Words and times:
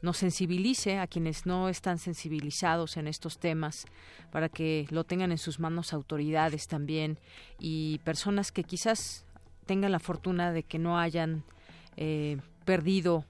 nos 0.02 0.18
sensibilice 0.18 0.98
a 0.98 1.06
quienes 1.06 1.46
no 1.46 1.70
están 1.70 2.00
sensibilizados 2.00 2.98
en 2.98 3.08
estos 3.08 3.38
temas, 3.38 3.86
para 4.32 4.50
que 4.50 4.88
lo 4.90 5.04
tengan 5.04 5.32
en 5.32 5.38
sus 5.38 5.60
manos 5.60 5.94
autoridades 5.94 6.68
también 6.68 7.20
y 7.60 8.00
personas 8.00 8.52
que 8.52 8.64
quizás 8.64 9.26
tengan 9.66 9.92
la 9.92 10.00
fortuna 10.00 10.52
de 10.52 10.64
que 10.64 10.80
no 10.80 10.98
hayan 10.98 11.44
eh, 11.98 12.38
perdido 12.66 13.26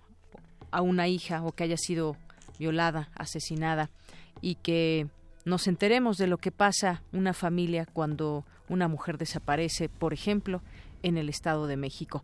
a 0.69 0.81
una 0.81 1.07
hija 1.07 1.43
o 1.43 1.51
que 1.51 1.63
haya 1.63 1.77
sido 1.77 2.15
violada, 2.57 3.09
asesinada 3.15 3.89
y 4.39 4.55
que 4.55 5.07
nos 5.43 5.67
enteremos 5.67 6.17
de 6.17 6.27
lo 6.27 6.37
que 6.37 6.51
pasa 6.51 7.01
una 7.11 7.33
familia 7.33 7.85
cuando 7.91 8.45
una 8.69 8.87
mujer 8.87 9.17
desaparece, 9.17 9.89
por 9.89 10.13
ejemplo, 10.13 10.61
en 11.03 11.17
el 11.17 11.29
Estado 11.29 11.67
de 11.67 11.77
México. 11.77 12.23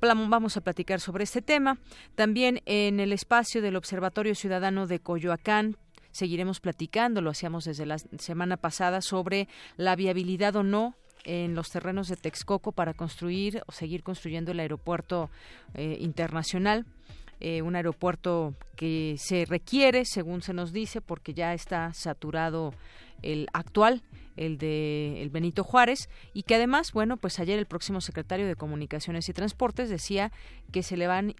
Vamos 0.00 0.56
a 0.56 0.60
platicar 0.60 1.00
sobre 1.00 1.24
este 1.24 1.42
tema. 1.42 1.78
También 2.14 2.60
en 2.66 3.00
el 3.00 3.12
espacio 3.12 3.62
del 3.62 3.76
Observatorio 3.76 4.34
Ciudadano 4.34 4.86
de 4.86 5.00
Coyoacán 5.00 5.76
seguiremos 6.12 6.60
platicando, 6.60 7.20
lo 7.20 7.30
hacíamos 7.30 7.64
desde 7.64 7.86
la 7.86 7.98
semana 7.98 8.56
pasada, 8.56 9.00
sobre 9.00 9.48
la 9.76 9.96
viabilidad 9.96 10.56
o 10.56 10.62
no 10.62 10.94
en 11.24 11.54
los 11.54 11.70
terrenos 11.70 12.08
de 12.08 12.16
Texcoco 12.16 12.72
para 12.72 12.94
construir 12.94 13.62
o 13.66 13.72
seguir 13.72 14.02
construyendo 14.02 14.52
el 14.52 14.60
aeropuerto 14.60 15.30
eh, 15.74 15.98
internacional. 16.00 16.86
Eh, 17.42 17.62
un 17.62 17.74
aeropuerto 17.74 18.54
que 18.76 19.16
se 19.18 19.46
requiere, 19.46 20.04
según 20.04 20.42
se 20.42 20.52
nos 20.52 20.72
dice, 20.72 21.00
porque 21.00 21.32
ya 21.32 21.54
está 21.54 21.94
saturado 21.94 22.74
el 23.22 23.48
actual 23.54 24.02
el 24.40 24.58
de 24.58 25.22
el 25.22 25.30
Benito 25.30 25.62
Juárez 25.62 26.08
y 26.32 26.42
que 26.42 26.56
además, 26.56 26.92
bueno, 26.92 27.16
pues 27.16 27.38
ayer 27.38 27.58
el 27.58 27.66
próximo 27.66 28.00
secretario 28.00 28.46
de 28.46 28.56
Comunicaciones 28.56 29.28
y 29.28 29.32
Transportes 29.32 29.88
decía 29.88 30.32
que 30.72 30.82
se 30.82 30.96
le 30.96 31.06
van 31.06 31.34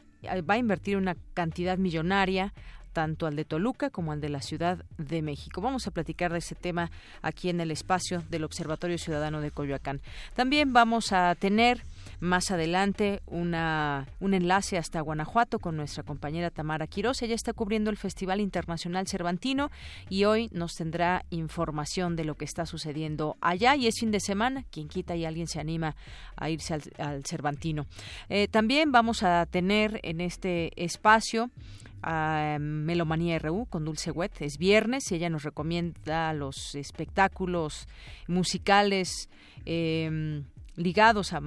va 0.49 0.55
a 0.55 0.59
invertir 0.59 0.97
una 0.97 1.17
cantidad 1.35 1.79
millonaria 1.79 2.53
tanto 2.93 3.27
al 3.27 3.37
de 3.37 3.45
Toluca 3.45 3.91
como 3.91 4.13
al 4.13 4.21
de 4.21 4.29
la 4.29 4.43
Ciudad 4.43 4.85
de 4.99 5.23
México. 5.23 5.61
Vamos 5.61 5.87
a 5.87 5.91
platicar 5.91 6.33
de 6.33 6.39
ese 6.39 6.55
tema 6.55 6.91
aquí 7.23 7.49
en 7.49 7.61
el 7.61 7.71
espacio 7.71 8.23
del 8.31 8.45
Observatorio 8.45 8.99
Ciudadano 8.99 9.41
de 9.41 9.51
Coyoacán. 9.51 10.01
También 10.35 10.73
vamos 10.73 11.13
a 11.13 11.35
tener 11.35 11.83
más 12.21 12.51
adelante 12.51 13.23
una, 13.27 14.07
un 14.21 14.35
enlace 14.35 14.77
hasta 14.77 15.01
Guanajuato 15.01 15.59
con 15.59 15.77
nuestra 15.77 16.03
compañera 16.03 16.51
Tamara 16.51 16.87
Quiroz. 16.87 17.23
Ella 17.23 17.35
está 17.35 17.53
cubriendo 17.53 17.91
el 17.91 17.97
Festival 17.97 18.41
Internacional 18.41 19.09
Cervantino 19.09 19.71
y 20.09 20.25
hoy 20.25 20.51
nos 20.53 20.77
tendrá 20.77 21.25
información 21.31 22.17
de 22.17 22.25
lo 22.25 22.35
que 22.35 22.45
está 22.45 22.67
sucediendo 22.67 23.37
allá. 23.41 23.75
Y 23.77 23.87
es 23.87 23.99
fin 23.99 24.11
de 24.11 24.21
semana, 24.21 24.65
quien 24.71 24.89
quita 24.89 25.17
y 25.17 25.25
alguien 25.25 25.47
se 25.47 25.61
anima 25.61 25.97
a 26.37 26.51
irse 26.51 26.75
al, 26.75 27.25
Cervantino. 27.25 27.87
Eh, 28.29 28.49
también 28.49 28.93
vamos 28.93 29.23
a 29.23 29.47
tener 29.47 30.01
en 30.03 30.21
este 30.21 30.73
espacio 30.83 31.51
a 32.03 32.59
Melomanía 32.61 33.39
RU 33.39 33.67
con 33.67 33.85
Dulce 33.85 34.11
Wet. 34.11 34.41
Es 34.41 34.59
viernes 34.59 35.11
y 35.11 35.17
ella 35.17 35.31
nos 35.31 35.43
recomienda 35.43 36.33
los 36.33 36.75
espectáculos 36.75 37.87
musicales 38.27 39.29
eh, 39.67 40.43
ligados 40.77 41.33
a 41.33 41.41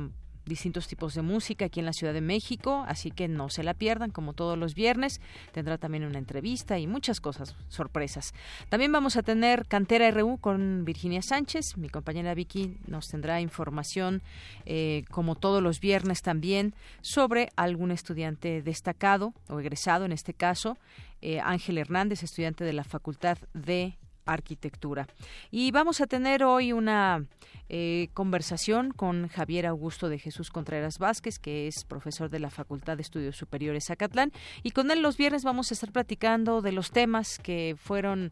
distintos 0.45 0.87
tipos 0.87 1.13
de 1.13 1.21
música 1.21 1.65
aquí 1.65 1.79
en 1.79 1.85
la 1.85 1.93
Ciudad 1.93 2.13
de 2.13 2.21
México, 2.21 2.83
así 2.87 3.11
que 3.11 3.27
no 3.27 3.49
se 3.49 3.63
la 3.63 3.73
pierdan 3.73 4.11
como 4.11 4.33
todos 4.33 4.57
los 4.57 4.73
viernes. 4.73 5.21
Tendrá 5.51 5.77
también 5.77 6.03
una 6.03 6.17
entrevista 6.17 6.79
y 6.79 6.87
muchas 6.87 7.19
cosas, 7.19 7.55
sorpresas. 7.69 8.33
También 8.69 8.91
vamos 8.91 9.15
a 9.15 9.23
tener 9.23 9.65
Cantera 9.67 10.09
RU 10.11 10.37
con 10.37 10.85
Virginia 10.85 11.21
Sánchez. 11.21 11.77
Mi 11.77 11.89
compañera 11.89 12.33
Vicky 12.33 12.77
nos 12.87 13.07
tendrá 13.07 13.41
información, 13.41 14.21
eh, 14.65 15.05
como 15.11 15.35
todos 15.35 15.61
los 15.61 15.79
viernes 15.79 16.21
también, 16.21 16.73
sobre 17.01 17.49
algún 17.55 17.91
estudiante 17.91 18.61
destacado 18.61 19.33
o 19.49 19.59
egresado 19.59 20.05
en 20.05 20.11
este 20.11 20.33
caso. 20.33 20.77
Eh, 21.21 21.39
Ángel 21.39 21.77
Hernández, 21.77 22.23
estudiante 22.23 22.65
de 22.65 22.73
la 22.73 22.83
Facultad 22.83 23.37
de 23.53 23.97
arquitectura. 24.25 25.07
Y 25.51 25.71
vamos 25.71 26.01
a 26.01 26.07
tener 26.07 26.43
hoy 26.43 26.73
una 26.73 27.25
eh, 27.69 28.09
conversación 28.13 28.91
con 28.91 29.27
Javier 29.29 29.65
Augusto 29.65 30.09
de 30.09 30.19
Jesús 30.19 30.49
Contreras 30.49 30.99
Vázquez, 30.99 31.39
que 31.39 31.67
es 31.67 31.85
profesor 31.85 32.29
de 32.29 32.39
la 32.39 32.49
Facultad 32.49 32.97
de 32.97 33.01
Estudios 33.01 33.37
Superiores 33.37 33.85
Zacatlán. 33.85 34.31
Y 34.63 34.71
con 34.71 34.91
él 34.91 35.01
los 35.01 35.17
viernes 35.17 35.43
vamos 35.43 35.71
a 35.71 35.73
estar 35.73 35.91
platicando 35.91 36.61
de 36.61 36.71
los 36.71 36.91
temas 36.91 37.39
que 37.39 37.75
fueron 37.77 38.31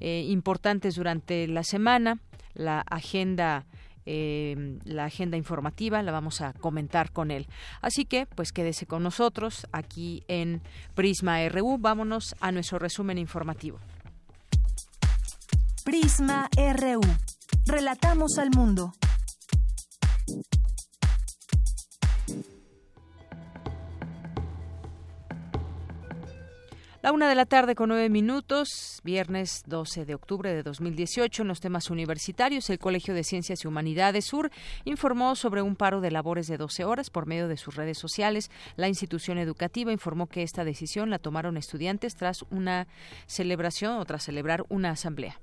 eh, 0.00 0.24
importantes 0.28 0.96
durante 0.96 1.46
la 1.46 1.64
semana, 1.64 2.18
la 2.54 2.80
agenda 2.80 3.64
eh, 4.04 4.78
la 4.84 5.04
agenda 5.04 5.36
informativa 5.36 6.02
la 6.02 6.10
vamos 6.10 6.40
a 6.40 6.52
comentar 6.54 7.12
con 7.12 7.30
él. 7.30 7.46
Así 7.80 8.04
que, 8.04 8.26
pues 8.26 8.52
quédese 8.52 8.86
con 8.86 9.02
nosotros 9.02 9.66
aquí 9.72 10.24
en 10.28 10.60
Prisma 10.94 11.48
RU. 11.48 11.78
Vámonos 11.78 12.34
a 12.40 12.52
nuestro 12.52 12.78
resumen 12.78 13.18
informativo. 13.18 13.78
Prisma 15.84 16.48
RU. 16.56 17.00
Relatamos 17.66 18.38
al 18.38 18.50
mundo. 18.50 18.92
La 27.02 27.10
una 27.10 27.28
de 27.28 27.34
la 27.34 27.46
tarde 27.46 27.74
con 27.74 27.88
nueve 27.88 28.08
minutos, 28.08 29.00
viernes 29.02 29.64
12 29.66 30.04
de 30.04 30.14
octubre 30.14 30.54
de 30.54 30.62
2018, 30.62 31.42
en 31.42 31.48
los 31.48 31.58
temas 31.58 31.90
universitarios, 31.90 32.70
el 32.70 32.78
Colegio 32.78 33.12
de 33.12 33.24
Ciencias 33.24 33.64
y 33.64 33.66
Humanidades 33.66 34.26
Sur 34.26 34.52
informó 34.84 35.34
sobre 35.34 35.62
un 35.62 35.74
paro 35.74 36.00
de 36.00 36.12
labores 36.12 36.46
de 36.46 36.58
12 36.58 36.84
horas 36.84 37.10
por 37.10 37.26
medio 37.26 37.48
de 37.48 37.56
sus 37.56 37.74
redes 37.74 37.98
sociales. 37.98 38.52
La 38.76 38.86
institución 38.86 39.36
educativa 39.38 39.90
informó 39.90 40.28
que 40.28 40.44
esta 40.44 40.64
decisión 40.64 41.10
la 41.10 41.18
tomaron 41.18 41.56
estudiantes 41.56 42.14
tras 42.14 42.44
una 42.50 42.86
celebración 43.26 43.98
o 43.98 44.04
tras 44.04 44.22
celebrar 44.22 44.64
una 44.68 44.90
asamblea. 44.90 45.40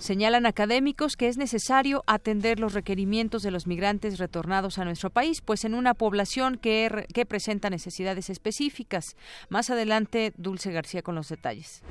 Señalan 0.00 0.46
académicos 0.46 1.14
que 1.14 1.28
es 1.28 1.36
necesario 1.36 2.02
atender 2.06 2.58
los 2.58 2.72
requerimientos 2.72 3.42
de 3.42 3.50
los 3.50 3.66
migrantes 3.66 4.18
retornados 4.18 4.78
a 4.78 4.84
nuestro 4.86 5.10
país, 5.10 5.42
pues 5.42 5.66
en 5.66 5.74
una 5.74 5.92
población 5.92 6.56
que, 6.56 7.06
presenta 7.28 7.68
necesidades 7.68 8.30
específicas. 8.30 9.14
Más 9.50 9.68
adelante, 9.68 10.32
Dulce 10.38 10.72
García 10.72 11.02
con 11.02 11.16
los 11.16 11.28
detalles. 11.28 11.82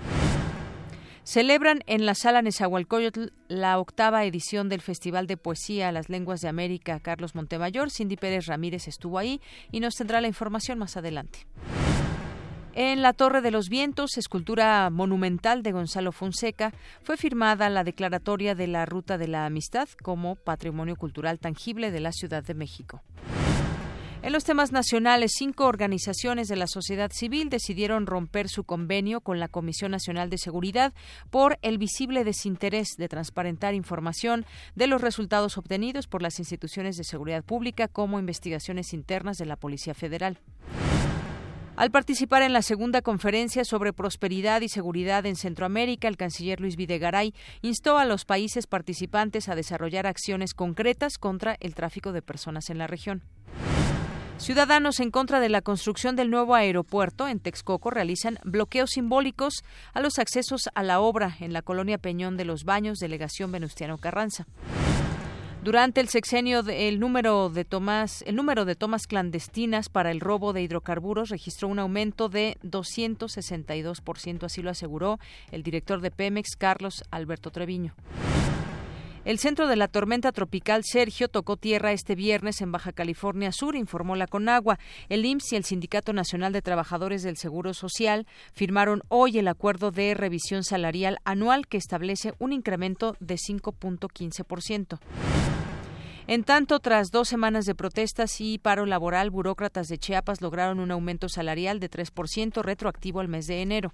Celebran 1.24 1.84
en 1.86 2.08
la 2.08 2.16
sala 2.16 2.42
Nezahualcóyotl 2.42 3.28
la 3.48 3.78
octava 3.78 4.26
edición 4.26 4.70
del 4.70 4.82
Festival 4.82 5.28
de 5.28 5.38
Poesía 5.38 5.92
Las 5.92 6.10
Lenguas 6.10 6.42
de 6.42 6.48
América 6.48 7.00
Carlos 7.00 7.36
Montemayor. 7.36 7.92
Cindy 7.92 8.18
Pérez 8.18 8.48
Ramírez 8.48 8.88
estuvo 8.88 9.20
ahí 9.20 9.40
y 9.72 9.82
nos 9.82 9.94
tendrá 9.94 10.20
la 10.20 10.28
información 10.28 10.80
más 10.80 10.98
adelante. 10.98 11.46
En 12.82 13.02
la 13.02 13.12
Torre 13.12 13.42
de 13.42 13.52
los 13.52 13.68
Vientos, 13.68 14.18
escultura 14.18 14.90
monumental 14.90 15.64
de 15.64 15.74
Gonzalo 15.74 16.14
Fonseca, 16.14 16.72
fue 17.04 17.18
firmada 17.18 17.70
la 17.70 17.84
declaratoria 17.84 18.56
de 18.56 18.68
la 18.68 18.86
Ruta 18.86 19.18
de 19.18 19.28
la 19.28 19.46
Amistad 19.46 19.90
como 20.02 20.38
Patrimonio 20.38 20.96
Cultural 20.96 21.40
Tangible 21.40 21.92
de 21.92 22.00
la 22.00 22.14
Ciudad 22.14 22.42
de 22.42 22.54
México. 22.54 23.02
En 24.22 24.32
los 24.32 24.46
temas 24.46 24.72
nacionales, 24.72 25.34
cinco 25.36 25.66
organizaciones 25.66 26.48
de 26.48 26.56
la 26.56 26.68
sociedad 26.68 27.12
civil 27.12 27.50
decidieron 27.50 28.06
romper 28.06 28.48
su 28.48 28.64
convenio 28.64 29.20
con 29.20 29.42
la 29.42 29.50
Comisión 29.50 29.92
Nacional 29.92 30.30
de 30.30 30.38
Seguridad 30.38 30.94
por 31.32 31.60
el 31.62 31.80
visible 31.80 32.24
desinterés 32.24 32.96
de 32.98 33.10
transparentar 33.10 33.74
información 33.74 34.46
de 34.76 34.88
los 34.88 35.02
resultados 35.02 35.58
obtenidos 35.58 36.08
por 36.08 36.22
las 36.22 36.40
instituciones 36.40 36.96
de 36.96 37.04
seguridad 37.04 37.44
pública 37.44 37.90
como 37.90 38.20
investigaciones 38.20 38.94
internas 38.94 39.36
de 39.36 39.48
la 39.48 39.58
Policía 39.58 39.94
Federal. 39.94 40.40
Al 41.80 41.92
participar 41.92 42.42
en 42.42 42.52
la 42.52 42.62
segunda 42.62 43.02
conferencia 43.02 43.64
sobre 43.64 43.94
prosperidad 43.94 44.60
y 44.60 44.68
seguridad 44.68 45.26
en 45.26 45.38
Centroamérica, 45.38 46.10
el 46.10 46.18
canciller 46.18 46.60
Luis 46.60 46.76
Videgaray 46.76 47.34
instó 47.62 47.98
a 47.98 48.04
los 48.04 48.26
países 48.26 48.68
participantes 48.68 49.48
a 49.48 49.56
desarrollar 49.56 50.06
acciones 50.06 50.54
concretas 50.54 51.18
contra 51.18 51.56
el 51.62 51.76
tráfico 51.76 52.12
de 52.12 52.22
personas 52.22 52.70
en 52.70 52.80
la 52.80 52.88
región. 52.88 53.24
Ciudadanos 54.40 55.00
en 55.00 55.10
contra 55.10 55.40
de 55.40 55.48
la 55.48 55.62
construcción 55.62 56.18
del 56.18 56.30
nuevo 56.30 56.54
aeropuerto 56.54 57.30
en 57.30 57.40
Texcoco 57.40 57.92
realizan 57.92 58.40
bloqueos 58.44 58.90
simbólicos 58.90 59.64
a 59.94 60.02
los 60.02 60.20
accesos 60.20 60.68
a 60.76 60.84
la 60.84 61.00
obra 61.00 61.38
en 61.40 61.54
la 61.54 61.62
colonia 61.62 61.98
Peñón 61.98 62.36
de 62.36 62.44
los 62.44 62.66
Baños, 62.66 63.00
delegación 63.00 63.54
Venustiano 63.54 63.98
Carranza. 63.98 64.48
Durante 65.62 66.00
el 66.00 66.08
sexenio, 66.08 66.62
el 66.68 67.02
número 67.02 67.50
de 67.50 67.66
tomas, 67.66 68.22
el 68.26 68.38
número 68.38 68.64
de 68.64 68.78
clandestinas 69.08 69.90
para 69.90 70.10
el 70.10 70.22
robo 70.22 70.54
de 70.54 70.62
hidrocarburos 70.62 71.30
registró 71.30 71.68
un 71.68 71.80
aumento 71.80 72.30
de 72.30 72.58
262%, 72.64 74.44
así 74.44 74.62
lo 74.62 74.70
aseguró 74.70 75.20
el 75.52 75.62
director 75.62 76.00
de 76.00 76.12
Pemex, 76.12 76.56
Carlos 76.56 77.04
Alberto 77.12 77.52
Treviño. 77.52 77.94
El 79.30 79.38
centro 79.38 79.68
de 79.68 79.76
la 79.76 79.88
tormenta 79.88 80.32
tropical 80.32 80.82
Sergio 80.84 81.28
tocó 81.28 81.56
tierra 81.56 81.92
este 81.92 82.16
viernes 82.16 82.62
en 82.62 82.72
Baja 82.72 82.94
California 82.94 83.52
Sur, 83.52 83.76
informó 83.76 84.16
la 84.16 84.26
Conagua. 84.26 84.80
El 85.08 85.24
IMSS 85.24 85.54
y 85.54 85.56
el 85.58 85.66
Sindicato 85.66 86.14
Nacional 86.14 86.52
de 86.52 86.64
Trabajadores 86.64 87.22
del 87.22 87.38
Seguro 87.38 87.76
Social 87.76 88.26
firmaron 88.54 89.04
hoy 89.08 89.38
el 89.38 89.48
acuerdo 89.48 89.92
de 89.92 90.16
revisión 90.16 90.64
salarial 90.64 91.20
anual 91.26 91.68
que 91.68 91.78
establece 91.78 92.34
un 92.40 92.54
incremento 92.54 93.16
de 93.20 93.36
5.15%. 93.36 94.98
En 96.26 96.44
tanto, 96.44 96.80
tras 96.80 97.12
dos 97.12 97.28
semanas 97.28 97.66
de 97.66 97.76
protestas 97.76 98.42
y 98.42 98.58
paro 98.58 98.88
laboral, 98.88 99.30
burócratas 99.30 99.90
de 99.90 100.00
Chiapas 100.00 100.42
lograron 100.42 100.80
un 100.80 100.90
aumento 100.90 101.30
salarial 101.30 101.80
de 101.80 101.92
3% 101.92 102.64
retroactivo 102.64 103.20
al 103.20 103.28
mes 103.28 103.46
de 103.46 103.62
enero. 103.62 103.92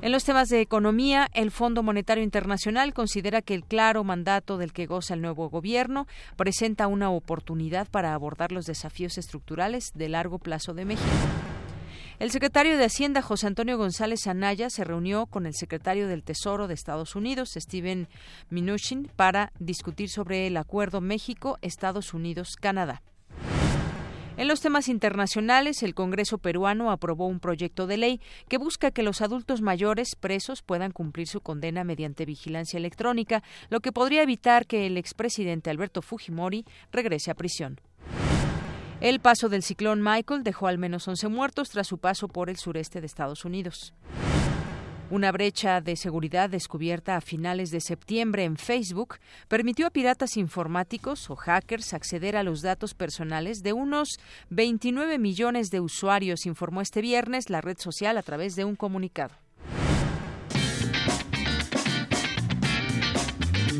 En 0.00 0.12
los 0.12 0.22
temas 0.22 0.48
de 0.48 0.60
economía, 0.60 1.28
el 1.34 1.50
Fondo 1.50 1.82
Monetario 1.82 2.22
Internacional 2.22 2.94
considera 2.94 3.42
que 3.42 3.54
el 3.54 3.64
claro 3.64 4.04
mandato 4.04 4.56
del 4.56 4.72
que 4.72 4.86
goza 4.86 5.14
el 5.14 5.20
nuevo 5.20 5.50
gobierno 5.50 6.06
presenta 6.36 6.86
una 6.86 7.10
oportunidad 7.10 7.88
para 7.88 8.14
abordar 8.14 8.52
los 8.52 8.64
desafíos 8.64 9.18
estructurales 9.18 9.90
de 9.94 10.08
largo 10.08 10.38
plazo 10.38 10.72
de 10.72 10.84
México. 10.84 11.10
El 12.20 12.30
secretario 12.30 12.78
de 12.78 12.84
Hacienda, 12.84 13.22
José 13.22 13.48
Antonio 13.48 13.76
González 13.76 14.28
Anaya, 14.28 14.70
se 14.70 14.84
reunió 14.84 15.26
con 15.26 15.46
el 15.46 15.54
secretario 15.54 16.06
del 16.06 16.22
Tesoro 16.22 16.68
de 16.68 16.74
Estados 16.74 17.16
Unidos, 17.16 17.54
Steven 17.56 18.06
Mnuchin, 18.50 19.10
para 19.16 19.52
discutir 19.58 20.10
sobre 20.10 20.46
el 20.46 20.56
acuerdo 20.58 21.00
México-Estados 21.00 22.14
Unidos-Canadá. 22.14 23.02
En 24.38 24.46
los 24.46 24.60
temas 24.60 24.88
internacionales, 24.88 25.82
el 25.82 25.96
Congreso 25.96 26.38
peruano 26.38 26.92
aprobó 26.92 27.26
un 27.26 27.40
proyecto 27.40 27.88
de 27.88 27.96
ley 27.96 28.20
que 28.48 28.56
busca 28.56 28.92
que 28.92 29.02
los 29.02 29.20
adultos 29.20 29.62
mayores 29.62 30.14
presos 30.14 30.62
puedan 30.62 30.92
cumplir 30.92 31.26
su 31.26 31.40
condena 31.40 31.82
mediante 31.82 32.24
vigilancia 32.24 32.76
electrónica, 32.76 33.42
lo 33.68 33.80
que 33.80 33.90
podría 33.90 34.22
evitar 34.22 34.68
que 34.68 34.86
el 34.86 34.96
expresidente 34.96 35.70
Alberto 35.70 36.02
Fujimori 36.02 36.64
regrese 36.92 37.32
a 37.32 37.34
prisión. 37.34 37.80
El 39.00 39.18
paso 39.18 39.48
del 39.48 39.64
ciclón 39.64 40.02
Michael 40.04 40.44
dejó 40.44 40.68
al 40.68 40.78
menos 40.78 41.08
11 41.08 41.26
muertos 41.26 41.70
tras 41.70 41.88
su 41.88 41.98
paso 41.98 42.28
por 42.28 42.48
el 42.48 42.58
sureste 42.58 43.00
de 43.00 43.06
Estados 43.06 43.44
Unidos. 43.44 43.92
Una 45.10 45.32
brecha 45.32 45.80
de 45.80 45.96
seguridad 45.96 46.50
descubierta 46.50 47.16
a 47.16 47.22
finales 47.22 47.70
de 47.70 47.80
septiembre 47.80 48.44
en 48.44 48.58
Facebook 48.58 49.16
permitió 49.48 49.86
a 49.86 49.90
piratas 49.90 50.36
informáticos 50.36 51.30
o 51.30 51.36
hackers 51.36 51.94
acceder 51.94 52.36
a 52.36 52.42
los 52.42 52.60
datos 52.60 52.92
personales 52.92 53.62
de 53.62 53.72
unos 53.72 54.18
29 54.50 55.18
millones 55.18 55.70
de 55.70 55.80
usuarios, 55.80 56.44
informó 56.44 56.82
este 56.82 57.00
viernes 57.00 57.48
la 57.48 57.62
red 57.62 57.78
social 57.78 58.18
a 58.18 58.22
través 58.22 58.54
de 58.54 58.66
un 58.66 58.76
comunicado. 58.76 59.34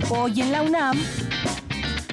Hoy 0.08 0.40
en 0.40 0.50
la 0.50 0.62
UNAM, 0.62 0.98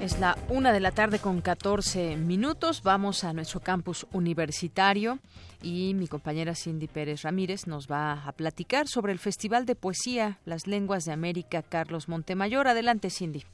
Es 0.00 0.18
la 0.18 0.36
una 0.48 0.72
de 0.72 0.80
la 0.80 0.90
tarde 0.90 1.18
con 1.18 1.40
14 1.40 2.16
minutos. 2.16 2.82
Vamos 2.82 3.24
a 3.24 3.32
nuestro 3.32 3.60
campus 3.60 4.06
universitario 4.12 5.18
y 5.62 5.94
mi 5.94 6.08
compañera 6.08 6.54
Cindy 6.54 6.88
Pérez 6.88 7.22
Ramírez 7.22 7.66
nos 7.66 7.86
va 7.86 8.24
a 8.26 8.32
platicar 8.32 8.88
sobre 8.88 9.12
el 9.12 9.18
Festival 9.18 9.66
de 9.66 9.74
Poesía 9.74 10.38
Las 10.44 10.66
Lenguas 10.66 11.04
de 11.04 11.12
América 11.12 11.62
Carlos 11.62 12.08
Montemayor. 12.08 12.68
Adelante, 12.68 13.10
Cindy. 13.10 13.44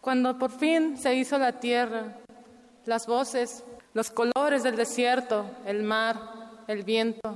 Cuando 0.00 0.38
por 0.38 0.50
fin 0.50 0.96
se 0.96 1.14
hizo 1.14 1.36
la 1.36 1.60
tierra, 1.60 2.16
las 2.86 3.06
voces, 3.06 3.64
los 3.94 4.10
colores 4.10 4.62
del 4.62 4.76
desierto, 4.76 5.46
el 5.66 5.82
mar, 5.82 6.18
el 6.66 6.84
viento, 6.84 7.34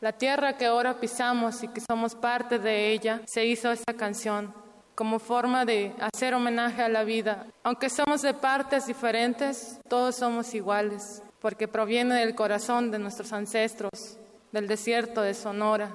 La 0.00 0.12
tierra 0.12 0.58
que 0.58 0.66
ahora 0.66 1.00
pisamos 1.00 1.62
y 1.62 1.68
que 1.68 1.80
somos 1.80 2.14
parte 2.14 2.58
de 2.58 2.92
ella, 2.92 3.22
se 3.24 3.46
hizo 3.46 3.72
esta 3.72 3.94
canción 3.94 4.52
como 4.94 5.18
forma 5.18 5.64
de 5.64 5.92
hacer 5.98 6.34
homenaje 6.34 6.82
a 6.82 6.88
la 6.88 7.04
vida. 7.04 7.46
Aunque 7.62 7.90
somos 7.90 8.22
de 8.22 8.34
partes 8.34 8.86
diferentes, 8.86 9.78
todos 9.88 10.16
somos 10.16 10.54
iguales, 10.54 11.22
porque 11.40 11.68
proviene 11.68 12.16
del 12.16 12.34
corazón 12.34 12.90
de 12.90 12.98
nuestros 12.98 13.32
ancestros, 13.32 14.18
del 14.52 14.68
desierto 14.68 15.22
de 15.22 15.34
Sonora, 15.34 15.90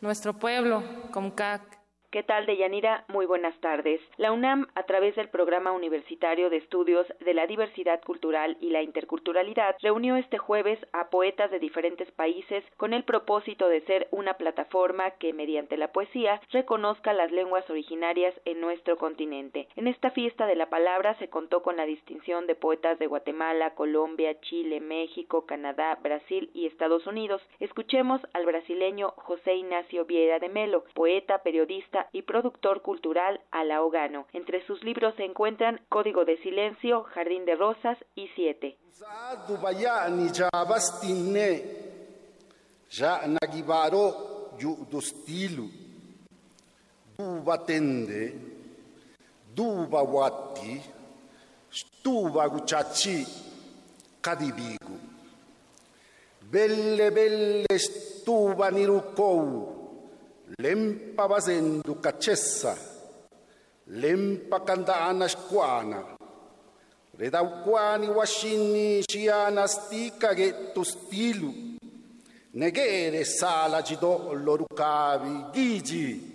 nuestro 0.00 0.34
pueblo, 0.34 0.82
Comcac. 1.10 1.67
¿Qué 2.10 2.22
tal, 2.22 2.46
Deyanira? 2.46 3.04
Muy 3.08 3.26
buenas 3.26 3.54
tardes. 3.60 4.00
La 4.16 4.32
UNAM, 4.32 4.66
a 4.74 4.84
través 4.84 5.14
del 5.14 5.28
Programa 5.28 5.72
Universitario 5.72 6.48
de 6.48 6.56
Estudios 6.56 7.06
de 7.20 7.34
la 7.34 7.46
Diversidad 7.46 8.00
Cultural 8.02 8.56
y 8.62 8.70
la 8.70 8.80
Interculturalidad, 8.80 9.76
reunió 9.82 10.16
este 10.16 10.38
jueves 10.38 10.78
a 10.94 11.10
poetas 11.10 11.50
de 11.50 11.58
diferentes 11.58 12.10
países 12.12 12.64
con 12.78 12.94
el 12.94 13.04
propósito 13.04 13.68
de 13.68 13.82
ser 13.82 14.08
una 14.10 14.38
plataforma 14.38 15.10
que, 15.18 15.34
mediante 15.34 15.76
la 15.76 15.92
poesía, 15.92 16.40
reconozca 16.50 17.12
las 17.12 17.30
lenguas 17.30 17.68
originarias 17.68 18.34
en 18.46 18.62
nuestro 18.62 18.96
continente. 18.96 19.68
En 19.76 19.86
esta 19.86 20.10
fiesta 20.10 20.46
de 20.46 20.56
la 20.56 20.70
palabra 20.70 21.14
se 21.18 21.28
contó 21.28 21.62
con 21.62 21.76
la 21.76 21.84
distinción 21.84 22.46
de 22.46 22.54
poetas 22.54 22.98
de 22.98 23.06
Guatemala, 23.06 23.74
Colombia, 23.74 24.40
Chile, 24.40 24.80
México, 24.80 25.44
Canadá, 25.44 25.98
Brasil 26.02 26.48
y 26.54 26.64
Estados 26.68 27.06
Unidos. 27.06 27.42
Escuchemos 27.60 28.22
al 28.32 28.46
brasileño 28.46 29.12
José 29.18 29.56
Ignacio 29.56 30.06
Vieira 30.06 30.38
de 30.38 30.48
Melo, 30.48 30.84
poeta, 30.94 31.42
periodista, 31.42 31.97
y 32.12 32.22
productor 32.22 32.82
cultural 32.82 33.40
alaogano. 33.50 34.26
Entre 34.32 34.64
sus 34.66 34.82
libros 34.84 35.14
se 35.16 35.24
encuentran 35.24 35.80
Código 35.88 36.24
de 36.24 36.36
Silencio, 36.38 37.04
Jardín 37.04 37.44
de 37.44 37.56
Rosas 37.56 37.98
y 38.14 38.28
Siete. 38.34 38.76
Nirukou 58.70 59.77
lempa 60.56 61.26
vazendo 61.26 61.94
cacessa, 62.00 62.76
lempa 63.86 64.60
kandaan 64.60 65.22
ashkuana, 65.22 66.02
redauquani 67.18 68.08
washini 68.08 69.02
shiana 69.10 69.68
stika 69.68 70.34
getto 70.34 70.84
stilu, 70.84 71.52
negere 72.54 73.24
sala 73.24 73.82
gido 73.82 74.32
lorucavi, 74.34 75.52
gigi, 75.52 76.34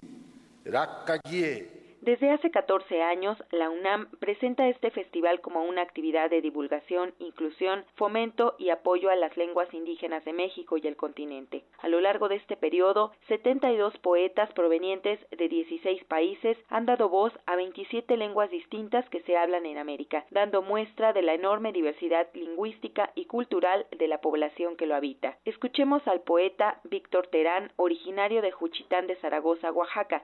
raccaghie, 0.65 1.72
Desde 2.03 2.31
hace 2.31 2.51
14 2.51 3.01
años, 3.01 3.41
la 3.51 3.69
UNAM 3.69 4.09
presenta 4.19 4.67
este 4.67 4.91
festival 4.91 5.39
como 5.39 5.63
una 5.63 5.83
actividad 5.83 6.29
de 6.29 6.41
divulgación, 6.41 7.13
inclusión, 7.17 7.85
fomento 7.95 8.55
y 8.59 8.71
apoyo 8.71 9.09
a 9.09 9.15
las 9.15 9.37
lenguas 9.37 9.73
indígenas 9.73 10.25
de 10.25 10.33
México 10.33 10.75
y 10.75 10.85
el 10.85 10.97
continente. 10.97 11.63
A 11.77 11.87
lo 11.87 12.01
largo 12.01 12.27
de 12.27 12.35
este 12.35 12.57
periodo, 12.57 13.13
72 13.29 13.97
poetas 13.99 14.51
provenientes 14.51 15.17
de 15.31 15.47
16 15.47 16.03
países 16.03 16.57
han 16.67 16.85
dado 16.85 17.07
voz 17.07 17.31
a 17.45 17.55
27 17.55 18.17
lenguas 18.17 18.51
distintas 18.51 19.07
que 19.07 19.21
se 19.21 19.37
hablan 19.37 19.65
en 19.65 19.77
América, 19.77 20.25
dando 20.29 20.61
muestra 20.61 21.13
de 21.13 21.21
la 21.21 21.35
enorme 21.35 21.71
diversidad 21.71 22.27
lingüística 22.33 23.13
y 23.15 23.27
cultural 23.27 23.87
de 23.97 24.09
la 24.09 24.19
población 24.19 24.75
que 24.75 24.87
lo 24.87 24.95
habita. 24.95 25.37
Escuchemos 25.45 26.05
al 26.09 26.19
poeta 26.19 26.81
Víctor 26.83 27.27
Terán, 27.27 27.71
originario 27.77 28.41
de 28.41 28.51
Juchitán 28.51 29.07
de 29.07 29.15
Zaragoza, 29.21 29.71
Oaxaca, 29.71 30.21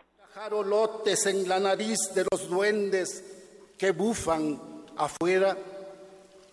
nariz 1.69 1.99
de 2.15 2.25
los 2.31 2.49
duendes 2.49 3.23
que 3.77 3.91
bufan 3.91 4.59
afuera, 4.97 5.55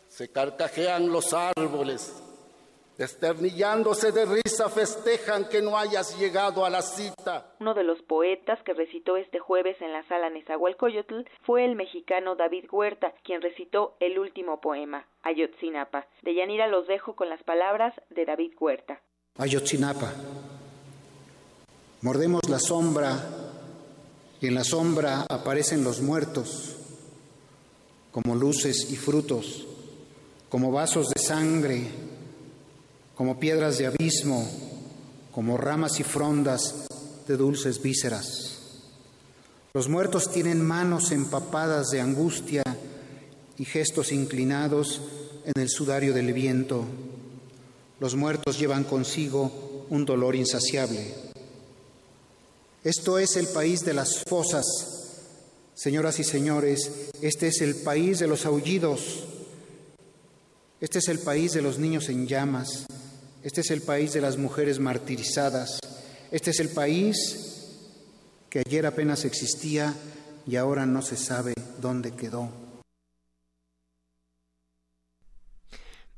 se 0.08 0.30
carcajean 0.30 1.11
los 1.11 1.32
árboles, 1.32 2.23
desternillándose 2.99 4.12
de 4.12 4.26
risa 4.26 4.68
festejan 4.68 5.49
que 5.49 5.62
no 5.62 5.78
hayas 5.78 6.18
llegado 6.18 6.66
a 6.66 6.70
la 6.70 6.82
cita. 6.82 7.54
Uno 7.61 7.73
de 7.73 7.82
los 7.82 8.02
poetas 8.02 8.62
que 8.62 8.75
recitó 8.75 9.16
este 9.16 9.38
jueves 9.38 9.80
en 9.80 9.94
la 9.94 10.06
sala 10.06 10.28
Nezahualcóyotl 10.28 11.23
fue 11.46 11.64
el 11.64 11.76
mexicano 11.76 12.37
David 12.37 12.66
Huerta, 12.70 13.14
quien 13.25 13.40
recitó 13.40 13.96
el 14.00 14.18
último 14.18 14.61
poema, 14.61 15.06
Ayotzinapa. 15.23 16.06
De 16.20 16.35
Yanira 16.35 16.66
los 16.66 16.87
dejo 16.87 17.16
con 17.16 17.30
las 17.30 17.42
palabras 17.42 17.94
de 18.11 18.26
David 18.26 18.52
Huerta. 18.61 19.00
Ayotzinapa. 19.38 20.12
Mordemos 22.02 22.42
la 22.50 22.58
sombra 22.58 23.18
en 24.47 24.55
la 24.55 24.65
sombra 24.65 25.26
aparecen 25.29 25.83
los 25.85 26.00
muertos 26.00 26.76
como 28.12 28.35
luces 28.35 28.88
y 28.91 28.97
frutos, 28.97 29.67
como 30.49 30.73
vasos 30.73 31.09
de 31.09 31.21
sangre, 31.21 31.83
como 33.15 33.38
piedras 33.38 33.79
de 33.79 33.87
abismo, 33.87 34.49
como 35.33 35.57
ramas 35.57 36.00
y 36.00 36.03
frondas 36.03 36.87
de 37.26 37.37
dulces 37.37 37.83
vísceras. 37.83 38.57
Los 39.75 39.88
muertos 39.88 40.31
tienen 40.31 40.65
manos 40.65 41.11
empapadas 41.11 41.88
de 41.88 42.00
angustia 42.00 42.62
y 43.59 43.65
gestos 43.67 44.12
inclinados 44.12 45.03
en 45.45 45.61
el 45.61 45.69
sudario 45.69 46.15
del 46.15 46.33
viento. 46.33 46.85
Los 48.00 48.15
muertos 48.15 48.59
llevan 48.59 48.85
consigo 48.85 49.87
un 49.91 50.07
dolor 50.07 50.37
insaciable. 50.37 51.25
Esto 52.87 53.19
es 53.19 53.35
el 53.35 53.49
país 53.49 53.85
de 53.85 53.95
las 53.95 54.23
fosas. 54.28 54.64
Señoras 55.75 56.21
y 56.21 56.25
señores, 56.25 56.88
este 57.21 57.49
es 57.49 57.61
el 57.61 57.75
país 57.75 58.21
de 58.21 58.28
los 58.28 58.47
aullidos. 58.47 59.25
Este 60.81 61.00
es 61.00 61.09
el 61.09 61.19
país 61.19 61.52
de 61.52 61.62
los 61.62 61.81
niños 61.81 62.09
en 62.11 62.28
llamas. 62.28 62.87
Este 63.43 63.62
es 63.62 63.73
el 63.73 63.83
país 63.83 64.12
de 64.12 64.21
las 64.21 64.38
mujeres 64.38 64.78
martirizadas. 64.78 65.81
Este 66.31 66.52
es 66.52 66.61
el 66.61 66.69
país 66.69 67.75
que 68.49 68.62
ayer 68.64 68.87
apenas 68.87 69.25
existía 69.25 69.93
y 70.47 70.55
ahora 70.55 70.87
no 70.87 71.02
se 71.02 71.16
sabe 71.16 71.55
dónde 71.81 72.12
quedó. 72.12 72.65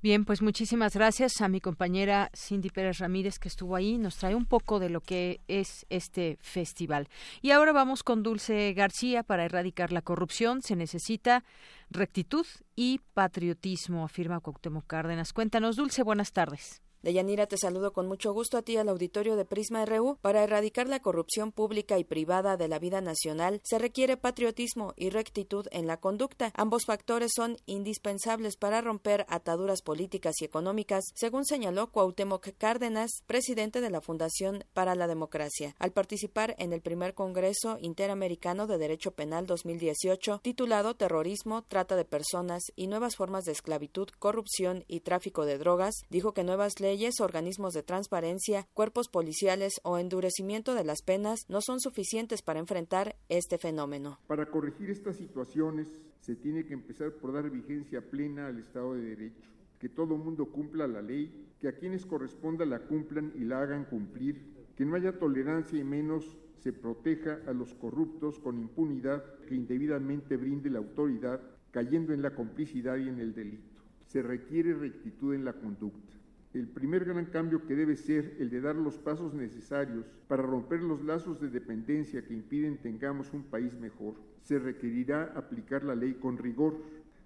Bien, 0.00 0.25
pues 0.25 0.43
muchísimas 0.43 0.95
gracias 0.95 1.40
a 1.40 1.49
mi 1.49 1.61
compañera 1.61 2.31
Cindy 2.33 2.71
Pérez 2.71 2.99
Ramírez 2.99 3.40
que 3.40 3.49
estuvo 3.49 3.75
ahí, 3.75 3.99
nos 3.99 4.17
trae 4.17 4.37
un 4.37 4.47
poco 4.47 4.78
de 4.78 4.90
lo 4.90 5.00
que 5.00 5.40
es 5.49 5.87
este 5.90 6.38
festival. 6.40 7.09
Y 7.43 7.50
ahora 7.50 7.73
vamos 7.73 8.05
con 8.05 8.23
Dulce 8.23 8.73
García 8.75 9.25
para 9.25 9.45
erradicar 9.45 9.90
la 9.90 10.02
corrupción. 10.02 10.62
Se 10.62 10.76
necesita 10.76 11.43
rectitud 11.90 12.47
y 12.76 13.00
patriotismo, 13.12 14.05
afirma 14.05 14.38
Cuauhtémoc 14.38 14.87
Cárdenas. 14.87 15.33
Cuéntanos, 15.33 15.75
Dulce, 15.75 16.05
buenas 16.05 16.33
tardes. 16.33 16.81
Deyanira, 17.02 17.47
te 17.47 17.57
saludo 17.57 17.93
con 17.93 18.09
mucho 18.09 18.33
gusto 18.33 18.59
a 18.59 18.62
ti 18.62 18.76
al 18.76 18.88
auditorio 18.88 19.37
de 19.37 19.45
Prisma 19.45 19.85
RU. 19.85 20.19
Para 20.21 20.43
erradicar 20.43 20.88
la 20.88 21.00
corrupción 21.00 21.52
pública 21.52 21.97
y 21.97 22.02
privada 22.05 22.57
de 22.57 22.67
la 22.67 22.81
vida 22.81 23.00
nacional 23.00 23.61
se 23.62 23.78
requiere 23.78 24.17
patriotismo 24.17 24.95
y 24.97 25.11
rectitud 25.11 25.67
en 25.71 25.87
la 25.87 25.99
conducta. 25.99 26.50
Ambos 26.55 26.87
factores 26.87 27.31
son 27.37 27.57
indispensables 27.67 28.57
para 28.57 28.81
romper 28.81 29.26
ataduras 29.28 29.83
políticas 29.83 30.35
y 30.40 30.45
económicas, 30.45 31.05
según 31.14 31.45
señaló 31.45 31.93
Cuauhtémoc 31.93 32.49
Cárdenas, 32.59 33.23
presidente 33.26 33.81
de 33.81 33.90
la 33.90 34.00
Fundación 34.00 34.64
para 34.73 34.97
la 34.97 35.07
Democracia, 35.07 35.76
al 35.78 35.93
participar 35.93 36.57
en 36.59 36.73
el 36.73 36.81
primer 36.81 37.14
Congreso 37.14 37.78
Interamericano 37.81 38.67
de 38.67 38.76
Derecho 38.76 39.12
Penal 39.12 39.47
2018, 39.47 40.40
titulado 40.43 40.97
Terrorismo, 40.97 41.62
Trata 41.62 41.95
de 41.95 42.05
Personas 42.05 42.64
y 42.75 42.88
Nuevas 42.88 43.14
Formas 43.14 43.45
de 43.45 43.52
Esclavitud, 43.52 44.09
Corrupción 44.19 44.85
y 44.88 45.00
Tráfico 45.00 45.45
de 45.45 45.59
Drogas, 45.59 45.95
dijo 46.11 46.33
que 46.33 46.43
nuevas 46.43 46.81
leyes 46.81 46.88
leyes, 46.88 47.21
organismos 47.21 47.75
de 47.75 47.83
transparencia, 47.83 48.66
cuerpos 48.73 49.11
policiales 49.11 49.75
o 49.85 49.99
endurecimiento 49.99 50.75
de 50.75 50.85
las 50.85 51.02
penas 51.02 51.40
no 51.47 51.61
son 51.61 51.80
suficientes 51.80 52.40
para 52.40 52.61
enfrentar 52.61 53.14
este 53.28 53.59
fenómeno. 53.59 54.18
Para 54.26 54.47
corregir 54.47 54.88
estas 54.88 55.16
situaciones 55.18 55.87
se 56.23 56.35
tiene 56.35 56.64
que 56.64 56.73
empezar 56.73 57.12
por 57.12 57.35
dar 57.35 57.50
vigencia 57.50 58.00
plena 58.00 58.47
al 58.47 58.59
Estado 58.59 58.95
de 58.95 59.02
Derecho, 59.02 59.50
que 59.78 59.90
todo 59.90 60.16
mundo 60.16 60.47
cumpla 60.47 60.88
la 60.88 61.02
ley, 61.02 61.30
que 61.61 61.68
a 61.68 61.76
quienes 61.76 62.07
corresponda 62.07 62.64
la 62.64 62.78
cumplan 62.78 63.35
y 63.35 63.45
la 63.45 63.61
hagan 63.61 63.85
cumplir, 63.85 64.40
que 64.75 64.87
no 64.87 64.97
haya 64.97 65.18
tolerancia 65.18 65.78
y 65.78 65.85
menos 65.85 66.38
se 66.57 66.73
proteja 66.73 67.40
a 67.47 67.52
los 67.52 67.75
corruptos 67.75 68.38
con 68.38 68.59
impunidad 68.59 69.23
que 69.47 69.54
indebidamente 69.54 70.38
brinde 70.38 70.71
la 70.71 70.78
autoridad, 70.78 71.38
cayendo 71.71 72.14
en 72.14 72.23
la 72.23 72.35
complicidad 72.35 72.97
y 72.97 73.11
en 73.11 73.21
el 73.21 73.35
delito. 73.35 73.83
Se 74.07 74.23
requiere 74.23 74.73
rectitud 74.73 75.35
en 75.35 75.45
la 75.45 75.52
conducta 75.52 76.18
el 76.55 76.67
primer 76.67 77.05
gran 77.05 77.26
cambio 77.26 77.67
que 77.67 77.76
debe 77.76 77.97
ser 77.97 78.37
el 78.38 78.49
de 78.49 78.61
dar 78.61 78.75
los 78.75 78.99
pasos 78.99 79.35
necesarios 79.35 80.07
para 80.28 80.43
romper 80.43 80.83
los 80.83 81.05
lazos 81.05 81.40
de 81.40 81.50
dependencia 81.50 82.25
que 82.25 82.35
impiden 82.35 82.78
tengamos 82.78 83.33
un 83.35 83.43
país 83.43 83.75
mejor. 83.75 84.14
Se 84.43 84.59
requerirá 84.59 85.33
aplicar 85.37 85.85
la 85.85 85.95
ley 85.95 86.14
con 86.14 86.38
rigor. 86.38 86.76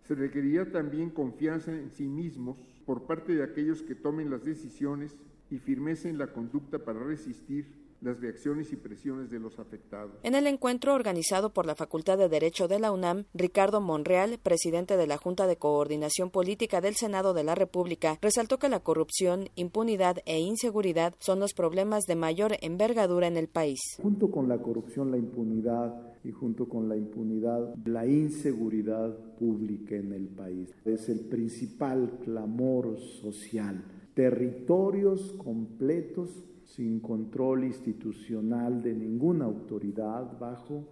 Se 0.03 0.17
requerirá 0.17 0.73
también 0.73 1.11
confianza 1.11 1.73
en 1.73 1.91
sí 1.91 2.09
mismos 2.09 2.59
por 2.85 3.07
parte 3.07 3.35
de 3.35 3.45
aquellos 3.45 3.83
que 3.83 3.95
tomen 3.95 4.31
las 4.31 4.45
decisiones 4.45 5.17
y 5.51 5.59
firmeza 5.59 6.09
en 6.09 6.19
la 6.19 6.33
conducta 6.33 6.81
para 6.81 7.05
resistir 7.05 7.82
las 8.03 8.21
reacciones 8.21 8.73
y 8.73 8.77
presiones 8.77 9.31
de 9.31 9.39
los 9.39 9.59
afectados. 9.59 10.13
En 10.23 10.35
el 10.35 10.47
encuentro 10.47 10.95
organizado 10.95 11.53
por 11.53 11.67
la 11.67 11.75
Facultad 11.75 12.19
de 12.19 12.29
Derecho 12.29 12.69
de 12.69 12.79
la 12.79 12.93
UNAM, 12.93 13.25
Ricardo 13.33 13.81
Monreal, 13.81 14.39
presidente 14.43 14.97
de 14.97 15.07
la 15.07 15.17
Junta 15.17 15.47
de 15.47 15.57
Coordinación 15.57 16.31
Política 16.31 16.81
del 16.81 16.97
Senado 16.97 17.33
de 17.33 17.45
la 17.45 17.55
República, 17.55 18.19
resaltó 18.21 18.59
que 18.59 18.69
la 18.69 18.81
corrupción, 18.81 19.49
impunidad 19.55 20.19
e 20.27 20.41
inseguridad 20.41 21.15
son 21.19 21.41
los 21.41 21.55
problemas 21.55 22.05
de 22.05 22.17
mayor 22.17 22.57
envergadura 22.61 23.27
en 23.27 23.37
el 23.37 23.49
país. 23.49 23.81
Junto 24.01 24.31
con 24.31 24.49
la 24.49 24.59
corrupción, 24.59 25.11
la 25.11 25.19
impunidad 25.19 25.95
y 26.25 26.31
junto 26.31 26.69
con 26.69 26.89
la 26.89 26.97
impunidad, 26.97 27.75
la 27.85 28.07
inseguridad 28.07 29.17
pública 29.39 29.97
en 29.97 30.13
el 30.13 30.29
país 30.29 30.71
es 30.85 31.09
el 31.09 31.21
principal 31.21 32.19
clamor 32.25 32.99
social. 32.99 33.85
Territorios 34.15 35.33
completos 35.33 36.45
sin 36.75 37.01
control 37.01 37.65
institucional 37.65 38.83
de 38.83 38.95
ninguna 38.95 39.45
autoridad 39.45 40.39
bajo 40.39 40.85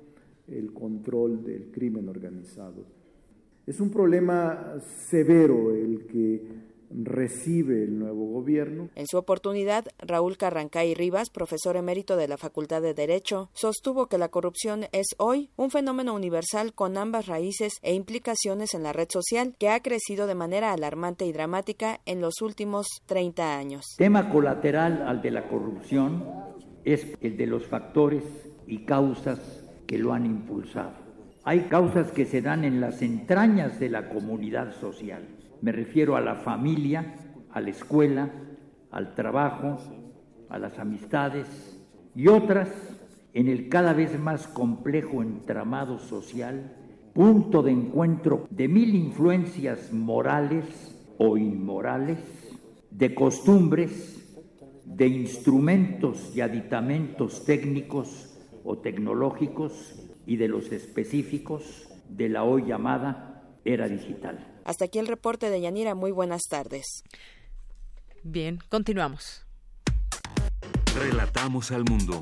el 0.46 0.72
control 0.72 1.42
del 1.42 1.70
crimen 1.70 2.08
organizado. 2.08 2.84
Es 3.66 3.80
un 3.80 3.90
problema 3.90 4.78
severo 4.80 5.75
el 5.75 6.06
que 6.06 6.69
recibe 6.90 7.85
el 7.85 7.99
nuevo 7.99 8.26
gobierno. 8.26 8.90
En 8.94 9.06
su 9.06 9.16
oportunidad, 9.16 9.87
Raúl 9.99 10.37
Carrancay 10.37 10.94
Rivas, 10.94 11.30
profesor 11.30 11.76
emérito 11.76 12.16
de 12.16 12.28
la 12.28 12.37
Facultad 12.37 12.82
de 12.82 12.94
Derecho, 12.94 13.50
sostuvo 13.54 14.06
que 14.06 14.18
la 14.18 14.28
corrupción 14.28 14.87
es 14.92 15.06
hoy 15.18 15.50
un 15.56 15.70
fenómeno 15.70 16.14
universal 16.14 16.75
con 16.75 16.97
ambas 16.97 17.26
raíces 17.26 17.75
e 17.82 17.94
implicaciones 17.94 18.75
en 18.75 18.82
la 18.82 18.92
red 18.92 19.09
social 19.11 19.54
que 19.59 19.68
ha 19.68 19.80
crecido 19.80 20.26
de 20.26 20.35
manera 20.35 20.73
alarmante 20.73 21.26
y 21.26 21.32
dramática 21.32 22.00
en 22.06 22.20
los 22.20 22.42
últimos 22.42 22.87
30 23.06 23.56
años. 23.56 23.85
Tema 23.97 24.30
colateral 24.30 25.02
al 25.06 25.23
de 25.23 25.30
la 25.30 25.49
corrupción 25.49 26.25
es 26.85 27.06
el 27.20 27.37
de 27.37 27.47
los 27.47 27.66
factores 27.66 28.25
y 28.66 28.85
causas 28.85 29.38
que 29.87 29.99
lo 29.99 30.12
han 30.12 30.26
impulsado. 30.26 30.92
Hay 31.44 31.68
causas 31.68 32.12
que 32.12 32.26
se 32.26 32.42
dan 32.42 32.64
en 32.64 32.80
las 32.80 33.02
entrañas 33.02 33.80
de 33.80 33.88
la 33.88 34.09
comunidad 34.09 34.78
social 34.78 35.39
me 35.62 35.73
refiero 35.73 36.17
a 36.17 36.21
la 36.21 36.37
familia, 36.37 37.14
a 37.50 37.61
la 37.61 37.71
escuela, 37.71 38.31
al 38.90 39.14
trabajo, 39.14 39.79
a 40.49 40.59
las 40.59 40.79
amistades 40.79 41.81
y 42.14 42.29
otras 42.29 42.69
en 43.33 43.49
el 43.49 43.69
cada 43.69 43.93
vez 43.93 44.19
más 44.19 44.47
complejo 44.49 45.23
entramado 45.23 45.99
social, 45.99 46.76
punto 47.12 47.62
de 47.62 47.73
encuentro 47.73 48.47
de 48.50 48.69
mil 48.69 48.95
influencias 48.95 49.93
morales 49.93 50.64
o 51.19 51.37
inmorales, 51.37 52.19
de 52.90 53.14
costumbres, 53.14 54.17
de 54.85 55.07
instrumentos 55.07 56.35
y 56.35 56.40
aditamentos 56.40 57.45
técnicos 57.45 58.38
o 58.64 58.79
tecnológicos 58.79 60.11
y 60.26 60.37
de 60.37 60.49
los 60.49 60.73
específicos 60.73 61.88
de 62.09 62.29
la 62.29 62.43
hoy 62.43 62.64
llamada 62.67 63.57
era 63.64 63.88
digital. 63.88 64.50
Hasta 64.64 64.87
aquí 64.87 64.99
el 64.99 65.07
reporte 65.07 65.50
de 65.50 65.61
Yanira. 65.61 65.95
Muy 65.95 66.11
buenas 66.11 66.43
tardes. 66.49 67.05
Bien, 68.23 68.59
continuamos. 68.69 69.45
Relatamos 70.95 71.71
al 71.71 71.85
mundo. 71.85 72.21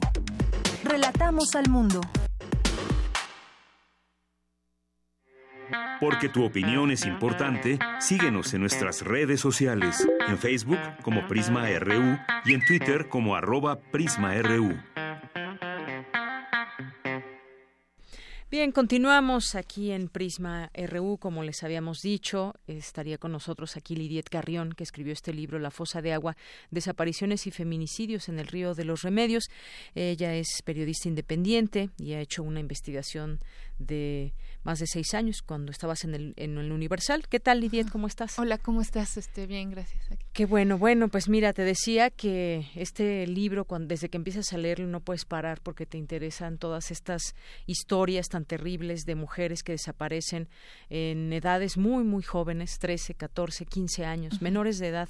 Relatamos 0.84 1.54
al 1.54 1.68
mundo. 1.68 2.00
Porque 6.00 6.28
tu 6.28 6.44
opinión 6.44 6.90
es 6.92 7.04
importante, 7.04 7.78
síguenos 7.98 8.54
en 8.54 8.60
nuestras 8.60 9.02
redes 9.02 9.40
sociales, 9.40 10.06
en 10.28 10.38
Facebook 10.38 10.78
como 11.02 11.26
Prisma 11.26 11.68
RU 11.78 12.18
y 12.44 12.54
en 12.54 12.64
Twitter 12.64 13.08
como 13.08 13.34
arroba 13.34 13.80
PrismaRU. 13.80 14.78
Bien, 18.50 18.72
continuamos 18.72 19.54
aquí 19.56 19.90
en 19.90 20.08
Prisma 20.08 20.70
RU, 20.72 21.18
como 21.18 21.42
les 21.42 21.62
habíamos 21.64 22.00
dicho, 22.00 22.54
estaría 22.66 23.18
con 23.18 23.30
nosotros 23.30 23.76
aquí 23.76 23.94
Lidiet 23.94 24.30
Carrión, 24.30 24.72
que 24.72 24.84
escribió 24.84 25.12
este 25.12 25.34
libro, 25.34 25.58
La 25.58 25.70
fosa 25.70 26.00
de 26.00 26.14
agua, 26.14 26.34
desapariciones 26.70 27.46
y 27.46 27.50
feminicidios 27.50 28.30
en 28.30 28.38
el 28.38 28.46
río 28.46 28.74
de 28.74 28.86
los 28.86 29.02
remedios. 29.02 29.50
Ella 29.94 30.34
es 30.34 30.62
periodista 30.64 31.08
independiente 31.08 31.90
y 31.98 32.14
ha 32.14 32.20
hecho 32.20 32.42
una 32.42 32.58
investigación 32.58 33.40
de 33.78 34.34
más 34.62 34.80
de 34.80 34.86
seis 34.86 35.14
años 35.14 35.42
cuando 35.42 35.70
estabas 35.72 36.04
en 36.04 36.14
el, 36.14 36.34
en 36.36 36.58
el 36.58 36.72
Universal. 36.72 37.26
¿Qué 37.28 37.40
tal, 37.40 37.60
Lidiet? 37.60 37.88
¿Cómo 37.90 38.06
estás? 38.06 38.38
Hola, 38.38 38.58
¿cómo 38.58 38.80
estás? 38.80 39.16
Este, 39.16 39.46
bien, 39.46 39.70
gracias. 39.70 40.04
Qué 40.32 40.46
bueno. 40.46 40.78
Bueno, 40.78 41.08
pues 41.08 41.28
mira, 41.28 41.52
te 41.52 41.62
decía 41.62 42.10
que 42.10 42.66
este 42.74 43.26
libro, 43.26 43.64
cuando, 43.64 43.88
desde 43.88 44.08
que 44.08 44.16
empiezas 44.16 44.52
a 44.52 44.58
leerlo, 44.58 44.86
no 44.86 45.00
puedes 45.00 45.24
parar 45.24 45.60
porque 45.62 45.86
te 45.86 45.96
interesan 45.96 46.58
todas 46.58 46.90
estas 46.90 47.34
historias 47.66 48.28
tan 48.28 48.44
terribles 48.44 49.04
de 49.04 49.14
mujeres 49.14 49.62
que 49.62 49.72
desaparecen 49.72 50.48
en 50.90 51.32
edades 51.32 51.76
muy, 51.76 52.04
muy 52.04 52.22
jóvenes, 52.22 52.78
13, 52.78 53.14
14, 53.14 53.64
15 53.64 54.04
años, 54.04 54.42
menores 54.42 54.78
de 54.78 54.88
edad. 54.88 55.08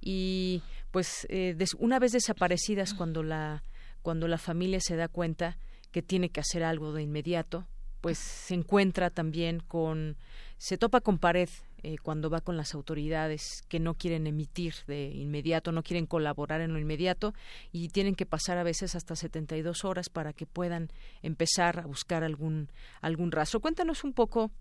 Y 0.00 0.62
pues 0.90 1.26
eh, 1.30 1.56
una 1.78 1.98
vez 1.98 2.12
desaparecidas, 2.12 2.94
cuando 2.94 3.22
la, 3.22 3.62
cuando 4.02 4.28
la 4.28 4.38
familia 4.38 4.80
se 4.80 4.96
da 4.96 5.08
cuenta 5.08 5.58
que 5.90 6.02
tiene 6.02 6.30
que 6.30 6.40
hacer 6.40 6.64
algo 6.64 6.92
de 6.92 7.02
inmediato, 7.02 7.66
pues 8.06 8.18
se 8.18 8.54
encuentra 8.54 9.10
también 9.10 9.58
con, 9.58 10.16
se 10.58 10.78
topa 10.78 11.00
con 11.00 11.18
pared 11.18 11.48
eh, 11.82 11.96
cuando 12.00 12.30
va 12.30 12.40
con 12.40 12.56
las 12.56 12.72
autoridades 12.72 13.64
que 13.68 13.80
no 13.80 13.94
quieren 13.94 14.28
emitir 14.28 14.74
de 14.86 15.08
inmediato, 15.08 15.72
no 15.72 15.82
quieren 15.82 16.06
colaborar 16.06 16.60
en 16.60 16.72
lo 16.72 16.78
inmediato 16.78 17.34
y 17.72 17.88
tienen 17.88 18.14
que 18.14 18.24
pasar 18.24 18.58
a 18.58 18.62
veces 18.62 18.94
hasta 18.94 19.16
72 19.16 19.84
horas 19.84 20.08
para 20.08 20.32
que 20.32 20.46
puedan 20.46 20.88
empezar 21.20 21.80
a 21.80 21.86
buscar 21.86 22.22
algún 22.22 22.68
algún 23.00 23.32
rastro. 23.32 23.58
Cuéntanos 23.58 24.04
un 24.04 24.12
poco 24.12 24.52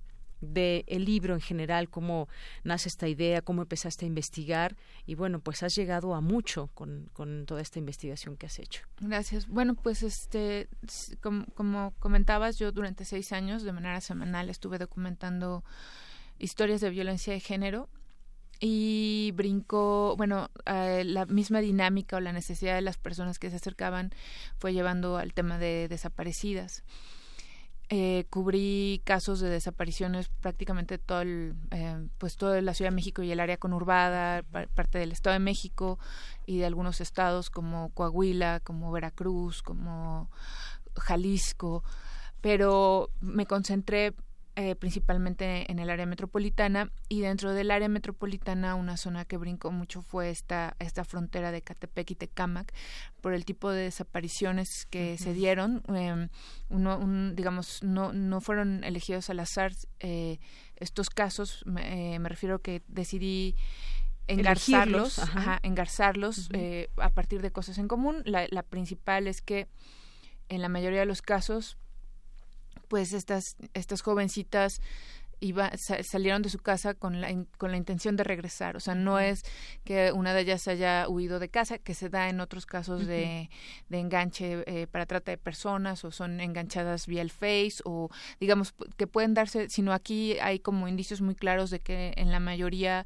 del 0.46 0.84
el 0.88 1.06
libro 1.06 1.34
en 1.34 1.42
general, 1.42 1.90
cómo 1.90 2.28
nace 2.64 2.90
esta 2.90 3.08
idea, 3.08 3.42
cómo 3.42 3.64
empezaste 3.64 4.06
a 4.06 4.08
investigar 4.08 4.76
y 5.06 5.16
bueno, 5.16 5.40
pues 5.40 5.64
has 5.64 5.76
llegado 5.76 6.16
a 6.16 6.22
mucho 6.22 6.70
con, 6.74 7.10
con 7.14 7.46
toda 7.46 7.62
esta 7.62 7.80
investigación 7.80 8.38
que 8.38 8.46
has 8.46 8.60
hecho. 8.60 8.82
Gracias. 9.00 9.48
Bueno, 9.48 9.76
pues 9.76 10.04
este, 10.04 10.68
como, 11.22 11.46
como 11.56 11.94
comentabas, 12.00 12.58
yo 12.58 12.72
durante 12.72 13.06
seis 13.06 13.32
años 13.32 13.64
de 13.64 13.72
manera 13.72 14.02
semanal 14.02 14.50
estuve 14.50 14.78
documentando 14.78 15.64
historias 16.38 16.82
de 16.82 16.90
violencia 16.90 17.34
de 17.34 17.40
género 17.40 17.90
y 18.60 19.32
brincó, 19.36 20.16
bueno, 20.18 20.50
eh, 20.66 21.04
la 21.06 21.26
misma 21.26 21.60
dinámica 21.60 22.18
o 22.18 22.20
la 22.20 22.32
necesidad 22.32 22.76
de 22.76 22.82
las 22.82 22.98
personas 22.98 23.40
que 23.40 23.50
se 23.50 23.58
acercaban 23.58 24.12
fue 24.58 24.74
llevando 24.74 25.18
al 25.18 25.34
tema 25.34 25.58
de 25.58 25.88
desaparecidas. 25.90 26.84
Eh, 27.90 28.26
cubrí 28.32 29.04
casos 29.04 29.40
de 29.40 29.50
desapariciones 29.50 30.30
prácticamente 30.42 30.98
todo 30.98 31.22
el, 31.22 31.54
eh, 31.70 32.08
pues 32.18 32.36
toda 32.36 32.60
la 32.62 32.74
Ciudad 32.74 32.90
de 32.90 32.96
México 32.96 33.22
y 33.22 33.32
el 33.32 33.40
área 33.40 33.58
conurbada, 33.58 34.42
parte 34.74 34.98
del 34.98 35.12
Estado 35.12 35.36
de 35.36 35.40
México 35.40 36.00
y 36.48 36.58
de 36.58 36.66
algunos 36.66 37.00
estados 37.00 37.52
como 37.52 37.90
Coahuila, 37.90 38.60
como 38.62 38.92
Veracruz, 38.92 39.62
como 39.62 40.32
Jalisco, 40.96 41.84
pero 42.42 43.12
me 43.22 43.46
concentré 43.46 44.16
eh, 44.58 44.76
principalmente 44.76 45.70
en 45.70 45.80
el 45.80 45.90
área 45.90 46.06
metropolitana 46.06 46.90
y 47.10 47.20
dentro 47.20 47.54
del 47.54 47.72
área 47.72 47.90
metropolitana 47.90 48.76
una 48.76 48.96
zona 48.96 49.26
que 49.26 49.36
brincó 49.36 49.70
mucho 49.72 50.02
fue 50.02 50.30
esta 50.30 50.78
esta 50.80 51.04
frontera 51.04 51.52
de 51.52 51.62
Catepec 51.62 52.12
y 52.12 52.16
Tecámac 52.16 52.74
por 53.20 53.34
el 53.34 53.44
tipo 53.44 53.70
de 53.70 53.82
desapariciones 53.82 54.86
que 54.86 55.18
se 55.18 55.34
dieron 55.34 55.84
em, 55.90 56.30
uno 56.70 57.34
digamos 57.34 57.84
no 57.84 58.14
no 58.14 58.40
fueron 58.40 58.86
elegidos 58.86 59.30
al 59.30 59.42
azar 59.42 59.74
eh, 60.00 60.40
estos 60.78 61.10
casos 61.10 61.64
me, 61.66 62.16
eh, 62.16 62.20
me 62.20 62.30
refiero 62.30 62.60
que 62.60 62.82
decidí 62.88 63.56
engarzarlos, 64.28 65.22
engarzarlos 65.64 66.50
a 66.98 67.10
partir 67.10 67.42
de 67.44 67.52
cosas 67.52 67.78
en 67.78 67.88
común. 67.88 68.24
La, 68.26 68.48
la 68.50 68.64
principal 68.64 69.28
es 69.28 69.42
que 69.42 69.68
en 70.50 70.62
la 70.62 70.70
mayoría 70.70 71.02
de 71.02 71.06
los 71.06 71.22
casos 71.22 71.78
pues 72.88 73.14
estas, 73.14 73.56
estas 73.74 74.02
jovencitas 74.02 74.80
iba, 75.40 75.72
salieron 75.78 76.42
de 76.42 76.50
su 76.50 76.60
casa 76.60 76.94
con 76.94 77.22
la, 77.22 77.30
con 77.58 77.72
la 77.72 77.78
intención 77.78 78.16
de 78.16 78.24
regresar. 78.24 78.76
O 78.76 78.80
sea, 78.80 78.96
no 78.96 79.20
es 79.20 79.44
que 79.84 80.12
una 80.12 80.34
de 80.34 80.42
ellas 80.42 80.68
haya 80.68 81.08
huido 81.08 81.40
de 81.40 81.50
casa, 81.50 81.78
que 81.78 81.94
se 81.94 82.10
da 82.10 82.30
en 82.30 82.40
otros 82.40 82.66
casos 82.66 83.06
de, 83.06 83.50
de 83.90 84.00
enganche 84.00 84.64
eh, 84.66 84.88
para 84.88 85.06
trata 85.06 85.32
de 85.32 85.38
personas 85.38 86.04
o 86.04 86.12
son 86.12 86.40
enganchadas 86.40 87.08
vía 87.08 87.22
el 87.22 87.32
Face 87.32 87.76
o 87.84 88.10
digamos 88.40 88.74
que 88.98 89.08
pueden 89.08 89.34
darse, 89.34 89.70
sino 89.70 89.94
aquí 89.94 90.38
hay 90.40 90.60
como 90.60 90.88
indicios 90.88 91.22
muy 91.22 91.36
claros 91.36 91.70
de 91.70 91.80
que 91.80 92.14
en 92.18 92.32
la 92.32 92.40
mayoría 92.40 93.06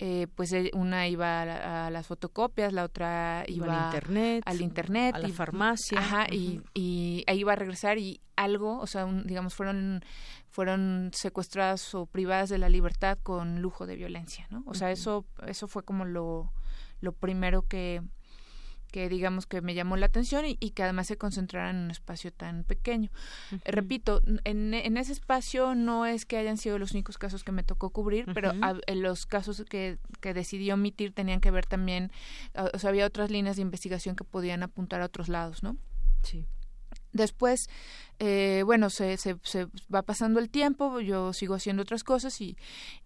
eh, 0.00 0.28
pues 0.34 0.52
eh, 0.52 0.70
una 0.74 1.08
iba 1.08 1.42
a, 1.86 1.90
las 1.90 2.06
fotocopias, 2.06 2.72
la 2.72 2.84
otra 2.84 3.44
iba, 3.48 3.88
al 3.88 3.94
internet, 3.94 4.42
al 4.46 4.60
internet, 4.60 5.14
a 5.14 5.18
la 5.18 5.28
farmacia, 5.28 5.98
ajá, 5.98 6.26
y, 6.30 6.60
y 6.72 7.24
ahí 7.26 7.40
iba 7.40 7.52
a 7.52 7.56
regresar 7.56 7.98
y 7.98 8.20
algo, 8.36 8.78
o 8.78 8.86
sea, 8.86 9.06
digamos 9.24 9.54
fueron 9.54 10.04
fueron 10.48 11.10
secuestradas 11.12 11.94
o 11.94 12.06
privadas 12.06 12.48
de 12.48 12.58
la 12.58 12.68
libertad 12.68 13.18
con 13.22 13.60
lujo 13.60 13.86
de 13.86 13.96
violencia, 13.96 14.46
¿no? 14.50 14.62
O 14.66 14.74
sea, 14.74 14.92
eso 14.92 15.26
eso 15.46 15.66
fue 15.66 15.82
como 15.82 16.04
lo 16.04 16.52
lo 17.00 17.12
primero 17.12 17.62
que 17.62 18.02
que 18.90 19.08
digamos 19.08 19.46
que 19.46 19.60
me 19.60 19.74
llamó 19.74 19.96
la 19.96 20.06
atención 20.06 20.44
y, 20.46 20.56
que 20.56 20.82
además 20.82 21.06
se 21.06 21.16
concentrara 21.16 21.70
en 21.70 21.76
un 21.76 21.90
espacio 21.90 22.32
tan 22.32 22.64
pequeño. 22.64 23.10
repito, 23.64 24.22
en, 24.44 24.74
en, 24.74 24.96
ese 24.96 25.12
espacio 25.12 25.74
no 25.74 26.06
es 26.06 26.26
que 26.26 26.36
hayan 26.36 26.56
sido 26.56 26.78
los 26.78 26.92
únicos 26.92 27.18
casos 27.18 27.44
que 27.44 27.52
me 27.52 27.62
tocó 27.62 27.90
cubrir, 27.90 28.26
pero 28.34 28.52
en 28.86 29.02
los 29.02 29.26
casos 29.26 29.64
que, 29.68 29.98
que 30.20 30.34
decidí 30.34 30.70
omitir 30.70 31.12
tenían 31.12 31.40
que 31.40 31.50
ver 31.50 31.66
también, 31.66 32.10
o 32.54 32.78
sea, 32.78 32.90
había 32.90 33.06
otras 33.06 33.30
líneas 33.30 33.56
de 33.56 33.62
investigación 33.62 34.16
que 34.16 34.24
podían 34.24 34.62
apuntar 34.62 35.02
a 35.02 35.06
otros 35.06 35.28
lados, 35.28 35.62
¿no? 35.62 35.76
Sí. 36.22 36.46
Después, 37.18 37.68
eh, 38.20 38.62
bueno, 38.64 38.90
se, 38.90 39.16
se, 39.16 39.36
se, 39.42 39.66
va 39.92 40.02
pasando 40.02 40.38
el 40.38 40.50
tiempo, 40.50 41.00
yo 41.00 41.32
sigo 41.32 41.56
haciendo 41.56 41.82
otras 41.82 42.04
cosas 42.04 42.40
y, 42.40 42.56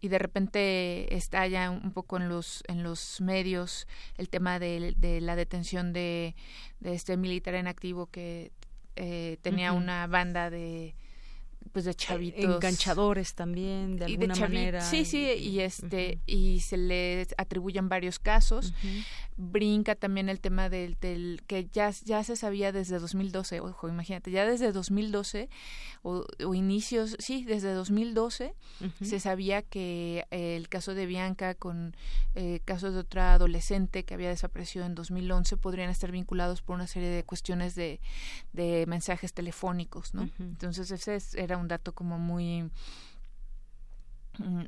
y 0.03 0.09
de 0.09 0.19
repente 0.19 1.17
estalla 1.17 1.71
un 1.71 1.93
poco 1.93 2.19
en 2.19 2.29
los, 2.29 2.63
en 2.69 2.83
los 2.83 3.23
medios 3.23 3.89
el 4.19 4.29
tema 4.29 4.59
de, 4.59 4.95
de 4.99 5.23
la 5.23 5.35
detención 5.35 5.95
de, 5.95 6.35
de, 6.81 6.93
este 6.95 7.17
militar 7.17 7.55
en 7.55 7.69
activo 7.69 8.07
que 8.07 8.53
eh, 8.97 9.39
tenía 9.41 9.73
una 9.73 10.07
banda 10.07 10.51
de 10.51 10.95
pues 11.73 11.85
de 11.85 11.95
chavitos. 11.95 12.45
enganchadores 12.45 13.35
también 13.35 13.97
de 13.97 14.05
alguna 14.05 14.35
manera 14.37 14.81
sí 14.83 15.05
sí 15.05 15.27
y 15.39 15.61
este 15.61 16.21
y 16.27 16.61
se 16.61 16.77
le 16.77 17.27
atribuyen 17.37 17.89
varios 17.89 18.19
casos. 18.19 18.75
Brinca 19.37 19.95
también 19.95 20.29
el 20.29 20.41
tema 20.41 20.69
del, 20.69 20.97
del 21.01 21.43
que 21.47 21.67
ya 21.73 21.91
ya 22.05 22.23
se 22.23 22.37
sabía 22.37 22.71
desde 22.71 22.99
2012 22.99 23.61
ojo 23.61 23.89
imagínate 23.89 24.31
ya 24.31 24.45
desde 24.45 24.73
2012 24.73 25.49
o, 26.03 26.27
o 26.45 26.55
inicios 26.55 27.17
sí 27.19 27.45
desde 27.45 27.73
2012 27.73 28.55
se 29.03 29.21
sabía 29.21 29.63
que 29.63 30.27
eh, 30.31 30.57
el 30.57 30.69
caso 30.69 30.95
de 30.95 31.07
Bianca 31.07 31.55
con 31.55 31.97
eh, 32.35 32.61
casos 32.65 32.93
de 32.93 33.01
otra 33.01 33.35
adolescente 33.35 34.05
que 34.05 34.15
había 34.15 34.29
desaparecido 34.29 34.85
en 34.85 34.95
2011 34.95 35.57
podrían 35.57 35.91
estar 35.91 36.13
vinculados 36.13 36.61
por 36.61 36.75
una 36.77 36.87
serie 36.87 37.09
de 37.09 37.25
cuestiones 37.25 37.75
de, 37.75 38.01
de 38.53 38.85
mensajes 38.87 39.33
telefónicos 39.33 40.15
no 40.15 40.29
entonces 40.39 40.91
ese 40.91 41.19
era 41.41 41.57
un 41.63 41.69
dato 41.69 41.95
como 41.95 42.19
muy 42.19 42.71
mm, 44.39 44.65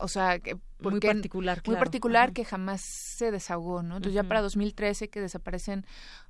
o 0.00 0.08
sea, 0.08 0.40
que 0.40 0.56
muy 0.80 1.00
particular, 1.00 1.62
muy 1.66 1.76
particular 1.76 2.32
que 2.32 2.44
jamás 2.44 2.80
se 2.80 3.30
desahogó, 3.30 3.82
¿no? 3.82 3.96
Entonces 3.96 4.14
ya 4.14 4.24
para 4.24 4.40
2013 4.42 5.08
que 5.08 5.20
desaparecen 5.20 5.86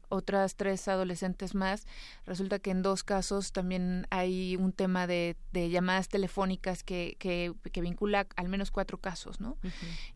otras 0.08 0.56
tres 0.56 0.88
adolescentes 0.88 1.54
más, 1.54 1.86
resulta 2.24 2.58
que 2.58 2.70
en 2.70 2.82
dos 2.82 3.04
casos 3.04 3.52
también 3.52 4.06
hay 4.10 4.56
un 4.56 4.72
tema 4.72 5.06
de, 5.06 5.36
de 5.52 5.70
llamadas 5.70 6.08
telefónicas 6.08 6.82
que, 6.82 7.16
que, 7.18 7.52
que, 7.72 7.80
vincula 7.80 8.26
al 8.36 8.48
menos 8.48 8.70
cuatro 8.70 8.98
casos, 8.98 9.40
¿no? 9.40 9.58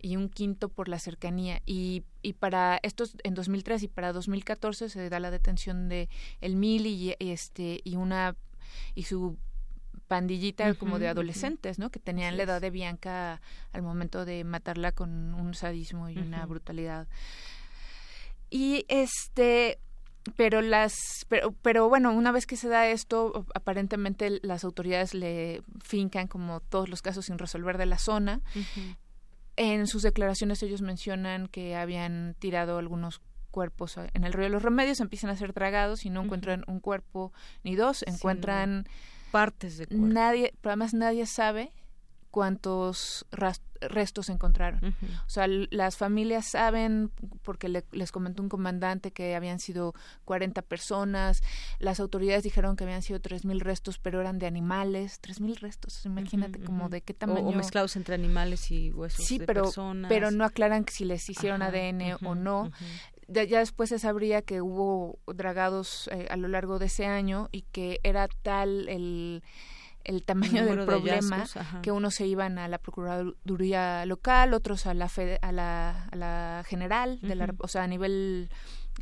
Y 0.01 0.17
un 0.17 0.29
quinto 0.29 0.69
por 0.69 0.88
la 0.88 0.99
cercanía. 0.99 1.61
Y, 1.67 2.05
y 2.23 2.35
para 2.35 2.81
estos, 2.83 3.17
en 3.23 3.35
2003 3.35 3.83
y 3.83 3.88
para 3.88 4.12
2014 4.12 4.88
se 4.88 5.11
da 5.11 5.21
la 5.21 5.31
detención 5.31 5.88
de 5.88 6.09
el 6.41 6.57
Mil 6.57 6.87
y, 6.87 7.15
este, 7.19 7.81
y 7.85 7.97
una 7.97 8.37
y 8.95 9.05
su 9.05 9.37
pandillita 10.09 10.75
como 10.75 10.99
de 10.99 11.09
adolescentes, 11.09 11.79
¿no? 11.79 11.91
Que 11.91 11.99
tenían 11.99 12.37
la 12.37 12.43
edad 12.43 12.61
de 12.61 12.71
Bianca 12.71 13.41
al 13.73 13.83
momento 13.83 14.25
de 14.25 14.45
matarla 14.45 14.93
con 14.93 15.35
un 15.35 15.55
sadismo 15.55 16.09
y 16.09 16.19
una 16.19 16.45
brutalidad. 16.47 17.09
Y 18.51 18.85
este 18.88 19.79
pero 20.37 20.61
las 20.62 21.27
pero, 21.29 21.53
pero 21.62 21.88
bueno 21.88 22.12
una 22.12 22.31
vez 22.31 22.47
que 22.47 22.57
se 22.57 22.69
da 22.69 22.87
esto 22.87 23.45
aparentemente 23.55 24.38
las 24.43 24.62
autoridades 24.62 25.15
le 25.15 25.62
fincan 25.83 26.29
como 26.29 26.61
todos 26.61 26.88
los 26.88 27.03
casos 27.03 27.27
sin 27.27 27.38
resolver 27.38 27.79
de 27.79 27.87
la 27.87 27.99
zona. 27.99 28.41
En 29.57 29.87
sus 29.87 30.03
declaraciones 30.03 30.62
ellos 30.62 30.81
mencionan 30.81 31.47
que 31.49 31.77
habían 31.77 32.35
tirado 32.38 32.79
algunos 32.79 33.21
cuerpos 33.51 33.97
en 33.99 34.25
el 34.25 34.33
río. 34.33 34.45
De 34.45 34.51
los 34.51 34.62
remedios 34.62 35.01
empiezan 35.01 35.31
a 35.31 35.37
ser 35.37 35.53
tragados 35.53 36.05
y 36.05 36.11
no 36.11 36.23
encuentran 36.23 36.65
un 36.67 36.81
cuerpo 36.81 37.33
ni 37.62 37.77
dos 37.77 38.03
encuentran 38.07 38.88
partes 39.33 39.79
de 39.79 39.87
cuerpo. 39.87 40.07
Nadie, 40.07 40.55
pero 40.61 40.71
además 40.71 40.95
nadie 40.95 41.27
sabe 41.27 41.73
cuántos 42.31 43.27
restos 43.88 44.29
encontraron. 44.29 44.95
O 45.27 45.31
sea, 45.31 45.47
las 45.47 45.97
familias 45.97 46.47
saben, 46.47 47.11
porque 47.42 47.68
les 47.68 48.12
comentó 48.12 48.42
un 48.42 48.49
comandante 48.49 49.11
que 49.11 49.35
habían 49.35 49.59
sido 49.59 49.95
40 50.25 50.62
personas, 50.62 51.42
las 51.79 52.01
autoridades 52.01 52.42
dijeron 52.42 52.77
que 52.77 52.85
habían 52.85 53.03
sido 53.03 53.21
3.000 53.21 53.61
restos, 53.61 53.99
pero 53.99 54.21
eran 54.21 54.38
de 54.38 54.47
animales, 54.47 55.21
3.000 55.21 55.59
restos, 55.61 56.07
imagínate 56.07 56.61
como 56.61 56.88
de 56.88 57.03
qué 57.03 57.12
tamaño. 57.12 57.49
O, 57.49 57.53
mezclados 57.53 57.97
entre 57.97 58.14
animales 58.14 58.71
y 58.71 58.92
huesos 58.92 59.27
sí, 59.27 59.38
de 59.38 59.47
pero, 59.47 59.64
personas. 59.64 60.09
pero 60.09 60.31
no 60.31 60.45
aclaran 60.45 60.87
si 60.88 61.05
les 61.05 61.29
hicieron 61.29 61.62
ADN 61.62 62.16
o 62.25 62.35
no. 62.35 62.71
Ya, 63.33 63.45
ya, 63.45 63.61
después 63.61 63.88
se 63.88 63.99
sabría 63.99 64.42
que 64.42 64.61
hubo 64.61 65.18
dragados 65.27 66.09
eh, 66.12 66.27
a 66.31 66.37
lo 66.37 66.49
largo 66.49 66.79
de 66.79 66.87
ese 66.87 67.07
año 67.07 67.49
y 67.53 67.62
que 67.73 68.01
era 68.03 68.29
tal 68.29 68.88
el 68.88 69.42
el 70.05 70.25
tamaño 70.25 70.64
del 70.64 70.85
problema 70.85 71.45
que 71.83 71.92
unos 71.92 72.16
se 72.16 72.27
iban 72.27 72.59
a 72.59 72.68
la 72.68 72.79
procuraduría 72.79 74.05
local 74.07 74.53
otros 74.53 74.87
a 74.87 74.95
la 74.95 75.09
a 75.42 75.53
la, 75.53 76.09
a 76.11 76.16
la 76.16 76.64
general 76.66 77.21
de 77.21 77.35
la 77.37 77.55
o 77.59 77.68
sea 77.68 77.85
a 77.85 77.87
nivel 77.87 78.51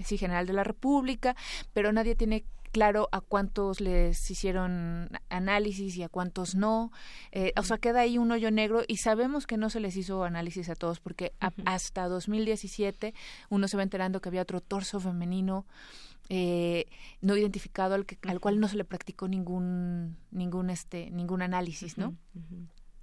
sí 0.05 0.19
general 0.19 0.47
de 0.47 0.53
la 0.53 0.65
república 0.65 1.35
pero 1.73 1.93
nadie 1.93 2.17
tiene 2.17 2.45
claro 2.71 3.09
a 3.13 3.21
cuántos 3.21 3.81
les 3.81 4.31
hicieron 4.31 5.09
análisis 5.29 5.97
y 5.97 6.03
a 6.03 6.09
cuántos 6.09 6.55
no. 6.55 6.93
Eh, 7.33 7.53
o 7.57 7.63
sea, 7.63 7.79
queda 7.79 8.01
ahí 8.01 8.19
un 8.19 8.31
hoyo 8.33 8.51
negro 8.51 8.83
y 8.87 8.97
sabemos 8.97 9.47
que 9.47 9.57
no 9.57 9.71
se 9.71 9.81
les 9.81 9.97
hizo 9.97 10.25
análisis 10.25 10.69
a 10.69 10.75
todos 10.75 11.01
porque 11.01 11.33
hasta 11.65 12.09
2017 12.09 13.15
uno 13.49 13.69
se 13.69 13.77
va 13.77 13.83
enterando 13.83 14.21
que 14.21 14.29
había 14.29 14.43
otro 14.43 14.61
torso 14.61 15.01
femenino 15.01 15.67
eh, 16.33 16.87
no 17.21 17.37
identificado 17.37 17.95
al, 17.95 18.07
que, 18.07 18.17
al 18.29 18.39
cual 18.39 18.61
no 18.61 18.69
se 18.69 18.77
le 18.77 18.85
practicó 18.85 19.27
ningún 19.27 20.17
ningún 20.31 20.71
este 20.71 21.11
ningún 21.11 21.43
análisis, 21.43 21.99
¿no? 21.99 22.15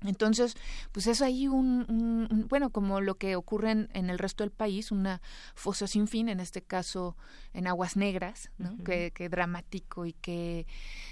Entonces, 0.01 0.55
pues 0.91 1.07
es 1.07 1.21
ahí 1.21 1.47
un, 1.47 2.45
bueno, 2.49 2.69
como 2.69 3.01
lo 3.01 3.15
que 3.15 3.35
ocurre 3.35 3.71
en, 3.71 3.89
el 3.93 4.19
resto 4.19 4.43
del 4.43 4.51
país, 4.51 4.91
una 4.91 5.21
fosa 5.55 5.87
sin 5.87 6.07
fin, 6.07 6.29
en 6.29 6.39
este 6.39 6.61
caso 6.61 7.17
en 7.53 7.67
aguas 7.67 7.97
negras, 7.97 8.51
¿no? 8.57 8.77
que, 8.83 9.11
dramático 9.29 10.05
y 10.05 10.13
que 10.13 10.67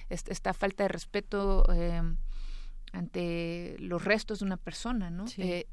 esta 0.10 0.54
falta 0.54 0.84
de 0.84 0.90
respeto 0.90 1.66
eh, 1.74 2.02
ante 2.94 3.76
los 3.80 4.04
restos 4.04 4.40
de 4.40 4.46
una 4.46 4.58
persona, 4.58 5.10
¿no? 5.10 5.26
Eh, 5.38 5.68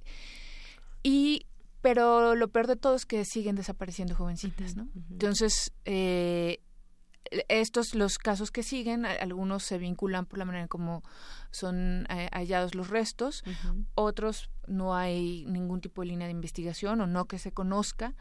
y 1.03 1.46
pero 1.83 2.35
lo 2.37 2.48
peor 2.48 2.68
de 2.68 2.77
todo 2.77 2.94
es 2.94 3.05
que 3.05 3.25
siguen 3.25 3.57
desapareciendo 3.57 4.14
jovencitas, 4.14 4.77
¿no? 4.77 4.88
Entonces, 5.11 5.72
eh, 5.85 6.61
estos 7.48 7.94
los 7.94 8.18
casos 8.18 8.50
que 8.50 8.62
siguen 8.62 9.06
algunos 9.06 9.62
se 9.62 9.78
vinculan 9.78 10.26
por 10.26 10.38
la 10.38 10.44
manera 10.44 10.68
como 10.68 11.02
son 11.50 12.06
eh, 12.11 12.28
hallados 12.32 12.74
los 12.74 12.88
restos 12.88 13.44
otros 13.94 14.50
no 14.66 14.94
hay 14.94 15.44
ningún 15.46 15.80
tipo 15.80 16.02
de 16.02 16.08
línea 16.08 16.26
de 16.26 16.32
investigación 16.32 17.00
o 17.00 17.06
no 17.06 17.26
que 17.26 17.38
se 17.38 17.52
conozca 17.52 18.14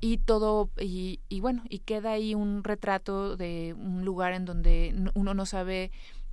y 0.00 0.18
todo 0.18 0.70
y, 0.78 1.20
y, 1.28 1.40
bueno 1.40 1.62
y 1.68 1.80
queda 1.80 2.12
ahí 2.12 2.34
un 2.34 2.64
retrato 2.64 3.36
de 3.36 3.74
un 3.78 4.04
lugar 4.04 4.32
en 4.32 4.44
donde 4.44 4.94
uno 5.14 5.34
no 5.34 5.46
sabe 5.46 5.90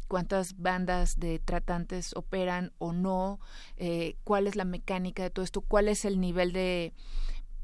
cuántas 0.08 0.58
bandas 0.58 1.20
de 1.20 1.40
tratantes 1.40 2.16
operan 2.16 2.72
o 2.78 2.94
no 2.94 3.40
eh, 3.78 4.16
cuál 4.24 4.48
es 4.48 4.56
la 4.56 4.66
mecánica 4.66 5.24
de 5.24 5.30
todo 5.30 5.44
esto 5.44 5.62
cuál 5.62 5.88
es 5.88 6.06
el 6.06 6.20
nivel 6.20 6.54
de 6.54 6.94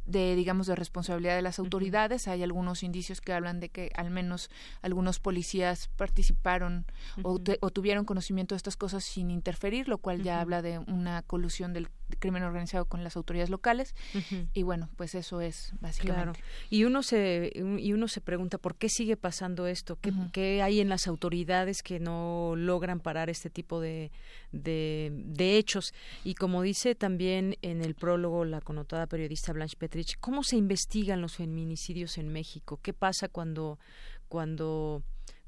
de 0.05 0.35
digamos 0.35 0.67
de 0.67 0.75
responsabilidad 0.75 1.35
de 1.35 1.41
las 1.41 1.59
autoridades. 1.59 2.27
Hay 2.27 2.43
algunos 2.43 2.83
indicios 2.83 3.21
que 3.21 3.33
hablan 3.33 3.59
de 3.59 3.69
que 3.69 3.91
al 3.95 4.09
menos 4.09 4.49
algunos 4.81 5.19
policías 5.19 5.87
participaron 5.95 6.85
o, 7.23 7.39
tuvieron 7.39 8.05
conocimiento 8.05 8.55
de 8.55 8.57
estas 8.57 8.77
cosas 8.77 9.03
sin 9.03 9.31
interferir 9.31 9.87
lo 9.87 9.97
cual 9.97 10.23
ya 10.23 10.41
habla 10.41 10.61
de 10.61 10.79
una 10.79 11.21
colusión 11.23 11.73
del 11.73 11.89
crimen 12.17 12.43
organizado 12.43 12.85
con 12.85 13.03
las 13.03 13.15
autoridades 13.15 13.49
locales. 13.49 13.95
Y 14.53 14.63
bueno 14.63 14.89
pues 14.95 15.15
eso 15.15 15.41
es 15.41 15.73
básicamente. 15.79 16.43
Y 16.69 16.83
uno 16.83 17.03
se 17.03 17.51
y 17.55 17.93
uno 17.93 18.07
se 18.07 18.21
pregunta 18.21 18.57
por 18.57 18.75
qué 18.75 18.89
sigue 18.89 19.17
pasando 19.17 19.67
esto 19.67 19.97
qué, 19.99 20.13
qué 20.31 20.61
hay 20.61 20.79
en 20.79 20.89
las 20.89 21.07
autoridades 21.07 21.83
que 21.83 21.99
no 21.99 22.53
logran 22.55 22.99
parar 22.99 23.29
este 23.29 23.49
tipo 23.49 23.81
de, 23.81 24.11
de, 24.51 25.11
de 25.13 25.57
hechos 25.57 25.93
y 26.23 26.35
como 26.35 26.61
dice 26.61 26.95
también 26.95 27.57
en 27.61 27.81
el 27.81 27.95
prólogo 27.95 28.45
la 28.45 28.61
connotada 28.61 29.07
periodista 29.07 29.53
Blanche 29.53 29.77
Petrich 29.77 30.17
cómo 30.19 30.43
se 30.43 30.57
investigan 30.57 31.21
los 31.21 31.35
feminicidios 31.35 32.17
en 32.17 32.29
México 32.29 32.79
qué 32.81 32.93
pasa 32.93 33.27
cuando 33.27 33.79
cuando 34.27 35.03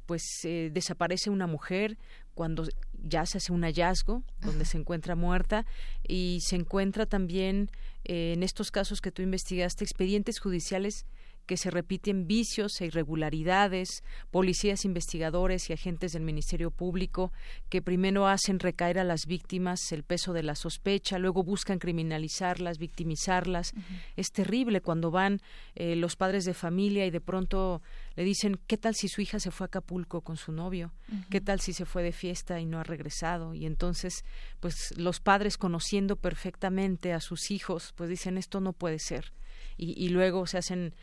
pues 0.05 0.23
eh, 0.43 0.69
desaparece 0.71 1.29
una 1.29 1.47
mujer 1.47 1.97
cuando 2.33 2.67
ya 3.03 3.25
se 3.25 3.37
hace 3.37 3.51
un 3.51 3.63
hallazgo 3.63 4.23
donde 4.41 4.65
se 4.65 4.77
encuentra 4.77 5.15
muerta 5.15 5.65
y 6.07 6.39
se 6.41 6.55
encuentra 6.55 7.05
también 7.05 7.69
eh, 8.05 8.33
en 8.33 8.43
estos 8.43 8.71
casos 8.71 9.01
que 9.01 9.11
tú 9.11 9.21
investigaste 9.21 9.83
expedientes 9.83 10.39
judiciales 10.39 11.05
que 11.45 11.57
se 11.57 11.69
repiten 11.69 12.27
vicios 12.27 12.79
e 12.79 12.85
irregularidades, 12.85 14.03
policías 14.31 14.85
investigadores 14.85 15.69
y 15.69 15.73
agentes 15.73 16.13
del 16.13 16.23
Ministerio 16.23 16.71
Público 16.71 17.31
que 17.69 17.81
primero 17.81 18.27
hacen 18.27 18.59
recaer 18.59 18.99
a 18.99 19.03
las 19.03 19.25
víctimas 19.25 19.91
el 19.91 20.03
peso 20.03 20.33
de 20.33 20.43
la 20.43 20.55
sospecha, 20.55 21.19
luego 21.19 21.43
buscan 21.43 21.79
criminalizarlas, 21.79 22.77
victimizarlas. 22.77 23.73
Es 24.15 24.31
terrible 24.31 24.81
cuando 24.81 25.11
van 25.11 25.39
eh, 25.75 25.95
los 25.95 26.15
padres 26.15 26.45
de 26.45 26.53
familia 26.53 27.05
y 27.05 27.11
de 27.11 27.21
pronto 27.21 27.81
le 28.15 28.23
dicen, 28.23 28.59
¿qué 28.67 28.77
tal 28.77 28.95
si 28.95 29.07
su 29.07 29.21
hija 29.21 29.39
se 29.39 29.51
fue 29.51 29.65
a 29.65 29.67
Acapulco 29.67 30.21
con 30.21 30.37
su 30.37 30.51
novio? 30.51 30.93
¿Qué 31.29 31.41
tal 31.41 31.59
si 31.59 31.73
se 31.73 31.85
fue 31.85 32.03
de 32.03 32.11
fiesta 32.11 32.59
y 32.59 32.65
no 32.65 32.79
ha 32.79 32.83
regresado? 32.83 33.53
Y 33.53 33.65
entonces, 33.65 34.23
pues 34.59 34.93
los 34.97 35.19
padres 35.19 35.57
conociendo 35.57 36.15
perfectamente 36.15 37.13
a 37.13 37.19
sus 37.19 37.51
hijos, 37.51 37.93
pues 37.95 38.09
dicen, 38.09 38.37
esto 38.37 38.59
no 38.59 38.73
puede 38.73 38.99
ser. 38.99 39.33
Y, 39.77 39.93
y 40.03 40.09
luego 40.09 40.45
se 40.45 40.57
hacen 40.57 40.93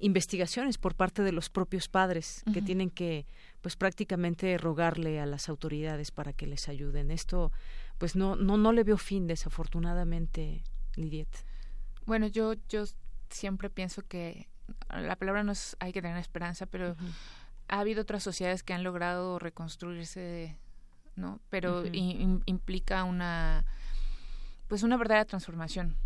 investigaciones 0.00 0.78
por 0.78 0.94
parte 0.94 1.22
de 1.22 1.32
los 1.32 1.50
propios 1.50 1.88
padres 1.88 2.44
que 2.52 2.62
tienen 2.62 2.88
que 2.88 3.26
pues 3.60 3.76
prácticamente 3.76 4.56
rogarle 4.56 5.20
a 5.20 5.26
las 5.26 5.48
autoridades 5.48 6.12
para 6.12 6.32
que 6.32 6.46
les 6.46 6.68
ayuden. 6.68 7.10
Esto 7.10 7.50
pues 7.98 8.14
no 8.14 8.36
no 8.36 8.56
no 8.56 8.72
le 8.72 8.84
veo 8.84 8.96
fin 8.96 9.26
desafortunadamente 9.26 10.62
Lidiet. 10.94 11.28
Bueno 12.06 12.28
yo 12.28 12.54
yo 12.68 12.84
siempre 13.28 13.70
pienso 13.70 14.02
que 14.06 14.48
la 14.88 15.16
palabra 15.16 15.42
no 15.42 15.52
es 15.52 15.76
hay 15.80 15.92
que 15.92 16.00
tener 16.00 16.18
esperanza 16.18 16.66
pero 16.66 16.94
ha 17.66 17.80
habido 17.80 18.02
otras 18.02 18.22
sociedades 18.22 18.62
que 18.62 18.74
han 18.74 18.84
logrado 18.84 19.40
reconstruirse 19.40 20.56
no 21.16 21.40
pero 21.50 21.84
implica 22.46 23.02
una 23.02 23.64
pues 24.68 24.84
una 24.84 24.96
verdadera 24.96 25.24
transformación 25.24 25.96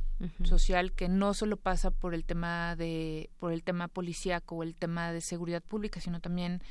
social 0.44 0.92
que 0.92 1.08
no 1.08 1.34
solo 1.34 1.56
pasa 1.56 1.90
por 1.90 2.14
el 2.14 2.24
tema 2.24 2.76
de 2.76 3.30
por 3.38 3.52
el 3.52 3.62
tema 3.62 3.88
policíaco 3.88 4.56
o 4.56 4.62
el 4.62 4.74
tema 4.74 5.12
de 5.12 5.20
seguridad 5.20 5.62
pública 5.62 6.00
sino 6.00 6.20
también 6.20 6.62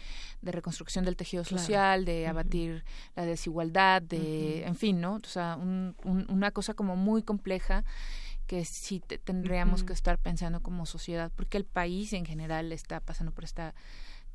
de 0.42 0.52
reconstrucción 0.52 1.04
del 1.04 1.18
tejido 1.18 1.44
social 1.44 2.06
de 2.06 2.28
abatir 2.28 2.86
la 3.16 3.26
desigualdad 3.26 4.02
de 4.02 4.66
en 4.66 4.76
fin 4.76 5.02
no 5.02 5.16
o 5.16 5.28
sea 5.28 5.58
una 5.58 6.52
cosa 6.52 6.74
como 6.74 6.96
muy 6.96 7.24
compleja 7.24 7.84
que 8.48 8.66
sí 8.66 9.02
tendríamos 9.24 9.84
que 9.84 9.94
estar 9.94 10.18
pensando 10.18 10.62
como 10.62 10.86
sociedad 10.86 11.32
porque 11.36 11.58
el 11.58 11.66
país 11.66 12.14
en 12.14 12.26
general 12.26 12.72
está 12.72 13.00
pasando 13.00 13.32
por 13.32 13.44
esta 13.44 13.74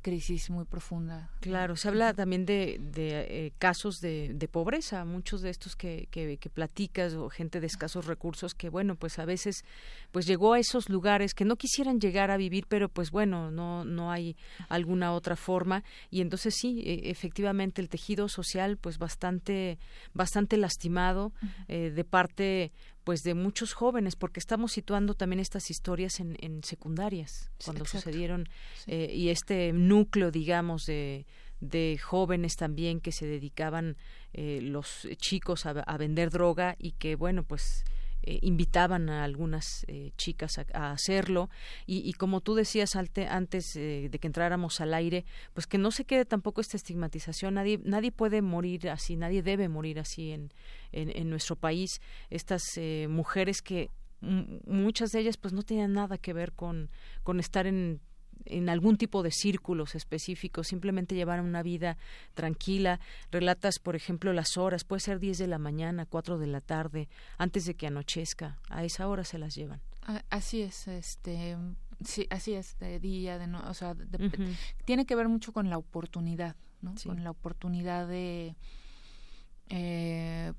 crisis 0.06 0.50
muy 0.50 0.64
profunda. 0.64 1.28
Claro, 1.40 1.74
se 1.74 1.88
habla 1.88 2.14
también 2.14 2.46
de, 2.46 2.78
de 2.78 3.46
eh, 3.46 3.52
casos 3.58 3.96
de, 4.00 4.30
de, 4.32 4.46
pobreza, 4.46 5.04
muchos 5.04 5.42
de 5.42 5.50
estos 5.50 5.74
que, 5.74 6.06
que, 6.12 6.36
que, 6.36 6.48
platicas 6.48 7.14
o 7.14 7.28
gente 7.28 7.58
de 7.58 7.66
escasos 7.66 8.06
recursos 8.06 8.54
que 8.54 8.68
bueno, 8.68 8.94
pues 8.94 9.18
a 9.18 9.24
veces 9.24 9.64
pues 10.12 10.24
llegó 10.28 10.52
a 10.52 10.60
esos 10.60 10.88
lugares 10.90 11.34
que 11.34 11.44
no 11.44 11.56
quisieran 11.56 11.98
llegar 11.98 12.30
a 12.30 12.36
vivir, 12.36 12.66
pero 12.68 12.88
pues 12.88 13.10
bueno, 13.10 13.50
no 13.50 13.84
no 13.84 14.12
hay 14.12 14.36
alguna 14.68 15.12
otra 15.12 15.34
forma. 15.34 15.82
Y 16.08 16.20
entonces 16.20 16.54
sí, 16.56 16.84
e, 16.86 17.10
efectivamente 17.10 17.82
el 17.82 17.88
tejido 17.88 18.28
social 18.28 18.76
pues 18.76 18.98
bastante 18.98 19.76
bastante 20.14 20.56
lastimado 20.56 21.32
eh, 21.66 21.90
de 21.90 22.04
parte 22.04 22.70
pues 23.06 23.22
de 23.22 23.34
muchos 23.34 23.72
jóvenes 23.72 24.16
porque 24.16 24.40
estamos 24.40 24.72
situando 24.72 25.14
también 25.14 25.38
estas 25.38 25.70
historias 25.70 26.18
en, 26.18 26.36
en 26.40 26.64
secundarias 26.64 27.52
cuando 27.64 27.84
sucedieron 27.84 28.48
eh, 28.88 29.12
y 29.14 29.28
este 29.28 29.72
núcleo 29.72 30.32
digamos 30.32 30.86
de, 30.86 31.24
de 31.60 32.00
jóvenes 32.02 32.56
también 32.56 33.00
que 33.00 33.12
se 33.12 33.24
dedicaban 33.24 33.96
eh, 34.32 34.58
los 34.60 35.06
chicos 35.18 35.66
a, 35.66 35.70
a, 35.70 35.96
vender 35.98 36.30
droga 36.30 36.74
y 36.80 36.94
que 36.98 37.14
bueno 37.14 37.44
pues 37.44 37.84
eh, 38.28 38.40
invitaban 38.42 39.08
a 39.08 39.22
algunas 39.22 39.84
eh, 39.86 40.10
chicas 40.16 40.58
a, 40.58 40.90
hacerlo. 40.90 41.48
Y, 41.86 42.12
como 42.14 42.40
tú 42.40 42.56
decías 42.56 42.96
antes 42.96 43.76
eh, 43.76 44.08
de 44.10 44.18
que 44.18 44.26
entráramos 44.26 44.80
al 44.80 44.94
aire 44.94 45.24
pues 45.54 45.68
que 45.68 45.78
no 45.78 45.92
se 45.92 46.04
quede 46.04 46.24
tampoco 46.24 46.60
esta 46.60 46.76
estigmatización. 46.76 47.54
Nadie 47.54 47.80
nadie 47.84 48.10
puede 48.10 48.42
morir 48.42 48.90
así 48.90 49.14
nadie 49.14 49.42
debe 49.42 49.68
morir 49.68 50.00
así 50.00 50.32
en 50.32 50.52
en, 50.90 51.30
nuestro 51.30 51.54
país. 51.54 52.00
Estas 52.28 52.62
mujeres 53.08 53.62
que 53.62 53.90
muchas 54.20 55.10
de 55.10 55.20
ellas 55.20 55.36
pues 55.36 55.54
no 55.54 55.62
tenían 55.62 55.92
nada 55.92 56.18
que 56.18 56.32
ver 56.32 56.52
con 56.52 56.90
con 57.22 57.38
estar 57.38 57.66
en 57.66 58.00
en 58.44 58.68
algún 58.68 58.96
tipo 58.96 59.22
de 59.22 59.30
círculos 59.30 59.94
específicos, 59.94 60.68
simplemente 60.68 61.14
llevar 61.14 61.40
una 61.40 61.62
vida 61.62 61.96
tranquila. 62.34 63.00
Relatas, 63.30 63.78
por 63.78 63.96
ejemplo, 63.96 64.32
las 64.32 64.56
horas, 64.56 64.84
puede 64.84 65.00
ser 65.00 65.18
10 65.18 65.38
de 65.38 65.46
la 65.46 65.58
mañana, 65.58 66.06
4 66.06 66.38
de 66.38 66.46
la 66.46 66.60
tarde, 66.60 67.08
antes 67.38 67.64
de 67.64 67.74
que 67.74 67.86
anochezca, 67.86 68.58
a 68.68 68.84
esa 68.84 69.08
hora 69.08 69.24
se 69.24 69.38
las 69.38 69.54
llevan. 69.54 69.80
Así 70.30 70.62
es, 70.62 70.86
este 70.86 71.56
sí, 72.04 72.26
así 72.30 72.52
es, 72.52 72.78
de 72.78 73.00
día, 73.00 73.38
de 73.38 73.46
no, 73.46 73.68
o 73.68 73.74
sea, 73.74 73.96
tiene 74.84 75.06
que 75.06 75.16
ver 75.16 75.28
mucho 75.28 75.52
con 75.52 75.68
la 75.68 75.78
oportunidad, 75.78 76.54
¿no? 76.80 76.94
Con 77.04 77.24
la 77.24 77.30
oportunidad 77.30 78.06
de 78.06 78.54
eh, 79.68 80.52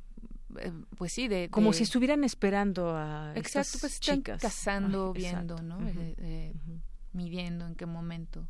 eh, 0.60 0.72
pues 0.98 1.14
sí, 1.14 1.28
de, 1.28 1.50
como 1.50 1.74
si 1.74 1.84
estuvieran 1.84 2.24
esperando 2.24 2.96
a 2.96 3.34
exacto, 3.36 3.78
pues 3.80 3.94
están 3.94 4.22
cazando, 4.22 5.14
viendo, 5.14 5.62
¿no? 5.62 5.80
Midiendo 7.18 7.66
en 7.66 7.76
qué 7.76 7.86
momento. 7.86 8.48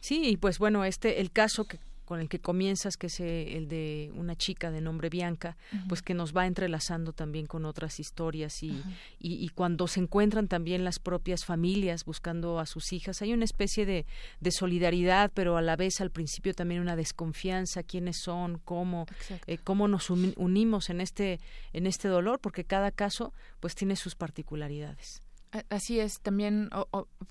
Sí, 0.00 0.28
y 0.28 0.36
pues 0.36 0.58
bueno, 0.58 0.84
este 0.84 1.20
el 1.20 1.30
caso 1.32 1.64
que 1.64 1.78
con 2.06 2.20
el 2.20 2.28
que 2.28 2.38
comienzas, 2.38 2.96
que 2.96 3.08
es 3.08 3.20
eh, 3.20 3.56
el 3.56 3.68
de 3.68 4.12
una 4.14 4.36
chica 4.36 4.70
de 4.70 4.80
nombre 4.80 5.10
Bianca, 5.10 5.56
pues 5.88 6.02
que 6.02 6.14
nos 6.14 6.34
va 6.34 6.46
entrelazando 6.46 7.12
también 7.12 7.46
con 7.46 7.64
otras 7.64 7.98
historias 7.98 8.62
y, 8.62 8.80
y, 9.18 9.48
cuando 9.48 9.88
se 9.88 10.00
encuentran 10.00 10.46
también 10.46 10.84
las 10.84 11.00
propias 11.00 11.44
familias 11.44 12.04
buscando 12.04 12.60
a 12.60 12.66
sus 12.66 12.92
hijas, 12.92 13.22
hay 13.22 13.32
una 13.32 13.44
especie 13.44 13.84
de, 13.86 14.06
de 14.40 14.50
solidaridad, 14.52 15.32
pero 15.34 15.56
a 15.56 15.62
la 15.62 15.74
vez 15.74 16.00
al 16.00 16.12
principio 16.12 16.54
también 16.54 16.80
una 16.80 16.94
desconfianza, 16.94 17.82
quiénes 17.82 18.18
son, 18.22 18.60
cómo, 18.64 19.06
eh, 19.48 19.58
cómo 19.58 19.88
nos 19.88 20.08
unimos 20.08 20.90
en 20.90 21.00
este, 21.00 21.40
en 21.72 21.88
este 21.88 22.06
dolor, 22.06 22.38
porque 22.38 22.64
cada 22.64 22.92
caso 22.92 23.32
pues 23.58 23.74
tiene 23.74 23.96
sus 23.96 24.14
particularidades. 24.14 25.25
Así 25.68 26.00
es, 26.00 26.20
también, 26.20 26.70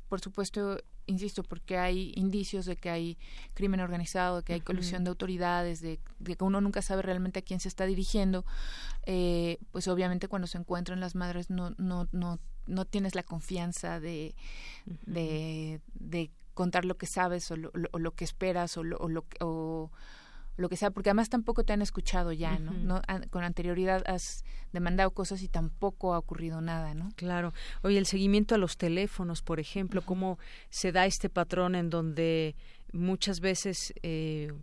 por 0.10 0.20
supuesto, 0.22 0.78
insisto, 1.08 1.44
porque 1.44 1.78
hay 1.78 2.14
indicios 2.16 2.66
de 2.66 2.76
que 2.76 2.90
hay 2.90 3.18
crimen 3.54 3.80
organizado, 3.80 4.38
de 4.38 4.44
que 4.44 4.54
hay 4.54 4.62
colusión 4.62 5.04
de 5.04 5.10
autoridades, 5.10 5.82
de, 5.82 6.00
que 6.24 6.44
uno 6.44 6.62
nunca 6.62 6.82
sabe 6.82 7.02
realmente 7.02 7.40
a 7.40 7.42
quién 7.42 7.60
se 7.60 7.68
está 7.68 7.86
dirigiendo, 7.86 8.46
eh, 9.06 9.60
pues 9.72 9.88
obviamente 9.88 10.28
cuando 10.28 10.48
se 10.48 10.58
encuentran 10.58 11.00
las 11.00 11.16
madres 11.16 11.50
no, 11.50 11.72
no, 11.78 12.08
no, 12.12 12.40
no 12.68 12.86
tienes 12.86 13.16
la 13.16 13.24
confianza 13.24 14.00
de, 14.00 14.36
de, 15.06 15.82
de, 15.94 16.32
contar 16.54 16.86
lo 16.86 16.98
que 16.98 17.06
sabes 17.06 17.52
o 17.52 17.58
lo, 17.58 17.70
lo 17.74 18.12
que 18.16 18.24
esperas 18.24 18.78
o 18.78 18.84
lo, 18.84 18.98
o 18.98 19.10
lo, 19.10 19.26
o, 19.42 19.92
lo 20.58 20.70
que 20.70 20.78
sea, 20.78 20.92
porque 20.92 21.10
además 21.10 21.30
tampoco 21.30 21.64
te 21.64 21.74
han 21.74 21.82
escuchado 21.82 22.32
ya, 22.32 22.58
¿no? 22.60 22.72
¿no? 22.72 23.02
Con 23.30 23.44
anterioridad 23.44 24.04
has 24.08 24.44
demandado 24.72 25.12
cosas 25.12 25.42
y 25.42 25.48
tampoco 25.48 26.14
ha 26.14 26.18
ocurrido 26.18 26.62
nada, 26.62 26.94
¿no? 26.94 27.12
Claro. 27.16 27.54
Oye, 27.82 27.98
el 27.98 28.06
seguimiento 28.06 28.56
a 28.56 28.58
los 28.58 28.78
teléfonos, 28.78 29.42
por 29.42 29.60
ejemplo, 29.60 30.02
cómo 30.02 30.40
se 30.70 30.92
da 30.92 31.06
este 31.06 31.30
patrón 31.30 31.76
en 31.76 31.90
donde 31.90 32.56
muchas 32.94 33.40
veces 33.40 33.94
eh, 34.04 34.54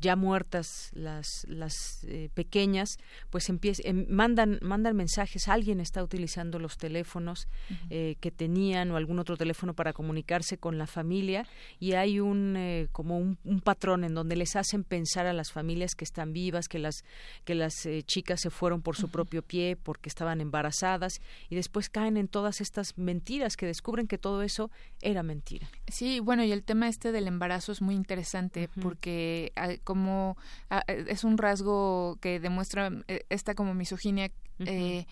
ya 0.00 0.16
muertas 0.16 0.90
las 0.92 1.46
las 1.48 2.04
eh, 2.04 2.28
pequeñas 2.34 2.98
pues 3.30 3.48
empiezan 3.48 3.86
em, 3.86 4.06
mandan 4.08 4.58
mandan 4.62 4.96
mensajes. 4.96 5.48
Alguien 5.48 5.80
está 5.80 6.02
utilizando 6.02 6.58
los 6.58 6.76
teléfonos 6.76 7.48
eh, 7.90 8.16
que 8.20 8.30
tenían 8.30 8.90
o 8.90 8.96
algún 8.96 9.18
otro 9.18 9.36
teléfono 9.36 9.74
para 9.74 9.92
comunicarse 9.92 10.58
con 10.58 10.78
la 10.78 10.86
familia. 10.86 11.46
Y 11.78 11.92
hay 11.92 12.20
un 12.20 12.54
eh, 12.56 12.88
como 12.92 13.18
un, 13.18 13.38
patrón 13.64 14.04
en 14.04 14.14
donde 14.14 14.36
les 14.36 14.56
hacen 14.56 14.84
pensar 14.84 15.26
a 15.26 15.32
las 15.32 15.52
familias 15.52 15.94
que 15.94 16.04
están 16.04 16.32
vivas 16.32 16.68
que 16.68 16.78
las 16.78 17.04
que 17.44 17.54
las 17.54 17.88
chicas 18.06 18.40
se 18.40 18.50
fueron 18.50 18.82
por 18.82 18.96
su 18.96 19.08
propio 19.08 19.42
pie 19.42 19.76
porque 19.76 20.08
estaban 20.08 20.40
embarazadas. 20.40 21.20
Y 21.48 21.56
después 21.56 21.88
caen 21.88 22.16
en 22.16 22.28
todas 22.28 22.60
estas 22.60 22.96
mentiras 22.96 23.56
que 23.56 23.66
descubren 23.66 24.06
que 24.06 24.18
todo 24.18 24.42
eso 24.42 24.70
era 25.00 25.22
mentira. 25.22 25.68
Sí 25.88 26.20
bueno 26.20 26.44
y 26.44 26.52
el 26.52 26.62
tema 26.62 26.88
este 26.88 27.12
del 27.12 27.26
embarazo 27.26 27.72
es 27.72 27.80
muy 27.80 27.94
interesante 27.94 28.68
porque 28.80 29.52
como 29.78 30.36
ah, 30.70 30.82
eh, 30.86 31.06
es 31.08 31.24
un 31.24 31.38
rasgo 31.38 32.18
que 32.20 32.40
demuestra 32.40 32.90
eh, 33.08 33.24
esta 33.28 33.54
como 33.54 33.74
misoginia 33.74 34.30
eh, 34.60 35.06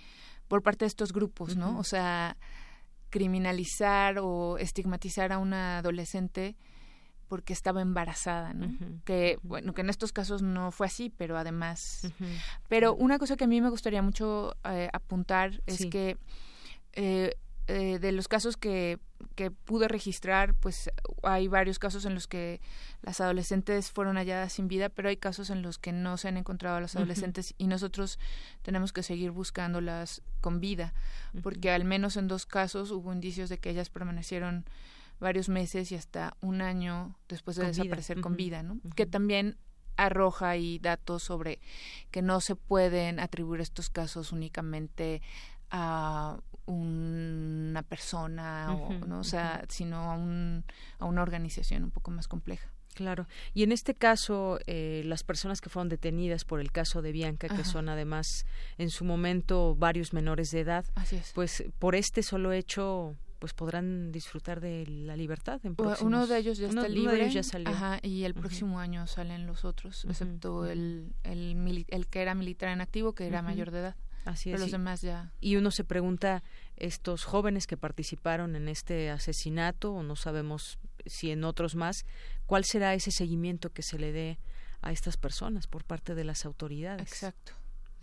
por 0.48 0.62
parte 0.62 0.85
de 0.85 0.88
estos 0.88 1.12
grupos, 1.12 1.57
¿no? 1.57 1.79
O 1.79 1.85
sea, 1.85 2.37
criminalizar 3.11 4.18
o 4.18 4.59
estigmatizar 4.59 5.33
a 5.33 5.38
una 5.38 5.79
adolescente 5.79 6.57
porque 7.29 7.52
estaba 7.52 7.83
embarazada, 7.83 8.55
¿no? 8.55 8.72
Que 9.05 9.38
bueno, 9.42 9.72
que 9.74 9.81
en 9.81 9.90
estos 9.90 10.12
casos 10.12 10.42
no 10.42 10.70
fue 10.70 10.87
así, 10.87 11.11
pero 11.11 11.37
además, 11.37 12.07
pero 12.68 12.94
una 12.94 13.18
cosa 13.18 13.37
que 13.37 13.44
a 13.44 13.48
mí 13.48 13.61
me 13.61 13.70
gustaría 13.70 14.00
mucho 14.00 14.55
apuntar 14.92 15.61
es 15.66 15.87
que 15.87 16.16
eh, 16.96 17.37
de 17.66 18.12
los 18.12 18.29
casos 18.29 18.57
que, 18.57 18.98
que 19.35 19.50
pude 19.50 19.88
registrar, 19.88 20.55
pues 20.55 20.90
hay 21.22 21.48
varios 21.48 21.79
casos 21.79 22.05
en 22.05 22.14
los 22.14 22.29
que 22.29 22.61
las 23.02 23.20
adolescentes 23.20 23.90
fueron 23.90 24.16
halladas 24.16 24.52
sin 24.52 24.68
vida, 24.68 24.88
pero 24.88 25.09
hay 25.09 25.16
casos 25.16 25.50
en 25.50 25.62
los 25.62 25.79
que 25.79 25.92
no 25.92 26.16
se 26.16 26.29
han 26.29 26.37
encontrado 26.37 26.76
a 26.76 26.81
las 26.81 26.96
adolescentes 26.96 27.55
y 27.59 27.66
nosotros 27.66 28.18
tenemos 28.62 28.92
que 28.92 29.02
seguir 29.02 29.33
buscándolas 29.33 30.22
con 30.40 30.61
vida, 30.61 30.94
porque 31.42 31.70
al 31.70 31.85
menos 31.85 32.16
en 32.16 32.29
dos 32.29 32.46
casos 32.46 32.90
hubo 32.90 33.12
indicios 33.12 33.48
de 33.48 33.59
que 33.59 33.70
ellas 33.70 33.90
permanecieron 33.90 34.64
varios 35.18 35.48
meses 35.48 35.90
y 35.92 35.96
hasta 35.96 36.37
un 36.40 36.61
año 36.61 37.16
después 37.29 37.57
de 37.57 37.66
desaparecer 37.66 38.20
con 38.20 38.37
vida, 38.37 38.62
¿no? 38.62 38.79
Que 38.94 39.07
también 39.07 39.57
arroja 39.96 40.50
ahí 40.50 40.79
datos 40.79 41.22
sobre 41.22 41.59
que 42.11 42.22
no 42.22 42.40
se 42.40 42.55
pueden 42.55 43.18
atribuir 43.18 43.61
estos 43.62 43.88
casos 43.88 44.31
únicamente 44.31 45.22
a 45.70 46.38
una 46.66 47.83
persona 47.83 48.74
o, 48.74 48.92
¿no? 49.07 49.20
o 49.20 49.24
sea, 49.24 49.64
sino 49.68 50.11
a, 50.11 50.16
un, 50.16 50.64
a 50.98 51.05
una 51.05 51.22
organización 51.22 51.85
un 51.85 51.90
poco 51.90 52.11
más 52.11 52.29
compleja. 52.29 52.70
Claro. 52.96 53.26
Y 53.52 53.62
en 53.62 53.72
este 53.72 53.94
caso, 53.94 54.59
eh, 54.66 55.02
las 55.05 55.22
personas 55.22 55.61
que 55.61 55.68
fueron 55.68 55.90
detenidas 55.90 56.44
por 56.44 56.61
el 56.61 56.72
caso 56.72 57.02
de 57.02 57.12
Bianca, 57.12 57.46
que 57.48 57.62
son 57.62 57.90
además 57.90 58.46
en 58.79 58.88
su 58.88 59.05
momento 59.05 59.76
varios 59.76 60.14
menores 60.14 60.50
de 60.50 60.61
edad, 60.61 60.87
pues 61.35 61.64
por 61.79 61.94
este 61.94 62.22
solo 62.22 62.52
hecho 62.52 63.14
pues 63.38 63.52
podrán 63.52 64.12
disfrutar 64.12 64.61
de 64.61 64.87
la 64.87 65.14
libertad 65.14 65.61
en 65.62 65.76
uno 66.00 66.26
de 66.26 66.38
ellos 66.38 66.57
ya 66.57 66.68
está 66.68 66.88
libre 66.88 67.31
y 68.02 68.24
el 68.24 68.33
próximo 68.33 68.81
año 68.81 69.07
salen 69.07 69.46
los 69.46 69.66
otros 69.66 70.07
excepto 70.07 70.64
el, 70.64 71.12
el, 71.22 71.85
el 71.87 72.07
que 72.07 72.22
era 72.22 72.35
militar 72.35 72.70
en 72.70 72.81
activo 72.81 73.12
que 73.12 73.26
era 73.26 73.42
mayor 73.42 73.72
de 73.72 73.81
edad 73.81 73.96
Así 74.26 74.52
es. 74.52 74.60
los 74.60 74.72
demás 74.72 75.00
ya. 75.00 75.32
Y 75.40 75.56
uno 75.56 75.70
se 75.70 75.84
pregunta, 75.84 76.42
estos 76.76 77.24
jóvenes 77.24 77.66
que 77.66 77.76
participaron 77.76 78.56
en 78.56 78.68
este 78.68 79.10
asesinato, 79.10 79.92
o 79.92 80.02
no 80.02 80.16
sabemos 80.16 80.78
si 81.06 81.30
en 81.30 81.44
otros 81.44 81.76
más, 81.76 82.04
¿cuál 82.46 82.64
será 82.64 82.92
ese 82.94 83.12
seguimiento 83.12 83.72
que 83.72 83.82
se 83.82 83.98
le 83.98 84.12
dé 84.12 84.38
a 84.82 84.92
estas 84.92 85.16
personas 85.16 85.68
por 85.68 85.84
parte 85.84 86.14
de 86.14 86.24
las 86.24 86.44
autoridades? 86.44 87.02
Exacto. 87.02 87.52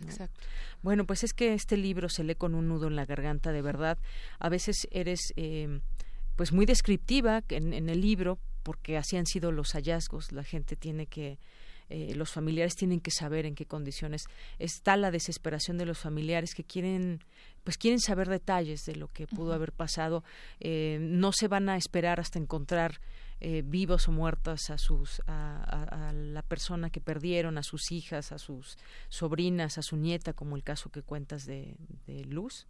Exacto. 0.02 0.40
Bueno, 0.82 1.06
pues 1.06 1.24
es 1.24 1.32
que 1.32 1.54
este 1.54 1.76
libro 1.76 2.08
se 2.08 2.24
lee 2.24 2.34
con 2.34 2.54
un 2.54 2.68
nudo 2.68 2.88
en 2.88 2.96
la 2.96 3.06
garganta, 3.06 3.52
de 3.52 3.62
verdad. 3.62 3.96
A 4.38 4.48
veces 4.48 4.88
eres, 4.90 5.32
eh, 5.36 5.80
pues, 6.36 6.52
muy 6.52 6.66
descriptiva 6.66 7.42
en, 7.48 7.72
en 7.72 7.88
el 7.88 8.00
libro, 8.00 8.38
porque 8.62 8.96
así 8.96 9.16
han 9.16 9.26
sido 9.26 9.52
los 9.52 9.72
hallazgos. 9.72 10.32
La 10.32 10.42
gente 10.42 10.74
tiene 10.74 11.06
que 11.06 11.38
eh, 11.90 12.14
los 12.14 12.30
familiares 12.30 12.74
tienen 12.76 13.00
que 13.00 13.10
saber 13.10 13.44
en 13.44 13.54
qué 13.54 13.66
condiciones 13.66 14.24
está 14.58 14.96
la 14.96 15.10
desesperación 15.10 15.76
de 15.76 15.84
los 15.84 15.98
familiares 15.98 16.54
que 16.54 16.64
quieren 16.64 17.20
pues 17.62 17.78
quieren 17.78 18.00
saber 18.00 18.28
detalles 18.28 18.84
de 18.84 18.94
lo 18.94 19.08
que 19.08 19.26
pudo 19.26 19.54
haber 19.54 19.72
pasado. 19.72 20.22
Eh, 20.60 20.98
no 21.00 21.32
se 21.32 21.48
van 21.48 21.70
a 21.70 21.78
esperar 21.78 22.20
hasta 22.20 22.38
encontrar 22.38 23.00
eh, 23.40 23.62
vivos 23.64 24.06
o 24.06 24.12
muertas 24.12 24.68
a 24.68 24.76
sus 24.76 25.22
a, 25.26 26.12
la 26.14 26.42
persona 26.42 26.90
que 26.90 27.00
perdieron 27.00 27.56
a 27.58 27.62
sus 27.62 27.90
hijas 27.90 28.32
a 28.32 28.38
sus 28.38 28.76
sobrinas 29.08 29.78
a 29.78 29.82
su 29.82 29.96
nieta 29.96 30.34
como 30.34 30.56
el 30.56 30.62
caso 30.62 30.90
que 30.90 31.02
cuentas 31.02 31.46
de, 31.46 31.76
Luz. 32.28 32.66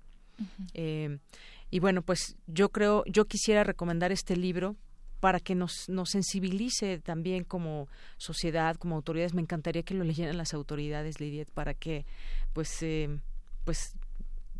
Y 0.74 1.78
bueno 1.80 2.02
pues 2.02 2.36
yo 2.46 2.70
creo 2.70 3.04
yo 3.06 3.24
quisiera 3.24 3.64
recomendar 3.64 4.12
este 4.12 4.36
libro 4.36 4.76
para 5.24 5.40
que 5.40 5.54
nos, 5.54 5.88
nos 5.88 6.10
sensibilice 6.10 6.98
también 6.98 7.44
como 7.44 7.88
sociedad, 8.18 8.76
como 8.76 8.94
autoridades. 8.94 9.32
Me 9.32 9.40
encantaría 9.40 9.82
que 9.82 9.94
lo 9.94 10.04
leyeran 10.04 10.36
las 10.36 10.52
autoridades, 10.52 11.18
Lidiet, 11.18 11.50
para 11.50 11.72
que 11.72 12.04
pues 12.52 12.82
eh, 12.82 13.08
pues 13.64 13.94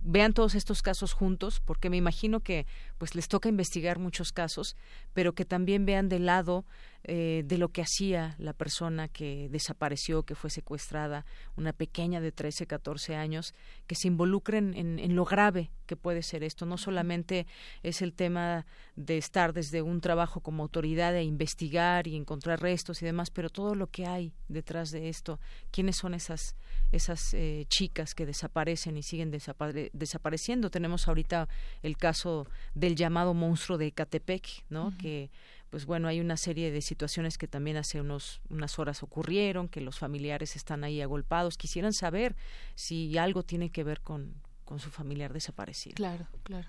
vean 0.00 0.32
todos 0.32 0.54
estos 0.54 0.80
casos 0.80 1.12
juntos, 1.12 1.60
porque 1.60 1.90
me 1.90 1.98
imagino 1.98 2.40
que 2.40 2.64
pues 3.04 3.14
les 3.14 3.28
toca 3.28 3.50
investigar 3.50 3.98
muchos 3.98 4.32
casos, 4.32 4.76
pero 5.12 5.34
que 5.34 5.44
también 5.44 5.84
vean 5.84 6.08
del 6.08 6.24
lado 6.24 6.64
eh, 7.06 7.42
de 7.44 7.58
lo 7.58 7.68
que 7.68 7.82
hacía 7.82 8.34
la 8.38 8.54
persona 8.54 9.08
que 9.08 9.50
desapareció, 9.50 10.22
que 10.22 10.34
fue 10.34 10.48
secuestrada, 10.48 11.26
una 11.54 11.74
pequeña 11.74 12.22
de 12.22 12.32
13, 12.32 12.66
14 12.66 13.14
años, 13.14 13.52
que 13.86 13.94
se 13.94 14.08
involucren 14.08 14.72
en, 14.74 15.14
lo 15.14 15.26
grave 15.26 15.70
que 15.84 15.96
puede 15.96 16.22
ser 16.22 16.42
esto. 16.42 16.64
No 16.64 16.78
solamente 16.78 17.46
es 17.82 18.00
el 18.00 18.14
tema 18.14 18.64
de 18.96 19.18
estar 19.18 19.52
desde 19.52 19.82
un 19.82 20.00
trabajo 20.00 20.40
como 20.40 20.62
autoridad 20.62 21.14
e 21.14 21.24
investigar 21.24 22.06
y 22.06 22.16
encontrar 22.16 22.62
restos 22.62 23.02
y 23.02 23.04
demás, 23.04 23.30
pero 23.30 23.50
todo 23.50 23.74
lo 23.74 23.88
que 23.88 24.06
hay 24.06 24.32
detrás 24.48 24.90
de 24.90 25.10
esto, 25.10 25.40
quiénes 25.70 25.98
son 25.98 26.14
esas, 26.14 26.56
esas 26.90 27.34
eh, 27.34 27.66
chicas 27.68 28.14
que 28.14 28.24
desaparecen 28.24 28.96
y 28.96 29.02
siguen 29.02 29.30
desapareciendo. 29.30 30.70
Tenemos 30.70 31.06
ahorita 31.06 31.50
el 31.82 31.98
caso 31.98 32.46
del 32.74 32.93
llamado 32.94 33.34
monstruo 33.34 33.78
de 33.78 33.86
Ecatepec, 33.86 34.64
¿no? 34.68 34.92
Que 34.98 35.30
pues 35.70 35.86
bueno, 35.86 36.06
hay 36.06 36.20
una 36.20 36.36
serie 36.36 36.70
de 36.70 36.80
situaciones 36.80 37.36
que 37.36 37.48
también 37.48 37.76
hace 37.76 38.00
unos, 38.00 38.40
unas 38.48 38.78
horas 38.78 39.02
ocurrieron, 39.02 39.68
que 39.68 39.80
los 39.80 39.98
familiares 39.98 40.54
están 40.54 40.84
ahí 40.84 41.00
agolpados, 41.00 41.58
quisieran 41.58 41.92
saber 41.92 42.36
si 42.76 43.18
algo 43.18 43.42
tiene 43.42 43.70
que 43.70 43.82
ver 43.82 44.00
con, 44.00 44.34
con 44.64 44.78
su 44.78 44.90
familiar 44.90 45.32
desaparecido. 45.32 45.96
Claro, 45.96 46.28
claro. 46.44 46.68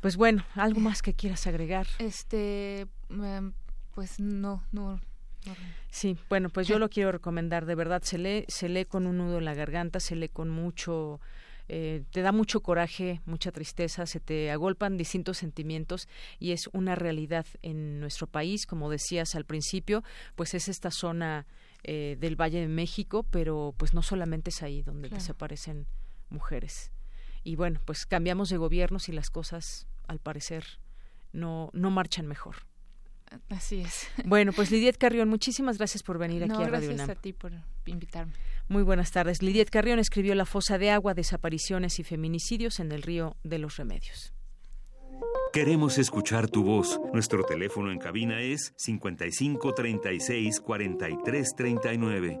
Pues 0.00 0.16
bueno, 0.16 0.42
algo 0.54 0.80
más 0.80 1.02
que 1.02 1.12
quieras 1.12 1.46
agregar. 1.46 1.86
Este, 1.98 2.86
em, 3.10 3.52
pues 3.94 4.18
no, 4.20 4.62
no, 4.72 5.00
Sí, 5.90 6.16
bueno, 6.28 6.48
pues 6.48 6.66
yo 6.66 6.78
lo 6.78 6.88
quiero 6.88 7.12
recomendar, 7.12 7.66
de 7.66 7.74
verdad, 7.74 8.02
se 8.02 8.18
lee, 8.18 8.44
se 8.48 8.68
lee 8.68 8.86
con 8.86 9.06
un 9.06 9.18
nudo 9.18 9.38
en 9.38 9.44
la 9.44 9.54
garganta, 9.54 10.00
se 10.00 10.16
lee 10.16 10.28
con 10.28 10.48
mucho 10.48 11.20
eh, 11.68 12.04
te 12.10 12.20
da 12.20 12.32
mucho 12.32 12.62
coraje, 12.62 13.20
mucha 13.24 13.50
tristeza, 13.50 14.06
se 14.06 14.20
te 14.20 14.50
agolpan 14.50 14.96
distintos 14.96 15.38
sentimientos 15.38 16.08
y 16.38 16.52
es 16.52 16.68
una 16.72 16.94
realidad 16.94 17.46
en 17.62 18.00
nuestro 18.00 18.26
país, 18.26 18.66
como 18.66 18.90
decías 18.90 19.34
al 19.34 19.44
principio, 19.44 20.04
pues 20.34 20.54
es 20.54 20.68
esta 20.68 20.90
zona 20.90 21.46
eh, 21.82 22.16
del 22.20 22.36
Valle 22.36 22.60
de 22.60 22.68
México, 22.68 23.24
pero 23.30 23.74
pues 23.76 23.94
no 23.94 24.02
solamente 24.02 24.50
es 24.50 24.62
ahí 24.62 24.82
donde 24.82 25.08
desaparecen 25.08 25.86
mujeres. 26.28 26.90
Y 27.44 27.56
bueno, 27.56 27.80
pues 27.84 28.06
cambiamos 28.06 28.48
de 28.48 28.56
gobiernos 28.56 29.08
y 29.08 29.12
las 29.12 29.30
cosas, 29.30 29.86
al 30.06 30.18
parecer, 30.18 30.64
no, 31.32 31.70
no 31.72 31.90
marchan 31.90 32.26
mejor. 32.26 32.56
Así 33.48 33.80
es. 33.80 34.08
Bueno, 34.24 34.52
pues 34.52 34.70
Lidiet 34.70 34.96
Carrión, 34.96 35.28
muchísimas 35.28 35.78
gracias 35.78 36.02
por 36.02 36.18
venir 36.18 36.44
aquí 36.44 36.52
a 36.52 36.68
Radio 36.68 36.88
Gracias 36.88 37.08
a 37.08 37.14
ti 37.14 37.32
por 37.32 37.52
invitarme. 37.86 38.32
Muy 38.68 38.82
buenas 38.82 39.10
tardes. 39.10 39.42
Lidiet 39.42 39.70
Carrión 39.70 39.98
escribió 39.98 40.34
La 40.34 40.46
fosa 40.46 40.78
de 40.78 40.90
agua, 40.90 41.14
desapariciones 41.14 41.98
y 41.98 42.04
feminicidios 42.04 42.80
en 42.80 42.92
el 42.92 43.02
río 43.02 43.36
de 43.42 43.58
los 43.58 43.76
remedios. 43.76 44.32
Queremos 45.52 45.98
escuchar 45.98 46.48
tu 46.48 46.64
voz. 46.64 47.00
Nuestro 47.12 47.44
teléfono 47.44 47.92
en 47.92 47.98
cabina 47.98 48.40
es 48.40 48.72
55 48.76 49.72
36 49.74 50.60
43 50.60 51.54
39. 51.54 52.40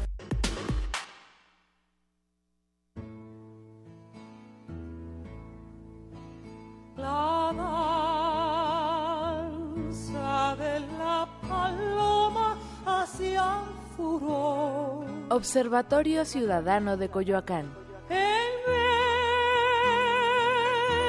Observatorio 15.31 16.25
Ciudadano 16.25 16.97
de 16.97 17.07
Coyoacán. 17.07 17.73
En 18.09 18.51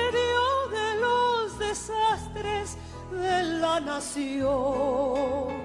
medio 0.08 0.68
de 0.70 1.00
los 1.00 1.58
desastres 1.58 2.78
de 3.10 3.42
la 3.58 3.80
nación. 3.80 5.61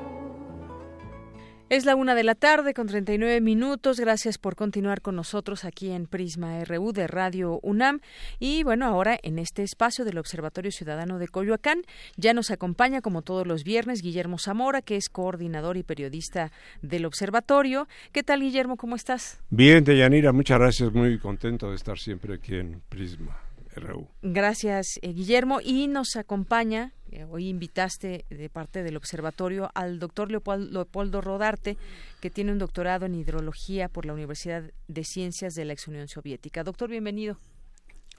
Es 1.70 1.84
la 1.84 1.98
una 1.98 2.16
de 2.16 2.24
la 2.24 2.34
tarde 2.34 2.74
con 2.74 2.88
39 2.88 3.42
minutos. 3.42 4.00
Gracias 4.00 4.38
por 4.38 4.56
continuar 4.56 5.02
con 5.02 5.18
nosotros 5.18 5.66
aquí 5.66 5.92
en 5.92 6.08
Prisma 6.08 6.64
RU 6.64 6.94
de 6.94 7.08
Radio 7.08 7.60
UNAM. 7.62 8.00
Y 8.40 8.64
bueno, 8.64 8.86
ahora 8.86 9.20
en 9.22 9.38
este 9.38 9.64
espacio 9.64 10.06
del 10.06 10.18
Observatorio 10.18 10.72
Ciudadano 10.72 11.20
de 11.20 11.28
Coyoacán 11.28 11.82
ya 12.16 12.34
nos 12.34 12.52
acompaña, 12.52 13.02
como 13.02 13.22
todos 13.22 13.46
los 13.46 13.66
viernes, 13.66 14.02
Guillermo 14.02 14.40
Zamora, 14.40 14.82
que 14.82 14.96
es 14.96 15.10
coordinador 15.10 15.76
y 15.76 15.84
periodista 15.84 16.54
del 16.82 17.06
Observatorio. 17.06 17.90
¿Qué 18.14 18.24
tal, 18.24 18.40
Guillermo? 18.40 18.78
¿Cómo 18.78 18.96
estás? 18.96 19.42
Bien, 19.50 19.84
Deyanira, 19.84 20.32
muchas 20.32 20.60
gracias. 20.60 20.94
Muy 20.94 21.20
contento 21.20 21.70
de 21.70 21.76
estar 21.76 22.00
siempre 22.00 22.36
aquí 22.36 22.56
en 22.56 22.82
Prisma 22.88 23.47
RU. 23.80 24.10
Gracias, 24.22 25.00
eh, 25.02 25.14
Guillermo. 25.14 25.60
Y 25.64 25.88
nos 25.88 26.16
acompaña, 26.16 26.94
eh, 27.12 27.24
hoy 27.24 27.48
invitaste 27.50 28.26
de 28.30 28.50
parte 28.50 28.84
del 28.84 28.98
observatorio 28.98 29.70
al 29.74 30.00
doctor 30.00 30.30
Leopoldo 30.32 31.22
Rodarte, 31.22 31.78
que 32.20 32.30
tiene 32.30 32.52
un 32.52 32.60
doctorado 32.60 33.06
en 33.06 33.16
hidrología 33.16 33.90
por 33.90 34.06
la 34.06 34.14
Universidad 34.14 34.72
de 34.88 35.04
Ciencias 35.04 35.54
de 35.54 35.66
la 35.66 35.74
Ex 35.74 35.88
Unión 35.88 36.08
Soviética. 36.08 36.64
Doctor, 36.64 36.90
bienvenido. 36.90 37.38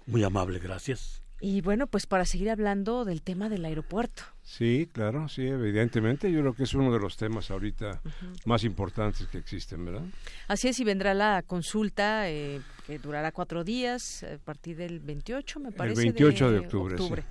Muy 0.06 0.24
amable, 0.24 0.58
gracias. 0.58 1.22
Y 1.40 1.60
bueno, 1.60 1.86
pues 1.86 2.06
para 2.06 2.24
seguir 2.24 2.50
hablando 2.50 3.04
del 3.04 3.22
tema 3.22 3.48
del 3.48 3.64
aeropuerto. 3.64 4.24
Sí, 4.42 4.88
claro, 4.92 5.28
sí, 5.28 5.46
evidentemente. 5.46 6.32
Yo 6.32 6.40
creo 6.40 6.54
que 6.54 6.64
es 6.64 6.74
uno 6.74 6.92
de 6.92 6.98
los 6.98 7.16
temas 7.16 7.50
ahorita 7.50 8.00
más 8.44 8.64
importantes 8.64 9.28
que 9.28 9.38
existen, 9.38 9.84
¿verdad? 9.84 10.02
Así 10.48 10.66
es, 10.68 10.80
y 10.80 10.84
vendrá 10.84 11.14
la 11.14 11.42
consulta 11.46 12.28
eh, 12.28 12.60
que 12.86 12.98
durará 12.98 13.30
cuatro 13.30 13.62
días, 13.62 14.24
a 14.24 14.38
partir 14.38 14.76
del 14.78 14.98
28, 14.98 15.60
me 15.60 15.70
parece. 15.70 16.00
El 16.00 16.12
28 16.12 16.50
de, 16.50 16.58
octubre. 16.58 17.24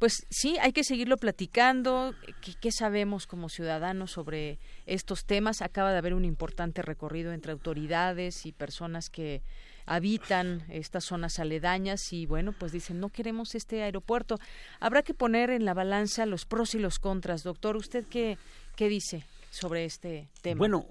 Pues 0.00 0.26
sí, 0.28 0.56
hay 0.60 0.72
que 0.72 0.82
seguirlo 0.82 1.16
platicando. 1.16 2.14
¿Qué, 2.40 2.54
¿Qué 2.60 2.72
sabemos 2.72 3.28
como 3.28 3.48
ciudadanos 3.48 4.10
sobre 4.10 4.58
estos 4.86 5.24
temas? 5.24 5.62
Acaba 5.62 5.92
de 5.92 5.98
haber 5.98 6.14
un 6.14 6.24
importante 6.24 6.82
recorrido 6.82 7.32
entre 7.32 7.52
autoridades 7.52 8.44
y 8.44 8.50
personas 8.50 9.08
que 9.08 9.42
habitan 9.86 10.64
estas 10.68 11.04
zonas 11.04 11.38
aledañas 11.38 12.12
y 12.12 12.26
bueno, 12.26 12.52
pues 12.52 12.72
dicen, 12.72 13.00
no 13.00 13.08
queremos 13.08 13.54
este 13.54 13.82
aeropuerto. 13.82 14.38
Habrá 14.80 15.02
que 15.02 15.14
poner 15.14 15.50
en 15.50 15.64
la 15.64 15.74
balanza 15.74 16.26
los 16.26 16.44
pros 16.44 16.74
y 16.74 16.78
los 16.78 16.98
contras. 16.98 17.42
Doctor, 17.42 17.76
¿usted 17.76 18.04
qué, 18.06 18.38
qué 18.76 18.88
dice 18.88 19.24
sobre 19.50 19.84
este 19.84 20.28
tema? 20.40 20.58
Bueno, 20.58 20.86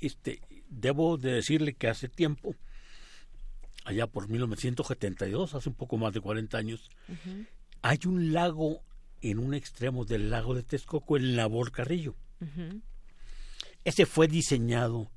este, 0.00 0.40
debo 0.68 1.16
de 1.16 1.32
decirle 1.32 1.74
que 1.74 1.88
hace 1.88 2.08
tiempo, 2.08 2.54
allá 3.84 4.06
por 4.06 4.28
1972, 4.28 5.54
hace 5.54 5.68
un 5.68 5.74
poco 5.74 5.96
más 5.96 6.12
de 6.12 6.20
40 6.20 6.58
años, 6.58 6.90
hay 7.82 7.98
un 8.06 8.32
lago 8.32 8.82
en 9.22 9.38
un 9.38 9.54
extremo 9.54 10.04
del 10.04 10.30
lago 10.30 10.54
de 10.54 10.62
Texcoco, 10.62 11.16
el 11.16 11.36
Labor 11.36 11.72
Carrillo. 11.72 12.14
Ese 13.84 14.06
fue 14.06 14.28
diseñado 14.28 15.10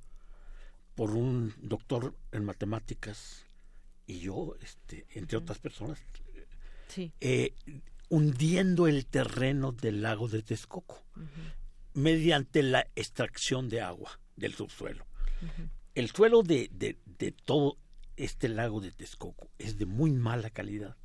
por 1.00 1.12
un 1.12 1.54
doctor 1.62 2.14
en 2.34 2.44
matemáticas 2.44 3.46
y 4.06 4.20
yo, 4.20 4.58
este, 4.62 5.06
entre 5.12 5.38
otras 5.38 5.58
personas, 5.58 5.98
eh, 7.22 7.54
hundiendo 8.10 8.86
el 8.86 9.06
terreno 9.06 9.72
del 9.72 10.02
lago 10.02 10.28
de 10.28 10.44
Texcoco 10.44 11.02
mediante 11.94 12.64
la 12.64 12.86
extracción 12.98 13.70
de 13.70 13.80
agua 13.80 14.20
del 14.36 14.56
subsuelo. 14.56 15.06
El 15.96 16.10
suelo 16.10 16.44
de, 16.44 16.70
de, 16.70 17.32
todo 17.46 17.78
este 18.18 18.50
lago 18.50 18.82
de 18.82 18.92
Texcoco 18.92 19.48
es 19.58 19.78
de 19.78 19.86
muy 19.86 20.12
mala 20.12 20.50
calidad. 20.50 20.98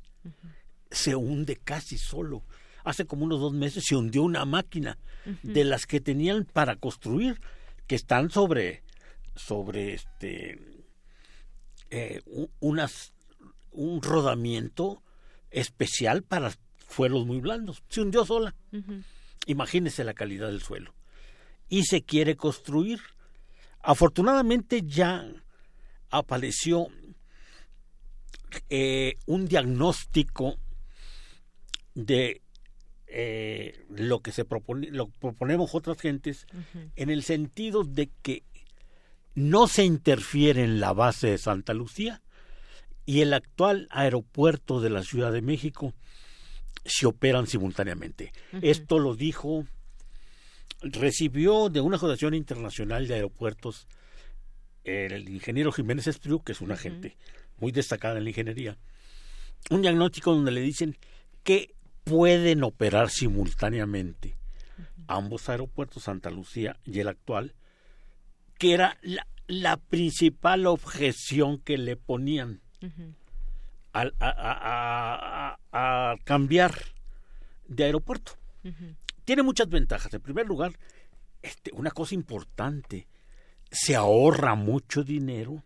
Se 0.91 1.15
hunde 1.15 1.55
casi 1.55 1.97
solo. 1.97 2.43
Hace 2.83 3.05
como 3.05 3.23
unos 3.23 3.39
dos 3.39 3.53
meses 3.53 3.85
se 3.87 3.95
hundió 3.95 4.23
una 4.23 4.43
máquina 4.43 4.97
de 5.41 5.63
las 5.63 5.85
que 5.85 6.01
tenían 6.01 6.43
para 6.43 6.75
construir, 6.75 7.39
que 7.87 7.95
están 7.95 8.29
sobre 8.29 8.83
sobre 9.35 9.93
este 9.93 10.59
eh, 11.89 12.21
unas 12.59 13.13
un 13.71 14.01
rodamiento 14.01 15.03
especial 15.51 16.23
para 16.23 16.53
suelos 16.89 17.25
muy 17.25 17.39
blandos. 17.39 17.83
Se 17.89 18.01
hundió 18.01 18.25
sola. 18.25 18.55
Imagínese 19.45 20.03
la 20.03 20.13
calidad 20.13 20.47
del 20.47 20.61
suelo. 20.61 20.93
Y 21.67 21.83
se 21.83 22.03
quiere 22.03 22.35
construir. 22.35 22.99
Afortunadamente 23.81 24.81
ya 24.85 25.29
apareció 26.09 26.87
eh, 28.69 29.15
un 29.25 29.47
diagnóstico 29.47 30.57
de 31.93 32.41
eh, 33.07 33.85
lo 33.89 34.21
que 34.21 34.31
se 34.31 34.45
propone, 34.45 34.89
lo 34.91 35.07
proponemos 35.07 35.75
otras 35.75 35.99
gentes, 35.99 36.47
en 36.95 37.09
el 37.09 37.23
sentido 37.23 37.83
de 37.83 38.09
que 38.21 38.43
no 39.35 39.67
se 39.67 39.83
interfiere 39.83 40.63
en 40.63 40.79
la 40.79 40.93
base 40.93 41.27
de 41.27 41.37
Santa 41.37 41.73
Lucía 41.73 42.21
y 43.05 43.21
el 43.21 43.33
actual 43.33 43.87
aeropuerto 43.91 44.81
de 44.81 44.89
la 44.89 45.03
Ciudad 45.03 45.31
de 45.31 45.41
México 45.41 45.93
se 46.85 47.05
operan 47.05 47.45
simultáneamente. 47.47 48.31
Esto 48.61 48.99
lo 48.99 49.15
dijo, 49.15 49.65
recibió 50.81 51.69
de 51.69 51.81
una 51.81 51.97
Asociación 51.97 52.33
Internacional 52.33 53.07
de 53.07 53.15
Aeropuertos 53.15 53.87
el 54.83 55.29
ingeniero 55.29 55.71
Jiménez 55.71 56.07
Espriu, 56.07 56.43
que 56.43 56.51
es 56.51 56.61
un 56.61 56.71
agente 56.71 57.17
muy 57.57 57.71
destacada 57.71 58.17
en 58.17 58.23
la 58.23 58.29
ingeniería, 58.29 58.77
un 59.71 59.81
diagnóstico 59.81 60.33
donde 60.33 60.51
le 60.51 60.61
dicen 60.61 60.95
que 61.43 61.73
pueden 62.03 62.63
operar 62.63 63.09
simultáneamente 63.09 64.37
ambos 65.07 65.49
aeropuertos, 65.49 66.03
Santa 66.03 66.29
Lucía 66.29 66.77
y 66.85 66.99
el 66.99 67.07
actual, 67.07 67.53
que 68.57 68.73
era 68.73 68.97
la, 69.47 69.77
principal 69.77 70.65
objeción 70.65 71.59
que 71.59 71.77
le 71.77 71.95
ponían 71.95 72.61
al, 73.93 74.13
a, 74.19 76.15
cambiar 76.23 76.73
de 77.67 77.85
aeropuerto. 77.85 78.33
Tiene 79.23 79.43
muchas 79.43 79.69
ventajas. 79.69 80.13
En 80.13 80.21
primer 80.21 80.45
lugar, 80.45 80.73
este, 81.41 81.71
una 81.73 81.91
cosa 81.91 82.15
importante, 82.15 83.07
se 83.71 83.95
ahorra 83.95 84.55
mucho 84.55 85.03
dinero 85.03 85.63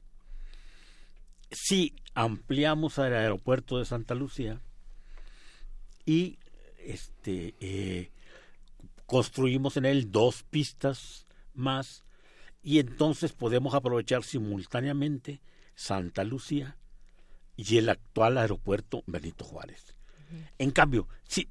si 1.51 1.95
ampliamos 2.13 2.97
el 2.97 3.13
aeropuerto 3.13 3.77
de 3.77 3.85
Santa 3.85 4.15
Lucía 4.15 4.61
y 6.05 6.37
este 6.79 7.55
eh, 7.59 8.11
construimos 9.05 9.77
en 9.77 9.85
él 9.85 10.11
dos 10.11 10.43
pistas 10.43 11.27
más 11.53 12.03
y 12.61 12.79
entonces 12.79 13.33
podemos 13.33 13.73
aprovechar 13.73 14.23
simultáneamente 14.23 15.41
Santa 15.75 16.23
Lucía 16.23 16.77
y 17.55 17.77
el 17.77 17.89
actual 17.89 18.37
aeropuerto 18.37 19.03
Benito 19.07 19.45
Juárez. 19.45 19.95
En 20.57 20.71
cambio, 20.71 21.07
si, 21.27 21.47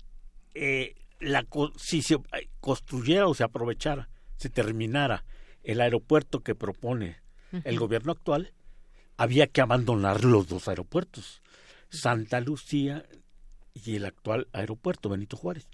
eh, 0.55 0.95
la, 1.19 1.47
si 1.77 2.03
se 2.03 2.15
eh, 2.15 2.49
construyera 2.61 3.27
o 3.27 3.35
se 3.35 3.45
aprovechara, 3.45 4.09
se 4.37 4.51
terminara 4.51 5.25
el 5.65 5.81
aeropuerto 5.81 6.41
que 6.41 6.55
propone 6.55 7.17
el 7.65 7.79
gobierno 7.79 8.13
actual, 8.13 8.53
había 9.17 9.47
que 9.49 9.61
abandonar 9.61 10.25
los 10.25 10.49
dos 10.49 10.69
aeropuertos, 10.69 11.43
Santa 11.91 12.41
Lucía 12.41 13.05
y 13.75 13.97
el 13.97 14.05
actual 14.05 14.49
aeropuerto 14.53 15.09
Benito 15.09 15.37
Juárez 15.37 15.69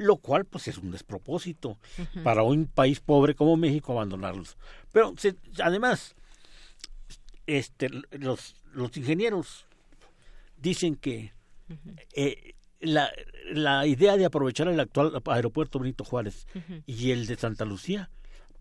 lo 0.00 0.16
cual 0.16 0.46
pues 0.46 0.66
es 0.66 0.78
un 0.78 0.90
despropósito 0.90 1.78
para 2.24 2.42
un 2.42 2.66
país 2.66 3.00
pobre 3.00 3.34
como 3.34 3.56
México 3.58 3.92
abandonarlos. 3.92 4.56
Pero 4.92 5.14
además, 5.62 6.14
este, 7.46 7.90
los, 8.12 8.56
los 8.72 8.96
ingenieros 8.96 9.66
dicen 10.56 10.96
que 10.96 11.34
eh, 12.14 12.54
la, 12.80 13.12
la, 13.52 13.86
idea 13.86 14.16
de 14.16 14.24
aprovechar 14.24 14.68
el 14.68 14.80
actual 14.80 15.22
aeropuerto 15.26 15.78
Benito 15.78 16.02
Juárez 16.02 16.46
y 16.86 17.10
el 17.10 17.26
de 17.26 17.36
Santa 17.36 17.66
Lucía 17.66 18.08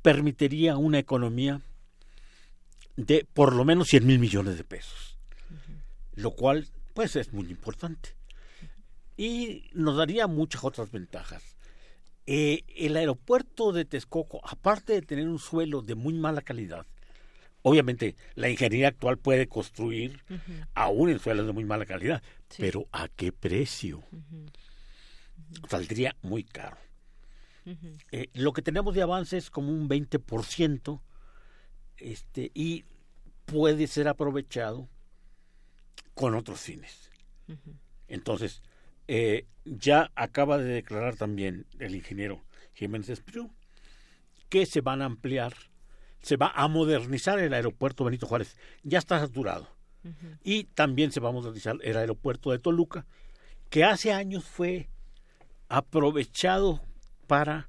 permitiría 0.01 0.75
una 0.75 0.99
economía 0.99 1.61
de 2.97 3.25
por 3.33 3.55
lo 3.55 3.63
menos 3.63 3.87
100 3.87 4.05
mil 4.05 4.19
millones 4.19 4.57
de 4.57 4.65
pesos, 4.65 5.17
lo 6.15 6.31
cual 6.31 6.67
pues 6.93 7.15
es 7.15 7.31
muy 7.31 7.49
importante 7.49 8.18
y 9.19 9.69
nos 9.73 9.97
daría 9.97 10.27
muchas 10.27 10.63
otras 10.63 10.91
ventajas. 10.91 11.57
Eh, 12.25 12.63
el 12.73 12.95
aeropuerto 12.95 13.73
de 13.73 13.83
Texcoco, 13.83 14.39
aparte 14.47 14.93
de 14.93 15.01
tener 15.01 15.27
un 15.27 15.39
suelo 15.39 15.81
de 15.81 15.95
muy 15.95 16.13
mala 16.13 16.41
calidad, 16.41 16.85
obviamente 17.61 18.15
la 18.35 18.47
ingeniería 18.47 18.87
actual 18.87 19.17
puede 19.17 19.49
construir 19.49 20.23
aún 20.73 21.09
en 21.09 21.19
suelos 21.19 21.47
de 21.47 21.51
muy 21.51 21.65
mala 21.65 21.85
calidad, 21.85 22.23
pero 22.57 22.87
¿a 22.93 23.09
qué 23.09 23.33
precio? 23.33 24.01
Saldría 25.67 26.15
muy 26.21 26.45
caro. 26.45 26.77
Eh, 28.13 28.29
lo 28.35 28.53
que 28.53 28.61
tenemos 28.61 28.95
de 28.95 29.01
avance 29.01 29.35
es 29.35 29.49
como 29.49 29.69
un 29.69 29.89
20% 29.89 31.01
este, 31.97 32.51
y 32.53 32.85
puede 33.43 33.85
ser 33.87 34.07
aprovechado 34.07 34.87
con 36.13 36.35
otros 36.35 36.61
fines. 36.61 37.11
Entonces, 38.07 38.61
eh, 39.11 39.47
ya 39.65 40.11
acaba 40.13 40.59
de 40.59 40.65
declarar 40.65 41.15
también 41.15 41.65
el 41.79 41.95
ingeniero 41.95 42.43
Jiménez 42.73 43.09
Espriu 43.09 43.51
que 44.49 44.67
se 44.67 44.81
van 44.81 45.01
a 45.01 45.05
ampliar, 45.05 45.55
se 46.21 46.37
va 46.37 46.51
a 46.53 46.67
modernizar 46.67 47.39
el 47.39 47.55
aeropuerto 47.55 48.03
Benito 48.03 48.27
Juárez. 48.27 48.55
Ya 48.83 48.99
está 48.99 49.19
saturado. 49.19 49.67
Y 50.43 50.65
también 50.65 51.11
se 51.11 51.19
va 51.19 51.29
a 51.29 51.31
modernizar 51.31 51.77
el 51.81 51.97
aeropuerto 51.97 52.51
de 52.51 52.59
Toluca, 52.59 53.07
que 53.71 53.83
hace 53.83 54.13
años 54.13 54.45
fue 54.45 54.89
aprovechado 55.69 56.79
para 57.25 57.67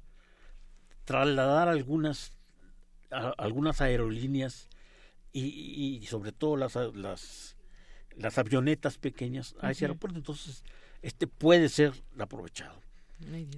trasladar 1.05 1.69
algunas 1.69 2.37
algunas 3.09 3.81
aerolíneas 3.81 4.69
y, 5.33 6.05
sobre 6.07 6.31
todo 6.31 6.55
las, 6.55 6.75
las 6.75 7.57
las 8.15 8.37
avionetas 8.37 8.97
pequeñas 8.97 9.55
a 9.59 9.71
ese 9.71 9.85
aeropuerto. 9.85 10.17
Entonces, 10.17 10.63
este 11.01 11.27
puede 11.27 11.69
ser 11.69 11.93
aprovechado. 12.19 12.79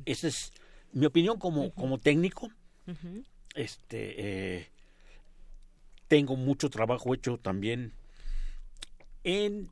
Esa 0.06 0.28
es 0.28 0.52
mi 0.92 1.06
opinión 1.06 1.40
como, 1.40 1.72
como 1.72 1.98
técnico. 1.98 2.50
Este 3.56 4.16
eh, 4.18 4.68
tengo 6.08 6.36
mucho 6.36 6.70
trabajo 6.70 7.14
hecho 7.14 7.38
también 7.38 7.94
en 9.24 9.70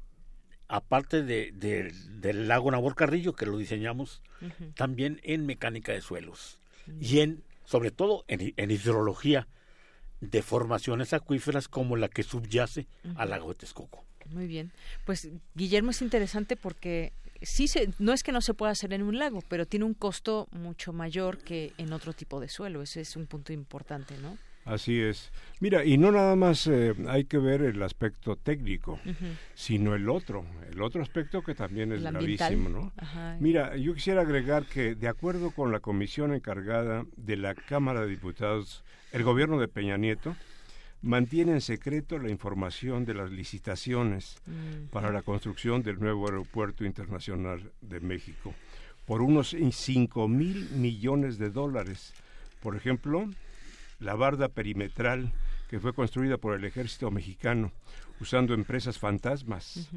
aparte 0.68 1.24
de, 1.24 1.52
del 1.52 2.48
lago 2.48 2.72
Nabor 2.72 2.96
Carrillo 2.96 3.34
que 3.34 3.46
lo 3.46 3.58
diseñamos 3.58 4.22
también 4.76 5.20
en 5.24 5.46
mecánica 5.46 5.92
de 5.92 6.02
suelos 6.02 6.58
y 7.00 7.20
en 7.20 7.44
sobre 7.66 7.92
todo 7.92 8.26
en, 8.28 8.72
hidrología 8.72 9.48
de 10.20 10.42
formaciones 10.42 11.14
acuíferas 11.14 11.68
como 11.68 11.96
la 11.96 12.08
que 12.08 12.24
subyace 12.24 12.88
al 13.16 13.30
lago 13.30 13.50
de 13.50 13.56
Texcoco. 13.56 14.04
Muy 14.30 14.48
bien. 14.48 14.72
Pues 15.06 15.30
Guillermo 15.56 15.92
es 15.92 16.02
interesante 16.02 16.56
porque 16.56 17.14
sí 17.42 17.68
se, 17.68 17.90
no 18.00 18.14
es 18.14 18.24
que 18.24 18.32
no 18.32 18.42
se 18.42 18.54
pueda 18.54 18.72
hacer 18.72 18.94
en 18.94 19.04
un 19.04 19.18
lago, 19.18 19.42
pero 19.48 19.66
tiene 19.66 19.86
un 19.86 19.94
costo 19.94 20.48
mucho 20.52 20.94
mayor 20.94 21.38
que 21.38 21.74
en 21.78 21.94
otro 21.94 22.14
tipo 22.14 22.40
de 22.40 22.48
suelo. 22.48 22.82
Ese 22.82 23.02
es 23.02 23.16
un 23.16 23.28
punto 23.28 23.54
importante, 23.54 24.18
¿no? 24.22 24.38
Así 24.64 25.02
es. 25.02 25.32
Mira, 25.60 25.84
y 25.84 25.98
no 25.98 26.12
nada 26.12 26.36
más 26.36 26.68
eh, 26.68 26.94
hay 27.08 27.26
que 27.26 27.40
ver 27.40 27.64
el 27.64 27.82
aspecto 27.82 28.36
técnico, 28.36 29.00
sino 29.56 29.96
el 29.96 30.08
otro, 30.08 30.46
el 30.72 30.82
otro 30.82 31.02
aspecto 31.02 31.42
que 31.42 31.56
también 31.56 31.92
es 31.92 32.04
gravísimo, 32.04 32.70
¿no? 32.70 32.94
Mira, 33.40 33.76
yo 33.76 33.96
quisiera 33.96 34.22
agregar 34.22 34.66
que 34.66 34.94
de 34.94 35.08
acuerdo 35.08 35.52
con 35.52 35.72
la 35.72 35.80
comisión 35.80 36.34
encargada 36.34 37.06
de 37.18 37.38
la 37.38 37.56
Cámara 37.56 38.02
de 38.02 38.08
Diputados, 38.08 38.84
el 39.12 39.24
gobierno 39.24 39.60
de 39.60 39.68
Peña 39.68 39.98
Nieto 39.98 40.36
mantiene 41.02 41.54
en 41.54 41.62
secreto 41.62 42.20
la 42.20 42.30
información 42.30 43.06
de 43.06 43.14
las 43.14 43.32
licitaciones 43.32 44.38
mm. 44.46 44.90
para 44.92 45.12
la 45.12 45.24
construcción 45.24 45.84
del 45.84 46.00
nuevo 46.00 46.28
aeropuerto 46.28 46.86
internacional 46.86 47.72
de 47.82 48.00
México 48.00 48.54
por 49.06 49.22
unos 49.22 49.56
cinco 49.72 50.28
mil 50.28 50.70
millones 50.72 51.38
de 51.38 51.50
dólares. 51.50 52.14
Por 52.62 52.76
ejemplo, 52.76 53.30
la 54.00 54.16
barda 54.16 54.48
perimetral 54.48 55.32
que 55.70 55.80
fue 55.80 55.94
construida 55.94 56.38
por 56.38 56.56
el 56.56 56.66
ejército 56.66 57.12
mexicano 57.12 57.72
usando 58.20 58.54
empresas 58.54 59.00
fantasmas 59.00 59.90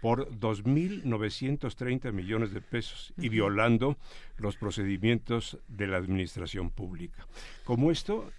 por 0.00 0.28
2.930 0.30 2.12
millones 2.12 2.52
de 2.52 2.60
pesos 2.60 3.14
y 3.16 3.28
violando 3.28 3.96
los 4.36 4.56
procedimientos 4.56 5.58
de 5.68 5.86
la 5.86 5.96
administración 5.96 6.70
pública. 6.70 7.26
Como 7.64 7.90
esto 7.90 8.30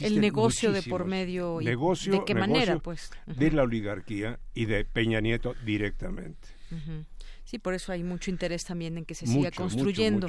el 0.00 0.20
negocio 0.20 0.72
de 0.72 0.82
por 0.82 1.04
medio 1.04 1.60
y 1.60 1.64
de 1.66 2.24
qué 2.26 2.34
manera 2.34 2.78
pues. 2.78 3.10
de 3.26 3.50
la 3.50 3.62
oligarquía 3.62 4.38
y 4.54 4.66
de 4.66 4.84
Peña 4.84 5.20
Nieto 5.20 5.54
directamente 5.64 6.48
Sí, 7.48 7.58
por 7.58 7.72
eso 7.72 7.92
hay 7.92 8.04
mucho 8.04 8.30
interés 8.30 8.62
también 8.66 8.98
en 8.98 9.06
que 9.06 9.14
se 9.14 9.26
siga 9.26 9.50
construyendo. 9.50 10.28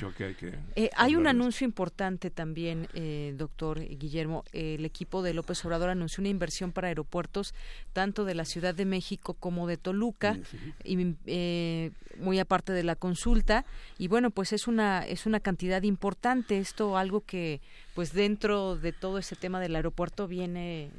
Eh, 0.78 0.90
hay, 0.96 1.18
un 1.18 1.28
anuncio 1.28 1.66
importante 1.66 2.30
también, 2.30 2.88
eh, 2.94 3.34
doctor 3.36 3.82
Guillermo. 3.82 4.46
el 4.54 4.86
equipo 4.86 5.22
de 5.22 5.34
López 5.34 5.66
Obrador 5.66 5.90
anunció 5.90 6.22
una 6.22 6.30
inversión 6.30 6.72
para 6.72 6.88
aeropuertos 6.88 7.54
tanto 7.92 8.24
de 8.24 8.36
la 8.36 8.46
Ciudad 8.46 8.74
de 8.74 8.86
México 8.86 9.34
como 9.34 9.68
de 9.68 9.76
Toluca, 9.76 10.38
y, 10.86 11.18
eh, 11.26 11.92
muy 12.22 12.40
aparte 12.40 12.72
de 12.72 12.84
la 12.84 12.96
consulta. 12.96 13.66
Y 13.98 14.08
bueno, 14.08 14.32
pues 14.32 14.54
es 14.54 14.70
una 14.70 15.06
es 15.06 15.26
una 15.26 15.42
cantidad 15.42 15.84
importante. 15.84 16.58
Esto 16.58 16.98
algo 16.98 17.26
que, 17.26 17.60
pues 17.96 18.14
dentro 18.14 18.78
de 18.78 18.94
todo 18.94 19.18
ese 19.18 19.36
tema 19.36 19.60
del 19.60 19.76
aeropuerto 19.76 20.26
viene, 20.26 20.90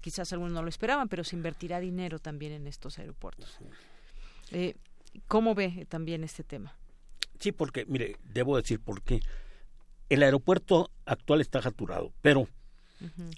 quizás 0.00 0.32
algunos 0.32 0.52
no 0.52 0.62
lo 0.62 0.68
esperaban, 0.68 1.08
pero 1.08 1.24
se 1.24 1.34
invertirá 1.34 1.80
dinero 1.80 2.20
también 2.20 2.52
en 2.52 2.68
estos 2.68 3.00
aeropuertos. 3.00 3.58
Eh, 4.52 4.76
¿Cómo 5.26 5.54
ve 5.54 5.86
también 5.88 6.24
este 6.24 6.44
tema? 6.44 6.76
Sí, 7.38 7.52
porque, 7.52 7.84
mire, 7.86 8.16
debo 8.32 8.56
decir 8.56 8.80
por 8.80 9.02
qué. 9.02 9.20
El 10.08 10.22
aeropuerto 10.22 10.90
actual 11.06 11.40
está 11.40 11.62
saturado, 11.62 12.12
pero 12.20 12.48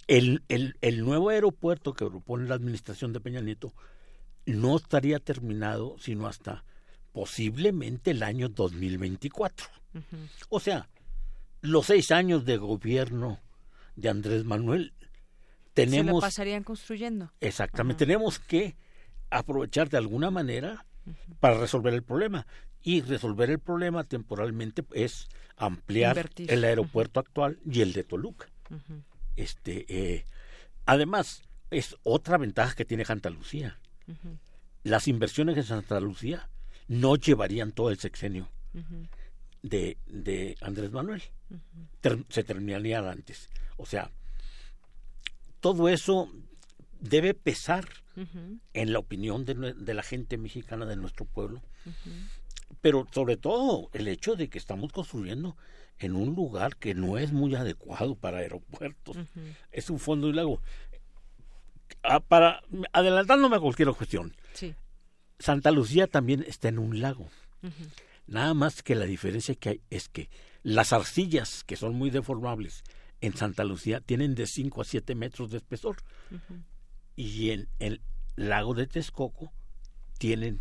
el, 0.07 0.43
el, 0.49 0.77
el, 0.81 1.05
nuevo 1.05 1.31
aeropuerto 1.31 1.95
que 1.95 2.07
propone 2.07 2.49
la 2.49 2.55
administración 2.55 3.13
de 3.13 3.21
Peña 3.21 3.41
Nieto 3.41 3.73
no 4.45 4.77
estaría 4.77 5.19
terminado 5.19 5.97
sino 5.99 6.27
hasta 6.27 6.65
posiblemente 7.13 8.11
el 8.13 8.23
año 8.23 8.49
2024. 8.49 9.67
O 10.51 10.61
sea, 10.61 10.89
los 11.63 11.87
seis 11.87 12.11
años 12.11 12.45
de 12.45 12.59
gobierno 12.59 13.41
de 13.97 14.11
Andrés 14.11 14.45
Manuel 14.45 14.93
tenemos... 15.73 16.07
Se 16.07 16.13
lo 16.13 16.21
pasarían 16.21 16.63
construyendo. 16.63 17.33
Exactamente, 17.41 18.05
tenemos 18.05 18.39
que 18.39 18.77
aprovechar 19.31 19.89
de 19.89 19.97
alguna 19.97 20.31
manera 20.31 20.85
para 21.41 21.59
resolver 21.59 21.95
el 21.95 22.03
problema. 22.03 22.47
Y 22.83 23.01
resolver 23.01 23.51
el 23.51 23.59
problema 23.59 24.05
temporalmente 24.05 24.85
es 24.93 25.29
ampliar 25.57 26.31
el 26.37 26.65
aeropuerto 26.65 27.21
actual 27.21 27.59
y 27.69 27.81
el 27.81 27.93
de 27.93 28.05
Toluca. 28.05 28.47
Este, 29.35 29.87
eh, 29.89 30.25
además, 30.85 31.43
es 31.71 31.97
otra 32.05 32.39
ventaja 32.39 32.75
que 32.75 32.85
tiene 32.85 33.05
Santa 33.05 33.31
Lucía. 33.31 33.79
Las 34.85 35.09
inversiones 35.09 35.57
en 35.57 35.65
Santa 35.65 35.99
Lucía 36.01 36.49
no 36.87 37.17
llevarían 37.17 37.73
todo 37.73 37.91
el 37.91 37.99
sexenio 37.99 38.49
de, 39.63 39.99
de 40.07 40.57
Andrés 40.61 40.93
Manuel. 40.93 41.23
se 42.29 42.45
terminarían 42.45 43.07
antes. 43.07 43.49
O 43.77 43.87
sea, 43.87 44.11
todo 45.61 45.89
eso 45.89 46.31
debe 47.01 47.35
pesar 47.35 47.89
en 48.73 48.93
la 48.93 48.99
opinión 48.99 49.45
de, 49.45 49.95
la 49.95 50.03
gente 50.03 50.39
mexicana 50.39 50.87
de 50.87 50.97
nuestro 50.97 51.25
pueblo. 51.27 51.63
Pero 52.81 53.07
sobre 53.13 53.37
todo 53.37 53.91
el 53.93 54.09
hecho 54.09 54.37
de 54.37 54.49
que 54.49 54.59
estamos 54.59 54.93
construyendo 54.93 55.57
en 55.99 56.15
un 56.15 56.35
lugar 56.35 56.77
que 56.77 56.95
no 56.95 57.19
es 57.19 57.33
muy 57.33 57.55
adecuado 57.55 58.17
para 58.17 58.39
aeropuertos. 58.39 59.17
Es 59.71 59.91
un 59.91 59.99
fondo 59.99 60.29
y 60.29 60.33
lago. 60.33 60.61
Ah, 62.03 62.21
para 62.21 62.63
adelantándome 62.93 63.57
a 63.57 63.61
cualquier 63.61 63.91
cuestión. 63.93 64.35
Santa 65.39 65.71
Lucía 65.71 66.07
también 66.07 66.45
está 66.47 66.69
en 66.69 66.79
un 66.79 67.01
lago. 67.01 67.29
Nada 68.27 68.55
más 68.55 68.83
que 68.83 68.95
la 68.95 69.05
diferencia 69.05 69.55
que 69.55 69.69
hay 69.69 69.81
es 69.91 70.09
que 70.09 70.31
las 70.63 70.93
arcillas, 70.93 71.63
que 71.65 71.77
son 71.77 71.95
muy 71.95 72.11
deformables, 72.11 72.83
en 73.21 73.37
Santa 73.37 73.65
Lucía 73.65 74.01
tienen 74.01 74.35
de 74.35 74.47
5 74.47 74.81
a 74.81 74.85
7 74.85 75.15
metros 75.15 75.51
de 75.51 75.59
espesor 75.59 75.97
y 77.17 77.51
en 77.51 77.69
el 77.79 78.03
lago 78.37 78.75
de 78.75 78.87
Texcoco 78.87 79.51
tienen, 80.19 80.61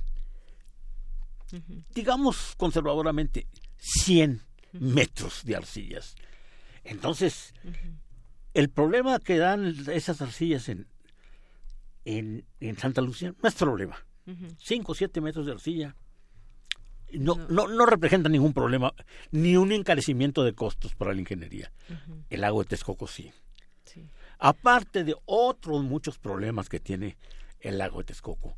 digamos 1.94 2.56
conservadoramente, 2.58 3.48
100 3.78 4.42
metros 4.72 5.44
de 5.44 5.58
arcillas. 5.58 6.16
Entonces, 6.84 7.54
el 8.54 8.70
problema 8.70 9.20
que 9.20 9.38
dan 9.38 9.76
esas 9.92 10.22
arcillas 10.22 10.70
en, 10.70 10.88
en, 12.06 12.46
en 12.62 12.78
Santa 12.78 13.02
Lucía 13.02 13.36
no 13.42 13.50
es 13.50 13.56
problema. 13.56 13.98
5 14.60 14.92
o 14.92 14.96
7 14.96 15.22
metros 15.22 15.46
de 15.46 15.52
arcilla 15.52 15.96
no, 17.14 17.36
no, 17.50 17.68
no, 17.68 17.86
representa 17.86 18.28
ningún 18.28 18.54
problema, 18.54 18.94
ni 19.32 19.56
un 19.56 19.72
encarecimiento 19.72 20.44
de 20.44 20.54
costos 20.54 20.96
para 20.96 21.14
la 21.14 21.20
ingeniería. 21.20 21.72
El 22.30 22.42
lago 22.42 22.64
de 22.64 22.70
Texcoco 22.70 23.08
sí 23.08 23.32
aparte 24.40 25.04
de 25.04 25.16
otros 25.26 25.84
muchos 25.84 26.18
problemas 26.18 26.70
que 26.70 26.80
tiene 26.80 27.18
el 27.60 27.78
lago 27.78 28.00
de 28.00 28.06
Texcoco. 28.06 28.56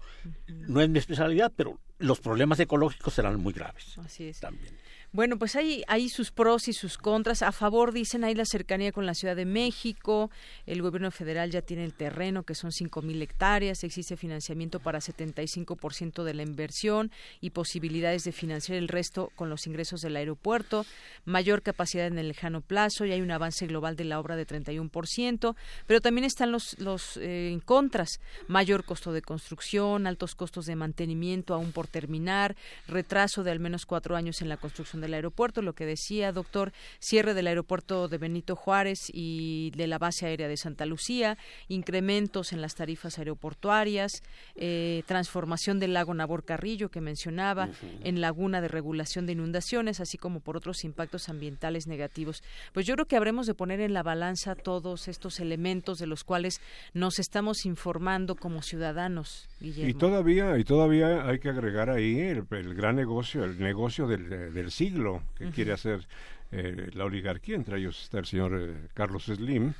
No 0.47 0.81
es 0.81 0.89
mi 0.89 0.99
especialidad, 0.99 1.51
pero 1.55 1.79
los 1.99 2.19
problemas 2.19 2.59
ecológicos 2.59 3.13
serán 3.13 3.39
muy 3.39 3.53
graves. 3.53 3.97
Así 3.97 4.27
es. 4.27 4.39
También. 4.39 4.77
Bueno, 5.13 5.39
pues 5.39 5.55
hay, 5.55 5.83
hay 5.87 6.09
sus 6.09 6.31
pros 6.31 6.67
y 6.67 6.73
sus 6.73 6.97
contras. 6.97 7.41
A 7.41 7.53
favor, 7.53 7.93
dicen, 7.93 8.25
hay 8.25 8.35
la 8.35 8.43
cercanía 8.45 8.91
con 8.91 9.05
la 9.05 9.13
Ciudad 9.13 9.37
de 9.37 9.45
México. 9.45 10.29
El 10.65 10.81
gobierno 10.81 11.11
federal 11.11 11.49
ya 11.49 11.61
tiene 11.61 11.85
el 11.85 11.93
terreno, 11.93 12.43
que 12.43 12.55
son 12.55 12.71
mil 13.03 13.21
hectáreas. 13.21 13.83
Existe 13.85 14.17
financiamiento 14.17 14.81
para 14.81 14.99
75% 14.99 16.23
de 16.23 16.33
la 16.33 16.43
inversión 16.43 17.09
y 17.39 17.51
posibilidades 17.51 18.25
de 18.25 18.33
financiar 18.33 18.77
el 18.77 18.89
resto 18.89 19.31
con 19.35 19.49
los 19.49 19.65
ingresos 19.65 20.01
del 20.01 20.17
aeropuerto. 20.17 20.85
Mayor 21.23 21.61
capacidad 21.61 22.05
en 22.07 22.19
el 22.19 22.27
lejano 22.27 22.59
plazo 22.59 23.05
y 23.05 23.13
hay 23.13 23.21
un 23.21 23.31
avance 23.31 23.65
global 23.65 23.95
de 23.95 24.03
la 24.03 24.19
obra 24.19 24.35
de 24.35 24.45
31%. 24.45 25.55
Pero 25.87 26.01
también 26.01 26.25
están 26.25 26.51
los, 26.51 26.77
los 26.79 27.17
eh, 27.21 27.57
contras. 27.63 28.19
Mayor 28.47 28.83
costo 28.83 29.13
de 29.13 29.21
construcción, 29.21 30.05
altos 30.05 30.35
costos 30.35 30.65
de 30.65 30.75
mantenimiento, 30.75 31.53
aún 31.53 31.71
por 31.71 31.87
terminar, 31.87 32.57
retraso 32.87 33.43
de 33.43 33.51
al 33.51 33.59
menos 33.61 33.85
cuatro 33.85 34.17
años 34.17 34.41
en 34.41 34.49
la 34.49 34.57
construcción 34.57 34.96
del 35.01 35.13
aeropuerto, 35.13 35.61
lo 35.61 35.73
que 35.73 35.85
decía, 35.85 36.31
doctor, 36.31 36.71
cierre 36.99 37.33
del 37.33 37.47
aeropuerto 37.47 38.07
de 38.07 38.17
Benito 38.17 38.55
Juárez 38.55 39.09
y 39.13 39.71
de 39.75 39.87
la 39.87 39.97
base 39.97 40.25
aérea 40.25 40.47
de 40.47 40.57
Santa 40.57 40.85
Lucía, 40.85 41.37
incrementos 41.67 42.53
en 42.53 42.61
las 42.61 42.75
tarifas 42.75 43.19
aeroportuarias, 43.19 44.23
eh, 44.55 45.03
transformación 45.05 45.79
del 45.79 45.93
lago 45.93 46.13
Nabor 46.13 46.43
Carrillo 46.43 46.89
que 46.89 47.01
mencionaba, 47.01 47.69
en 48.03 48.21
laguna 48.21 48.61
de 48.61 48.67
regulación 48.67 49.25
de 49.25 49.33
inundaciones, 49.33 49.99
así 49.99 50.17
como 50.17 50.39
por 50.39 50.57
otros 50.57 50.83
impactos 50.83 51.29
ambientales 51.29 51.87
negativos. 51.87 52.43
Pues 52.73 52.85
yo 52.85 52.95
creo 52.95 53.05
que 53.05 53.15
habremos 53.15 53.47
de 53.47 53.53
poner 53.53 53.81
en 53.81 53.93
la 53.93 54.03
balanza 54.03 54.55
todos 54.55 55.07
estos 55.07 55.39
elementos 55.39 55.99
de 55.99 56.07
los 56.07 56.23
cuales 56.23 56.61
nos 56.93 57.19
estamos 57.19 57.65
informando 57.65 58.35
como 58.35 58.61
ciudadanos, 58.61 59.47
Guillermo. 59.59 59.89
Y 59.89 59.93
todavía, 59.93 60.57
y 60.57 60.63
todavía 60.63 61.27
hay 61.27 61.39
que 61.39 61.49
agregar 61.49 61.89
ahí 61.89 62.19
el, 62.19 62.45
gran 62.75 62.95
negocio, 62.95 63.43
el 63.43 63.59
negocio 63.59 64.07
del, 64.07 64.71
siglo 64.87 65.21
que 65.37 65.49
quiere 65.51 65.73
hacer 65.73 66.07
eh, 66.51 66.89
la 66.93 67.05
oligarquía, 67.05 67.55
entre 67.55 67.77
ellos 67.77 68.03
está 68.03 68.19
el 68.19 68.25
señor 68.25 68.57
eh, 68.57 68.87
Carlos 68.93 69.25
Slim, 69.25 69.73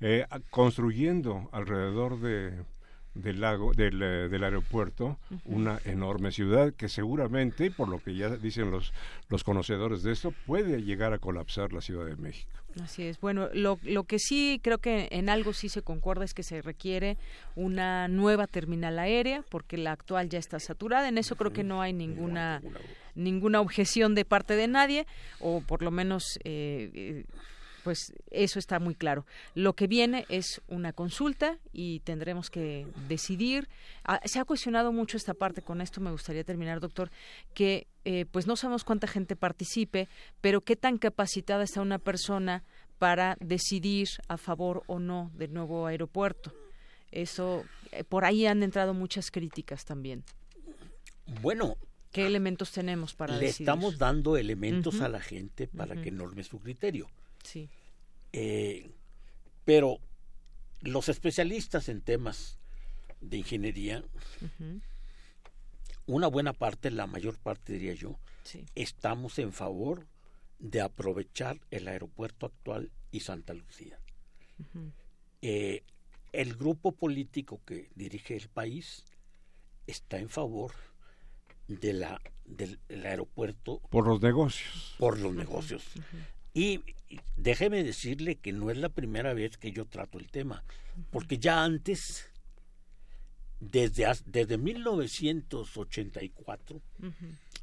eh, 0.00 0.24
construyendo 0.50 1.48
alrededor 1.52 2.20
de 2.20 2.64
del 3.14 3.40
lago 3.40 3.72
del, 3.72 3.98
del 3.98 4.44
aeropuerto 4.44 5.18
una 5.46 5.80
enorme 5.86 6.32
ciudad 6.32 6.74
que 6.74 6.90
seguramente 6.90 7.70
por 7.70 7.88
lo 7.88 7.98
que 7.98 8.14
ya 8.14 8.28
dicen 8.28 8.70
los 8.70 8.92
los 9.30 9.42
conocedores 9.42 10.02
de 10.02 10.12
esto 10.12 10.34
puede 10.44 10.82
llegar 10.82 11.14
a 11.14 11.18
colapsar 11.18 11.72
la 11.72 11.80
Ciudad 11.80 12.04
de 12.04 12.16
México. 12.16 12.50
Así 12.82 13.04
es. 13.04 13.18
Bueno, 13.18 13.48
lo, 13.54 13.78
lo 13.84 14.04
que 14.04 14.18
sí 14.18 14.60
creo 14.62 14.76
que 14.78 15.08
en 15.10 15.30
algo 15.30 15.54
sí 15.54 15.70
se 15.70 15.80
concuerda 15.80 16.26
es 16.26 16.34
que 16.34 16.42
se 16.42 16.60
requiere 16.60 17.16
una 17.54 18.06
nueva 18.06 18.46
terminal 18.46 18.98
aérea 18.98 19.42
porque 19.48 19.78
la 19.78 19.92
actual 19.92 20.28
ya 20.28 20.38
está 20.38 20.60
saturada. 20.60 21.08
En 21.08 21.16
eso 21.16 21.36
creo 21.36 21.54
que 21.54 21.64
no 21.64 21.80
hay 21.80 21.94
ninguna 21.94 22.60
ninguna 22.60 22.80
objeción 23.60 24.14
de 24.14 24.24
parte 24.24 24.56
de 24.56 24.68
nadie 24.68 25.06
o 25.40 25.60
por 25.60 25.82
lo 25.82 25.90
menos 25.90 26.38
eh, 26.44 26.90
eh 26.94 27.24
pues 27.86 28.12
eso 28.32 28.58
está 28.58 28.80
muy 28.80 28.96
claro. 28.96 29.26
Lo 29.54 29.74
que 29.74 29.86
viene 29.86 30.26
es 30.28 30.60
una 30.66 30.92
consulta 30.92 31.60
y 31.72 32.00
tendremos 32.00 32.50
que 32.50 32.84
decidir. 33.06 33.68
Ah, 34.02 34.20
se 34.24 34.40
ha 34.40 34.44
cuestionado 34.44 34.90
mucho 34.90 35.16
esta 35.16 35.34
parte, 35.34 35.62
con 35.62 35.80
esto 35.80 36.00
me 36.00 36.10
gustaría 36.10 36.42
terminar, 36.42 36.80
doctor, 36.80 37.12
que 37.54 37.86
eh, 38.04 38.26
pues 38.28 38.48
no 38.48 38.56
sabemos 38.56 38.82
cuánta 38.82 39.06
gente 39.06 39.36
participe, 39.36 40.08
pero 40.40 40.62
qué 40.62 40.74
tan 40.74 40.98
capacitada 40.98 41.62
está 41.62 41.80
una 41.80 42.00
persona 42.00 42.64
para 42.98 43.36
decidir 43.38 44.08
a 44.26 44.36
favor 44.36 44.82
o 44.88 44.98
no 44.98 45.30
del 45.34 45.54
nuevo 45.54 45.86
aeropuerto. 45.86 46.52
Eso, 47.12 47.64
por 48.08 48.24
ahí 48.24 48.46
han 48.46 48.64
entrado 48.64 48.94
muchas 48.94 49.30
críticas 49.30 49.84
también. 49.84 50.24
Bueno, 51.40 51.76
¿Qué 52.12 52.26
elementos 52.26 52.72
tenemos 52.72 53.14
para 53.14 53.36
Le 53.36 53.46
estamos 53.46 53.98
dando 53.98 54.36
elementos 54.36 55.00
a 55.00 55.08
la 55.08 55.20
gente 55.20 55.68
para 55.68 56.00
que 56.00 56.10
norme 56.10 56.44
su 56.44 56.60
criterio. 56.60 57.08
Sí. 57.42 57.68
Eh, 58.32 58.90
pero 59.64 59.98
los 60.80 61.08
especialistas 61.08 61.88
en 61.88 62.00
temas 62.00 62.58
de 63.20 63.38
ingeniería, 63.38 64.04
una 66.06 66.26
buena 66.28 66.52
parte, 66.52 66.90
la 66.90 67.06
mayor 67.06 67.38
parte 67.38 67.72
diría 67.72 67.94
yo, 67.94 68.18
estamos 68.74 69.38
en 69.38 69.52
favor 69.52 70.06
de 70.58 70.80
aprovechar 70.80 71.60
el 71.70 71.88
aeropuerto 71.88 72.46
actual 72.46 72.90
y 73.10 73.20
Santa 73.20 73.54
Lucía. 73.54 73.98
Eh, 75.42 75.82
el 76.32 76.54
grupo 76.56 76.92
político 76.92 77.60
que 77.64 77.90
dirige 77.94 78.36
el 78.36 78.48
país 78.48 79.04
está 79.86 80.18
en 80.18 80.28
favor 80.28 80.72
de 81.68 81.92
la 81.92 82.20
del, 82.44 82.80
aeropuerto 83.04 83.80
por 83.90 84.06
los 84.06 84.22
negocios. 84.22 84.94
por 84.98 85.18
los 85.18 85.34
negocios. 85.34 85.82
Y 86.54 86.80
déjeme 87.36 87.82
decirle 87.84 88.36
que 88.36 88.52
no 88.52 88.70
es 88.70 88.78
la 88.78 88.88
primera 88.88 89.34
vez 89.34 89.58
que 89.58 89.72
yo 89.72 89.84
trato 89.86 90.18
el 90.18 90.30
tema, 90.30 90.64
porque 91.10 91.38
ya 91.38 91.62
antes, 91.62 92.30
desde, 93.60 94.06
desde 94.26 94.56
1984, 94.56 96.80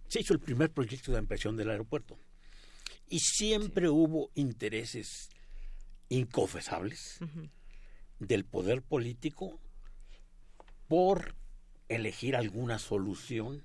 se 0.07 0.19
hizo 0.19 0.33
el 0.33 0.39
primer 0.39 0.69
proyecto 0.71 1.11
de 1.11 1.17
ampliación 1.17 1.57
del 1.57 1.71
aeropuerto. 1.71 2.19
Y 3.09 3.19
siempre 3.19 3.89
hubo 3.89 4.29
intereses 4.35 5.29
inconfesables 6.09 7.19
del 8.19 8.45
poder 8.45 8.81
político 8.81 9.59
por 10.87 11.35
elegir 11.95 12.35
alguna 12.35 12.79
solución 12.79 13.63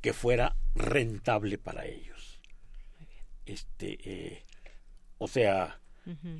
que 0.00 0.12
fuera 0.12 0.56
rentable 0.74 1.58
para 1.58 1.86
ellos. 1.86 2.40
Este 3.46 3.98
eh, 4.04 4.42
o 5.18 5.28
sea 5.28 5.80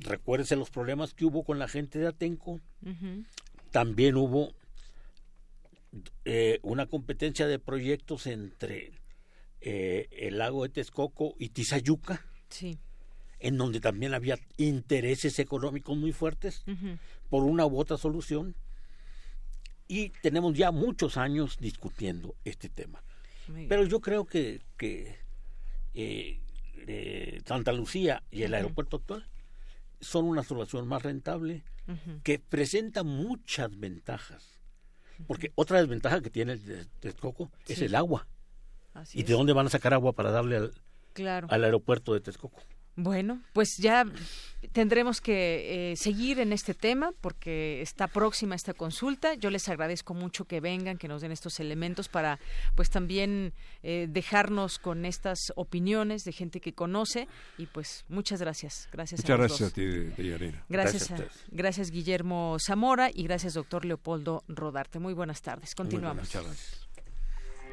recuérdese 0.01 0.55
los 0.55 0.69
problemas 0.69 1.13
que 1.13 1.25
hubo 1.25 1.43
con 1.43 1.57
la 1.59 1.67
gente 1.67 1.99
de 1.99 2.07
Atenco. 2.07 2.59
También 3.71 4.17
hubo 4.17 4.53
eh, 6.25 6.59
una 6.63 6.87
competencia 6.87 7.47
de 7.47 7.59
proyectos 7.59 8.27
entre 8.27 8.91
eh, 9.61 10.07
el 10.11 10.37
lago 10.37 10.63
de 10.63 10.69
Texcoco 10.69 11.35
y 11.39 11.49
Tizayuca 11.49 12.25
sí. 12.49 12.77
en 13.39 13.57
donde 13.57 13.79
también 13.79 14.13
había 14.13 14.37
intereses 14.57 15.39
económicos 15.39 15.95
muy 15.95 16.11
fuertes 16.11 16.65
por 17.29 17.43
una 17.43 17.65
u 17.65 17.79
otra 17.79 17.97
solución 17.97 18.55
y 19.93 20.09
tenemos 20.23 20.55
ya 20.55 20.71
muchos 20.71 21.17
años 21.17 21.57
discutiendo 21.59 22.33
este 22.45 22.67
tema. 22.67 23.03
Pero 23.69 23.85
yo 23.85 23.99
creo 23.99 24.25
que, 24.25 24.59
que 24.75 25.19
de 25.93 27.43
Santa 27.45 27.71
Lucía 27.73 28.23
y 28.31 28.41
el 28.41 28.55
aeropuerto 28.55 28.97
actual 28.97 29.27
son 30.01 30.25
una 30.25 30.41
solución 30.41 30.87
más 30.87 31.03
rentable 31.03 31.63
que 32.23 32.39
presenta 32.39 33.03
muchas 33.03 33.77
ventajas. 33.79 34.59
Porque 35.27 35.51
otra 35.53 35.77
desventaja 35.79 36.21
que 36.21 36.31
tiene 36.31 36.53
el 36.53 36.87
Texcoco 36.99 37.51
es 37.67 37.79
el 37.79 37.93
agua. 37.93 38.25
¿Y 39.13 39.21
de 39.21 39.33
dónde 39.33 39.53
van 39.53 39.67
a 39.67 39.69
sacar 39.69 39.93
agua 39.93 40.13
para 40.13 40.31
darle 40.31 40.57
al, 40.57 40.73
al 41.49 41.63
aeropuerto 41.63 42.15
de 42.15 42.21
Texcoco? 42.21 42.63
Bueno, 42.95 43.41
pues 43.53 43.77
ya 43.77 44.05
tendremos 44.71 45.19
que 45.19 45.91
eh, 45.91 45.95
seguir 45.95 46.39
en 46.39 46.53
este 46.53 46.73
tema 46.73 47.11
porque 47.21 47.81
está 47.81 48.07
próxima 48.07 48.55
esta 48.55 48.73
consulta. 48.73 49.33
Yo 49.33 49.49
les 49.49 49.67
agradezco 49.67 50.13
mucho 50.13 50.45
que 50.45 50.61
vengan, 50.61 50.97
que 50.97 51.07
nos 51.07 51.21
den 51.21 51.31
estos 51.31 51.59
elementos 51.59 52.07
para, 52.07 52.39
pues 52.75 52.89
también 52.89 53.53
eh, 53.81 54.07
dejarnos 54.09 54.77
con 54.77 55.05
estas 55.05 55.51
opiniones 55.55 56.23
de 56.23 56.33
gente 56.33 56.61
que 56.61 56.73
conoce 56.73 57.27
y 57.57 57.65
pues 57.65 58.05
muchas 58.09 58.39
gracias. 58.39 58.87
Gracias. 58.91 59.21
Muchas 59.21 59.37
gracias 59.39 59.71
a 59.71 59.73
ti, 59.73 60.51
Gracias, 60.69 61.11
gracias, 61.49 61.89
Guillermo 61.89 62.57
Zamora 62.59 63.09
y 63.13 63.23
gracias 63.23 63.55
doctor 63.55 63.85
Leopoldo 63.85 64.43
Rodarte. 64.47 64.99
Muy 64.99 65.13
buenas 65.13 65.41
tardes. 65.41 65.73
Continuamos. 65.73 66.25
muchas 66.25 66.43
gracias. 66.43 66.82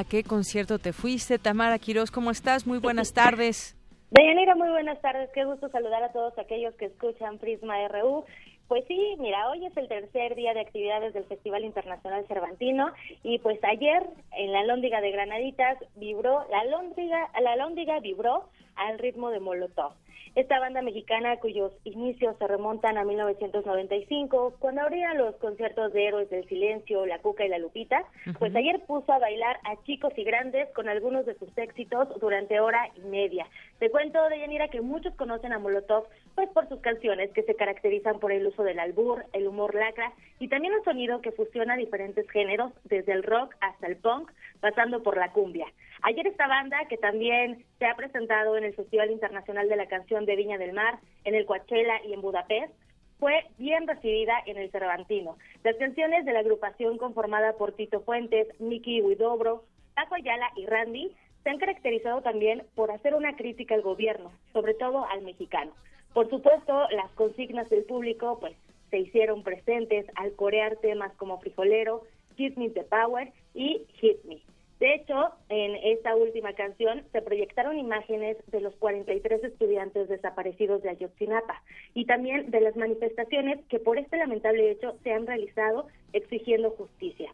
¿A 0.00 0.04
qué 0.04 0.24
concierto 0.24 0.78
te 0.78 0.94
fuiste? 0.94 1.38
Tamara 1.38 1.78
Quiroz, 1.78 2.10
¿cómo 2.10 2.30
estás? 2.30 2.66
Muy 2.66 2.78
buenas 2.78 3.12
tardes. 3.22 3.76
Deyanira, 4.10 4.54
muy 4.54 4.70
buenas 4.70 5.00
tardes. 5.02 5.28
Qué 5.34 5.44
gusto 5.44 5.68
saludar 5.68 6.02
a 6.02 6.10
todos 6.10 6.36
aquellos 6.38 6.74
que 6.76 6.86
escuchan 6.86 7.38
Prisma 7.38 7.76
RU. 7.88 8.24
Pues 8.66 8.84
sí, 8.88 9.16
mira, 9.18 9.48
hoy 9.50 9.66
es 9.66 9.76
el 9.76 9.88
tercer 9.88 10.36
día 10.36 10.54
de 10.54 10.60
actividades 10.60 11.12
del 11.12 11.24
Festival 11.24 11.64
Internacional 11.64 12.24
Cervantino 12.28 12.92
y 13.22 13.40
pues 13.40 13.58
ayer 13.64 14.02
en 14.38 14.52
la 14.52 14.64
Lóndiga 14.64 15.00
de 15.00 15.10
Granaditas 15.10 15.76
vibró, 15.96 16.46
la 16.50 16.64
Lóndiga, 16.64 17.30
la 17.42 17.56
Lóndiga 17.56 18.00
vibró 18.00 18.48
al 18.76 18.98
ritmo 18.98 19.30
de 19.30 19.40
Molotov. 19.40 19.92
Esta 20.36 20.60
banda 20.60 20.80
mexicana 20.80 21.36
cuyos 21.38 21.72
inicios 21.84 22.36
se 22.38 22.46
remontan 22.46 22.96
a 22.98 23.04
1995, 23.04 24.54
cuando 24.60 24.82
abrían 24.82 25.18
los 25.18 25.34
conciertos 25.36 25.92
de 25.92 26.06
Héroes 26.06 26.30
del 26.30 26.46
Silencio, 26.48 27.04
La 27.04 27.18
Cuca 27.18 27.44
y 27.44 27.48
La 27.48 27.58
Lupita, 27.58 28.04
pues 28.38 28.54
ayer 28.54 28.80
puso 28.86 29.12
a 29.12 29.18
bailar 29.18 29.58
a 29.64 29.82
chicos 29.84 30.12
y 30.16 30.22
grandes 30.22 30.68
con 30.72 30.88
algunos 30.88 31.26
de 31.26 31.34
sus 31.34 31.56
éxitos 31.58 32.08
durante 32.20 32.60
hora 32.60 32.88
y 32.96 33.00
media. 33.00 33.46
Te 33.80 33.90
cuento, 33.90 34.28
Deyanira, 34.28 34.68
que 34.68 34.82
muchos 34.82 35.14
conocen 35.14 35.54
a 35.54 35.58
Molotov 35.58 36.04
pues 36.34 36.50
por 36.50 36.68
sus 36.68 36.80
canciones 36.80 37.30
que 37.32 37.44
se 37.44 37.54
caracterizan 37.54 38.20
por 38.20 38.30
el 38.30 38.46
uso 38.46 38.62
del 38.62 38.78
albur, 38.78 39.24
el 39.32 39.46
humor 39.46 39.74
lacra 39.74 40.12
y 40.38 40.48
también 40.48 40.74
un 40.74 40.84
sonido 40.84 41.22
que 41.22 41.32
fusiona 41.32 41.78
diferentes 41.78 42.28
géneros, 42.28 42.72
desde 42.84 43.12
el 43.12 43.22
rock 43.22 43.54
hasta 43.62 43.86
el 43.86 43.96
punk, 43.96 44.30
pasando 44.60 45.02
por 45.02 45.16
la 45.16 45.32
cumbia. 45.32 45.66
Ayer 46.02 46.26
esta 46.26 46.46
banda, 46.46 46.76
que 46.90 46.98
también 46.98 47.64
se 47.78 47.86
ha 47.86 47.96
presentado 47.96 48.58
en 48.58 48.64
el 48.64 48.74
Festival 48.74 49.10
Internacional 49.10 49.66
de 49.66 49.76
la 49.76 49.86
Canción 49.86 50.26
de 50.26 50.36
Viña 50.36 50.58
del 50.58 50.74
Mar, 50.74 50.98
en 51.24 51.34
el 51.34 51.46
Coachella 51.46 52.04
y 52.04 52.12
en 52.12 52.20
Budapest, 52.20 52.74
fue 53.18 53.46
bien 53.56 53.88
recibida 53.88 54.34
en 54.44 54.58
el 54.58 54.70
Cervantino. 54.70 55.38
Las 55.64 55.76
canciones 55.76 56.26
de 56.26 56.34
la 56.34 56.40
agrupación 56.40 56.98
conformada 56.98 57.54
por 57.54 57.72
Tito 57.72 58.02
Fuentes, 58.02 58.46
Miki 58.60 59.00
Huidobro, 59.00 59.64
Paco 59.94 60.16
Ayala 60.16 60.50
y 60.56 60.66
Randy 60.66 61.16
se 61.42 61.50
han 61.50 61.58
caracterizado 61.58 62.22
también 62.22 62.64
por 62.74 62.90
hacer 62.90 63.14
una 63.14 63.36
crítica 63.36 63.74
al 63.74 63.82
gobierno, 63.82 64.32
sobre 64.52 64.74
todo 64.74 65.04
al 65.06 65.22
mexicano. 65.22 65.72
Por 66.12 66.28
supuesto, 66.28 66.88
las 66.90 67.10
consignas 67.12 67.68
del 67.70 67.84
público 67.84 68.38
pues 68.40 68.56
se 68.90 68.98
hicieron 68.98 69.42
presentes 69.42 70.06
al 70.16 70.32
corear 70.32 70.76
temas 70.76 71.12
como 71.14 71.38
Frijolero, 71.38 72.02
Give 72.36 72.56
Me 72.56 72.70
the 72.70 72.82
Power 72.84 73.32
y 73.54 73.82
Hit 74.00 74.24
Me. 74.24 74.40
De 74.80 74.94
hecho, 74.94 75.28
en 75.50 75.76
esta 75.76 76.16
última 76.16 76.54
canción 76.54 77.04
se 77.12 77.20
proyectaron 77.20 77.78
imágenes 77.78 78.38
de 78.46 78.62
los 78.62 78.74
43 78.76 79.44
estudiantes 79.44 80.08
desaparecidos 80.08 80.82
de 80.82 80.88
Ayotzinapa 80.88 81.62
y 81.92 82.06
también 82.06 82.50
de 82.50 82.62
las 82.62 82.74
manifestaciones 82.76 83.60
que 83.68 83.78
por 83.78 83.98
este 83.98 84.16
lamentable 84.16 84.70
hecho 84.70 84.96
se 85.02 85.12
han 85.12 85.26
realizado 85.26 85.86
exigiendo 86.14 86.70
justicia. 86.70 87.30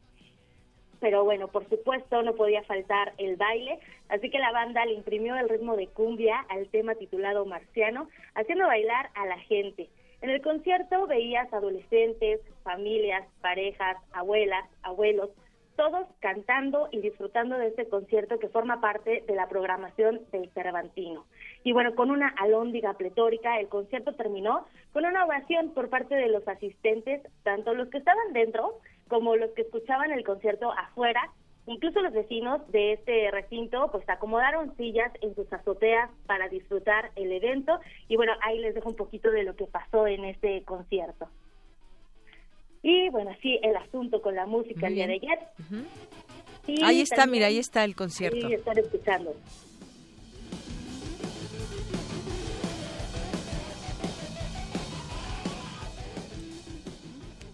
Pero 1.06 1.22
bueno, 1.22 1.46
por 1.46 1.68
supuesto 1.68 2.20
no 2.24 2.34
podía 2.34 2.64
faltar 2.64 3.12
el 3.18 3.36
baile, 3.36 3.78
así 4.08 4.28
que 4.28 4.40
la 4.40 4.50
banda 4.50 4.84
le 4.84 4.94
imprimió 4.94 5.36
el 5.36 5.48
ritmo 5.48 5.76
de 5.76 5.86
cumbia 5.86 6.44
al 6.48 6.66
tema 6.66 6.96
titulado 6.96 7.46
Marciano, 7.46 8.08
haciendo 8.34 8.66
bailar 8.66 9.10
a 9.14 9.24
la 9.24 9.38
gente. 9.38 9.88
En 10.20 10.30
el 10.30 10.42
concierto 10.42 11.06
veías 11.06 11.52
adolescentes, 11.52 12.40
familias, 12.64 13.24
parejas, 13.40 13.98
abuelas, 14.10 14.64
abuelos, 14.82 15.30
todos 15.76 16.08
cantando 16.18 16.88
y 16.90 17.00
disfrutando 17.00 17.56
de 17.56 17.68
este 17.68 17.88
concierto 17.88 18.40
que 18.40 18.48
forma 18.48 18.80
parte 18.80 19.22
de 19.28 19.34
la 19.36 19.48
programación 19.48 20.22
del 20.32 20.50
Cervantino. 20.54 21.24
Y 21.62 21.72
bueno, 21.72 21.94
con 21.94 22.10
una 22.10 22.34
alóndiga 22.36 22.94
pletórica, 22.94 23.60
el 23.60 23.68
concierto 23.68 24.14
terminó 24.14 24.66
con 24.92 25.04
una 25.04 25.24
ovación 25.24 25.72
por 25.72 25.88
parte 25.88 26.16
de 26.16 26.28
los 26.28 26.48
asistentes, 26.48 27.22
tanto 27.44 27.74
los 27.74 27.88
que 27.90 27.98
estaban 27.98 28.32
dentro 28.32 28.80
como 29.08 29.36
los 29.36 29.50
que 29.52 29.62
escuchaban 29.62 30.12
el 30.12 30.24
concierto 30.24 30.72
afuera. 30.72 31.20
Incluso 31.66 32.00
los 32.00 32.12
vecinos 32.12 32.60
de 32.70 32.92
este 32.92 33.30
recinto 33.32 33.88
pues 33.90 34.08
acomodaron 34.08 34.76
sillas 34.76 35.12
en 35.20 35.34
sus 35.34 35.52
azoteas 35.52 36.10
para 36.26 36.48
disfrutar 36.48 37.10
el 37.16 37.32
evento 37.32 37.80
y 38.08 38.16
bueno, 38.16 38.32
ahí 38.42 38.58
les 38.60 38.74
dejo 38.74 38.88
un 38.88 38.96
poquito 38.96 39.30
de 39.30 39.42
lo 39.42 39.56
que 39.56 39.66
pasó 39.66 40.06
en 40.06 40.24
este 40.24 40.62
concierto. 40.62 41.28
Y 42.82 43.08
bueno, 43.10 43.30
así 43.30 43.58
el 43.62 43.74
asunto 43.76 44.22
con 44.22 44.36
la 44.36 44.46
música 44.46 44.86
el 44.86 44.94
día 44.94 45.08
de 45.08 45.14
ayer. 45.14 45.38
ahí 46.84 47.00
está, 47.00 47.26
mira, 47.26 47.48
ahí 47.48 47.58
está 47.58 47.82
el 47.82 47.96
concierto. 47.96 48.46
Sí, 48.46 48.54
estar 48.54 48.78
escuchando. 48.78 49.34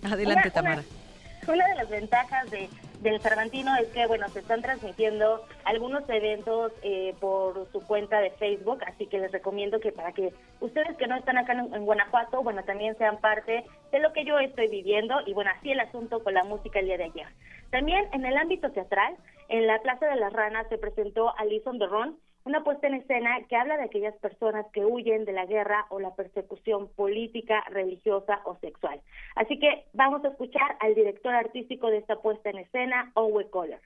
Adelante, 0.02 0.50
Tamara. 0.50 0.82
una 0.82 1.01
de 1.46 1.74
las 1.76 1.88
ventajas 1.88 2.50
de 2.50 2.68
del 3.02 3.20
Cervantino 3.20 3.74
es 3.76 3.88
que, 3.88 4.06
bueno, 4.06 4.28
se 4.28 4.38
están 4.38 4.62
transmitiendo 4.62 5.44
algunos 5.64 6.08
eventos 6.08 6.72
eh, 6.82 7.14
por 7.20 7.66
su 7.72 7.84
cuenta 7.84 8.20
de 8.20 8.30
Facebook, 8.30 8.80
así 8.86 9.06
que 9.06 9.18
les 9.18 9.32
recomiendo 9.32 9.80
que 9.80 9.90
para 9.90 10.12
que 10.12 10.32
ustedes 10.60 10.96
que 10.96 11.08
no 11.08 11.16
están 11.16 11.36
acá 11.36 11.52
en, 11.52 11.84
Guanajuato, 11.84 12.42
bueno, 12.42 12.62
también 12.62 12.96
sean 12.98 13.18
parte 13.18 13.64
de 13.90 13.98
lo 13.98 14.12
que 14.12 14.24
yo 14.24 14.38
estoy 14.38 14.68
viviendo 14.68 15.16
y, 15.26 15.34
bueno, 15.34 15.50
así 15.56 15.72
el 15.72 15.80
asunto 15.80 16.22
con 16.22 16.34
la 16.34 16.44
música 16.44 16.78
el 16.78 16.86
día 16.86 16.98
de 16.98 17.04
ayer. 17.04 17.26
También 17.70 18.06
en 18.12 18.24
el 18.24 18.36
ámbito 18.36 18.70
teatral, 18.70 19.16
en 19.48 19.66
la 19.66 19.80
Plaza 19.80 20.06
de 20.06 20.16
las 20.16 20.32
Ranas 20.32 20.68
se 20.68 20.78
presentó 20.78 21.36
Alison 21.38 21.80
Ron, 21.80 22.18
una 22.44 22.64
puesta 22.64 22.86
en 22.86 22.94
escena 22.94 23.30
que 23.48 23.56
habla 23.56 23.76
de 23.76 23.84
aquellas 23.84 24.16
personas 24.16 24.66
que 24.72 24.84
huyen 24.84 25.24
de 25.24 25.32
la 25.32 25.46
guerra 25.46 25.86
o 25.90 26.00
la 26.00 26.14
persecución 26.14 26.88
política, 26.88 27.62
religiosa 27.70 28.40
o 28.44 28.56
sexual. 28.60 29.00
Así 29.36 29.58
que 29.58 29.86
vamos 29.92 30.24
a 30.24 30.28
escuchar 30.28 30.76
al 30.80 30.94
director 30.94 31.34
artístico 31.34 31.88
de 31.88 31.98
esta 31.98 32.16
puesta 32.16 32.50
en 32.50 32.58
escena, 32.58 33.12
Owe 33.14 33.48
Kohler. 33.50 33.80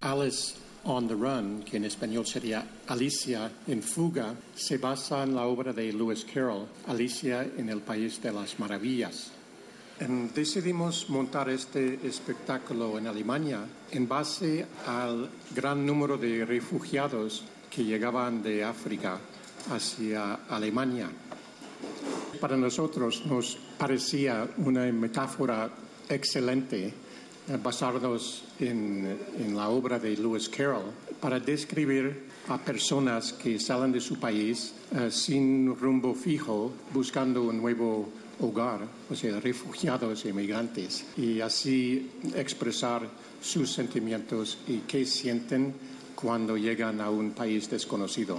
Alice 0.00 0.58
on 0.84 1.06
the 1.08 1.14
Run, 1.14 1.62
que 1.62 1.76
en 1.76 1.84
español 1.84 2.26
sería 2.26 2.64
Alicia 2.88 3.50
en 3.68 3.82
fuga, 3.82 4.34
se 4.54 4.78
basa 4.78 5.22
en 5.22 5.34
la 5.34 5.46
obra 5.46 5.72
de 5.72 5.92
Lewis 5.92 6.24
Carroll, 6.24 6.66
Alicia 6.86 7.42
en 7.42 7.68
el 7.68 7.80
País 7.82 8.20
de 8.22 8.32
las 8.32 8.58
Maravillas. 8.58 9.36
Decidimos 10.34 11.10
montar 11.10 11.50
este 11.50 12.06
espectáculo 12.06 12.96
en 12.96 13.06
Alemania 13.06 13.66
en 13.92 14.08
base 14.08 14.64
al 14.86 15.28
gran 15.54 15.84
número 15.84 16.16
de 16.16 16.46
refugiados 16.46 17.44
que 17.70 17.84
llegaban 17.84 18.42
de 18.42 18.64
África 18.64 19.18
hacia 19.70 20.34
Alemania. 20.48 21.08
Para 22.40 22.56
nosotros 22.56 23.24
nos 23.26 23.56
parecía 23.78 24.48
una 24.58 24.90
metáfora 24.92 25.70
excelente 26.08 26.92
eh, 27.48 27.58
basarnos 27.62 28.44
en, 28.58 29.16
la 29.54 29.68
obra 29.68 29.98
de 29.98 30.16
Lewis 30.16 30.48
Carroll 30.48 30.92
para 31.20 31.38
describir 31.38 32.28
a 32.48 32.58
personas 32.58 33.32
que 33.32 33.58
salen 33.58 33.92
de 33.92 34.00
su 34.00 34.18
país 34.18 34.74
eh, 34.92 35.10
sin 35.10 35.74
rumbo 35.76 36.14
fijo, 36.14 36.72
buscando 36.92 37.42
un 37.42 37.60
nuevo 37.60 38.08
hogar, 38.40 38.86
o 39.10 39.14
sea, 39.14 39.38
refugiados 39.40 40.24
e 40.24 40.30
inmigrantes, 40.30 41.04
y 41.16 41.40
así 41.40 42.10
expresar 42.34 43.08
sus 43.40 43.72
sentimientos 43.72 44.58
y 44.66 44.78
qué 44.88 45.04
sienten 45.04 45.74
cuando 46.22 46.56
llegan 46.56 47.00
a 47.00 47.10
un 47.10 47.34
país 47.34 47.70
desconocido. 47.70 48.38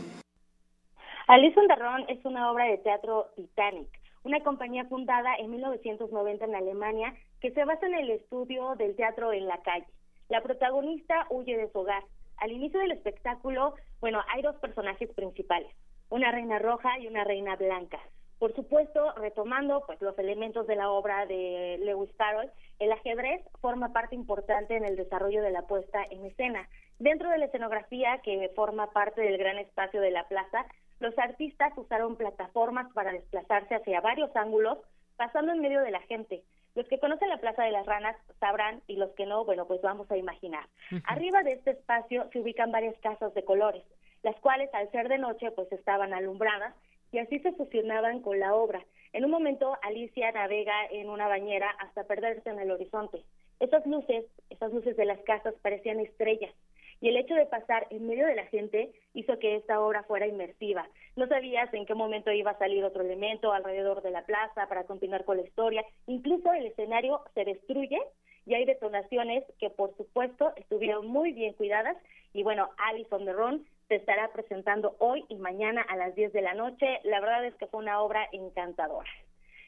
Alison 1.27 1.67
Darron 1.67 2.05
es 2.09 2.23
una 2.25 2.51
obra 2.51 2.65
de 2.65 2.77
teatro 2.79 3.27
Titanic, 3.36 3.88
una 4.23 4.41
compañía 4.41 4.86
fundada 4.86 5.36
en 5.36 5.49
1990 5.51 6.45
en 6.45 6.55
Alemania 6.55 7.13
que 7.39 7.51
se 7.51 7.65
basa 7.65 7.88
en 7.88 7.95
el 7.95 8.11
estudio 8.11 8.75
del 8.75 8.95
teatro 8.95 9.34
en 9.34 9.47
la 9.47 9.61
calle. 9.61 9.88
La 10.29 10.41
protagonista 10.41 11.25
huye 11.29 11.57
de 11.57 11.71
su 11.71 11.79
hogar. 11.79 12.03
Al 12.38 12.51
inicio 12.51 12.79
del 12.79 12.91
espectáculo, 12.91 13.75
bueno, 13.99 14.21
hay 14.29 14.41
dos 14.41 14.55
personajes 14.57 15.09
principales, 15.13 15.71
una 16.09 16.32
reina 16.32 16.59
roja 16.59 16.99
y 16.99 17.07
una 17.07 17.23
reina 17.23 17.55
blanca. 17.55 17.99
Por 18.42 18.56
supuesto, 18.56 19.14
retomando 19.18 19.84
pues 19.86 20.02
los 20.02 20.18
elementos 20.18 20.66
de 20.66 20.76
la 20.76 20.89
obra 20.89 21.28
de 21.28 21.78
Lewis 21.84 22.10
Carroll, 22.18 22.50
el 22.80 22.92
ajedrez 22.92 23.39
forma 23.62 23.94
parte 23.94 24.16
importante 24.16 24.76
en 24.76 24.84
el 24.84 24.96
desarrollo 24.96 25.44
de 25.44 25.52
la 25.52 25.68
puesta 25.68 26.04
en 26.10 26.26
escena. 26.26 26.68
Dentro 26.98 27.30
de 27.30 27.38
la 27.38 27.46
escenografía 27.46 28.20
que 28.24 28.50
forma 28.56 28.89
parte 28.94 29.22
del 29.22 29.38
gran 29.38 29.60
espacio 29.60 30.02
de 30.02 30.10
la 30.10 30.28
plaza, 30.28 30.66
los 31.00 31.16
artistas 31.20 31.72
usaron 31.78 32.16
plataformas 32.16 32.92
para 32.94 33.12
desplazarse 33.12 33.76
hacia 33.76 34.02
varios 34.02 34.36
ángulos, 34.36 34.80
pasando 35.18 35.52
en 35.52 35.62
medio 35.62 35.82
de 35.82 35.92
la 35.92 36.02
gente. 36.02 36.42
Los 36.74 36.88
que 36.88 36.98
conocen 36.98 37.30
la 37.30 37.38
Plaza 37.38 37.62
de 37.62 37.72
las 37.72 37.86
Ranas 37.86 38.18
sabrán 38.39 38.82
y 38.88 38.96
los 38.96 39.12
que 39.12 39.28
no, 39.28 39.46
bueno, 39.46 39.68
pues 39.68 39.84
vamos 39.84 40.10
a 40.10 40.18
imaginar. 40.18 40.66
Arriba 41.06 41.44
de 41.44 41.52
este 41.52 41.72
espacio 41.72 42.28
se 42.34 42.39
ubican 42.39 42.72
varias 42.72 42.98
casas 43.02 43.36
de 43.36 43.46
colores, 43.46 43.84
las 44.24 44.36
cuales 44.39 44.74
al 44.74 44.89
ser 44.89 45.10
de 45.10 45.20
noche 45.20 45.52
pues 45.52 45.72
estaban 45.72 46.12
alumbradas 46.16 46.74
y 47.12 47.20
así 47.20 47.39
se 47.39 47.51
fusionaban 47.53 48.22
con 48.22 48.39
la 48.39 48.55
obra. 48.55 48.84
En 49.14 49.26
un 49.26 49.32
momento 49.32 49.78
Alicia 49.82 50.32
navega 50.32 50.86
en 50.91 51.09
una 51.09 51.28
bañera 51.28 51.70
hasta 51.80 52.05
perderse 52.05 52.49
en 52.49 52.59
el 52.59 52.72
horizonte. 52.72 53.24
Esas 53.59 53.86
luces, 53.86 54.26
esas 54.49 54.72
luces 54.72 54.95
de 54.95 55.05
las 55.05 55.20
casas 55.22 55.53
parecían 55.62 55.99
estrellas 55.99 56.53
y 57.01 57.09
el 57.09 57.18
hecho 57.18 57.34
de 57.34 57.47
pasar 57.47 57.88
en 57.89 58.07
medio 58.07 58.28
de 58.28 58.36
la 58.36 58.45
gente 58.45 58.91
hizo 59.14 59.38
que 59.39 59.55
esta 59.55 59.82
obra 59.82 60.03
fuera 60.03 60.28
inmersiva. 60.28 60.88
No 61.16 61.28
sabías 61.28 61.74
en 61.74 61.86
qué 61.86 61.95
momento 61.95 62.32
iba 62.32 62.51
a 62.51 62.59
salir 62.59 62.84
otro 62.84 63.01
elemento 63.01 63.51
alrededor 63.51 64.03
de 64.03 64.12
la 64.12 64.24
plaza 64.24 64.68
para 64.68 64.86
continuar 64.86 65.26
con 65.26 65.38
la 65.38 65.43
historia. 65.43 65.84
Incluso 66.05 66.53
el 66.53 66.68
escenario 66.68 67.22
se 67.34 67.43
destruye 67.43 67.99
y 68.45 68.53
hay 68.53 68.66
detonaciones 68.66 69.43
que 69.59 69.72
por 69.72 69.95
supuesto 69.97 70.53
estuvieron 70.55 71.07
muy 71.07 71.34
bien 71.34 71.53
cuidadas 71.53 71.97
y 72.34 72.43
bueno, 72.43 72.70
Alice 72.78 73.14
on 73.14 73.26
the 73.26 73.34
Run 73.34 73.66
se 73.92 73.98
estará 73.98 74.32
presentando 74.32 74.96
hoy 75.00 75.26
y 75.28 75.36
mañana 75.36 75.82
a 75.82 75.98
las 75.98 76.16
10 76.16 76.32
de 76.32 76.42
la 76.42 76.54
noche. 76.54 77.02
La 77.04 77.20
verdad 77.20 77.44
es 77.44 77.54
que 77.56 77.68
fue 77.68 77.82
una 77.82 78.00
obra 78.00 78.26
encantadora. 78.32 79.10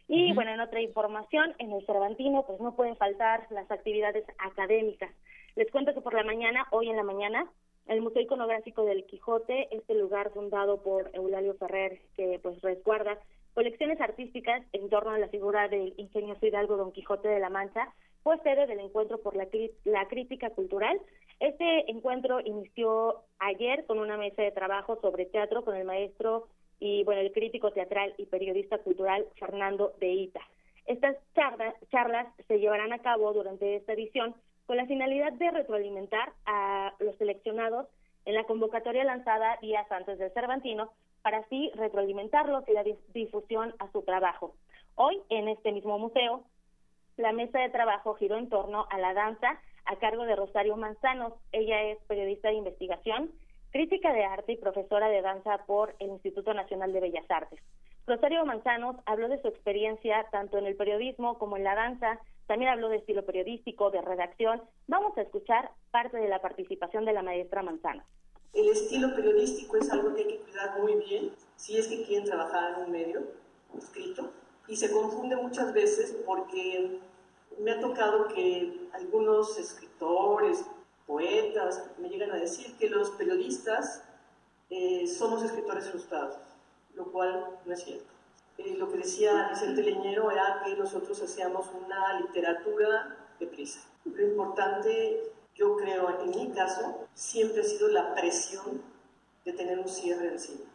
Y 0.08 0.32
bueno, 0.32 0.52
en 0.52 0.62
otra 0.62 0.80
información, 0.80 1.54
en 1.60 1.74
el 1.74 1.86
Cervantino, 1.86 2.46
pues 2.46 2.62
no 2.62 2.74
pueden 2.74 2.96
faltar 2.96 3.46
las 3.50 3.70
actividades 3.70 4.24
académicas. 4.38 5.12
Les 5.58 5.70
cuento 5.70 5.94
que 5.94 6.00
por 6.00 6.14
la 6.14 6.24
mañana, 6.24 6.66
hoy 6.72 6.90
en 6.90 6.96
la 6.96 7.04
mañana, 7.04 7.52
el 7.88 8.02
Museo 8.02 8.22
Iconográfico 8.22 8.86
del 8.86 9.06
Quijote, 9.08 9.68
este 9.76 9.94
lugar 9.94 10.32
fundado 10.32 10.82
por 10.82 11.10
Eulalio 11.14 11.56
Ferrer, 11.56 12.00
que 12.16 12.40
pues 12.42 12.62
resguarda 12.62 13.18
colecciones 13.54 14.00
artísticas 14.00 14.64
en 14.72 14.88
torno 14.88 15.12
a 15.12 15.20
la 15.20 15.28
figura 15.28 15.68
del 15.68 15.96
ingenioso 15.98 16.46
hidalgo 16.46 16.78
Don 16.78 16.94
Quijote 16.94 17.28
de 17.28 17.42
la 17.42 17.50
Mancha, 17.50 17.94
fue 18.24 18.40
sede 18.40 18.66
del 18.68 18.80
encuentro 18.80 19.20
por 19.20 19.36
la, 19.36 19.48
la 19.84 20.08
crítica 20.08 20.50
cultural. 20.50 21.00
Este 21.40 21.92
encuentro 21.92 22.40
inició 22.40 23.24
ayer 23.40 23.86
con 23.86 24.00
una 24.00 24.18
mesa 24.18 24.42
de 24.42 24.52
trabajo 24.52 24.98
sobre 25.02 25.26
teatro 25.26 25.64
con 25.64 25.76
el 25.76 25.86
maestro 25.86 26.48
y 26.80 27.04
bueno, 27.04 27.22
el 27.22 27.32
crítico 27.32 27.72
teatral 27.72 28.14
y 28.18 28.26
periodista 28.26 28.78
cultural 28.78 29.26
Fernando 29.38 29.94
de 30.00 30.14
Ita. 30.14 30.42
Estas 30.86 31.16
charlas, 31.36 31.76
charlas 31.92 32.28
se 32.48 32.60
llevarán 32.60 32.92
a 32.92 33.00
cabo 33.00 33.32
durante 33.34 33.76
esta 33.76 33.94
edición 33.94 34.36
con 34.66 34.78
la 34.78 34.86
finalidad 34.86 35.34
de 35.34 35.52
retroalimentar 35.52 36.34
a 36.46 36.94
los 37.00 37.16
seleccionados 37.18 37.88
en 38.26 38.36
la 38.36 38.44
convocatoria 38.46 39.04
lanzada 39.04 39.58
días 39.62 39.90
antes 39.92 40.18
del 40.18 40.32
Cervantino 40.32 40.92
para 41.22 41.40
así 41.40 41.72
retroalimentarlos 41.76 42.68
y 42.68 42.74
la 42.74 42.84
difusión 43.14 43.74
a 43.80 43.92
su 43.92 44.02
trabajo. 44.04 44.56
Hoy, 44.96 45.22
en 45.30 45.48
este 45.48 45.72
mismo 45.72 45.98
museo, 45.98 46.44
la 47.18 47.32
mesa 47.32 47.60
de 47.60 47.70
trabajo 47.70 48.16
giró 48.16 48.38
en 48.38 48.50
torno 48.50 48.88
a 48.90 48.98
la 48.98 49.14
danza 49.14 49.60
a 49.86 49.96
cargo 49.98 50.26
de 50.26 50.36
Rosario 50.36 50.76
Manzanos. 50.78 51.34
Ella 51.52 51.82
es 51.84 52.00
periodista 52.08 52.50
de 52.50 52.56
investigación, 52.56 53.32
crítica 53.72 54.14
de 54.14 54.24
arte 54.24 54.54
y 54.54 54.58
profesora 54.58 55.10
de 55.10 55.22
danza 55.22 55.66
por 55.66 55.96
el 56.00 56.10
Instituto 56.10 56.54
Nacional 56.54 56.94
de 56.94 57.02
Bellas 57.02 57.30
Artes. 57.30 57.60
Rosario 58.06 58.46
Manzanos 58.46 58.98
habló 59.06 59.30
de 59.30 59.42
su 59.42 59.48
experiencia 59.48 60.28
tanto 60.32 60.58
en 60.58 60.66
el 60.66 60.76
periodismo 60.76 61.38
como 61.38 61.56
en 61.56 61.64
la 61.64 61.76
danza, 61.76 62.20
también 62.48 62.72
habló 62.72 62.90
de 62.90 62.98
estilo 62.98 63.26
periodístico, 63.26 63.92
de 63.92 64.02
redacción. 64.02 64.62
Vamos 64.88 65.18
a 65.18 65.22
escuchar 65.22 65.72
parte 65.92 66.18
de 66.18 66.28
la 66.28 66.42
participación 66.42 67.06
de 67.06 67.14
la 67.14 67.24
maestra 67.24 67.64
Manzanos. 67.64 68.06
El 68.54 68.70
estilo 68.70 69.16
periodístico 69.16 69.78
es 69.78 69.92
algo 69.92 70.14
que 70.14 70.22
hay 70.22 70.28
que 70.28 70.40
cuidar 70.40 70.80
muy 70.80 70.96
bien 70.96 71.32
si 71.56 71.78
es 71.78 71.88
que 71.88 72.04
quieren 72.04 72.26
trabajar 72.26 72.74
en 72.74 72.86
un 72.86 72.92
medio 72.92 73.22
escrito 73.76 74.32
y 74.68 74.76
se 74.76 74.92
confunde 74.92 75.36
muchas 75.36 75.74
veces 75.74 76.16
porque 76.26 77.00
me 77.60 77.72
ha 77.72 77.80
tocado 77.80 78.28
que 78.30 78.90
algunos 78.94 79.58
escritores, 79.58 80.66
poetas, 81.06 81.84
me 81.98 82.10
llegan 82.10 82.32
a 82.32 82.38
decir 82.38 82.76
que 82.78 82.90
los 82.90 83.12
periodistas 83.12 84.04
eh, 84.70 85.06
somos 85.08 85.44
escritores 85.44 85.90
frustrados, 85.90 86.38
lo 86.96 87.12
cual 87.12 87.60
no 87.66 87.74
es 87.74 87.84
cierto. 87.84 88.12
Eh, 88.58 88.76
lo 88.78 88.90
que 88.90 88.98
decía 88.98 89.50
Vicente 89.50 89.82
Leñero 89.82 90.32
era 90.32 90.62
que 90.64 90.76
nosotros 90.76 91.22
hacíamos 91.22 91.68
una 91.74 92.20
literatura 92.22 93.18
de 93.40 93.48
prisa. 93.48 93.82
Lo 94.06 94.22
importante, 94.22 95.32
yo 95.56 95.76
creo, 95.76 96.22
en 96.22 96.30
mi 96.30 96.52
caso, 96.52 97.08
siempre 97.14 97.62
ha 97.62 97.64
sido 97.64 97.90
la 97.90 98.14
presión 98.14 98.82
de 99.44 99.54
tener 99.54 99.80
un 99.80 99.88
cierre 99.88 100.30
encima. 100.30 100.66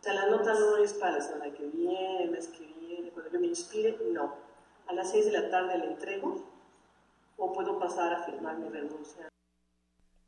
O 0.00 0.02
sea, 0.02 0.14
la 0.14 0.26
nota 0.26 0.54
no 0.54 0.76
es 0.76 0.94
para 0.94 1.18
la 1.18 1.20
semana 1.20 1.52
que 1.52 1.64
viene, 1.64 2.24
el 2.24 2.30
mes 2.30 2.48
que 2.48 2.64
viene, 2.64 2.77
cuando 3.28 3.32
yo 3.32 3.40
me 3.40 3.46
inspire, 3.48 3.96
no. 4.12 4.34
A 4.86 4.92
las 4.94 5.10
seis 5.10 5.26
de 5.26 5.32
la 5.32 5.50
tarde 5.50 5.78
la 5.78 5.84
entrego 5.84 6.44
o 7.36 7.52
puedo 7.52 7.78
pasar 7.78 8.12
a 8.12 8.22
firmar 8.24 8.56
mi 8.58 8.68
renuncia. 8.68 9.28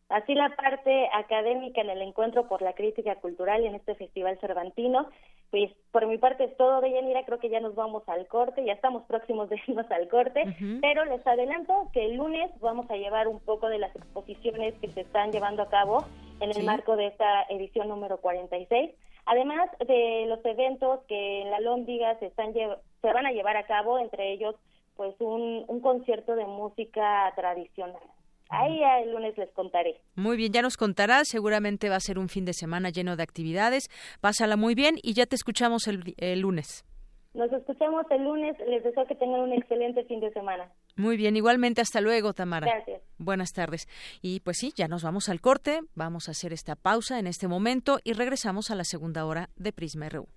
Así 0.08 0.34
la 0.34 0.54
parte 0.56 1.08
académica 1.14 1.80
en 1.80 1.90
el 1.90 2.02
encuentro 2.02 2.48
por 2.48 2.62
la 2.62 2.74
crítica 2.74 3.14
cultural 3.16 3.62
y 3.62 3.66
en 3.66 3.76
este 3.76 3.94
festival 3.94 4.38
cervantino. 4.40 5.08
Pues 5.50 5.72
por 5.90 6.06
mi 6.06 6.18
parte 6.18 6.44
es 6.44 6.56
todo, 6.56 6.80
Deyanira, 6.80 7.24
creo 7.24 7.40
que 7.40 7.48
ya 7.48 7.58
nos 7.58 7.74
vamos 7.74 8.08
al 8.08 8.28
corte, 8.28 8.64
ya 8.64 8.72
estamos 8.72 9.02
próximos 9.04 9.48
de 9.48 9.60
irnos 9.66 9.90
al 9.90 10.08
corte, 10.08 10.44
pero 10.80 11.04
les 11.04 11.26
adelanto 11.26 11.88
que 11.92 12.04
el 12.04 12.16
lunes 12.16 12.52
vamos 12.60 12.88
a 12.88 12.96
llevar 12.96 13.26
un 13.26 13.40
poco 13.40 13.68
de 13.68 13.78
las 13.78 13.94
exposiciones 13.96 14.74
que 14.80 14.88
se 14.92 15.00
están 15.00 15.32
llevando 15.32 15.62
a 15.62 15.68
cabo 15.68 16.04
en 16.38 16.50
el 16.50 16.64
marco 16.64 16.96
de 16.96 17.08
esta 17.08 17.42
edición 17.48 17.88
número 17.88 18.18
46, 18.18 18.92
además 19.26 19.70
de 19.86 20.26
los 20.26 20.44
eventos 20.44 21.00
que 21.06 21.42
en 21.42 21.50
la 21.50 21.60
Lóndiga 21.60 22.18
se, 22.18 22.26
están 22.26 22.52
se 22.52 23.12
van 23.12 23.26
a 23.26 23.32
llevar 23.32 23.56
a 23.56 23.66
cabo, 23.66 23.98
entre 23.98 24.32
ellos 24.32 24.54
pues 24.96 25.14
un, 25.20 25.64
un 25.66 25.80
concierto 25.80 26.34
de 26.36 26.44
música 26.44 27.32
tradicional. 27.34 28.02
Ahí 28.50 28.80
el 29.02 29.12
lunes 29.12 29.38
les 29.38 29.50
contaré. 29.52 30.00
Muy 30.16 30.36
bien, 30.36 30.52
ya 30.52 30.60
nos 30.60 30.76
contarás. 30.76 31.28
Seguramente 31.28 31.88
va 31.88 31.96
a 31.96 32.00
ser 32.00 32.18
un 32.18 32.28
fin 32.28 32.44
de 32.44 32.52
semana 32.52 32.90
lleno 32.90 33.16
de 33.16 33.22
actividades. 33.22 33.88
Pásala 34.20 34.56
muy 34.56 34.74
bien 34.74 34.96
y 35.02 35.14
ya 35.14 35.24
te 35.26 35.36
escuchamos 35.36 35.86
el, 35.86 36.14
el 36.18 36.40
lunes. 36.40 36.84
Nos 37.32 37.52
escuchamos 37.52 38.04
el 38.10 38.24
lunes. 38.24 38.58
Les 38.66 38.82
deseo 38.82 39.06
que 39.06 39.14
tengan 39.14 39.40
un 39.40 39.52
excelente 39.52 40.04
fin 40.04 40.18
de 40.18 40.32
semana. 40.32 40.68
Muy 40.96 41.16
bien, 41.16 41.36
igualmente 41.36 41.80
hasta 41.80 42.00
luego, 42.00 42.32
Tamara. 42.34 42.66
Gracias. 42.66 43.02
Buenas 43.18 43.52
tardes. 43.52 43.88
Y 44.22 44.40
pues 44.40 44.58
sí, 44.58 44.72
ya 44.74 44.88
nos 44.88 45.02
vamos 45.02 45.28
al 45.28 45.40
corte. 45.40 45.80
Vamos 45.94 46.28
a 46.28 46.32
hacer 46.32 46.52
esta 46.52 46.76
pausa 46.76 47.18
en 47.18 47.26
este 47.26 47.48
momento 47.48 48.00
y 48.02 48.14
regresamos 48.14 48.70
a 48.70 48.74
la 48.74 48.84
segunda 48.84 49.24
hora 49.26 49.50
de 49.56 49.72
Prisma 49.72 50.08
RU 50.08 50.28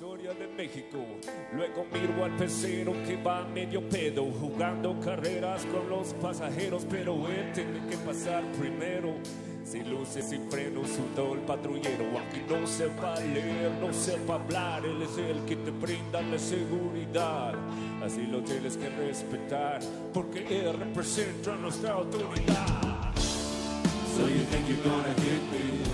historia 0.00 0.32
de 0.32 0.46
México. 0.46 0.96
Luego 1.52 1.84
miro 1.92 2.24
al 2.24 2.34
pecero 2.34 2.94
que 3.06 3.22
va 3.22 3.44
medio 3.44 3.86
pedo, 3.86 4.24
jugando 4.40 4.98
carreras 4.98 5.66
con 5.66 5.90
los 5.90 6.14
pasajeros, 6.14 6.86
pero 6.88 7.28
él 7.28 7.52
tiene 7.52 7.86
que 7.86 7.98
pasar 7.98 8.42
primero. 8.52 9.16
Sin 9.62 9.90
luces, 9.90 10.30
sin 10.30 10.50
frenos, 10.50 10.88
sudó 10.88 11.34
el 11.34 11.40
patrullero. 11.40 12.18
Aquí 12.18 12.40
no 12.48 12.66
sepa 12.66 13.20
leer, 13.20 13.72
no 13.78 13.92
sepa 13.92 14.36
hablar. 14.36 14.86
Él 14.86 15.02
es 15.02 15.18
el 15.18 15.44
que 15.44 15.56
te 15.56 15.70
brinda 15.70 16.22
la 16.22 16.38
seguridad. 16.38 17.52
Así 18.02 18.22
lo 18.22 18.40
tienes 18.40 18.78
que 18.78 18.88
respetar, 18.88 19.80
porque 20.14 20.46
él 20.48 20.78
representa 20.78 21.54
nuestra 21.56 21.92
autoridad. 21.92 23.14
So 24.16 24.26
you 24.26 24.46
think 24.50 24.66
you're 24.66 24.82
gonna 24.82 25.12
hit 25.20 25.42
me, 25.52 25.84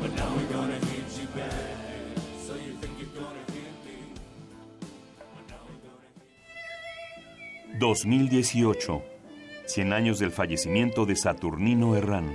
but 0.00 0.10
now 0.16 0.34
we're 0.34 0.52
gonna 0.52 0.80
hit 0.90 1.06
you 1.16 1.28
back. 1.38 1.67
2018. 7.78 9.02
100 9.66 9.92
años 9.92 10.18
del 10.18 10.32
fallecimiento 10.32 11.06
de 11.06 11.14
Saturnino 11.14 11.94
Herrán. 11.94 12.32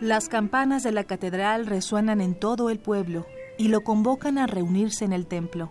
Las 0.00 0.28
campanas 0.28 0.82
de 0.82 0.92
la 0.92 1.04
catedral 1.04 1.66
resuenan 1.66 2.20
en 2.20 2.34
todo 2.34 2.68
el 2.68 2.78
pueblo 2.78 3.24
y 3.56 3.68
lo 3.68 3.82
convocan 3.82 4.36
a 4.36 4.46
reunirse 4.46 5.06
en 5.06 5.14
el 5.14 5.26
templo. 5.26 5.70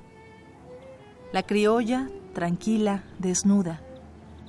La 1.31 1.43
criolla, 1.43 2.09
tranquila, 2.33 3.03
desnuda. 3.19 3.81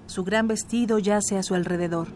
Su 0.07 0.25
gran 0.25 0.49
vestido 0.49 0.99
yace 0.99 1.37
a 1.37 1.43
su 1.43 1.55
alrededor. 1.55 2.09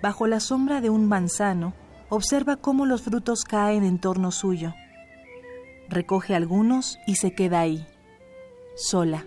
Bajo 0.00 0.26
la 0.26 0.40
sombra 0.40 0.80
de 0.80 0.88
un 0.88 1.06
manzano, 1.06 1.74
observa 2.08 2.56
cómo 2.56 2.86
los 2.86 3.02
frutos 3.02 3.44
caen 3.44 3.84
en 3.84 3.98
torno 3.98 4.30
suyo 4.30 4.72
recoge 5.92 6.34
algunos 6.34 6.98
y 7.06 7.16
se 7.16 7.34
queda 7.34 7.60
ahí, 7.60 7.86
sola, 8.74 9.26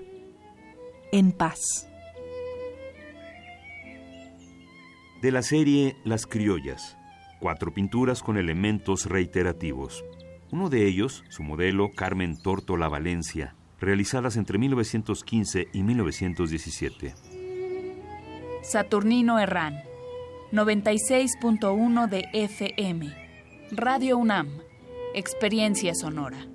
en 1.11 1.31
paz. 1.31 1.89
De 5.21 5.31
la 5.31 5.41
serie 5.41 5.95
Las 6.03 6.27
Criollas, 6.27 6.97
cuatro 7.39 7.73
pinturas 7.73 8.21
con 8.21 8.37
elementos 8.37 9.05
reiterativos. 9.05 10.03
Uno 10.51 10.69
de 10.69 10.87
ellos, 10.87 11.23
su 11.29 11.43
modelo 11.43 11.91
Carmen 11.95 12.41
Tórtola 12.41 12.87
Valencia, 12.87 13.55
realizadas 13.79 14.37
entre 14.37 14.57
1915 14.57 15.67
y 15.73 15.83
1917. 15.83 17.13
Saturnino 18.61 19.39
Herrán, 19.39 19.83
96.1 20.51 22.09
de 22.09 22.25
FM, 22.33 23.13
Radio 23.71 24.17
UNAM, 24.17 24.59
Experiencia 25.13 25.93
Sonora. 25.95 26.54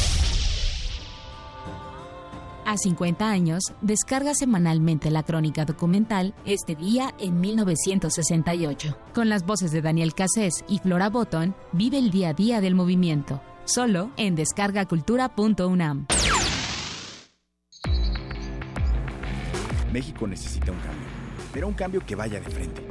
A 2.71 2.77
50 2.77 3.29
años, 3.29 3.63
descarga 3.81 4.33
semanalmente 4.33 5.11
la 5.11 5.23
crónica 5.23 5.65
documental 5.65 6.33
Este 6.45 6.73
día 6.73 7.13
en 7.19 7.41
1968. 7.41 8.97
Con 9.13 9.27
las 9.27 9.45
voces 9.45 9.73
de 9.73 9.81
Daniel 9.81 10.13
Cassés 10.13 10.63
y 10.69 10.79
Flora 10.79 11.09
Botton, 11.09 11.53
vive 11.73 11.97
el 11.97 12.11
día 12.11 12.29
a 12.29 12.33
día 12.33 12.61
del 12.61 12.73
movimiento. 12.73 13.41
Solo 13.65 14.11
en 14.15 14.35
descargacultura.unam. 14.35 16.07
México 19.91 20.25
necesita 20.25 20.71
un 20.71 20.79
cambio, 20.79 21.07
pero 21.51 21.67
un 21.67 21.73
cambio 21.73 22.05
que 22.05 22.15
vaya 22.15 22.39
de 22.39 22.49
frente. 22.49 22.90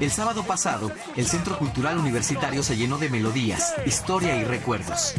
el 0.00 0.10
sábado 0.10 0.44
pasado, 0.44 0.92
el 1.16 1.26
Centro 1.26 1.58
Cultural 1.58 1.98
Universitario 1.98 2.62
se 2.62 2.76
llenó 2.76 2.98
de 2.98 3.08
melodías, 3.08 3.74
historia 3.86 4.36
y 4.36 4.44
recuerdos. 4.44 5.14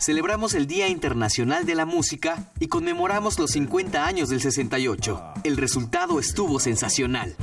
Celebramos 0.00 0.54
el 0.54 0.66
Día 0.66 0.88
Internacional 0.88 1.66
de 1.66 1.74
la 1.74 1.84
Música 1.84 2.50
y 2.58 2.68
conmemoramos 2.68 3.38
los 3.38 3.50
50 3.50 4.06
años 4.06 4.28
del 4.28 4.40
68. 4.40 5.22
El 5.44 5.56
resultado 5.56 6.18
estuvo 6.18 6.58
sensacional. 6.60 7.36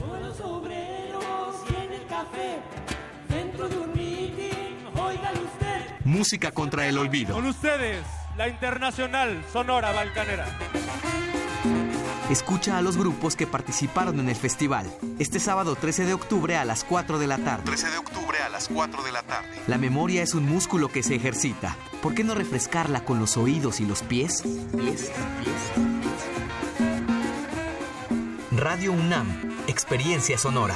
Música 6.03 6.51
contra 6.51 6.87
el 6.87 6.97
olvido. 6.97 7.35
Con 7.35 7.45
ustedes, 7.45 8.03
la 8.37 8.47
Internacional 8.47 9.43
Sonora 9.51 9.91
Balcanera. 9.91 10.47
Escucha 12.29 12.79
a 12.79 12.81
los 12.81 12.97
grupos 12.97 13.35
que 13.35 13.45
participaron 13.45 14.19
en 14.19 14.29
el 14.29 14.35
festival. 14.35 14.91
Este 15.19 15.39
sábado 15.39 15.75
13 15.75 16.05
de 16.05 16.13
octubre 16.15 16.57
a 16.57 16.65
las 16.65 16.83
4 16.83 17.19
de 17.19 17.27
la 17.27 17.37
tarde. 17.37 17.65
13 17.65 17.91
de 17.91 17.97
octubre 17.99 18.39
a 18.39 18.49
las 18.49 18.67
4 18.67 19.03
de 19.03 19.11
la 19.11 19.21
tarde. 19.21 19.47
La 19.67 19.77
memoria 19.77 20.23
es 20.23 20.33
un 20.33 20.49
músculo 20.49 20.87
que 20.87 21.03
se 21.03 21.13
ejercita. 21.13 21.77
¿Por 22.01 22.15
qué 22.15 22.23
no 22.23 22.33
refrescarla 22.33 23.05
con 23.05 23.19
los 23.19 23.37
oídos 23.37 23.79
y 23.79 23.85
los 23.85 24.01
pies? 24.01 24.41
Pies, 24.41 25.11
pies. 25.43 25.71
Radio 28.51 28.91
UNAM, 28.91 29.27
Experiencia 29.67 30.39
Sonora. 30.39 30.75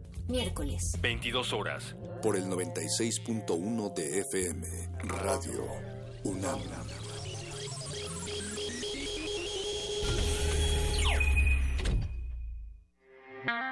Miércoles. 0.31 0.97
22 1.01 1.51
horas. 1.51 1.95
Por 2.23 2.37
el 2.37 2.45
96.1 2.45 3.93
de 3.93 4.19
FM. 4.21 4.65
Radio 5.03 5.65
UNAM. 6.23 6.59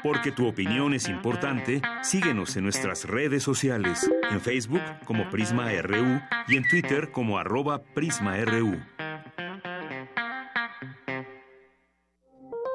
Porque 0.03 0.32
tu 0.32 0.47
opinión 0.47 0.93
es 0.93 1.07
importante, 1.07 1.82
síguenos 2.01 2.57
en 2.57 2.64
nuestras 2.64 3.05
redes 3.05 3.43
sociales, 3.43 4.10
en 4.30 4.41
Facebook 4.41 4.82
como 5.05 5.30
Prisma 5.30 5.72
RU 5.82 6.22
y 6.47 6.57
en 6.57 6.68
Twitter 6.68 7.12
como 7.12 7.38
arroba 7.38 7.84
PrismaRU. 7.93 8.80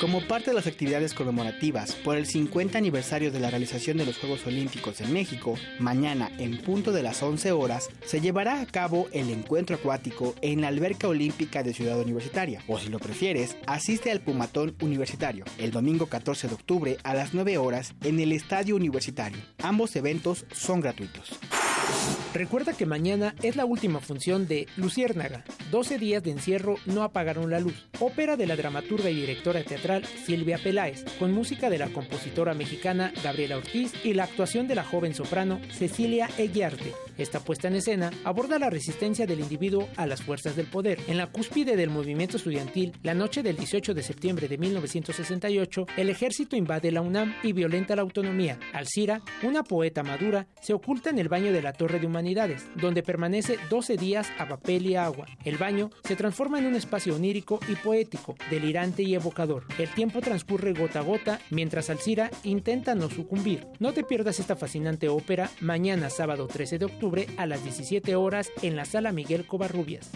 Como 0.00 0.20
parte 0.26 0.50
de 0.50 0.56
las 0.56 0.66
actividades 0.66 1.14
conmemorativas 1.14 1.94
por 1.94 2.16
el 2.16 2.26
50 2.26 2.76
aniversario 2.76 3.30
de 3.30 3.38
la 3.38 3.50
realización 3.50 3.96
de 3.96 4.04
los 4.04 4.18
Juegos 4.18 4.44
Olímpicos 4.46 5.00
en 5.00 5.12
México, 5.12 5.56
mañana 5.78 6.30
en 6.38 6.58
punto 6.58 6.92
de 6.92 7.02
las 7.02 7.22
11 7.22 7.52
horas 7.52 7.88
se 8.04 8.20
llevará 8.20 8.60
a 8.60 8.66
cabo 8.66 9.06
el 9.12 9.30
encuentro 9.30 9.76
acuático 9.76 10.34
en 10.42 10.60
la 10.60 10.68
alberca 10.68 11.06
olímpica 11.06 11.62
de 11.62 11.72
Ciudad 11.72 11.98
Universitaria. 12.00 12.62
O 12.66 12.78
si 12.78 12.88
lo 12.88 12.98
prefieres, 12.98 13.56
asiste 13.66 14.10
al 14.10 14.20
Pumatón 14.20 14.74
Universitario 14.80 15.44
el 15.58 15.70
domingo 15.70 16.06
14 16.06 16.48
de 16.48 16.54
octubre 16.54 16.96
a 17.04 17.14
las 17.14 17.32
9 17.32 17.56
horas 17.58 17.94
en 18.02 18.18
el 18.18 18.32
Estadio 18.32 18.76
Universitario. 18.76 19.38
Ambos 19.62 19.94
eventos 19.94 20.44
son 20.52 20.80
gratuitos. 20.80 21.38
Recuerda 22.34 22.72
que 22.72 22.84
mañana 22.84 23.34
es 23.42 23.54
la 23.54 23.64
última 23.64 24.00
función 24.00 24.48
de 24.48 24.66
Luciérnaga. 24.76 25.44
12 25.70 25.98
días 25.98 26.20
de 26.22 26.32
encierro 26.32 26.74
no 26.84 27.04
apagaron 27.04 27.48
la 27.48 27.60
luz. 27.60 27.86
Ópera 28.00 28.36
de 28.36 28.46
la 28.46 28.56
dramaturga 28.56 29.08
y 29.08 29.14
directora 29.14 29.62
teatral 29.62 30.04
Silvia 30.04 30.58
Peláez, 30.58 31.04
con 31.20 31.32
música 31.32 31.70
de 31.70 31.78
la 31.78 31.90
compositora 31.90 32.52
mexicana 32.52 33.12
Gabriela 33.22 33.56
Ortiz 33.56 33.92
y 34.02 34.14
la 34.14 34.24
actuación 34.24 34.66
de 34.66 34.74
la 34.74 34.82
joven 34.82 35.14
soprano 35.14 35.60
Cecilia 35.70 36.28
Eguiarte. 36.36 36.92
Esta 37.16 37.38
puesta 37.38 37.68
en 37.68 37.76
escena 37.76 38.10
aborda 38.24 38.58
la 38.58 38.70
resistencia 38.70 39.26
del 39.26 39.38
individuo 39.38 39.88
a 39.96 40.04
las 40.04 40.22
fuerzas 40.22 40.56
del 40.56 40.66
poder. 40.66 40.98
En 41.06 41.16
la 41.16 41.28
cúspide 41.28 41.76
del 41.76 41.90
movimiento 41.90 42.38
estudiantil, 42.38 42.92
la 43.04 43.14
noche 43.14 43.44
del 43.44 43.56
18 43.56 43.94
de 43.94 44.02
septiembre 44.02 44.48
de 44.48 44.58
1968, 44.58 45.86
el 45.96 46.10
ejército 46.10 46.56
invade 46.56 46.90
la 46.90 47.02
UNAM 47.02 47.36
y 47.44 47.52
violenta 47.52 47.94
la 47.94 48.02
autonomía. 48.02 48.58
Alcira, 48.72 49.22
una 49.44 49.62
poeta 49.62 50.02
madura, 50.02 50.48
se 50.60 50.72
oculta 50.72 51.10
en 51.10 51.20
el 51.20 51.28
baño 51.28 51.52
de 51.52 51.62
la 51.62 51.72
Torre 51.72 51.83
de 51.92 52.06
Humanidades, 52.06 52.66
donde 52.76 53.02
permanece 53.02 53.58
12 53.70 53.96
días 53.96 54.28
a 54.38 54.48
papel 54.48 54.86
y 54.86 54.96
agua. 54.96 55.26
El 55.44 55.58
baño 55.58 55.90
se 56.04 56.16
transforma 56.16 56.58
en 56.58 56.66
un 56.66 56.74
espacio 56.74 57.14
onírico 57.14 57.60
y 57.68 57.76
poético, 57.76 58.36
delirante 58.50 59.02
y 59.02 59.14
evocador. 59.14 59.64
El 59.78 59.88
tiempo 59.90 60.20
transcurre 60.20 60.72
gota 60.72 61.00
a 61.00 61.02
gota 61.02 61.40
mientras 61.50 61.90
Alcira 61.90 62.30
intenta 62.42 62.94
no 62.94 63.10
sucumbir. 63.10 63.66
No 63.78 63.92
te 63.92 64.04
pierdas 64.04 64.40
esta 64.40 64.56
fascinante 64.56 65.08
ópera 65.08 65.50
mañana 65.60 66.10
sábado 66.10 66.46
13 66.46 66.78
de 66.78 66.84
octubre 66.86 67.26
a 67.36 67.46
las 67.46 67.62
17 67.62 68.16
horas 68.16 68.50
en 68.62 68.76
la 68.76 68.84
sala 68.84 69.12
Miguel 69.12 69.46
Covarrubias. 69.46 70.10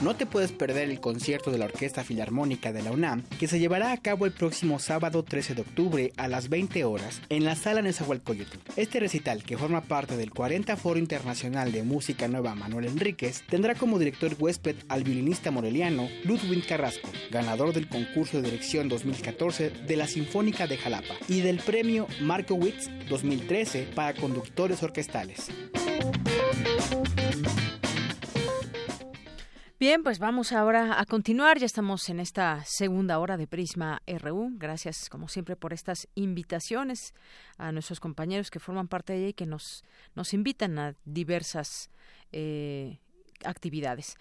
No 0.00 0.16
te 0.16 0.26
puedes 0.26 0.52
perder 0.52 0.90
el 0.90 1.00
concierto 1.00 1.50
de 1.50 1.58
la 1.58 1.66
Orquesta 1.66 2.02
Filarmónica 2.02 2.72
de 2.72 2.82
la 2.82 2.90
UNAM 2.90 3.22
que 3.38 3.46
se 3.46 3.58
llevará 3.58 3.92
a 3.92 3.96
cabo 3.96 4.26
el 4.26 4.32
próximo 4.32 4.78
sábado 4.78 5.22
13 5.22 5.54
de 5.54 5.62
octubre 5.62 6.12
a 6.16 6.28
las 6.28 6.48
20 6.48 6.84
horas 6.84 7.22
en 7.28 7.44
la 7.44 7.54
sala 7.54 7.80
Nezahualcóyotl. 7.80 8.58
Este 8.76 9.00
recital, 9.00 9.44
que 9.44 9.56
forma 9.56 9.82
parte 9.82 10.16
del 10.16 10.32
40 10.32 10.73
Foro 10.76 10.98
Internacional 10.98 11.72
de 11.72 11.82
Música 11.82 12.28
Nueva 12.28 12.54
Manuel 12.54 12.86
Enríquez, 12.86 13.42
tendrá 13.48 13.74
como 13.74 13.98
director 13.98 14.34
huésped 14.38 14.76
al 14.88 15.04
violinista 15.04 15.50
moreliano 15.50 16.08
Ludwig 16.24 16.66
Carrasco, 16.66 17.08
ganador 17.30 17.72
del 17.72 17.88
concurso 17.88 18.40
de 18.40 18.50
dirección 18.50 18.88
2014 18.88 19.70
de 19.70 19.96
la 19.96 20.06
Sinfónica 20.06 20.66
de 20.66 20.76
Jalapa 20.76 21.14
y 21.28 21.40
del 21.40 21.58
premio 21.58 22.06
Markowitz 22.20 22.88
2013 23.08 23.88
para 23.94 24.14
conductores 24.14 24.82
orquestales. 24.82 25.50
Bien, 29.80 30.04
pues 30.04 30.20
vamos 30.20 30.52
ahora 30.52 31.00
a 31.00 31.04
continuar. 31.04 31.58
Ya 31.58 31.66
estamos 31.66 32.08
en 32.08 32.20
esta 32.20 32.62
segunda 32.64 33.18
hora 33.18 33.36
de 33.36 33.48
Prisma 33.48 34.00
RU. 34.06 34.52
Gracias, 34.54 35.08
como 35.10 35.26
siempre, 35.26 35.56
por 35.56 35.72
estas 35.72 36.06
invitaciones 36.14 37.12
a 37.58 37.72
nuestros 37.72 37.98
compañeros 37.98 38.52
que 38.52 38.60
forman 38.60 38.86
parte 38.86 39.14
de 39.14 39.18
ella 39.18 39.28
y 39.30 39.32
que 39.32 39.46
nos, 39.46 39.82
nos 40.14 40.32
invitan 40.32 40.78
a 40.78 40.94
diversas 41.04 41.90
eh, 42.30 43.00
actividades. 43.44 44.14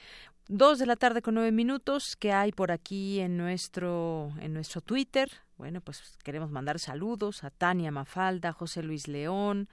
Dos 0.48 0.80
de 0.80 0.88
la 0.88 0.96
tarde 0.96 1.22
con 1.22 1.36
nueve 1.36 1.52
minutos 1.52 2.16
que 2.18 2.34
hay 2.34 2.52
por 2.52 2.72
aquí 2.72 3.20
en 3.20 3.38
nuestro 3.38 4.34
en 4.40 4.54
nuestro 4.54 4.82
Twitter. 4.82 5.30
Bueno, 5.58 5.82
pues 5.82 6.18
queremos 6.24 6.50
mandar 6.50 6.80
saludos 6.80 7.44
a 7.44 7.52
Tania 7.52 7.92
Mafalda, 7.92 8.52
José 8.52 8.82
Luis 8.82 9.08
León, 9.08 9.70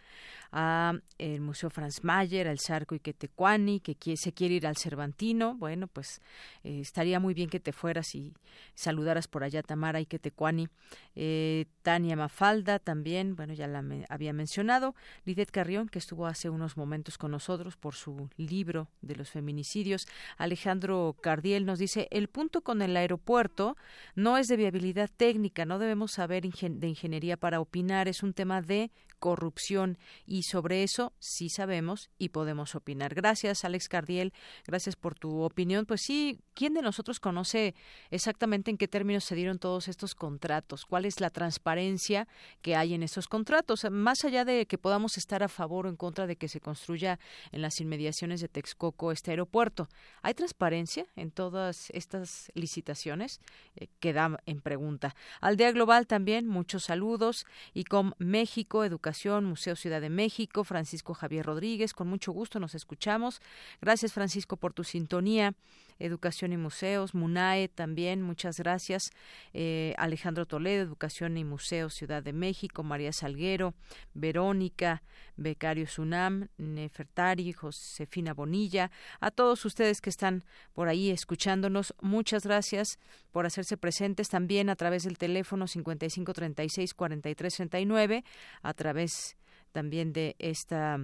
a 0.53 0.95
el 1.19 1.41
Museo 1.41 1.71
Franz 1.71 2.03
Mayer, 2.03 2.49
al 2.49 2.59
Sarco 2.59 2.95
Iquetecuani, 2.95 3.81
que 3.81 4.17
se 4.17 4.33
quiere 4.33 4.55
ir 4.55 4.67
al 4.67 4.77
Cervantino. 4.77 5.55
Bueno, 5.57 5.87
pues 5.87 6.21
eh, 6.65 6.81
estaría 6.81 7.21
muy 7.21 7.35
bien 7.35 7.51
que 7.51 7.61
te 7.61 7.73
fueras 7.73 8.15
y 8.15 8.33
saludaras 8.75 9.29
por 9.29 9.45
allá 9.45 9.63
Tamara 9.63 10.01
Iquetecuani. 10.01 10.69
Eh, 11.15 11.67
Tania 11.83 12.17
Mafalda 12.17 12.79
también, 12.79 13.37
bueno, 13.37 13.55
ya 13.55 13.67
la 13.67 13.85
había 14.09 14.33
mencionado. 14.33 14.95
Lidet 15.25 15.51
Carrión, 15.51 15.89
que 15.89 15.99
estuvo 15.99 16.27
hace 16.27 16.51
unos 16.51 16.77
momentos 16.77 17.19
con 17.19 17.31
nosotros 17.31 17.77
por 17.77 17.95
su 17.95 18.29
libro 18.37 18.89
de 19.03 19.17
los 19.17 19.31
feminicidios. 19.31 20.07
Alejandro 20.37 21.17
Cardiel 21.21 21.67
nos 21.67 21.79
dice, 21.79 22.09
el 22.11 22.29
punto 22.29 22.63
con 22.63 22.83
el 22.83 22.97
aeropuerto 22.97 23.77
no 24.15 24.39
es 24.39 24.49
de 24.49 24.57
viabilidad 24.57 25.11
técnica, 25.15 25.65
no 25.65 25.79
debemos 25.79 26.13
saber 26.13 26.43
de 26.43 26.89
ingeniería 26.89 27.37
para 27.37 27.61
opinar, 27.61 28.09
es 28.09 28.23
un 28.23 28.33
tema 28.33 28.63
de 28.63 28.91
corrupción 29.19 29.99
y 30.27 30.40
sobre 30.43 30.83
eso 30.83 31.13
sí 31.19 31.49
sabemos 31.49 32.11
y 32.19 32.31
podemos 32.31 32.75
opinar. 32.75 33.15
Gracias, 33.15 33.65
Alex 33.65 33.89
Cardiel, 33.89 34.33
gracias 34.67 34.97
por 34.97 35.15
tu 35.15 35.41
opinión. 35.41 35.87
Pues 35.87 36.03
sí, 36.03 36.41
¿quién 36.55 36.75
de 36.75 36.83
nosotros 36.83 37.21
conoce 37.21 37.75
exactamente 38.11 38.71
en 38.71 38.77
qué 38.77 38.89
términos 38.89 39.25
se 39.25 39.35
dieron 39.35 39.59
todos 39.59 39.89
estos 39.89 40.15
contratos? 40.15 40.87
¿Cuál 40.87 41.05
es 41.05 41.21
la 41.21 41.31
transparencia 41.31 42.29
que 42.63 42.77
hay 42.77 42.95
en 42.95 43.03
estos 43.03 43.29
contratos? 43.29 43.87
Más 43.91 44.25
allá 44.25 44.45
de 44.45 44.67
que 44.67 44.79
podamos 44.79 45.19
estar 45.19 45.43
a 45.43 45.49
favor 45.49 45.87
o 45.87 45.89
en 45.89 45.97
contra 45.97 46.27
de 46.27 46.37
que 46.37 46.49
se 46.49 46.61
construya 46.61 47.19
en 47.53 47.63
las 47.63 47.81
inmediaciones 47.81 48.41
de 48.41 48.49
Texcoco 48.49 49.13
este 49.13 49.33
aeropuerto, 49.33 49.89
¿hay 50.23 50.35
transparencia 50.35 51.07
en 51.17 51.31
todas 51.31 51.91
estas 51.91 52.51
licitaciones? 52.55 53.41
Eh, 53.77 53.89
queda 54.01 54.39
en 54.47 54.61
pregunta. 54.61 55.15
Aldea 55.41 55.73
Global 55.73 56.07
también, 56.07 56.47
muchos 56.47 56.85
saludos. 56.85 57.47
Y 57.75 57.85
con 57.85 58.15
México, 58.19 58.85
Educación 58.85 59.45
Museo 59.45 59.77
Ciudad 59.77 60.01
de 60.01 60.11
México, 60.11 60.30
Francisco 60.65 61.15
Javier 61.15 61.47
Rodríguez, 61.47 61.93
con 61.93 62.09
mucho 62.09 62.33
gusto 62.33 62.61
nos 62.61 62.75
escuchamos. 62.75 63.41
Gracias 63.81 64.13
Francisco 64.13 64.57
por 64.57 64.73
tu 64.73 64.85
sintonía. 64.85 65.55
Educación 66.01 66.53
y 66.53 66.57
Museos, 66.57 67.15
MUNAE 67.15 67.69
también, 67.69 68.23
muchas 68.23 68.59
gracias. 68.59 69.11
Eh, 69.53 69.95
Alejandro 69.99 70.47
Toledo, 70.47 70.83
Educación 70.83 71.37
y 71.37 71.45
Museos, 71.45 71.93
Ciudad 71.95 72.23
de 72.23 72.33
México, 72.33 72.83
María 72.83 73.13
Salguero, 73.13 73.75
Verónica, 74.15 75.03
Becario 75.37 75.87
Sunam, 75.87 76.49
Nefertari, 76.57 77.53
Josefina 77.53 78.33
Bonilla, 78.33 78.91
a 79.21 79.31
todos 79.31 79.65
ustedes 79.67 80.01
que 80.01 80.11
están 80.11 80.43
por 80.73 80.89
ahí 80.89 81.11
escuchándonos, 81.11 81.95
muchas 82.01 82.45
gracias 82.45 82.99
por 83.31 83.45
hacerse 83.45 83.77
presentes 83.77 84.31
también 84.31 84.71
a 84.71 84.77
través 84.77 85.05
del 85.05 85.19
teléfono 85.19 85.67
5536 85.67 86.95
4339, 86.95 88.25
a 88.63 88.75
través 88.75 89.37
también 89.73 90.13
de 90.13 90.37
esta 90.39 90.99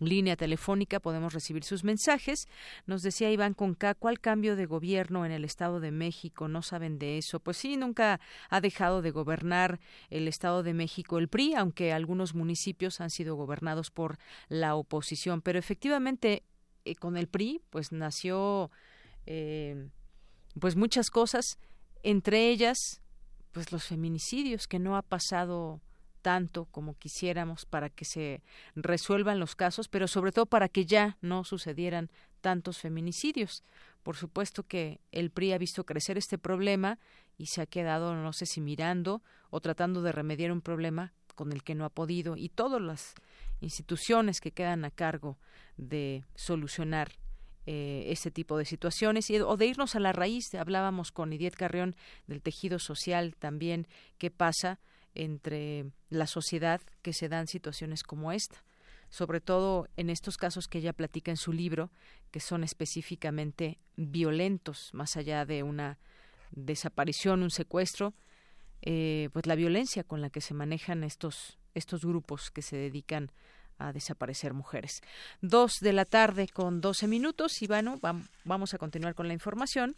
línea 0.00 0.36
telefónica 0.36 1.00
podemos 1.00 1.32
recibir 1.32 1.64
sus 1.64 1.84
mensajes. 1.84 2.46
Nos 2.86 3.02
decía 3.02 3.30
Iván 3.30 3.54
Conca, 3.54 3.94
¿cuál 3.94 4.20
cambio 4.20 4.56
de 4.56 4.66
gobierno 4.66 5.24
en 5.26 5.32
el 5.32 5.44
Estado 5.44 5.80
de 5.80 5.90
México? 5.90 6.48
¿No 6.48 6.62
saben 6.62 6.98
de 6.98 7.18
eso? 7.18 7.40
Pues 7.40 7.56
sí, 7.56 7.76
nunca 7.76 8.20
ha 8.48 8.60
dejado 8.60 9.02
de 9.02 9.10
gobernar 9.10 9.80
el 10.10 10.28
Estado 10.28 10.62
de 10.62 10.74
México 10.74 11.18
el 11.18 11.28
PRI, 11.28 11.54
aunque 11.54 11.92
algunos 11.92 12.34
municipios 12.34 13.00
han 13.00 13.10
sido 13.10 13.34
gobernados 13.34 13.90
por 13.90 14.18
la 14.48 14.74
oposición. 14.74 15.42
Pero 15.42 15.58
efectivamente, 15.58 16.44
eh, 16.84 16.94
con 16.94 17.16
el 17.16 17.28
PRI, 17.28 17.60
pues 17.70 17.92
nació 17.92 18.70
eh, 19.26 19.88
pues 20.60 20.76
muchas 20.76 21.10
cosas, 21.10 21.58
entre 22.02 22.48
ellas, 22.50 22.78
pues 23.52 23.72
los 23.72 23.84
feminicidios, 23.84 24.66
que 24.66 24.78
no 24.78 24.96
ha 24.96 25.02
pasado 25.02 25.80
tanto 26.28 26.66
como 26.66 26.92
quisiéramos 26.92 27.64
para 27.64 27.88
que 27.88 28.04
se 28.04 28.42
resuelvan 28.76 29.40
los 29.40 29.56
casos, 29.56 29.88
pero 29.88 30.06
sobre 30.06 30.30
todo 30.30 30.44
para 30.44 30.68
que 30.68 30.84
ya 30.84 31.16
no 31.22 31.42
sucedieran 31.42 32.10
tantos 32.42 32.76
feminicidios. 32.76 33.62
Por 34.02 34.14
supuesto 34.14 34.62
que 34.62 35.00
el 35.10 35.30
PRI 35.30 35.54
ha 35.54 35.58
visto 35.58 35.86
crecer 35.86 36.18
este 36.18 36.36
problema 36.36 36.98
y 37.38 37.46
se 37.46 37.62
ha 37.62 37.66
quedado, 37.66 38.14
no 38.14 38.34
sé 38.34 38.44
si 38.44 38.60
mirando 38.60 39.22
o 39.48 39.62
tratando 39.62 40.02
de 40.02 40.12
remediar 40.12 40.52
un 40.52 40.60
problema 40.60 41.14
con 41.34 41.50
el 41.50 41.62
que 41.62 41.74
no 41.74 41.86
ha 41.86 41.88
podido 41.88 42.36
y 42.36 42.50
todas 42.50 42.82
las 42.82 43.14
instituciones 43.62 44.42
que 44.42 44.52
quedan 44.52 44.84
a 44.84 44.90
cargo 44.90 45.38
de 45.78 46.26
solucionar 46.34 47.12
eh, 47.64 48.04
este 48.08 48.30
tipo 48.30 48.58
de 48.58 48.66
situaciones 48.66 49.30
y, 49.30 49.40
o 49.40 49.56
de 49.56 49.64
irnos 49.64 49.96
a 49.96 50.00
la 50.00 50.12
raíz. 50.12 50.54
Hablábamos 50.54 51.10
con 51.10 51.32
Idiet 51.32 51.56
Carrión 51.56 51.96
del 52.26 52.42
tejido 52.42 52.78
social 52.78 53.34
también, 53.34 53.88
qué 54.18 54.30
pasa 54.30 54.78
entre 55.18 55.90
la 56.08 56.26
sociedad 56.26 56.80
que 57.02 57.12
se 57.12 57.28
dan 57.28 57.46
situaciones 57.46 58.02
como 58.02 58.32
esta, 58.32 58.64
sobre 59.10 59.40
todo 59.40 59.88
en 59.96 60.08
estos 60.08 60.36
casos 60.36 60.66
que 60.68 60.78
ella 60.78 60.92
platica 60.92 61.30
en 61.30 61.36
su 61.36 61.52
libro, 61.52 61.90
que 62.30 62.40
son 62.40 62.64
específicamente 62.64 63.78
violentos, 63.96 64.90
más 64.92 65.16
allá 65.16 65.44
de 65.44 65.62
una 65.62 65.98
desaparición, 66.52 67.42
un 67.42 67.50
secuestro, 67.50 68.14
eh, 68.82 69.28
pues 69.32 69.46
la 69.46 69.54
violencia 69.54 70.04
con 70.04 70.20
la 70.20 70.30
que 70.30 70.40
se 70.40 70.54
manejan 70.54 71.04
estos, 71.04 71.58
estos 71.74 72.04
grupos 72.04 72.50
que 72.50 72.62
se 72.62 72.76
dedican 72.76 73.30
a 73.78 73.92
desaparecer 73.92 74.54
mujeres. 74.54 75.00
Dos 75.40 75.74
de 75.80 75.92
la 75.92 76.04
tarde 76.04 76.48
con 76.48 76.80
doce 76.80 77.06
minutos 77.06 77.62
y 77.62 77.66
bueno, 77.66 77.98
vamos 78.44 78.74
a 78.74 78.78
continuar 78.78 79.14
con 79.14 79.28
la 79.28 79.34
información. 79.34 79.96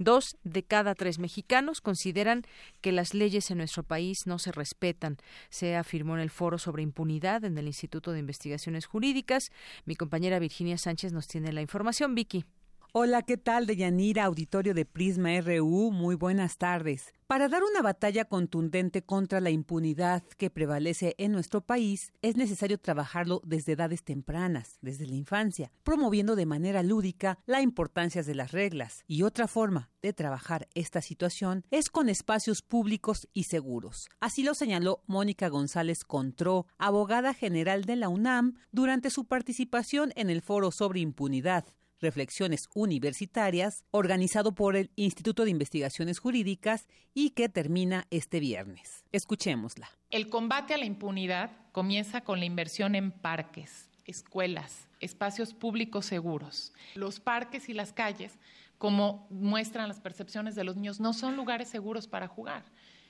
Dos 0.00 0.38
de 0.44 0.62
cada 0.62 0.94
tres 0.94 1.18
mexicanos 1.18 1.82
consideran 1.82 2.44
que 2.80 2.90
las 2.90 3.12
leyes 3.12 3.50
en 3.50 3.58
nuestro 3.58 3.82
país 3.82 4.20
no 4.24 4.38
se 4.38 4.50
respetan. 4.50 5.18
Se 5.50 5.76
afirmó 5.76 6.14
en 6.14 6.22
el 6.22 6.30
foro 6.30 6.56
sobre 6.56 6.82
impunidad 6.82 7.44
en 7.44 7.58
el 7.58 7.66
Instituto 7.66 8.12
de 8.12 8.20
Investigaciones 8.20 8.86
Jurídicas. 8.86 9.50
Mi 9.84 9.96
compañera 9.96 10.38
Virginia 10.38 10.78
Sánchez 10.78 11.12
nos 11.12 11.26
tiene 11.26 11.52
la 11.52 11.60
información. 11.60 12.14
Vicky. 12.14 12.46
Hola, 12.92 13.22
¿qué 13.22 13.36
tal? 13.36 13.66
Deyanira, 13.66 14.24
auditorio 14.24 14.74
de 14.74 14.84
Prisma 14.84 15.40
RU, 15.40 15.92
muy 15.92 16.16
buenas 16.16 16.58
tardes. 16.58 17.14
Para 17.28 17.48
dar 17.48 17.62
una 17.62 17.82
batalla 17.82 18.24
contundente 18.24 19.02
contra 19.02 19.40
la 19.40 19.50
impunidad 19.50 20.24
que 20.36 20.50
prevalece 20.50 21.14
en 21.16 21.30
nuestro 21.30 21.60
país, 21.60 22.12
es 22.20 22.36
necesario 22.36 22.78
trabajarlo 22.78 23.42
desde 23.44 23.74
edades 23.74 24.02
tempranas, 24.02 24.78
desde 24.80 25.06
la 25.06 25.14
infancia, 25.14 25.70
promoviendo 25.84 26.34
de 26.34 26.46
manera 26.46 26.82
lúdica 26.82 27.38
la 27.46 27.62
importancia 27.62 28.24
de 28.24 28.34
las 28.34 28.50
reglas. 28.50 29.04
Y 29.06 29.22
otra 29.22 29.46
forma 29.46 29.88
de 30.02 30.12
trabajar 30.12 30.66
esta 30.74 31.00
situación 31.00 31.64
es 31.70 31.90
con 31.90 32.08
espacios 32.08 32.60
públicos 32.60 33.28
y 33.32 33.44
seguros. 33.44 34.08
Así 34.18 34.42
lo 34.42 34.54
señaló 34.54 35.04
Mónica 35.06 35.46
González 35.46 36.02
Contró, 36.02 36.66
abogada 36.76 37.34
general 37.34 37.84
de 37.84 37.94
la 37.94 38.08
UNAM, 38.08 38.56
durante 38.72 39.10
su 39.10 39.26
participación 39.26 40.12
en 40.16 40.28
el 40.28 40.42
foro 40.42 40.72
sobre 40.72 40.98
impunidad 40.98 41.66
Reflexiones 42.00 42.68
Universitarias, 42.74 43.84
organizado 43.90 44.52
por 44.52 44.76
el 44.76 44.90
Instituto 44.96 45.44
de 45.44 45.50
Investigaciones 45.50 46.18
Jurídicas 46.18 46.86
y 47.14 47.30
que 47.30 47.48
termina 47.48 48.06
este 48.10 48.40
viernes. 48.40 49.04
Escuchémosla. 49.12 49.90
El 50.10 50.28
combate 50.28 50.74
a 50.74 50.78
la 50.78 50.86
impunidad 50.86 51.50
comienza 51.72 52.22
con 52.22 52.38
la 52.38 52.46
inversión 52.46 52.94
en 52.94 53.10
parques, 53.12 53.88
escuelas, 54.04 54.88
espacios 55.00 55.54
públicos 55.54 56.06
seguros. 56.06 56.72
Los 56.94 57.20
parques 57.20 57.68
y 57.68 57.74
las 57.74 57.92
calles, 57.92 58.38
como 58.78 59.26
muestran 59.30 59.88
las 59.88 60.00
percepciones 60.00 60.54
de 60.54 60.64
los 60.64 60.76
niños, 60.76 61.00
no 61.00 61.12
son 61.12 61.36
lugares 61.36 61.68
seguros 61.68 62.06
para 62.06 62.28
jugar. 62.28 62.64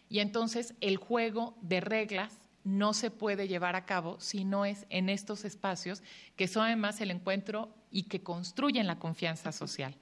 Y 0.08 0.18
entonces 0.18 0.74
el 0.80 0.96
juego 0.96 1.56
de 1.62 1.80
reglas 1.80 2.38
no 2.64 2.92
se 2.92 3.10
puede 3.10 3.48
llevar 3.48 3.76
a 3.76 3.86
cabo 3.86 4.20
si 4.20 4.44
no 4.44 4.64
es 4.64 4.86
en 4.90 5.08
estos 5.08 5.44
espacios 5.44 6.02
que 6.36 6.48
son 6.48 6.66
además 6.66 7.00
el 7.00 7.10
encuentro 7.10 7.74
y 7.90 8.04
que 8.04 8.22
construyen 8.22 8.86
la 8.86 8.98
confianza 8.98 9.52
social. 9.52 9.96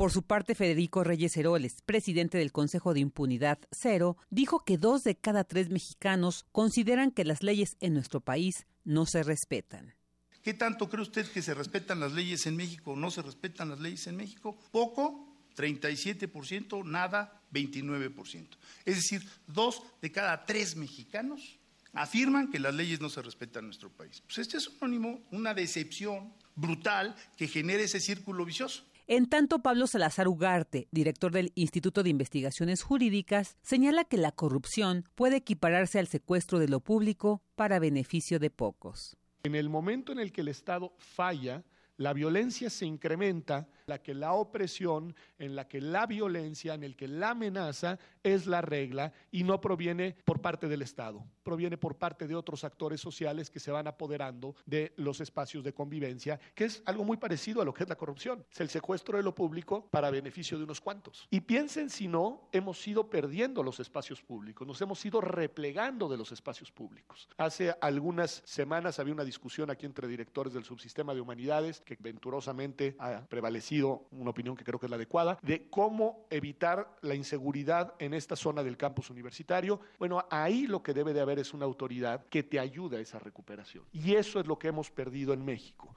Por 0.00 0.12
su 0.12 0.22
parte, 0.22 0.54
Federico 0.54 1.04
Reyes 1.04 1.36
Heroles, 1.36 1.82
presidente 1.84 2.38
del 2.38 2.52
Consejo 2.52 2.94
de 2.94 3.00
Impunidad 3.00 3.58
Cero, 3.70 4.16
dijo 4.30 4.60
que 4.64 4.78
dos 4.78 5.04
de 5.04 5.14
cada 5.14 5.44
tres 5.44 5.68
mexicanos 5.68 6.46
consideran 6.52 7.10
que 7.10 7.24
las 7.24 7.42
leyes 7.42 7.76
en 7.80 7.92
nuestro 7.92 8.20
país 8.20 8.66
no 8.84 9.04
se 9.04 9.22
respetan. 9.22 9.94
¿Qué 10.42 10.54
tanto 10.54 10.88
cree 10.88 11.02
usted 11.02 11.30
que 11.30 11.42
se 11.42 11.52
respetan 11.52 12.00
las 12.00 12.12
leyes 12.12 12.46
en 12.46 12.56
México 12.56 12.92
o 12.92 12.96
no 12.96 13.10
se 13.10 13.20
respetan 13.20 13.68
las 13.68 13.80
leyes 13.80 14.06
en 14.06 14.16
México? 14.16 14.58
Poco, 14.72 15.36
37%, 15.54 16.82
nada, 16.86 17.42
29%. 17.52 18.48
Es 18.86 18.96
decir, 18.96 19.22
dos 19.46 19.82
de 20.00 20.10
cada 20.10 20.46
tres 20.46 20.76
mexicanos 20.76 21.58
afirman 21.92 22.50
que 22.50 22.58
las 22.58 22.74
leyes 22.74 23.00
no 23.00 23.10
se 23.10 23.20
respetan 23.20 23.64
en 23.64 23.66
nuestro 23.66 23.90
país. 23.90 24.22
Pues 24.22 24.38
este 24.38 24.56
es 24.56 24.68
un 24.68 24.76
anónimo, 24.80 25.20
una 25.30 25.52
decepción 25.52 26.32
brutal 26.54 27.14
que 27.36 27.48
genera 27.48 27.82
ese 27.82 28.00
círculo 28.00 28.44
vicioso. 28.44 28.84
En 29.06 29.28
tanto, 29.28 29.60
Pablo 29.60 29.88
Salazar 29.88 30.28
Ugarte, 30.28 30.86
director 30.92 31.32
del 31.32 31.50
Instituto 31.56 32.04
de 32.04 32.10
Investigaciones 32.10 32.82
Jurídicas, 32.82 33.56
señala 33.60 34.04
que 34.04 34.16
la 34.16 34.30
corrupción 34.30 35.04
puede 35.16 35.38
equipararse 35.38 35.98
al 35.98 36.06
secuestro 36.06 36.60
de 36.60 36.68
lo 36.68 36.78
público 36.78 37.42
para 37.56 37.80
beneficio 37.80 38.38
de 38.38 38.50
pocos. 38.50 39.16
En 39.42 39.56
el 39.56 39.68
momento 39.68 40.12
en 40.12 40.20
el 40.20 40.30
que 40.30 40.42
el 40.42 40.48
Estado 40.48 40.94
falla, 40.98 41.64
la 41.96 42.12
violencia 42.12 42.70
se 42.70 42.86
incrementa, 42.86 43.68
la 43.90 44.02
que 44.02 44.14
la 44.14 44.32
opresión, 44.32 45.14
en 45.38 45.54
la 45.54 45.68
que 45.68 45.80
la 45.80 46.06
violencia, 46.06 46.74
en 46.74 46.84
el 46.84 46.96
que 46.96 47.08
la 47.08 47.30
amenaza 47.30 47.98
es 48.22 48.46
la 48.46 48.62
regla 48.62 49.12
y 49.30 49.42
no 49.42 49.60
proviene 49.60 50.16
por 50.24 50.40
parte 50.40 50.68
del 50.68 50.82
Estado, 50.82 51.24
proviene 51.42 51.76
por 51.76 51.96
parte 51.96 52.26
de 52.26 52.36
otros 52.36 52.64
actores 52.64 53.00
sociales 53.00 53.50
que 53.50 53.58
se 53.58 53.72
van 53.72 53.88
apoderando 53.88 54.54
de 54.64 54.92
los 54.96 55.20
espacios 55.20 55.64
de 55.64 55.74
convivencia, 55.74 56.38
que 56.54 56.64
es 56.64 56.82
algo 56.86 57.04
muy 57.04 57.16
parecido 57.16 57.60
a 57.60 57.64
lo 57.64 57.74
que 57.74 57.82
es 57.82 57.88
la 57.88 57.96
corrupción, 57.96 58.46
es 58.50 58.60
el 58.60 58.68
secuestro 58.68 59.18
de 59.18 59.24
lo 59.24 59.34
público 59.34 59.88
para 59.90 60.10
beneficio 60.10 60.56
de 60.56 60.64
unos 60.64 60.80
cuantos. 60.80 61.26
Y 61.28 61.40
piensen 61.40 61.90
si 61.90 62.06
no, 62.06 62.48
hemos 62.52 62.86
ido 62.86 63.10
perdiendo 63.10 63.64
los 63.64 63.80
espacios 63.80 64.22
públicos, 64.22 64.66
nos 64.66 64.80
hemos 64.80 65.04
ido 65.04 65.20
replegando 65.20 66.08
de 66.08 66.16
los 66.16 66.30
espacios 66.30 66.70
públicos. 66.70 67.28
Hace 67.36 67.74
algunas 67.80 68.42
semanas 68.44 69.00
había 69.00 69.14
una 69.14 69.24
discusión 69.24 69.68
aquí 69.68 69.84
entre 69.84 70.06
directores 70.06 70.52
del 70.52 70.64
subsistema 70.64 71.12
de 71.12 71.20
humanidades 71.20 71.80
que 71.80 71.96
venturosamente 71.98 72.94
ha 73.00 73.26
prevalecido 73.28 73.79
una 73.82 74.30
opinión 74.30 74.56
que 74.56 74.64
creo 74.64 74.78
que 74.78 74.86
es 74.86 74.90
la 74.90 74.96
adecuada, 74.96 75.38
de 75.42 75.68
cómo 75.68 76.26
evitar 76.30 76.96
la 77.02 77.14
inseguridad 77.14 77.94
en 77.98 78.14
esta 78.14 78.36
zona 78.36 78.62
del 78.62 78.76
campus 78.76 79.10
universitario. 79.10 79.80
Bueno, 79.98 80.24
ahí 80.30 80.66
lo 80.66 80.82
que 80.82 80.94
debe 80.94 81.12
de 81.12 81.20
haber 81.20 81.38
es 81.38 81.54
una 81.54 81.64
autoridad 81.64 82.26
que 82.26 82.42
te 82.42 82.58
ayude 82.58 82.98
a 82.98 83.00
esa 83.00 83.18
recuperación. 83.18 83.84
Y 83.92 84.14
eso 84.14 84.40
es 84.40 84.46
lo 84.46 84.58
que 84.58 84.68
hemos 84.68 84.90
perdido 84.90 85.32
en 85.32 85.44
México. 85.44 85.94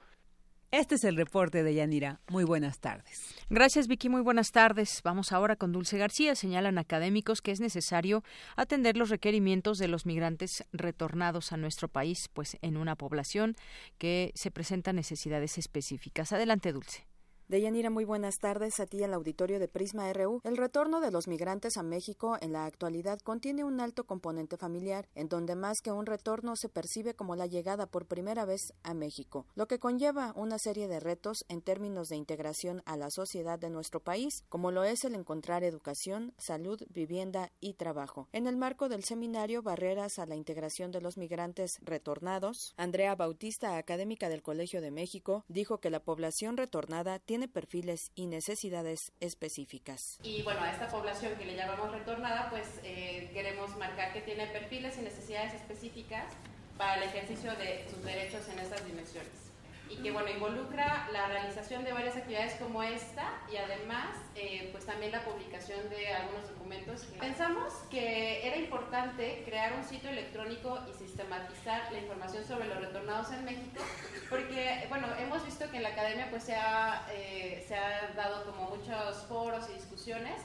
Este 0.76 0.96
es 0.96 1.04
el 1.04 1.14
reporte 1.14 1.62
de 1.62 1.72
Yanira. 1.72 2.20
Muy 2.30 2.42
buenas 2.42 2.80
tardes. 2.80 3.32
Gracias, 3.48 3.86
Vicky. 3.86 4.08
Muy 4.08 4.22
buenas 4.22 4.50
tardes. 4.50 5.02
Vamos 5.04 5.30
ahora 5.30 5.54
con 5.54 5.70
Dulce 5.70 5.98
García. 5.98 6.34
Señalan 6.34 6.78
académicos 6.78 7.42
que 7.42 7.52
es 7.52 7.60
necesario 7.60 8.24
atender 8.56 8.96
los 8.96 9.08
requerimientos 9.08 9.78
de 9.78 9.86
los 9.86 10.04
migrantes 10.04 10.64
retornados 10.72 11.52
a 11.52 11.58
nuestro 11.58 11.86
país, 11.86 12.28
pues 12.32 12.58
en 12.60 12.76
una 12.76 12.96
población 12.96 13.54
que 13.98 14.32
se 14.34 14.50
presenta 14.50 14.92
necesidades 14.92 15.58
específicas. 15.58 16.32
Adelante, 16.32 16.72
Dulce. 16.72 17.06
Deyanira, 17.46 17.90
muy 17.90 18.06
buenas 18.06 18.38
tardes 18.38 18.80
a 18.80 18.86
ti 18.86 19.02
al 19.04 19.12
auditorio 19.12 19.58
de 19.58 19.68
Prisma 19.68 20.10
RU. 20.14 20.40
El 20.44 20.56
retorno 20.56 21.02
de 21.02 21.10
los 21.10 21.28
migrantes 21.28 21.76
a 21.76 21.82
México 21.82 22.38
en 22.40 22.54
la 22.54 22.64
actualidad 22.64 23.18
contiene 23.20 23.64
un 23.64 23.80
alto 23.80 24.04
componente 24.04 24.56
familiar, 24.56 25.10
en 25.14 25.28
donde 25.28 25.54
más 25.54 25.82
que 25.82 25.92
un 25.92 26.06
retorno 26.06 26.56
se 26.56 26.70
percibe 26.70 27.12
como 27.12 27.36
la 27.36 27.46
llegada 27.46 27.84
por 27.84 28.06
primera 28.06 28.46
vez 28.46 28.72
a 28.82 28.94
México, 28.94 29.46
lo 29.56 29.66
que 29.66 29.78
conlleva 29.78 30.32
una 30.36 30.58
serie 30.58 30.88
de 30.88 31.00
retos 31.00 31.44
en 31.48 31.60
términos 31.60 32.08
de 32.08 32.16
integración 32.16 32.82
a 32.86 32.96
la 32.96 33.10
sociedad 33.10 33.58
de 33.58 33.68
nuestro 33.68 34.00
país, 34.00 34.42
como 34.48 34.70
lo 34.70 34.82
es 34.82 35.04
el 35.04 35.14
encontrar 35.14 35.64
educación, 35.64 36.32
salud, 36.38 36.82
vivienda 36.88 37.52
y 37.60 37.74
trabajo. 37.74 38.26
En 38.32 38.46
el 38.46 38.56
marco 38.56 38.88
del 38.88 39.04
seminario 39.04 39.62
Barreras 39.62 40.18
a 40.18 40.24
la 40.24 40.34
integración 40.34 40.92
de 40.92 41.02
los 41.02 41.18
migrantes 41.18 41.72
retornados, 41.82 42.72
Andrea 42.78 43.14
Bautista, 43.16 43.76
académica 43.76 44.30
del 44.30 44.42
Colegio 44.42 44.80
de 44.80 44.90
México, 44.90 45.44
dijo 45.48 45.78
que 45.78 45.90
la 45.90 46.00
población 46.00 46.56
retornada 46.56 47.18
tiene 47.18 47.33
tiene 47.34 47.48
perfiles 47.48 48.12
y 48.14 48.26
necesidades 48.26 49.10
específicas. 49.18 50.20
Y 50.22 50.42
bueno, 50.42 50.60
a 50.60 50.70
esta 50.70 50.86
población 50.86 51.34
que 51.36 51.44
le 51.44 51.56
llamamos 51.56 51.90
retornada, 51.90 52.48
pues 52.48 52.78
eh, 52.84 53.28
queremos 53.32 53.76
marcar 53.76 54.12
que 54.12 54.20
tiene 54.20 54.46
perfiles 54.46 54.96
y 54.98 55.00
necesidades 55.00 55.52
específicas 55.54 56.32
para 56.78 57.02
el 57.02 57.08
ejercicio 57.08 57.50
de 57.56 57.88
sus 57.90 58.04
derechos 58.04 58.48
en 58.50 58.60
estas 58.60 58.86
dimensiones 58.86 59.53
y 59.90 59.96
que 59.96 60.10
bueno 60.10 60.30
involucra 60.30 61.08
la 61.12 61.28
realización 61.28 61.84
de 61.84 61.92
varias 61.92 62.16
actividades 62.16 62.54
como 62.54 62.82
esta 62.82 63.24
y 63.52 63.56
además 63.56 64.16
eh, 64.34 64.68
pues 64.72 64.86
también 64.86 65.12
la 65.12 65.24
publicación 65.24 65.88
de 65.90 66.08
algunos 66.08 66.48
documentos. 66.48 67.04
Pensamos 67.20 67.72
que 67.90 68.46
era 68.46 68.56
importante 68.56 69.42
crear 69.44 69.74
un 69.74 69.84
sitio 69.84 70.10
electrónico 70.10 70.80
y 70.88 70.94
sistematizar 70.94 71.92
la 71.92 71.98
información 71.98 72.44
sobre 72.44 72.66
los 72.66 72.80
retornados 72.80 73.30
en 73.32 73.44
México 73.44 73.82
porque 74.30 74.86
bueno 74.88 75.06
hemos 75.18 75.44
visto 75.44 75.70
que 75.70 75.76
en 75.76 75.82
la 75.82 75.90
academia 75.90 76.28
pues 76.30 76.44
se 76.44 76.54
ha, 76.54 77.06
eh, 77.12 77.64
se 77.68 77.74
ha 77.74 78.12
dado 78.16 78.44
como 78.44 78.76
muchos 78.76 79.26
foros 79.26 79.68
y 79.70 79.74
discusiones 79.74 80.40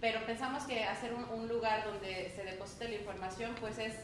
pero 0.00 0.24
pensamos 0.24 0.64
que 0.64 0.82
hacer 0.84 1.12
un, 1.12 1.24
un 1.24 1.46
lugar 1.46 1.84
donde 1.84 2.32
se 2.34 2.44
deposite 2.44 2.88
la 2.88 2.96
información 2.96 3.54
pues 3.60 3.78
es 3.78 3.94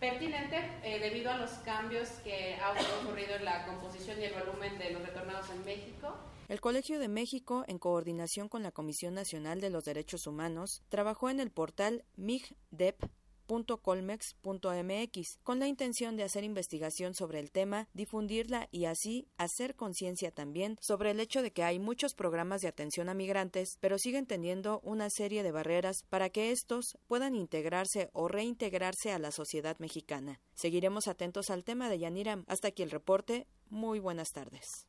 pertinente 0.00 0.56
eh, 0.82 0.98
debido 1.00 1.30
a 1.30 1.38
los 1.38 1.50
cambios 1.64 2.08
que 2.24 2.54
han 2.56 2.76
ocurrido 3.02 3.36
en 3.36 3.44
la 3.44 3.66
composición 3.66 4.20
y 4.20 4.24
el 4.24 4.34
volumen 4.34 4.78
de 4.78 4.90
los 4.90 5.02
retornados 5.02 5.50
en 5.50 5.64
México. 5.64 6.16
El 6.48 6.60
Colegio 6.60 6.98
de 6.98 7.08
México, 7.08 7.64
en 7.68 7.78
coordinación 7.78 8.48
con 8.48 8.62
la 8.62 8.70
Comisión 8.70 9.14
Nacional 9.14 9.60
de 9.60 9.70
los 9.70 9.84
Derechos 9.84 10.26
Humanos, 10.26 10.82
trabajó 10.90 11.30
en 11.30 11.40
el 11.40 11.50
portal 11.50 12.04
MIGDEP 12.16 13.02
.colmex.mx 13.46 15.38
con 15.42 15.58
la 15.58 15.68
intención 15.68 16.16
de 16.16 16.22
hacer 16.22 16.44
investigación 16.44 17.14
sobre 17.14 17.40
el 17.40 17.50
tema, 17.50 17.88
difundirla 17.92 18.68
y 18.70 18.84
así 18.86 19.28
hacer 19.36 19.74
conciencia 19.74 20.30
también 20.30 20.76
sobre 20.80 21.10
el 21.10 21.20
hecho 21.20 21.42
de 21.42 21.52
que 21.52 21.62
hay 21.62 21.78
muchos 21.78 22.14
programas 22.14 22.60
de 22.60 22.68
atención 22.68 23.08
a 23.08 23.14
migrantes, 23.14 23.78
pero 23.80 23.98
siguen 23.98 24.26
teniendo 24.26 24.80
una 24.80 25.10
serie 25.10 25.42
de 25.42 25.52
barreras 25.52 26.04
para 26.08 26.30
que 26.30 26.50
estos 26.50 26.98
puedan 27.06 27.34
integrarse 27.34 28.10
o 28.12 28.28
reintegrarse 28.28 29.12
a 29.12 29.18
la 29.18 29.30
sociedad 29.30 29.78
mexicana. 29.78 30.40
Seguiremos 30.54 31.08
atentos 31.08 31.50
al 31.50 31.64
tema 31.64 31.88
de 31.88 31.98
Yanira. 31.98 32.44
Hasta 32.46 32.68
aquí 32.68 32.82
el 32.82 32.90
reporte. 32.90 33.46
Muy 33.68 33.98
buenas 33.98 34.32
tardes. 34.32 34.86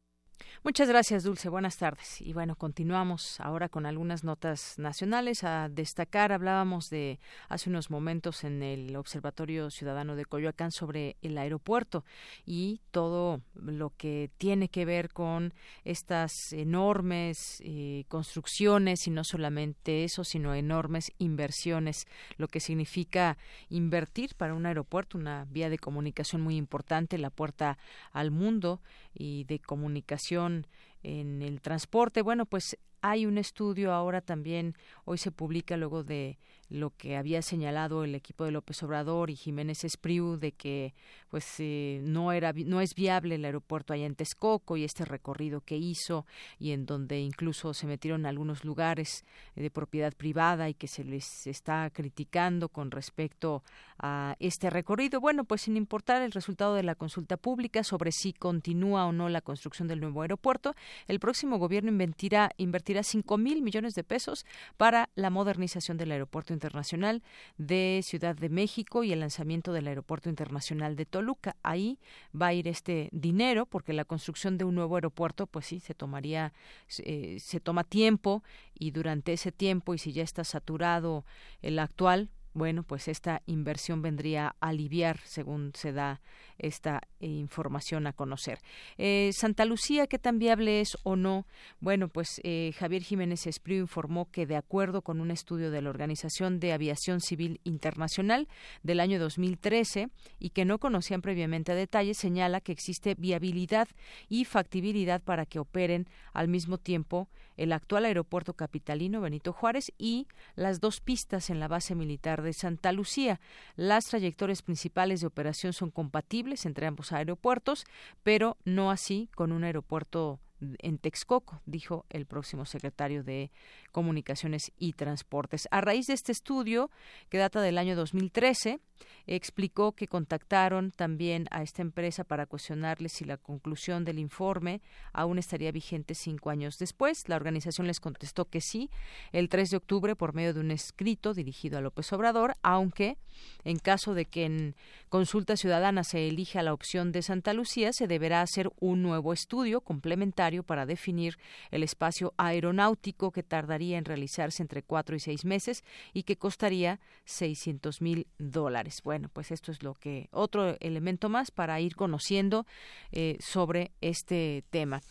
Muchas 0.64 0.90
gracias, 0.90 1.24
Dulce. 1.24 1.48
Buenas 1.48 1.78
tardes. 1.78 2.20
Y 2.22 2.34
bueno, 2.34 2.56
continuamos 2.56 3.40
ahora 3.40 3.70
con 3.70 3.86
algunas 3.86 4.24
notas 4.24 4.80
nacionales 4.80 5.44
a 5.44 5.70
destacar. 5.70 6.32
Hablábamos 6.32 6.90
de 6.90 7.20
hace 7.50 7.70
unos 7.70 7.92
momentos 7.92 8.44
en 8.44 8.64
el 8.64 8.96
Observatorio 8.96 9.70
Ciudadano 9.70 10.16
de 10.16 10.26
Coyoacán 10.26 10.72
sobre 10.72 11.18
el 11.22 11.38
aeropuerto 11.38 12.04
y 12.48 12.82
todo 12.90 13.42
lo 13.54 13.92
que 13.96 14.32
tiene 14.40 14.70
que 14.70 14.86
ver 14.86 15.14
con 15.14 15.54
estas 15.84 16.52
enormes 16.52 17.62
eh, 17.64 18.06
construcciones 18.08 19.08
y 19.08 19.12
no 19.12 19.24
solamente 19.24 20.04
eso, 20.04 20.24
sino 20.24 20.56
enormes 20.56 21.12
inversiones, 21.20 22.08
lo 22.38 22.48
que 22.48 22.60
significa 22.60 23.38
invertir 23.70 24.34
para 24.36 24.56
un 24.56 24.66
aeropuerto, 24.66 25.18
una 25.18 25.46
vía 25.46 25.70
de 25.70 25.78
comunicación 25.78 26.42
muy 26.42 26.56
importante, 26.56 27.20
la 27.20 27.30
puerta 27.30 27.78
al 28.12 28.32
mundo 28.32 28.82
y 29.14 29.44
de 29.44 29.60
comunicación 29.60 30.25
en 30.32 31.42
el 31.42 31.62
transporte. 31.62 32.22
Bueno, 32.22 32.46
pues 32.46 32.78
hay 33.02 33.26
un 33.26 33.38
estudio 33.38 33.94
ahora 33.94 34.22
también, 34.22 34.76
hoy 35.04 35.18
se 35.18 35.32
publica 35.32 35.78
luego 35.78 36.04
de 36.04 36.40
lo 36.70 36.92
que 36.92 37.18
había 37.18 37.42
señalado 37.42 38.04
el 38.04 38.16
equipo 38.16 38.46
de 38.46 38.52
López 38.52 38.82
Obrador 38.84 39.30
y 39.30 39.36
Jiménez 39.36 39.84
Espriu 39.84 40.38
de 40.38 40.52
que 40.52 40.94
pues 41.30 41.56
eh, 41.60 42.00
no 42.04 42.32
era 42.32 42.54
no 42.54 42.82
es 42.82 42.96
viable 42.96 43.36
el 43.36 43.46
aeropuerto 43.46 43.94
allá 43.94 44.06
en 44.06 44.16
Texcoco 44.16 44.78
y 44.78 44.84
este 44.84 45.06
recorrido 45.06 45.62
que 45.62 45.78
hizo 45.78 46.26
y 46.60 46.72
en 46.72 46.86
donde 46.86 47.20
incluso 47.20 47.74
se 47.74 47.88
metieron 47.88 48.26
algunos 48.26 48.64
lugares 48.66 49.26
de 49.56 49.70
propiedad 49.70 50.14
privada 50.14 50.70
y 50.70 50.74
que 50.74 50.88
se 50.88 51.04
les 51.04 51.46
está 51.48 51.90
criticando 51.92 52.70
con 52.70 52.92
respecto 52.92 53.64
a 54.00 54.36
este 54.40 54.70
recorrido. 54.70 55.22
Bueno, 55.22 55.44
pues 55.44 55.62
sin 55.62 55.78
importar 55.78 56.22
el 56.22 56.32
resultado 56.32 56.76
de 56.76 56.84
la 56.84 56.96
consulta 56.96 57.38
pública 57.38 57.84
sobre 57.84 58.12
si 58.12 58.34
continúa 58.34 59.06
o 59.06 59.12
no 59.12 59.30
la 59.30 59.42
construcción 59.42 59.88
del 59.88 60.00
nuevo 60.00 60.22
aeropuerto, 60.22 60.76
el 61.08 61.20
próximo 61.20 61.58
gobierno 61.58 61.92
invertirá, 61.92 62.52
invertirá 62.58 63.04
cinco 63.04 63.38
mil 63.38 63.62
millones 63.62 63.94
de 63.94 64.04
pesos 64.04 64.46
para 64.78 65.10
la 65.16 65.30
modernización 65.30 65.98
del 65.98 66.12
aeropuerto 66.12 66.55
Internacional 66.56 67.22
de 67.58 68.02
Ciudad 68.04 68.36
de 68.36 68.50
México 68.50 69.04
y 69.04 69.14
el 69.14 69.20
lanzamiento 69.20 69.74
del 69.74 69.88
Aeropuerto 69.88 70.30
Internacional 70.30 70.96
de 70.96 71.06
Toluca. 71.06 71.56
Ahí 71.62 72.00
va 72.34 72.48
a 72.48 72.54
ir 72.54 72.68
este 72.68 73.10
dinero 73.12 73.68
porque 73.68 73.94
la 73.94 74.06
construcción 74.06 74.58
de 74.58 74.66
un 74.66 74.74
nuevo 74.74 74.96
aeropuerto, 74.96 75.46
pues 75.46 75.68
sí, 75.68 75.80
se 75.80 75.94
tomaría, 75.94 76.54
eh, 77.00 77.38
se 77.40 77.60
toma 77.60 77.84
tiempo 77.84 78.44
y 78.74 78.92
durante 78.92 79.34
ese 79.34 79.52
tiempo 79.52 79.94
y 79.94 80.00
si 80.00 80.14
ya 80.14 80.24
está 80.24 80.44
saturado 80.44 81.26
el 81.62 81.78
actual, 81.78 82.30
bueno, 82.56 82.84
pues 82.84 83.08
esta 83.08 83.42
inversión 83.46 84.02
vendría 84.02 84.56
a 84.60 84.70
aliviar, 84.70 85.20
según 85.26 85.74
se 85.76 85.92
da 85.92 86.22
esta 86.58 87.02
eh, 87.20 87.28
información 87.28 88.08
a 88.08 88.14
conocer. 88.14 88.60
Eh, 88.98 89.32
Santa 89.34 89.66
Lucía, 89.66 90.08
¿qué 90.08 90.18
tan 90.18 90.40
viable 90.40 90.80
es 90.80 90.98
o 91.04 91.16
no? 91.16 91.46
Bueno, 91.82 92.08
pues 92.08 92.40
eh, 92.44 92.72
Javier 92.78 93.04
Jiménez 93.04 93.46
Espriu 93.46 93.82
informó 93.82 94.32
que 94.32 94.46
de 94.46 94.56
acuerdo 94.56 95.02
con 95.02 95.20
un 95.20 95.32
estudio 95.32 95.70
de 95.70 95.82
la 95.82 95.90
Organización 95.90 96.60
de 96.60 96.72
Aviación 96.72 97.20
Civil 97.20 97.60
Internacional 97.66 98.48
del 98.84 99.02
año 99.02 99.20
2013 99.20 100.10
y 100.40 100.50
que 100.52 100.66
no 100.66 100.80
conocían 100.80 101.22
previamente 101.22 101.72
a 101.72 101.76
señala 102.14 102.62
que 102.62 102.72
existe 102.72 103.16
viabilidad 103.16 103.88
y 104.30 104.46
factibilidad 104.46 105.22
para 105.22 105.46
que 105.46 105.60
operen 105.60 106.08
al 106.34 106.48
mismo 106.48 106.78
tiempo 106.78 107.28
el 107.58 107.72
actual 107.72 108.06
aeropuerto 108.06 108.54
capitalino 108.54 109.22
Benito 109.22 109.54
Juárez 109.54 109.92
y 109.98 110.28
las 110.56 110.80
dos 110.80 111.02
pistas 111.02 111.50
en 111.50 111.60
la 111.60 111.68
base 111.68 111.96
militar 111.96 112.42
de 112.46 112.54
Santa 112.54 112.92
Lucía. 112.92 113.42
Las 113.76 114.06
trayectorias 114.06 114.62
principales 114.62 115.20
de 115.20 115.28
operación 115.28 115.74
son 115.74 115.92
compatibles 115.92 116.66
entre 116.66 116.88
ambos 116.88 117.12
aeropuertos, 117.12 117.86
pero 118.24 118.58
no 118.64 118.92
así 118.92 119.30
con 119.36 119.52
un 119.52 119.66
aeropuerto 119.66 120.40
en 120.60 120.98
Texcoco, 120.98 121.62
dijo 121.66 122.06
el 122.10 122.26
próximo 122.26 122.66
secretario 122.66 123.24
de 123.24 123.52
Comunicaciones 123.92 124.72
y 124.78 124.94
Transportes. 124.94 125.68
A 125.72 125.82
raíz 125.82 126.08
de 126.08 126.14
este 126.14 126.32
estudio, 126.32 126.90
que 127.30 127.38
data 127.38 127.62
del 127.62 127.78
año 127.78 127.96
2013, 127.96 128.80
explicó 129.28 129.94
que 129.94 130.08
contactaron 130.08 130.92
también 130.92 131.48
a 131.52 131.62
esta 131.62 131.82
empresa 131.82 132.24
para 132.24 132.46
cuestionarles 132.46 133.14
si 133.14 133.26
la 133.26 133.38
conclusión 133.38 134.06
del 134.06 134.20
informe 134.20 134.82
aún 135.12 135.40
estaría 135.40 135.72
vigente 135.72 136.16
cinco 136.16 136.50
años 136.50 136.78
después. 136.78 137.28
La 137.28 137.36
organización 137.36 137.88
les 137.88 138.00
contestó 138.00 138.46
que 138.46 138.62
sí, 138.62 138.90
el 139.32 139.50
3 139.50 139.72
de 139.72 139.78
octubre, 139.78 140.16
por 140.16 140.34
medio 140.34 140.54
de 140.54 140.60
un 140.60 140.72
escrito 140.72 141.34
dirigido 141.34 141.78
a 141.78 141.82
López 141.82 142.12
Obrador, 142.14 142.56
aunque 142.62 143.18
en 143.66 143.80
caso 143.80 144.14
de 144.14 144.26
que 144.26 144.46
en 144.46 144.76
consulta 145.10 145.58
ciudadana 145.58 146.04
se 146.04 146.28
elija 146.28 146.64
la 146.64 146.74
opción 146.74 147.12
de 147.12 147.22
Santa 147.22 147.54
Lucía, 147.54 147.92
se 147.92 148.08
deberá 148.08 148.42
hacer 148.42 148.72
un 148.80 149.02
nuevo 149.02 149.34
estudio 149.34 149.82
complementario 149.82 150.45
para 150.64 150.86
definir 150.86 151.38
el 151.72 151.84
espacio 151.84 152.34
aeronáutico 152.38 153.32
que 153.32 153.44
tardaría 153.44 153.98
en 153.98 154.06
realizarse 154.06 154.62
entre 154.62 154.84
cuatro 154.84 155.16
y 155.16 155.20
seis 155.20 155.46
meses 155.46 155.84
y 156.14 156.24
que 156.24 156.38
costaría 156.38 157.00
600 157.26 158.02
mil 158.02 158.28
dólares. 158.38 159.02
Bueno, 159.04 159.30
pues 159.32 159.52
esto 159.52 159.72
es 159.72 159.84
lo 159.84 159.94
que 159.94 160.30
otro 160.32 160.78
elemento 160.80 161.30
más 161.30 161.52
para 161.52 161.80
ir 161.80 161.96
conociendo 161.96 162.66
eh, 163.12 163.38
sobre 163.40 163.92
este 164.02 164.64
tema. 164.70 165.02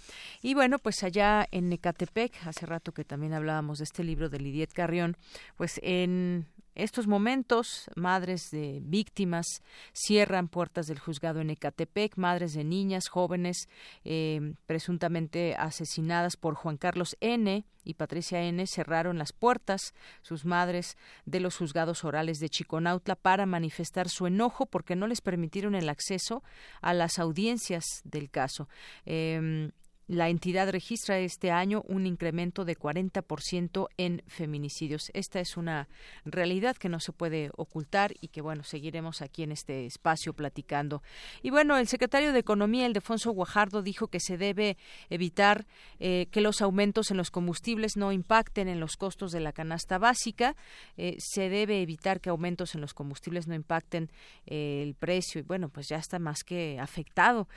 Y 0.43 0.55
bueno, 0.55 0.79
pues 0.79 1.03
allá 1.03 1.47
en 1.51 1.73
Ecatepec, 1.73 2.47
hace 2.47 2.67
rato 2.67 2.93
que 2.93 3.05
también 3.05 3.33
hablábamos 3.33 3.79
de 3.79 3.85
este 3.85 4.05
libro 4.05 4.29
de 4.29 4.39
Lidiet 4.39 4.73
Carrión, 4.73 5.17
pues 5.57 5.81
en 5.83 6.47
estos 6.75 7.07
momentos, 7.07 7.89
madres 7.95 8.51
de 8.51 8.81
víctimas 8.83 9.63
cierran 9.93 10.49
puertas 10.49 10.87
del 10.87 10.99
juzgado 10.99 11.41
en 11.41 11.51
Ecatepec, 11.51 12.17
madres 12.17 12.53
de 12.55 12.65
niñas 12.65 13.09
jóvenes 13.09 13.69
eh, 14.05 14.55
presuntamente 14.67 15.55
asesinadas 15.57 16.37
por 16.37 16.55
Juan 16.55 16.77
Carlos 16.77 17.17
N. 17.21 17.65
y 17.85 17.95
Patricia 17.95 18.43
N. 18.43 18.67
cerraron 18.67 19.19
las 19.19 19.33
puertas, 19.33 19.95
sus 20.23 20.45
madres, 20.45 20.97
de 21.27 21.41
los 21.41 21.57
juzgados 21.57 22.05
orales 22.05 22.41
de 22.41 22.49
Chiconautla 22.49 23.15
para 23.15 23.47
manifestar 23.47 24.09
su 24.09 24.27
enojo 24.27 24.67
porque 24.67 24.97
no 24.97 25.07
les 25.07 25.21
permitieron 25.21 25.75
el 25.75 25.89
acceso 25.89 26.43
a 26.81 26.93
las 26.95 27.19
audiencias 27.19 27.85
del 28.05 28.31
caso. 28.31 28.69
Em, 29.05 29.71
la 30.07 30.29
entidad 30.29 30.71
registra 30.71 31.19
este 31.19 31.51
año 31.51 31.83
un 31.87 32.07
incremento 32.07 32.65
de 32.65 32.77
40% 32.77 33.89
en 33.97 34.23
feminicidios. 34.27 35.11
Esta 35.15 35.41
es 35.41 35.57
una 35.57 35.89
realidad 36.25 36.77
que 36.77 36.89
no 36.89 37.01
se 37.01 37.13
puede 37.13 37.51
ocultar 37.57 38.13
y 38.21 38.29
que, 38.29 38.43
bueno, 38.43 38.65
seguiremos 38.65 39.23
aquí 39.23 39.43
en 39.43 39.53
este 39.53 39.87
espacio 39.87 40.35
platicando. 40.35 41.03
Y 41.43 41.51
bueno, 41.51 41.79
el 41.79 41.89
secretario 41.89 42.33
de 42.33 42.39
Economía, 42.39 42.87
el 42.87 42.93
Defonso 42.93 43.31
Guajardo, 43.31 43.83
dijo 43.83 44.09
que 44.09 44.21
se 44.21 44.37
debe 44.37 44.77
evitar 45.09 45.67
eh, 46.01 46.27
que 46.31 46.41
los 46.41 46.61
aumentos 46.61 47.11
en 47.11 47.17
los 47.17 47.31
combustibles 47.31 47.97
no 47.97 48.13
impacten 48.13 48.69
en 48.69 48.81
los 48.81 48.97
costos 48.97 49.33
de 49.33 49.41
la 49.41 49.53
canasta 49.53 49.99
básica. 49.99 50.55
Eh, 50.97 51.17
se 51.19 51.49
debe 51.49 51.81
evitar 51.81 52.21
que 52.21 52.29
aumentos 52.29 52.75
en 52.75 52.83
los 52.83 52.93
combustibles 52.93 53.47
no 53.47 53.55
impacten 53.55 54.11
eh, 54.47 54.83
el 54.83 54.95
precio. 54.95 55.41
Y 55.41 55.45
bueno, 55.45 55.71
pues 55.71 55.89
ya 55.89 55.97
está 55.97 56.19
más 56.19 56.45
que 56.45 56.79
afectado 56.79 57.49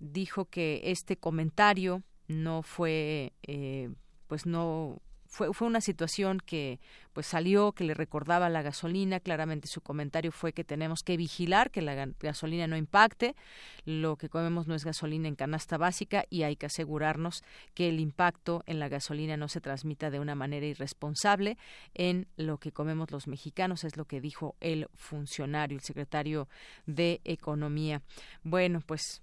dijo 0.00 0.46
que 0.46 0.80
este 0.84 1.16
comentario 1.16 2.02
no 2.26 2.62
fue, 2.62 3.32
eh, 3.42 3.90
pues 4.26 4.46
no 4.46 5.00
fue, 5.30 5.52
fue 5.52 5.68
una 5.68 5.80
situación 5.80 6.40
que 6.44 6.80
pues 7.12 7.26
salió, 7.26 7.72
que 7.72 7.84
le 7.84 7.94
recordaba 7.94 8.48
la 8.48 8.62
gasolina. 8.62 9.20
Claramente 9.20 9.68
su 9.68 9.80
comentario 9.80 10.32
fue 10.32 10.52
que 10.52 10.64
tenemos 10.64 11.02
que 11.04 11.16
vigilar 11.16 11.70
que 11.70 11.82
la 11.82 12.06
gasolina 12.18 12.66
no 12.66 12.76
impacte. 12.76 13.36
Lo 13.84 14.16
que 14.16 14.28
comemos 14.28 14.66
no 14.66 14.74
es 14.74 14.84
gasolina 14.84 15.28
en 15.28 15.36
canasta 15.36 15.78
básica 15.78 16.24
y 16.30 16.42
hay 16.42 16.56
que 16.56 16.66
asegurarnos 16.66 17.44
que 17.74 17.88
el 17.88 18.00
impacto 18.00 18.64
en 18.66 18.80
la 18.80 18.88
gasolina 18.88 19.36
no 19.36 19.48
se 19.48 19.60
transmita 19.60 20.10
de 20.10 20.18
una 20.18 20.34
manera 20.34 20.66
irresponsable 20.66 21.58
en 21.94 22.26
lo 22.36 22.58
que 22.58 22.72
comemos 22.72 23.12
los 23.12 23.28
mexicanos, 23.28 23.84
es 23.84 23.96
lo 23.96 24.06
que 24.06 24.20
dijo 24.20 24.56
el 24.60 24.88
funcionario, 24.94 25.76
el 25.76 25.84
secretario 25.84 26.48
de 26.86 27.20
Economía. 27.24 28.02
Bueno, 28.42 28.80
pues 28.84 29.22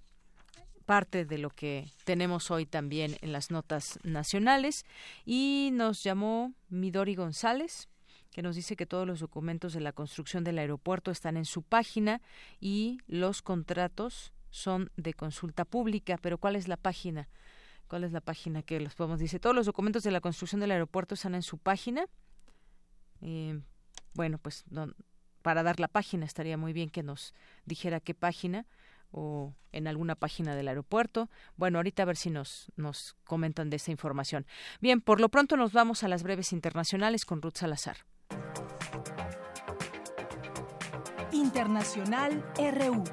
parte 0.88 1.26
de 1.26 1.36
lo 1.36 1.50
que 1.50 1.86
tenemos 2.04 2.50
hoy 2.50 2.64
también 2.64 3.18
en 3.20 3.30
las 3.30 3.50
notas 3.50 3.98
nacionales. 4.04 4.86
Y 5.26 5.68
nos 5.74 6.02
llamó 6.02 6.54
Midori 6.70 7.14
González 7.14 7.90
que 8.30 8.40
nos 8.40 8.56
dice 8.56 8.74
que 8.74 8.86
todos 8.86 9.06
los 9.06 9.20
documentos 9.20 9.74
de 9.74 9.80
la 9.80 9.92
construcción 9.92 10.44
del 10.44 10.58
aeropuerto 10.58 11.10
están 11.10 11.36
en 11.36 11.44
su 11.44 11.62
página 11.62 12.22
y 12.58 13.00
los 13.06 13.42
contratos 13.42 14.32
son 14.48 14.90
de 14.96 15.12
consulta 15.12 15.66
pública. 15.66 16.16
Pero 16.22 16.38
¿cuál 16.38 16.56
es 16.56 16.68
la 16.68 16.78
página? 16.78 17.28
¿Cuál 17.86 18.04
es 18.04 18.12
la 18.12 18.22
página 18.22 18.62
que 18.62 18.80
los 18.80 18.94
podemos? 18.94 19.20
Dice, 19.20 19.38
todos 19.38 19.54
los 19.54 19.66
documentos 19.66 20.04
de 20.04 20.10
la 20.10 20.22
construcción 20.22 20.62
del 20.62 20.70
aeropuerto 20.70 21.14
están 21.14 21.34
en 21.34 21.42
su 21.42 21.58
página. 21.58 22.06
Eh, 23.20 23.60
bueno, 24.14 24.38
pues 24.38 24.64
para 25.42 25.62
dar 25.62 25.80
la 25.80 25.88
página 25.88 26.24
estaría 26.24 26.56
muy 26.56 26.72
bien 26.72 26.88
que 26.88 27.02
nos 27.02 27.34
dijera 27.66 28.00
qué 28.00 28.14
página 28.14 28.64
o 29.10 29.54
en 29.72 29.86
alguna 29.86 30.14
página 30.14 30.54
del 30.54 30.68
aeropuerto. 30.68 31.30
Bueno, 31.56 31.78
ahorita 31.78 32.02
a 32.02 32.06
ver 32.06 32.16
si 32.16 32.30
nos, 32.30 32.72
nos 32.76 33.16
comentan 33.24 33.70
de 33.70 33.76
esta 33.76 33.90
información. 33.90 34.46
Bien, 34.80 35.00
por 35.00 35.20
lo 35.20 35.28
pronto 35.28 35.56
nos 35.56 35.72
vamos 35.72 36.02
a 36.02 36.08
las 36.08 36.22
breves 36.22 36.52
internacionales 36.52 37.24
con 37.24 37.42
Ruth 37.42 37.56
Salazar. 37.56 37.98
Internacional 41.32 42.44
RU. 42.56 43.04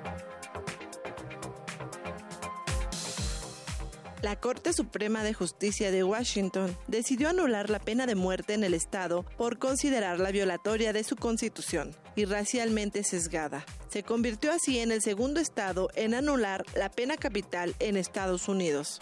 La 4.25 4.39
Corte 4.39 4.73
Suprema 4.73 5.21
de 5.21 5.35
Justicia 5.35 5.91
de 5.91 6.03
Washington 6.03 6.75
decidió 6.87 7.29
anular 7.29 7.69
la 7.69 7.77
pena 7.77 8.07
de 8.07 8.15
muerte 8.15 8.55
en 8.55 8.63
el 8.63 8.73
estado 8.73 9.23
por 9.37 9.59
considerarla 9.59 10.31
violatoria 10.31 10.93
de 10.93 11.03
su 11.03 11.15
constitución 11.15 11.91
y 12.15 12.25
racialmente 12.25 13.03
sesgada. 13.03 13.63
Se 13.95 14.03
convirtió 14.03 14.51
así 14.51 14.79
en 14.79 14.91
el 14.91 15.01
segundo 15.01 15.39
estado 15.39 15.89
en 15.95 16.15
anular 16.15 16.65
la 16.75 16.91
pena 16.91 17.15
capital 17.15 17.73
en 17.79 17.95
Estados 17.95 18.49
Unidos. 18.49 18.99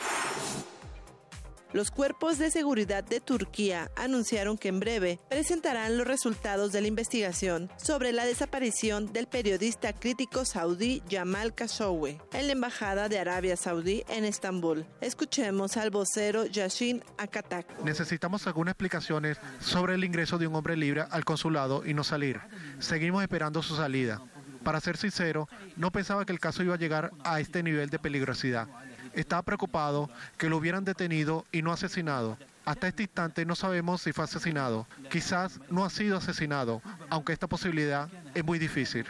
Los 1.72 1.90
cuerpos 1.90 2.38
de 2.38 2.52
seguridad 2.52 3.04
de 3.04 3.20
Turquía 3.20 3.90
anunciaron 3.96 4.56
que 4.56 4.68
en 4.68 4.80
breve 4.80 5.20
presentarán 5.32 5.98
los 5.98 6.06
resultados 6.06 6.72
de 6.72 6.82
la 6.82 6.88
investigación 6.90 7.72
sobre 7.76 8.12
la 8.12 8.24
desaparición 8.26 9.12
del 9.12 9.26
periodista 9.26 9.94
crítico 9.94 10.46
saudí 10.46 11.02
Jamal 11.10 11.56
Khashoggi 11.56 12.20
en 12.32 12.46
la 12.46 12.54
Embajada 12.54 13.10
de 13.10 13.18
Arabia 13.18 13.58
Saudí 13.58 14.04
en 14.08 14.26
Estambul. 14.26 14.86
Escuchemos 15.02 15.76
al 15.76 15.90
vocero 15.90 16.46
Yashin 16.46 17.04
Akatak. 17.18 17.82
Necesitamos 17.84 18.46
algunas 18.46 18.74
explicaciones 18.74 19.40
sobre 19.60 19.96
el 19.96 20.04
ingreso 20.04 20.38
de 20.38 20.46
un 20.46 20.54
hombre 20.54 20.78
libre 20.78 21.06
al 21.10 21.26
consulado 21.26 21.84
y 21.84 21.96
no 21.96 22.04
salir. 22.04 22.40
Seguimos 22.78 23.24
esperando 23.24 23.64
su 23.64 23.76
salida. 23.76 24.22
Para 24.64 24.80
ser 24.80 24.98
sincero, 24.98 25.48
no 25.76 25.92
pensaba 25.92 26.26
que 26.26 26.34
el 26.34 26.40
caso 26.40 26.64
iba 26.64 26.76
a 26.76 26.78
llegar 26.78 27.12
a 27.24 27.40
este 27.40 27.64
nivel 27.64 27.90
de 27.90 28.00
peligrosidad 28.00 28.68
estaba 29.14 29.42
preocupado 29.44 30.10
que 30.38 30.50
lo 30.50 30.58
hubieran 30.58 30.84
detenido 30.84 31.46
y 31.52 31.62
no 31.62 31.72
asesinado. 31.72 32.38
Hasta 32.66 32.88
este 32.88 33.04
instante 33.04 33.46
no 33.46 33.56
sabemos 33.56 34.02
si 34.02 34.14
fue 34.14 34.24
asesinado. 34.24 34.88
Quizás 35.10 35.60
no 35.70 35.84
ha 35.84 35.90
sido 35.90 36.18
asesinado, 36.18 36.82
aunque 37.10 37.34
esta 37.34 37.48
posibilidad 37.48 38.10
es 38.34 38.44
muy 38.44 38.60
difícil. 38.60 39.06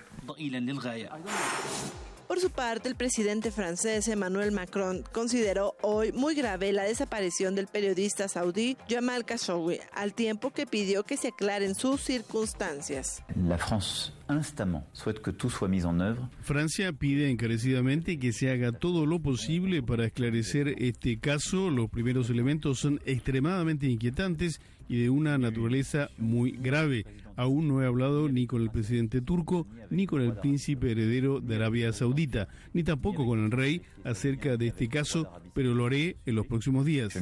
Por 2.27 2.39
su 2.39 2.49
parte, 2.49 2.89
el 2.89 2.95
presidente 2.95 3.51
francés 3.51 4.07
Emmanuel 4.07 4.51
Macron 4.51 5.03
consideró 5.11 5.75
hoy 5.81 6.11
muy 6.11 6.35
grave 6.35 6.71
la 6.71 6.83
desaparición 6.83 7.53
del 7.55 7.67
periodista 7.67 8.27
saudí 8.27 8.77
Jamal 8.89 9.25
Khashoggi, 9.25 9.79
al 9.93 10.13
tiempo 10.13 10.51
que 10.51 10.65
pidió 10.65 11.03
que 11.03 11.17
se 11.17 11.29
aclaren 11.29 11.75
sus 11.75 12.01
circunstancias. 12.01 13.23
La 13.35 13.57
France 13.57 14.11
instamment 14.29 14.85
souhaite 14.93 15.21
que 15.21 15.31
tout 15.31 15.49
soit 15.49 15.69
mis 15.69 15.83
en 15.83 15.99
œuvre. 15.99 16.21
Francia 16.41 16.93
pide 16.93 17.29
encarecidamente 17.29 18.17
que 18.17 18.31
se 18.31 18.49
haga 18.49 18.71
todo 18.71 19.05
lo 19.05 19.19
posible 19.19 19.83
para 19.83 20.05
esclarecer 20.05 20.75
este 20.77 21.19
caso. 21.19 21.69
Los 21.69 21.89
primeros 21.89 22.29
elementos 22.29 22.79
son 22.79 23.01
extremadamente 23.05 23.87
inquietantes 23.87 24.59
y 24.87 25.01
de 25.01 25.09
una 25.09 25.37
naturaleza 25.37 26.09
muy 26.17 26.51
grave. 26.51 27.05
Aún 27.35 27.67
no 27.67 27.81
he 27.81 27.85
hablado 27.85 28.29
ni 28.29 28.47
con 28.47 28.61
el 28.61 28.69
presidente 28.69 29.21
turco 29.21 29.67
ni 29.89 30.07
con 30.07 30.21
el 30.21 30.33
príncipe 30.33 30.91
heredero 30.91 31.39
de 31.39 31.55
Arabia 31.55 31.93
Saudita, 31.93 32.47
ni 32.73 32.83
tampoco 32.83 33.25
con 33.25 33.43
el 33.43 33.51
rey 33.51 33.81
acerca 34.03 34.57
de 34.57 34.67
este 34.67 34.89
caso, 34.89 35.27
pero 35.53 35.73
lo 35.73 35.85
haré 35.85 36.17
en 36.25 36.35
los 36.35 36.47
próximos 36.47 36.85
días. 36.85 37.13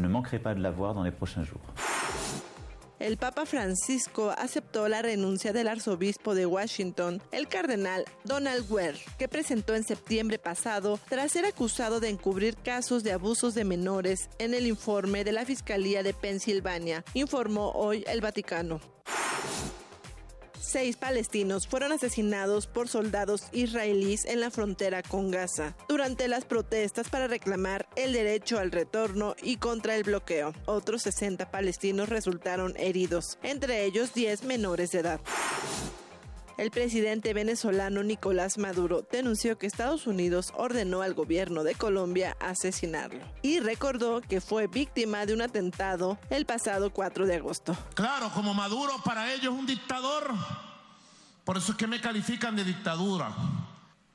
El 3.02 3.18
Papa 3.18 3.48
Francisco 3.48 4.32
aceptó 4.38 4.88
la 4.88 5.02
renuncia 5.02 5.54
del 5.54 5.70
arzobispo 5.70 6.36
de 6.36 6.46
Washington, 6.46 7.20
el 7.32 7.48
cardenal 7.48 8.06
Donald 8.26 8.70
Ware, 8.70 9.00
que 9.18 9.28
presentó 9.28 9.74
en 9.74 9.84
septiembre 9.84 10.38
pasado 10.38 11.00
tras 11.10 11.32
ser 11.32 11.46
acusado 11.46 12.00
de 12.00 12.10
encubrir 12.10 12.56
casos 12.58 13.04
de 13.04 13.12
abusos 13.12 13.56
de 13.56 13.64
menores 13.64 14.30
en 14.38 14.54
el 14.54 14.68
informe 14.68 15.24
de 15.24 15.32
la 15.32 15.46
Fiscalía 15.46 16.04
de 16.04 16.14
Pensilvania, 16.14 17.04
informó 17.16 17.72
hoy 17.72 18.04
el 18.08 18.22
Vaticano. 18.22 18.80
Seis 20.72 20.96
palestinos 20.96 21.68
fueron 21.68 21.92
asesinados 21.92 22.66
por 22.66 22.88
soldados 22.88 23.44
israelíes 23.52 24.24
en 24.24 24.40
la 24.40 24.52
frontera 24.52 25.04
con 25.04 25.30
Gaza 25.30 25.76
durante 25.90 26.30
las 26.30 26.46
protestas 26.46 27.10
para 27.10 27.28
reclamar 27.28 27.88
el 27.98 28.14
derecho 28.14 28.58
al 28.58 28.72
retorno 28.72 29.36
y 29.44 29.58
contra 29.58 29.96
el 29.96 30.04
bloqueo. 30.04 30.54
Otros 30.66 31.02
60 31.02 31.52
palestinos 31.52 32.08
resultaron 32.08 32.74
heridos, 32.78 33.38
entre 33.44 33.84
ellos 33.84 34.14
10 34.14 34.46
menores 34.46 34.92
de 34.92 35.00
edad. 35.00 35.20
El 36.62 36.70
presidente 36.70 37.34
venezolano 37.34 38.04
Nicolás 38.04 38.60
Maduro 38.60 39.04
denunció 39.12 39.58
que 39.58 39.66
Estados 39.66 40.06
Unidos 40.06 40.54
ordenó 40.56 41.02
al 41.02 41.16
gobierno 41.16 41.64
de 41.64 41.74
Colombia 41.74 42.38
asesinarlo 42.40 43.26
y 43.42 43.60
recordó 43.60 44.22
que 44.22 44.42
fue 44.42 44.68
víctima 44.68 45.26
de 45.26 45.34
un 45.34 45.42
atentado 45.42 46.20
el 46.30 46.46
pasado 46.46 46.94
4 46.94 47.26
de 47.26 47.38
agosto. 47.38 47.76
Claro, 47.96 48.30
como 48.36 48.54
Maduro 48.54 48.94
para 49.04 49.34
ellos 49.34 49.52
es 49.52 49.60
un 49.60 49.66
dictador, 49.66 50.36
por 51.46 51.58
eso 51.58 51.72
es 51.72 51.80
que 51.80 51.88
me 51.88 52.00
califican 52.00 52.56
de 52.56 52.64
dictadura, 52.64 53.34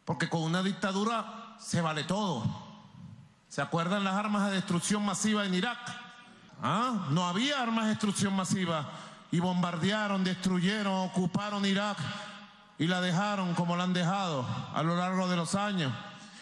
porque 0.04 0.28
con 0.28 0.42
una 0.42 0.62
dictadura 0.62 1.56
se 1.58 1.80
vale 1.80 2.04
todo. 2.04 2.44
¿Se 3.48 3.60
acuerdan 3.60 4.04
las 4.04 4.14
armas 4.14 4.50
de 4.50 4.54
destrucción 4.54 5.04
masiva 5.04 5.44
en 5.44 5.52
Irak? 5.52 5.80
¿Ah? 6.62 7.08
No 7.10 7.26
había 7.26 7.60
armas 7.60 7.86
de 7.86 7.90
destrucción 7.90 8.36
masiva 8.36 8.88
y 9.32 9.40
bombardearon, 9.40 10.22
destruyeron, 10.22 10.94
ocuparon 11.08 11.66
Irak 11.66 11.98
y 12.78 12.86
la 12.86 13.00
dejaron 13.00 13.54
como 13.54 13.76
la 13.76 13.84
han 13.84 13.92
dejado 13.92 14.46
a 14.74 14.82
lo 14.82 14.96
largo 14.96 15.28
de 15.28 15.36
los 15.36 15.54
años. 15.54 15.92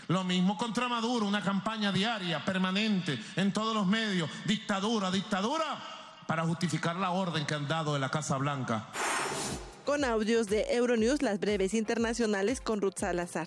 Lo 0.09 0.23
mismo 0.25 0.59
contra 0.59 0.89
Maduro, 0.89 1.27
una 1.27 1.43
campaña 1.43 1.91
diaria, 1.91 2.45
permanente, 2.45 3.19
en 3.37 3.53
todos 3.53 3.75
los 3.75 3.87
medios, 3.87 4.29
dictadura, 4.45 5.11
dictadura, 5.11 5.79
para 6.27 6.45
justificar 6.45 6.97
la 6.97 7.11
orden 7.11 7.47
que 7.47 7.55
han 7.55 7.69
dado 7.69 7.95
de 7.95 8.01
la 8.01 8.11
Casa 8.11 8.37
Blanca. 8.37 8.87
Con 9.85 10.05
audios 10.05 10.49
de 10.49 10.75
Euronews, 10.75 11.23
las 11.23 11.41
breves 11.41 11.75
internacionales 11.75 12.61
con 12.61 12.81
Ruth 12.81 12.99
Salazar. 12.99 13.47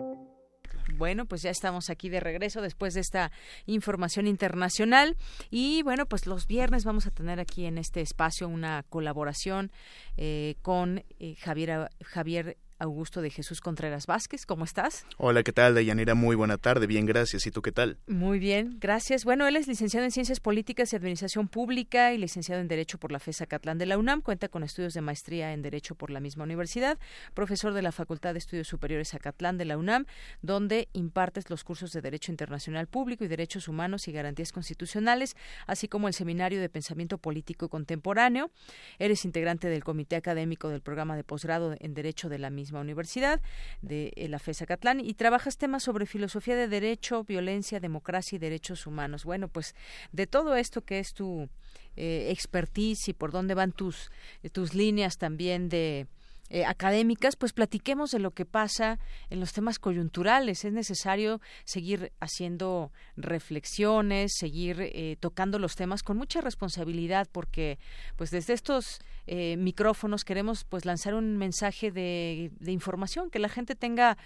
Bueno, 1.01 1.25
pues 1.25 1.41
ya 1.41 1.49
estamos 1.49 1.89
aquí 1.89 2.09
de 2.09 2.19
regreso 2.19 2.61
después 2.61 2.93
de 2.93 2.99
esta 2.99 3.31
información 3.65 4.27
internacional. 4.27 5.17
Y 5.49 5.81
bueno, 5.81 6.05
pues 6.05 6.27
los 6.27 6.45
viernes 6.45 6.85
vamos 6.85 7.07
a 7.07 7.09
tener 7.09 7.39
aquí 7.39 7.65
en 7.65 7.79
este 7.79 8.01
espacio 8.01 8.47
una 8.47 8.83
colaboración 8.83 9.71
eh, 10.15 10.57
con 10.61 11.03
eh, 11.19 11.37
Javier, 11.39 11.89
Javier 12.03 12.55
Augusto 12.81 13.21
de 13.21 13.29
Jesús 13.29 13.61
Contreras 13.61 14.07
Vázquez. 14.07 14.47
¿Cómo 14.47 14.65
estás? 14.65 15.05
Hola, 15.17 15.43
¿qué 15.43 15.51
tal, 15.51 15.75
Dayanira? 15.75 16.15
Muy 16.15 16.35
buena 16.35 16.57
tarde. 16.57 16.87
Bien, 16.87 17.05
gracias. 17.05 17.45
¿Y 17.45 17.51
tú 17.51 17.61
qué 17.61 17.71
tal? 17.71 17.99
Muy 18.07 18.39
bien, 18.39 18.77
gracias. 18.79 19.23
Bueno, 19.23 19.45
él 19.45 19.55
es 19.55 19.67
licenciado 19.67 20.03
en 20.03 20.11
Ciencias 20.11 20.39
Políticas 20.39 20.91
y 20.91 20.95
Administración 20.95 21.47
Pública 21.47 22.11
y 22.11 22.17
licenciado 22.17 22.59
en 22.59 22.67
Derecho 22.67 22.97
por 22.97 23.11
la 23.11 23.19
FESA 23.19 23.45
Catlán 23.45 23.77
de 23.77 23.85
la 23.85 23.99
UNAM. 23.99 24.21
Cuenta 24.21 24.49
con 24.49 24.63
estudios 24.63 24.95
de 24.95 25.01
maestría 25.01 25.53
en 25.53 25.61
Derecho 25.61 25.93
por 25.93 26.09
la 26.09 26.19
misma 26.19 26.43
universidad. 26.43 26.97
Profesor 27.35 27.73
de 27.73 27.83
la 27.83 27.91
Facultad 27.91 28.33
de 28.33 28.39
Estudios 28.39 28.67
Superiores 28.67 29.13
Acatlán 29.13 29.59
de 29.59 29.65
la 29.65 29.77
UNAM, 29.77 30.07
donde 30.41 30.89
impartes 30.93 31.51
los 31.51 31.63
cursos 31.63 31.91
de 31.91 32.01
Derecho 32.01 32.31
Internacional 32.31 32.87
Público 32.87 33.23
y 33.23 33.27
Derechos 33.27 33.67
Humanos 33.67 34.07
y 34.07 34.11
Garantías 34.11 34.51
Constitucionales, 34.51 35.35
así 35.67 35.87
como 35.87 36.07
el 36.07 36.15
Seminario 36.15 36.59
de 36.59 36.69
Pensamiento 36.69 37.19
Político 37.19 37.69
Contemporáneo. 37.69 38.49
Eres 38.97 39.23
integrante 39.23 39.67
del 39.67 39.83
Comité 39.83 40.15
Académico 40.15 40.69
del 40.69 40.81
Programa 40.81 41.15
de 41.15 41.23
Posgrado 41.23 41.75
en 41.79 41.93
Derecho 41.93 42.27
de 42.27 42.39
la 42.39 42.49
misma 42.49 42.70
universidad 42.79 43.41
de 43.81 44.13
eh, 44.15 44.27
la 44.29 44.39
FESA 44.39 44.65
Catlán 44.65 44.99
y 44.99 45.13
trabajas 45.13 45.57
temas 45.57 45.83
sobre 45.83 46.05
filosofía 46.05 46.55
de 46.55 46.67
derecho, 46.67 47.23
violencia, 47.23 47.79
democracia 47.79 48.37
y 48.37 48.39
derechos 48.39 48.87
humanos. 48.87 49.25
Bueno, 49.25 49.47
pues 49.49 49.75
de 50.11 50.27
todo 50.27 50.55
esto 50.55 50.81
que 50.81 50.99
es 50.99 51.13
tu 51.13 51.49
eh, 51.97 52.27
expertise 52.31 53.09
y 53.09 53.13
por 53.13 53.31
dónde 53.31 53.53
van 53.53 53.73
tus, 53.73 54.11
tus 54.53 54.73
líneas 54.73 55.17
también 55.17 55.67
de 55.69 56.07
eh, 56.53 56.65
académicas, 56.65 57.37
pues 57.37 57.53
platiquemos 57.53 58.11
de 58.11 58.19
lo 58.19 58.31
que 58.31 58.43
pasa 58.43 58.99
en 59.29 59.39
los 59.39 59.53
temas 59.53 59.79
coyunturales. 59.79 60.65
Es 60.65 60.73
necesario 60.73 61.39
seguir 61.63 62.11
haciendo 62.19 62.91
reflexiones, 63.15 64.33
seguir 64.37 64.81
eh, 64.81 65.15
tocando 65.21 65.59
los 65.59 65.77
temas 65.77 66.03
con 66.03 66.17
mucha 66.17 66.41
responsabilidad, 66.41 67.29
porque 67.31 67.79
pues 68.17 68.31
desde 68.31 68.51
estos 68.51 68.99
eh, 69.27 69.55
micrófonos 69.55 70.25
queremos 70.25 70.65
pues 70.65 70.83
lanzar 70.83 71.13
un 71.13 71.37
mensaje 71.37 71.89
de, 71.89 72.51
de 72.59 72.71
información, 72.73 73.29
que 73.29 73.39
la 73.39 73.47
gente 73.47 73.75
tenga 73.75 74.17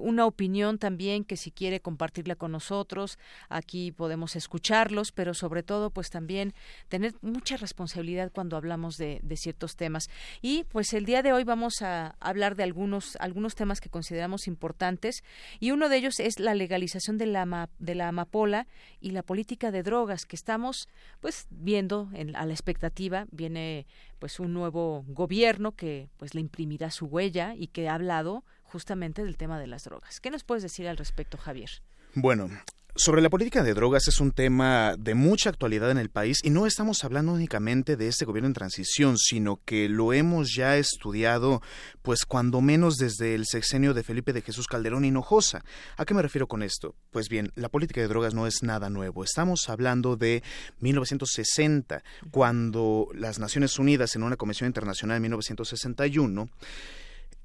una 0.00 0.26
opinión 0.26 0.78
también, 0.78 1.24
que 1.24 1.36
si 1.36 1.50
quiere 1.50 1.80
compartirla 1.80 2.36
con 2.36 2.52
nosotros, 2.52 3.18
aquí 3.48 3.92
podemos 3.92 4.36
escucharlos, 4.36 5.10
pero 5.10 5.32
sobre 5.32 5.62
todo 5.62 5.90
pues 5.90 6.10
también 6.10 6.52
tener 6.88 7.14
mucha 7.22 7.56
responsabilidad 7.56 8.30
cuando 8.30 8.58
hablamos 8.58 8.98
de, 8.98 9.20
de 9.22 9.36
ciertos 9.36 9.76
temas. 9.76 10.10
Y 10.42 10.64
pues 10.64 10.92
el 10.92 11.06
día 11.06 11.22
de 11.22 11.32
hoy 11.32 11.44
vamos 11.44 11.61
a 11.70 12.16
hablar 12.18 12.56
de 12.56 12.64
algunos, 12.64 13.16
algunos 13.20 13.54
temas 13.54 13.80
que 13.80 13.88
consideramos 13.88 14.48
importantes 14.48 15.22
y 15.60 15.70
uno 15.70 15.88
de 15.88 15.96
ellos 15.96 16.18
es 16.18 16.40
la 16.40 16.54
legalización 16.54 17.18
de 17.18 17.26
la, 17.26 17.70
de 17.78 17.94
la 17.94 18.08
amapola 18.08 18.66
y 19.00 19.10
la 19.10 19.22
política 19.22 19.70
de 19.70 19.82
drogas 19.82 20.26
que 20.26 20.36
estamos 20.36 20.88
pues 21.20 21.46
viendo 21.50 22.10
en, 22.14 22.34
a 22.34 22.44
la 22.44 22.52
expectativa. 22.52 23.26
Viene 23.30 23.86
pues 24.18 24.40
un 24.40 24.52
nuevo 24.52 25.04
gobierno 25.06 25.72
que 25.72 26.08
pues 26.16 26.34
le 26.34 26.40
imprimirá 26.40 26.90
su 26.90 27.06
huella 27.06 27.54
y 27.56 27.68
que 27.68 27.88
ha 27.88 27.94
hablado 27.94 28.44
justamente 28.64 29.22
del 29.22 29.36
tema 29.36 29.60
de 29.60 29.66
las 29.66 29.84
drogas. 29.84 30.20
¿Qué 30.20 30.30
nos 30.30 30.44
puedes 30.44 30.62
decir 30.62 30.88
al 30.88 30.96
respecto, 30.96 31.38
Javier? 31.38 31.70
Bueno, 32.14 32.50
sobre 32.94 33.22
la 33.22 33.30
política 33.30 33.62
de 33.62 33.72
drogas 33.72 34.06
es 34.06 34.20
un 34.20 34.32
tema 34.32 34.96
de 34.98 35.14
mucha 35.14 35.48
actualidad 35.48 35.90
en 35.90 35.96
el 35.96 36.10
país 36.10 36.40
y 36.42 36.50
no 36.50 36.66
estamos 36.66 37.04
hablando 37.04 37.32
únicamente 37.32 37.96
de 37.96 38.08
este 38.08 38.26
gobierno 38.26 38.48
en 38.48 38.52
transición, 38.52 39.16
sino 39.16 39.60
que 39.64 39.88
lo 39.88 40.12
hemos 40.12 40.54
ya 40.54 40.76
estudiado 40.76 41.62
pues 42.02 42.26
cuando 42.26 42.60
menos 42.60 42.98
desde 42.98 43.34
el 43.34 43.46
sexenio 43.46 43.94
de 43.94 44.02
Felipe 44.02 44.34
de 44.34 44.42
Jesús 44.42 44.66
Calderón 44.66 45.06
Hinojosa. 45.06 45.64
¿A 45.96 46.04
qué 46.04 46.12
me 46.12 46.20
refiero 46.20 46.46
con 46.48 46.62
esto? 46.62 46.94
Pues 47.10 47.30
bien, 47.30 47.50
la 47.54 47.70
política 47.70 48.02
de 48.02 48.08
drogas 48.08 48.34
no 48.34 48.46
es 48.46 48.62
nada 48.62 48.90
nuevo. 48.90 49.24
Estamos 49.24 49.70
hablando 49.70 50.16
de 50.16 50.42
1960, 50.80 52.02
cuando 52.30 53.08
las 53.14 53.38
Naciones 53.38 53.78
Unidas 53.78 54.14
en 54.16 54.22
una 54.22 54.36
Comisión 54.36 54.66
Internacional 54.66 55.16
en 55.16 55.22
1961 55.22 56.50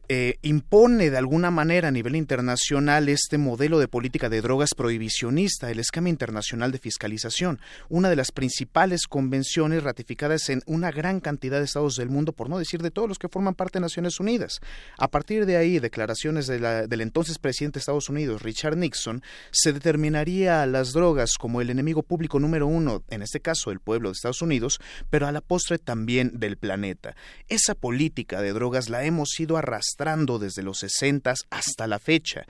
eh, 0.10 0.38
impone 0.42 1.10
de 1.10 1.18
alguna 1.18 1.52
manera 1.52 1.90
a 1.90 1.92
nivel 1.92 2.16
internacional 2.16 3.10
este 3.10 3.38
modelo 3.38 3.78
de 3.78 3.90
política 3.90 4.30
de 4.30 4.40
drogas 4.40 4.74
prohibicionista, 4.74 5.70
el 5.70 5.80
esquema 5.80 6.08
internacional 6.08 6.72
de 6.72 6.80
fiscalización, 6.80 7.60
una 7.90 8.10
de 8.10 8.16
las 8.16 8.32
principales 8.32 9.06
convenciones 9.08 9.84
ratificadas 9.84 10.48
en 10.48 10.62
una 10.66 10.92
gran 10.92 11.20
cantidad 11.20 11.60
de 11.60 11.66
estados 11.66 11.98
del 11.98 12.10
mundo, 12.10 12.32
por 12.32 12.50
no 12.50 12.58
decir 12.58 12.82
de 12.82 12.90
todos 12.90 13.10
los 13.10 13.20
que 13.20 13.28
forman 13.28 13.54
parte 13.54 13.80
de 13.80 13.82
Naciones 13.82 14.22
Unidas. 14.22 14.62
A 14.98 15.10
partir 15.10 15.46
de 15.46 15.58
ahí, 15.58 15.80
declaraciones 15.80 16.48
del 16.48 17.02
entonces 17.02 17.38
presidente 17.38 17.80
de 17.80 17.82
Estados 17.82 18.08
Unidos, 18.08 18.44
Richard 18.44 18.78
Nixon, 18.78 19.22
se 19.52 19.74
determinaría 19.74 20.62
a 20.62 20.68
las 20.68 20.94
drogas 20.94 21.34
como 21.38 21.60
el 21.60 21.70
enemigo 21.70 22.02
público 22.02 22.40
número 22.40 22.66
uno, 22.66 23.04
en 23.10 23.24
este 23.24 23.42
caso 23.42 23.72
el 23.72 23.82
pueblo 23.82 24.08
de 24.08 24.14
Estados 24.14 24.42
Unidos, 24.42 24.80
pero 25.10 25.28
a 25.28 25.34
la 25.34 25.42
postre 25.42 25.80
también 25.80 26.32
del 26.40 26.56
planeta. 26.56 27.18
Esa 27.50 27.76
política 27.76 28.42
de 28.42 28.54
drogas 28.54 28.88
la 28.88 29.04
hemos 29.04 29.38
ido 29.38 29.58
arrastrando 29.58 29.97
desde 30.40 30.64
los 30.64 30.80
60 30.80 31.34
hasta 31.50 31.88
la 31.88 32.00
fecha 32.00 32.46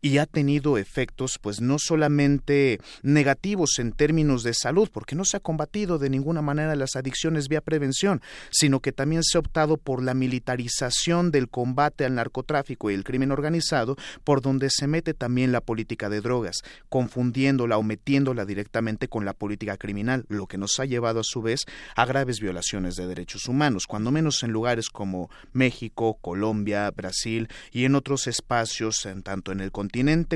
y 0.00 0.18
ha 0.18 0.26
tenido 0.26 0.78
efectos 0.78 1.38
pues 1.40 1.60
no 1.60 1.78
solamente 1.78 2.80
negativos 3.02 3.78
en 3.78 3.92
términos 3.92 4.42
de 4.42 4.54
salud, 4.54 4.88
porque 4.92 5.16
no 5.16 5.24
se 5.24 5.36
ha 5.36 5.40
combatido 5.40 5.98
de 5.98 6.10
ninguna 6.10 6.42
manera 6.42 6.76
las 6.76 6.96
adicciones 6.96 7.48
vía 7.48 7.60
prevención, 7.60 8.22
sino 8.50 8.80
que 8.80 8.92
también 8.92 9.22
se 9.22 9.38
ha 9.38 9.40
optado 9.40 9.76
por 9.76 10.02
la 10.02 10.14
militarización 10.14 11.30
del 11.30 11.48
combate 11.48 12.04
al 12.04 12.14
narcotráfico 12.14 12.90
y 12.90 12.94
el 12.94 13.04
crimen 13.04 13.32
organizado, 13.32 13.96
por 14.24 14.40
donde 14.40 14.70
se 14.70 14.86
mete 14.86 15.14
también 15.14 15.52
la 15.52 15.60
política 15.60 16.08
de 16.08 16.20
drogas, 16.20 16.62
confundiéndola 16.88 17.78
o 17.78 17.82
metiéndola 17.82 18.44
directamente 18.44 19.08
con 19.08 19.24
la 19.24 19.32
política 19.32 19.76
criminal, 19.76 20.24
lo 20.28 20.46
que 20.46 20.58
nos 20.58 20.78
ha 20.78 20.84
llevado 20.84 21.20
a 21.20 21.24
su 21.24 21.42
vez 21.42 21.60
a 21.96 22.06
graves 22.06 22.40
violaciones 22.40 22.94
de 22.94 23.06
derechos 23.06 23.48
humanos, 23.48 23.86
cuando 23.86 24.10
menos 24.10 24.42
en 24.42 24.52
lugares 24.52 24.88
como 24.88 25.30
México, 25.52 26.18
Colombia, 26.20 26.90
Brasil 26.90 27.48
y 27.72 27.84
en 27.84 27.94
otros 27.94 28.26
espacios, 28.26 29.04
en 29.06 29.22
tanto 29.22 29.52
en 29.52 29.60
el 29.60 29.72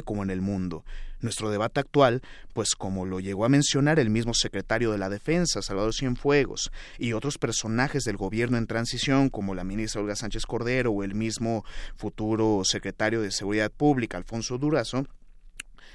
como 0.05 0.23
en 0.23 0.31
el 0.31 0.41
mundo. 0.41 0.85
Nuestro 1.21 1.51
debate 1.51 1.79
actual, 1.79 2.21
pues 2.53 2.75
como 2.75 3.07
lo 3.07 3.21
llegó 3.21 3.45
a 3.45 3.49
mencionar 3.49 4.01
el 4.01 4.11
mismo 4.11 4.35
secretario 4.35 4.91
de 4.91 4.99
la 4.99 5.09
Defensa, 5.09 5.63
Salvador 5.63 5.95
Cienfuegos, 5.95 6.73
y 6.99 7.13
otros 7.13 7.39
personajes 7.39 8.03
del 8.03 8.17
gobierno 8.17 8.59
en 8.59 8.67
transición, 8.67 9.31
como 9.31 9.55
la 9.55 9.63
ministra 9.63 10.01
Olga 10.01 10.17
Sánchez 10.17 10.47
Cordero 10.47 10.91
o 10.91 11.05
el 11.05 11.15
mismo 11.15 11.65
futuro 11.97 12.63
secretario 12.65 13.23
de 13.23 13.31
Seguridad 13.31 13.71
Pública, 13.71 14.17
Alfonso 14.17 14.59
Durazo, 14.59 15.07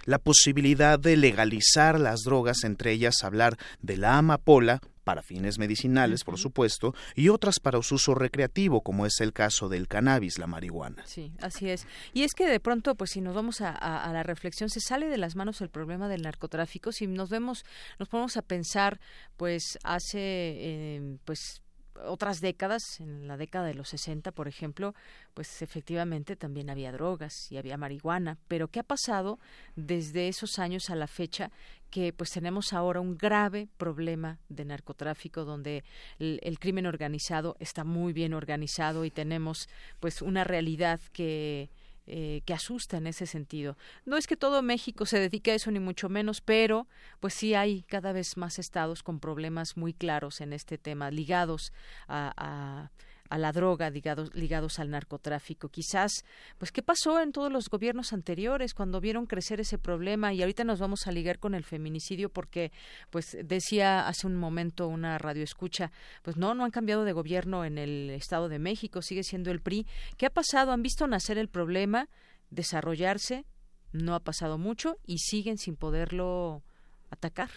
la 0.07 0.19
posibilidad 0.19 0.97
de 0.97 1.17
legalizar 1.17 1.99
las 1.99 2.21
drogas, 2.21 2.63
entre 2.63 2.93
ellas 2.93 3.23
hablar 3.23 3.57
de 3.81 3.97
la 3.97 4.17
amapola, 4.17 4.79
para 5.03 5.21
fines 5.21 5.57
medicinales, 5.57 6.23
por 6.23 6.37
supuesto, 6.37 6.93
y 7.15 7.29
otras 7.29 7.59
para 7.61 7.81
su 7.81 7.95
uso 7.95 8.13
recreativo, 8.13 8.81
como 8.81 9.05
es 9.05 9.21
el 9.21 9.31
caso 9.31 9.69
del 9.69 9.87
cannabis, 9.87 10.37
la 10.37 10.47
marihuana. 10.47 11.03
Sí, 11.05 11.31
así 11.41 11.69
es. 11.69 11.87
Y 12.13 12.23
es 12.23 12.33
que 12.33 12.45
de 12.45 12.59
pronto, 12.59 12.95
pues 12.95 13.11
si 13.11 13.21
nos 13.21 13.33
vamos 13.33 13.61
a, 13.61 14.11
la 14.11 14.23
reflexión, 14.23 14.69
se 14.69 14.81
sale 14.81 15.07
de 15.07 15.17
las 15.17 15.37
manos 15.37 15.61
el 15.61 15.69
problema 15.69 16.09
del 16.09 16.23
narcotráfico. 16.23 16.91
Si 16.91 17.07
nos 17.07 17.29
vemos, 17.29 17.63
nos 17.99 18.09
ponemos 18.09 18.35
a 18.35 18.41
pensar, 18.41 18.99
pues 19.37 19.77
hace, 19.83 20.19
eh, 20.19 21.17
pues 21.23 21.61
otras 22.05 22.41
décadas, 22.41 22.99
en 22.99 23.27
la 23.27 23.37
década 23.37 23.65
de 23.67 23.73
los 23.73 23.89
60, 23.89 24.31
por 24.31 24.47
ejemplo, 24.47 24.93
pues 25.33 25.61
efectivamente 25.61 26.35
también 26.35 26.69
había 26.69 26.91
drogas 26.91 27.51
y 27.51 27.57
había 27.57 27.77
marihuana, 27.77 28.37
pero 28.47 28.67
¿qué 28.67 28.79
ha 28.79 28.83
pasado 28.83 29.39
desde 29.75 30.27
esos 30.27 30.59
años 30.59 30.89
a 30.89 30.95
la 30.95 31.07
fecha 31.07 31.51
que 31.89 32.13
pues 32.13 32.31
tenemos 32.31 32.73
ahora 32.73 32.99
un 32.99 33.17
grave 33.17 33.69
problema 33.77 34.39
de 34.49 34.65
narcotráfico 34.65 35.45
donde 35.45 35.83
el, 36.19 36.59
crimen 36.59 36.85
organizado 36.85 37.55
está 37.59 37.83
muy 37.83 38.13
bien 38.13 38.33
organizado 38.33 39.05
y 39.05 39.11
tenemos 39.11 39.69
pues 39.99 40.21
una 40.21 40.43
realidad 40.43 40.99
que 41.13 41.69
eh, 42.07 42.41
que 42.45 42.53
asusta 42.53 42.97
en 42.97 43.07
ese 43.07 43.25
sentido. 43.25 43.77
No 44.05 44.17
es 44.17 44.27
que 44.27 44.37
todo 44.37 44.61
México 44.61 45.05
se 45.05 45.19
dedique 45.19 45.51
a 45.51 45.55
eso 45.55 45.71
ni 45.71 45.79
mucho 45.79 46.09
menos, 46.09 46.41
pero 46.41 46.87
pues 47.19 47.33
sí 47.33 47.53
hay 47.53 47.83
cada 47.83 48.13
vez 48.13 48.37
más 48.37 48.59
estados 48.59 49.03
con 49.03 49.19
problemas 49.19 49.77
muy 49.77 49.93
claros 49.93 50.41
en 50.41 50.53
este 50.53 50.77
tema, 50.77 51.11
ligados 51.11 51.73
a 52.07 52.33
a 52.37 52.91
la 53.37 53.51
droga, 53.51 53.89
ligados, 53.89 54.33
ligados 54.33 54.79
al 54.79 54.89
narcotráfico. 54.89 55.69
Quizás, 55.69 56.23
pues, 56.57 56.71
¿qué 56.71 56.81
pasó 56.81 57.19
en 57.19 57.31
todos 57.31 57.51
los 57.51 57.69
gobiernos 57.69 58.13
anteriores 58.13 58.73
cuando 58.73 59.01
vieron 59.01 59.25
crecer 59.25 59.59
ese 59.59 59.77
problema? 59.77 60.33
Y 60.33 60.41
ahorita 60.41 60.63
nos 60.63 60.79
vamos 60.79 61.07
a 61.07 61.11
ligar 61.11 61.39
con 61.39 61.53
el 61.53 61.63
feminicidio 61.63 62.29
porque, 62.29 62.71
pues, 63.09 63.37
decía 63.43 64.07
hace 64.07 64.27
un 64.27 64.35
momento 64.35 64.87
una 64.87 65.17
radio 65.17 65.43
escucha, 65.43 65.91
pues 66.21 66.37
no, 66.37 66.53
no 66.53 66.63
han 66.63 66.71
cambiado 66.71 67.03
de 67.03 67.13
gobierno 67.13 67.65
en 67.65 67.77
el 67.77 68.09
Estado 68.11 68.49
de 68.49 68.59
México, 68.59 69.01
sigue 69.01 69.23
siendo 69.23 69.51
el 69.51 69.61
PRI. 69.61 69.85
¿Qué 70.17 70.25
ha 70.25 70.29
pasado? 70.29 70.71
¿Han 70.71 70.83
visto 70.83 71.07
nacer 71.07 71.37
el 71.37 71.49
problema, 71.49 72.09
desarrollarse? 72.49 73.45
No 73.91 74.15
ha 74.15 74.19
pasado 74.19 74.57
mucho 74.57 74.97
y 75.05 75.17
siguen 75.19 75.57
sin 75.57 75.75
poderlo 75.75 76.63
atacar. 77.09 77.49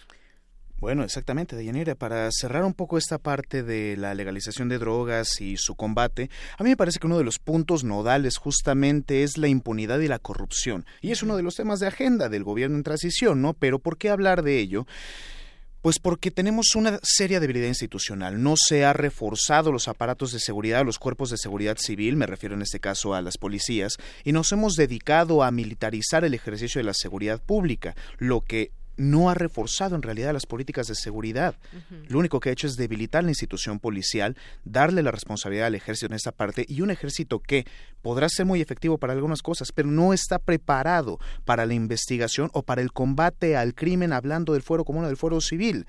Bueno, 0.81 1.03
exactamente, 1.03 1.55
Deyanira. 1.55 1.93
Para 1.93 2.27
cerrar 2.31 2.65
un 2.65 2.73
poco 2.73 2.97
esta 2.97 3.19
parte 3.19 3.61
de 3.61 3.95
la 3.97 4.15
legalización 4.15 4.67
de 4.67 4.79
drogas 4.79 5.39
y 5.39 5.57
su 5.57 5.75
combate, 5.75 6.31
a 6.57 6.63
mí 6.63 6.71
me 6.71 6.75
parece 6.75 6.97
que 6.97 7.05
uno 7.05 7.19
de 7.19 7.23
los 7.23 7.37
puntos 7.37 7.83
nodales 7.83 8.37
justamente 8.37 9.21
es 9.21 9.37
la 9.37 9.47
impunidad 9.47 9.99
y 9.99 10.07
la 10.07 10.17
corrupción. 10.17 10.87
Y 10.99 11.11
es 11.11 11.21
uno 11.21 11.37
de 11.37 11.43
los 11.43 11.53
temas 11.53 11.79
de 11.81 11.85
agenda 11.85 12.29
del 12.29 12.43
gobierno 12.43 12.77
en 12.77 12.83
transición, 12.83 13.43
¿no? 13.43 13.53
Pero 13.53 13.77
¿por 13.77 13.99
qué 13.99 14.09
hablar 14.09 14.41
de 14.41 14.57
ello? 14.57 14.87
Pues 15.83 15.99
porque 15.99 16.31
tenemos 16.31 16.73
una 16.73 16.99
seria 17.03 17.39
debilidad 17.39 17.67
institucional. 17.67 18.41
No 18.41 18.55
se 18.57 18.83
ha 18.83 18.93
reforzado 18.93 19.71
los 19.71 19.87
aparatos 19.87 20.31
de 20.31 20.39
seguridad, 20.39 20.83
los 20.83 20.97
cuerpos 20.97 21.29
de 21.29 21.37
seguridad 21.37 21.77
civil, 21.77 22.15
me 22.15 22.25
refiero 22.25 22.55
en 22.55 22.63
este 22.63 22.79
caso 22.79 23.13
a 23.13 23.21
las 23.21 23.37
policías, 23.37 23.97
y 24.23 24.31
nos 24.31 24.51
hemos 24.51 24.73
dedicado 24.73 25.43
a 25.43 25.51
militarizar 25.51 26.25
el 26.25 26.33
ejercicio 26.33 26.79
de 26.79 26.85
la 26.85 26.95
seguridad 26.95 27.39
pública, 27.39 27.95
lo 28.17 28.41
que 28.41 28.71
no 28.97 29.29
ha 29.29 29.33
reforzado 29.33 29.95
en 29.95 30.01
realidad 30.01 30.33
las 30.33 30.45
políticas 30.45 30.87
de 30.87 30.95
seguridad. 30.95 31.55
Lo 32.07 32.19
único 32.19 32.39
que 32.39 32.49
ha 32.49 32.53
hecho 32.53 32.67
es 32.67 32.75
debilitar 32.75 33.23
la 33.23 33.31
institución 33.31 33.79
policial, 33.79 34.37
darle 34.63 35.03
la 35.03 35.11
responsabilidad 35.11 35.67
al 35.67 35.75
ejército 35.75 36.07
en 36.07 36.13
esta 36.13 36.31
parte 36.31 36.65
y 36.67 36.81
un 36.81 36.91
ejército 36.91 37.39
que 37.39 37.65
podrá 38.01 38.29
ser 38.29 38.45
muy 38.45 38.61
efectivo 38.61 38.97
para 38.97 39.13
algunas 39.13 39.41
cosas, 39.41 39.71
pero 39.71 39.89
no 39.89 40.13
está 40.13 40.39
preparado 40.39 41.19
para 41.45 41.65
la 41.65 41.73
investigación 41.73 42.49
o 42.53 42.63
para 42.63 42.81
el 42.81 42.91
combate 42.91 43.55
al 43.55 43.73
crimen 43.73 44.13
hablando 44.13 44.53
del 44.53 44.61
fuero 44.61 44.85
común 44.85 45.05
o 45.05 45.07
del 45.07 45.17
fuero 45.17 45.41
civil. 45.41 45.85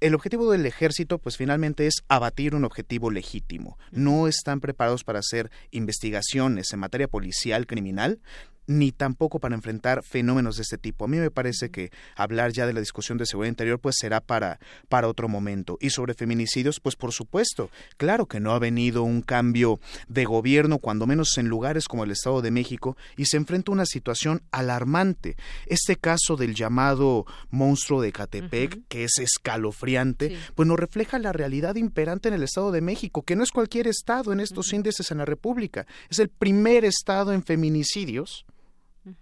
el 0.00 0.16
objetivo 0.16 0.50
del 0.50 0.66
ejército, 0.66 1.18
pues 1.18 1.36
finalmente 1.36 1.86
es 1.86 2.02
abatir 2.08 2.56
un 2.56 2.64
objetivo 2.64 3.08
legítimo. 3.12 3.78
No 3.92 4.26
están 4.26 4.60
preparados 4.60 5.04
para 5.04 5.20
hacer 5.20 5.48
investigaciones 5.70 6.72
en 6.72 6.80
materia 6.80 7.06
policial 7.06 7.68
criminal, 7.68 8.18
ni 8.66 8.92
tampoco 8.92 9.40
para 9.40 9.54
enfrentar 9.54 10.02
fenómenos 10.02 10.56
de 10.56 10.62
este 10.62 10.78
tipo. 10.78 11.04
A 11.04 11.08
mí 11.08 11.18
me 11.18 11.30
parece 11.30 11.70
que 11.70 11.90
hablar 12.16 12.52
ya 12.52 12.66
de 12.66 12.72
la 12.72 12.80
discusión 12.80 13.18
de 13.18 13.26
seguridad 13.26 13.50
interior 13.50 13.78
pues 13.78 13.96
será 13.98 14.20
para, 14.20 14.58
para 14.88 15.08
otro 15.08 15.28
momento. 15.28 15.78
Y 15.80 15.90
sobre 15.90 16.14
feminicidios, 16.14 16.80
pues 16.80 16.96
por 16.96 17.12
supuesto, 17.12 17.70
claro 17.96 18.26
que 18.26 18.40
no 18.40 18.52
ha 18.52 18.58
venido 18.58 19.02
un 19.02 19.22
cambio 19.22 19.80
de 20.08 20.24
gobierno, 20.24 20.78
cuando 20.78 21.06
menos 21.06 21.36
en 21.38 21.48
lugares 21.48 21.88
como 21.88 22.04
el 22.04 22.10
Estado 22.10 22.42
de 22.42 22.50
México, 22.50 22.96
y 23.16 23.26
se 23.26 23.36
enfrenta 23.36 23.72
a 23.72 23.74
una 23.74 23.86
situación 23.86 24.42
alarmante. 24.50 25.36
Este 25.66 25.96
caso 25.96 26.36
del 26.36 26.54
llamado 26.54 27.26
monstruo 27.50 28.00
de 28.00 28.12
Catepec, 28.12 28.82
que 28.88 29.04
es 29.04 29.18
escalofriante, 29.18 30.36
pues 30.54 30.68
nos 30.68 30.78
refleja 30.78 31.18
la 31.18 31.32
realidad 31.32 31.76
imperante 31.76 32.28
en 32.28 32.34
el 32.34 32.42
Estado 32.42 32.72
de 32.72 32.80
México, 32.80 33.22
que 33.22 33.36
no 33.36 33.42
es 33.42 33.50
cualquier 33.50 33.88
estado 33.88 34.32
en 34.32 34.40
estos 34.40 34.72
índices 34.72 35.10
en 35.10 35.18
la 35.18 35.24
República, 35.24 35.86
es 36.08 36.18
el 36.18 36.28
primer 36.28 36.84
estado 36.84 37.32
en 37.32 37.42
feminicidios 37.42 38.44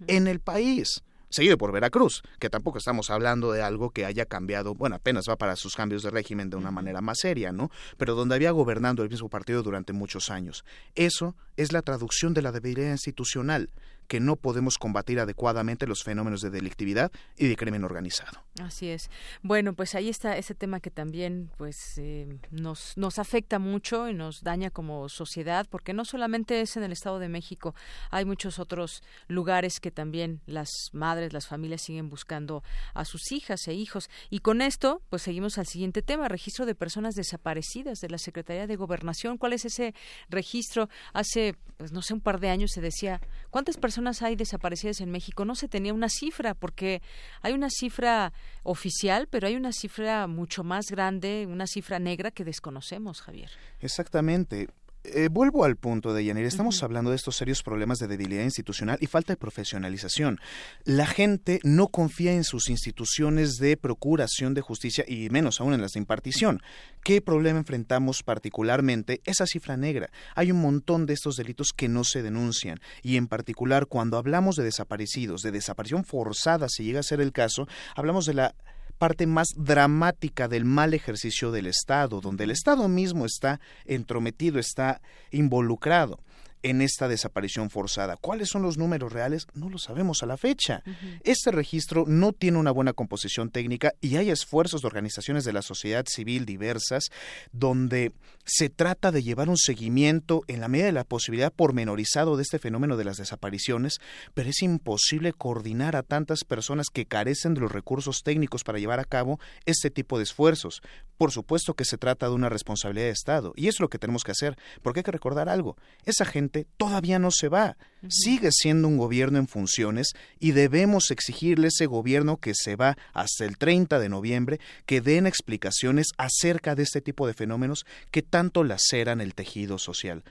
en 0.06 0.26
el 0.26 0.40
país 0.40 1.02
seguido 1.30 1.56
por 1.56 1.72
Veracruz, 1.72 2.22
que 2.38 2.50
tampoco 2.50 2.78
estamos 2.78 3.08
hablando 3.08 3.52
de 3.52 3.62
algo 3.62 3.90
que 3.90 4.04
haya 4.04 4.26
cambiado, 4.26 4.74
bueno, 4.74 4.96
apenas 4.96 5.26
va 5.28 5.36
para 5.36 5.56
sus 5.56 5.76
cambios 5.76 6.02
de 6.02 6.10
régimen 6.10 6.50
de 6.50 6.56
una 6.56 6.70
manera 6.72 7.00
más 7.00 7.20
seria, 7.20 7.52
¿no? 7.52 7.70
Pero 7.96 8.14
donde 8.14 8.34
había 8.34 8.50
gobernando 8.50 9.02
el 9.02 9.10
mismo 9.10 9.28
partido 9.28 9.62
durante 9.62 9.92
muchos 9.92 10.30
años. 10.30 10.64
Eso 10.96 11.36
es 11.56 11.72
la 11.72 11.82
traducción 11.82 12.34
de 12.34 12.42
la 12.42 12.52
debilidad 12.52 12.90
institucional 12.90 13.70
que 14.10 14.18
no 14.18 14.34
podemos 14.34 14.76
combatir 14.76 15.20
adecuadamente 15.20 15.86
los 15.86 16.02
fenómenos 16.02 16.40
de 16.40 16.50
delictividad 16.50 17.12
y 17.38 17.46
de 17.46 17.54
crimen 17.54 17.84
organizado. 17.84 18.42
Así 18.60 18.88
es. 18.88 19.08
Bueno, 19.40 19.72
pues 19.72 19.94
ahí 19.94 20.08
está 20.08 20.36
ese 20.36 20.56
tema 20.56 20.80
que 20.80 20.90
también 20.90 21.48
pues 21.56 21.76
eh, 21.96 22.26
nos, 22.50 22.94
nos 22.96 23.20
afecta 23.20 23.60
mucho 23.60 24.08
y 24.08 24.14
nos 24.14 24.42
daña 24.42 24.70
como 24.70 25.08
sociedad, 25.08 25.68
porque 25.70 25.92
no 25.92 26.04
solamente 26.04 26.60
es 26.60 26.76
en 26.76 26.82
el 26.82 26.90
Estado 26.90 27.20
de 27.20 27.28
México, 27.28 27.76
hay 28.10 28.24
muchos 28.24 28.58
otros 28.58 29.04
lugares 29.28 29.78
que 29.78 29.92
también 29.92 30.40
las 30.44 30.70
madres, 30.92 31.32
las 31.32 31.46
familias 31.46 31.82
siguen 31.82 32.10
buscando 32.10 32.64
a 32.94 33.04
sus 33.04 33.30
hijas 33.30 33.68
e 33.68 33.74
hijos. 33.74 34.10
Y 34.28 34.40
con 34.40 34.60
esto, 34.60 35.02
pues 35.08 35.22
seguimos 35.22 35.56
al 35.56 35.66
siguiente 35.66 36.02
tema, 36.02 36.26
registro 36.26 36.66
de 36.66 36.74
personas 36.74 37.14
desaparecidas 37.14 38.00
de 38.00 38.08
la 38.08 38.18
Secretaría 38.18 38.66
de 38.66 38.74
Gobernación. 38.74 39.38
¿Cuál 39.38 39.52
es 39.52 39.64
ese 39.66 39.94
registro? 40.30 40.88
Hace, 41.12 41.54
pues 41.76 41.92
no 41.92 42.02
sé, 42.02 42.12
un 42.12 42.20
par 42.20 42.40
de 42.40 42.50
años 42.50 42.72
se 42.74 42.80
decía, 42.80 43.20
¿cuántas 43.50 43.76
personas 43.76 43.99
hay 44.22 44.36
desaparecidas 44.36 45.00
en 45.00 45.10
México, 45.10 45.44
no 45.44 45.54
se 45.54 45.68
tenía 45.68 45.94
una 45.94 46.08
cifra, 46.08 46.54
porque 46.54 47.02
hay 47.42 47.52
una 47.52 47.68
cifra 47.70 48.32
oficial, 48.62 49.26
pero 49.28 49.46
hay 49.46 49.56
una 49.56 49.72
cifra 49.72 50.26
mucho 50.26 50.64
más 50.64 50.86
grande, 50.90 51.46
una 51.48 51.66
cifra 51.66 51.98
negra 51.98 52.30
que 52.30 52.44
desconocemos, 52.44 53.20
Javier. 53.22 53.50
Exactamente. 53.80 54.68
Eh, 55.02 55.28
vuelvo 55.30 55.64
al 55.64 55.76
punto 55.76 56.12
de 56.12 56.26
Yanir. 56.26 56.44
Estamos 56.44 56.82
hablando 56.82 57.08
de 57.08 57.16
estos 57.16 57.34
serios 57.34 57.62
problemas 57.62 57.98
de 57.98 58.06
debilidad 58.06 58.44
institucional 58.44 58.98
y 59.00 59.06
falta 59.06 59.32
de 59.32 59.38
profesionalización. 59.38 60.38
La 60.84 61.06
gente 61.06 61.58
no 61.62 61.88
confía 61.88 62.34
en 62.34 62.44
sus 62.44 62.68
instituciones 62.68 63.56
de 63.56 63.78
procuración 63.78 64.52
de 64.52 64.60
justicia 64.60 65.04
y 65.08 65.30
menos 65.30 65.58
aún 65.60 65.72
en 65.72 65.80
las 65.80 65.92
de 65.92 66.00
impartición. 66.00 66.60
¿Qué 67.02 67.22
problema 67.22 67.60
enfrentamos 67.60 68.22
particularmente? 68.22 69.22
Esa 69.24 69.46
cifra 69.46 69.78
negra. 69.78 70.10
Hay 70.34 70.52
un 70.52 70.60
montón 70.60 71.06
de 71.06 71.14
estos 71.14 71.36
delitos 71.36 71.72
que 71.74 71.88
no 71.88 72.04
se 72.04 72.22
denuncian 72.22 72.78
y 73.02 73.16
en 73.16 73.26
particular 73.26 73.86
cuando 73.86 74.18
hablamos 74.18 74.56
de 74.56 74.64
desaparecidos, 74.64 75.40
de 75.40 75.50
desaparición 75.50 76.04
forzada, 76.04 76.68
si 76.68 76.84
llega 76.84 77.00
a 77.00 77.04
ser 77.04 77.22
el 77.22 77.32
caso, 77.32 77.66
hablamos 77.96 78.26
de 78.26 78.34
la 78.34 78.54
parte 79.00 79.26
más 79.26 79.54
dramática 79.56 80.46
del 80.46 80.66
mal 80.66 80.92
ejercicio 80.92 81.50
del 81.50 81.66
Estado, 81.66 82.20
donde 82.20 82.44
el 82.44 82.50
Estado 82.50 82.86
mismo 82.86 83.24
está 83.24 83.58
entrometido, 83.86 84.58
está 84.58 85.00
involucrado 85.30 86.20
en 86.62 86.82
esta 86.82 87.08
desaparición 87.08 87.70
forzada. 87.70 88.16
¿Cuáles 88.16 88.48
son 88.48 88.62
los 88.62 88.78
números 88.78 89.12
reales? 89.12 89.46
No 89.54 89.68
lo 89.68 89.78
sabemos 89.78 90.22
a 90.22 90.26
la 90.26 90.36
fecha. 90.36 90.82
Este 91.24 91.50
registro 91.50 92.04
no 92.06 92.32
tiene 92.32 92.58
una 92.58 92.70
buena 92.70 92.92
composición 92.92 93.50
técnica 93.50 93.92
y 94.00 94.16
hay 94.16 94.30
esfuerzos 94.30 94.82
de 94.82 94.88
organizaciones 94.88 95.44
de 95.44 95.52
la 95.52 95.62
sociedad 95.62 96.04
civil 96.06 96.44
diversas 96.44 97.10
donde 97.52 98.12
se 98.44 98.68
trata 98.68 99.12
de 99.12 99.22
llevar 99.22 99.48
un 99.48 99.56
seguimiento 99.56 100.42
en 100.48 100.60
la 100.60 100.68
medida 100.68 100.86
de 100.86 100.92
la 100.92 101.04
posibilidad 101.04 101.52
pormenorizado 101.52 102.36
de 102.36 102.42
este 102.42 102.58
fenómeno 102.58 102.96
de 102.96 103.04
las 103.04 103.16
desapariciones, 103.16 103.98
pero 104.34 104.50
es 104.50 104.62
imposible 104.62 105.32
coordinar 105.32 105.94
a 105.94 106.02
tantas 106.02 106.44
personas 106.44 106.88
que 106.92 107.06
carecen 107.06 107.54
de 107.54 107.60
los 107.60 107.72
recursos 107.72 108.22
técnicos 108.22 108.64
para 108.64 108.78
llevar 108.78 108.98
a 108.98 109.04
cabo 109.04 109.38
este 109.66 109.90
tipo 109.90 110.18
de 110.18 110.24
esfuerzos. 110.24 110.82
Por 111.16 111.32
supuesto 111.32 111.74
que 111.74 111.84
se 111.84 111.98
trata 111.98 112.26
de 112.26 112.34
una 112.34 112.48
responsabilidad 112.48 113.06
de 113.06 113.12
Estado 113.12 113.52
y 113.54 113.68
es 113.68 113.78
lo 113.78 113.88
que 113.88 113.98
tenemos 113.98 114.24
que 114.24 114.32
hacer, 114.32 114.56
porque 114.82 115.00
hay 115.00 115.04
que 115.04 115.12
recordar 115.12 115.48
algo. 115.48 115.76
Esa 116.04 116.24
gente 116.24 116.49
todavía 116.76 117.18
no 117.18 117.30
se 117.30 117.48
va. 117.48 117.76
Sigue 118.08 118.50
siendo 118.52 118.88
un 118.88 118.96
gobierno 118.96 119.38
en 119.38 119.46
funciones 119.46 120.12
y 120.38 120.52
debemos 120.52 121.10
exigirle 121.10 121.66
a 121.66 121.68
ese 121.68 121.86
gobierno 121.86 122.38
que 122.38 122.52
se 122.54 122.76
va 122.76 122.96
hasta 123.12 123.44
el 123.44 123.58
30 123.58 123.98
de 123.98 124.08
noviembre 124.08 124.60
que 124.86 125.00
den 125.00 125.26
explicaciones 125.26 126.08
acerca 126.16 126.74
de 126.74 126.82
este 126.82 127.00
tipo 127.00 127.26
de 127.26 127.34
fenómenos 127.34 127.84
que 128.10 128.22
tanto 128.22 128.64
laceran 128.64 129.20
el 129.20 129.34
tejido 129.34 129.78
social. 129.78 130.24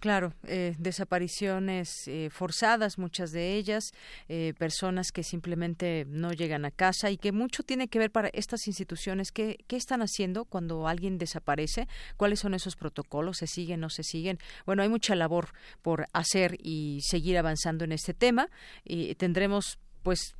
Claro, 0.00 0.32
eh, 0.46 0.74
desapariciones 0.78 2.08
eh, 2.08 2.30
forzadas, 2.32 2.96
muchas 2.96 3.32
de 3.32 3.56
ellas, 3.56 3.92
eh, 4.30 4.54
personas 4.58 5.12
que 5.12 5.22
simplemente 5.22 6.06
no 6.08 6.32
llegan 6.32 6.64
a 6.64 6.70
casa 6.70 7.10
y 7.10 7.18
que 7.18 7.32
mucho 7.32 7.62
tiene 7.64 7.88
que 7.88 7.98
ver 7.98 8.10
para 8.10 8.28
estas 8.32 8.66
instituciones. 8.66 9.30
¿Qué, 9.30 9.58
¿Qué 9.66 9.76
están 9.76 10.00
haciendo 10.00 10.46
cuando 10.46 10.88
alguien 10.88 11.18
desaparece? 11.18 11.86
¿Cuáles 12.16 12.40
son 12.40 12.54
esos 12.54 12.76
protocolos? 12.76 13.36
¿Se 13.36 13.46
siguen, 13.46 13.80
no 13.80 13.90
se 13.90 14.02
siguen? 14.02 14.38
Bueno, 14.64 14.82
hay 14.82 14.88
mucha 14.88 15.14
labor 15.14 15.50
por 15.82 16.06
hacer 16.14 16.56
y 16.62 17.00
seguir 17.02 17.36
avanzando 17.36 17.84
en 17.84 17.92
este 17.92 18.14
tema 18.14 18.48
y 18.84 19.14
tendremos 19.16 19.78
pues 20.02 20.34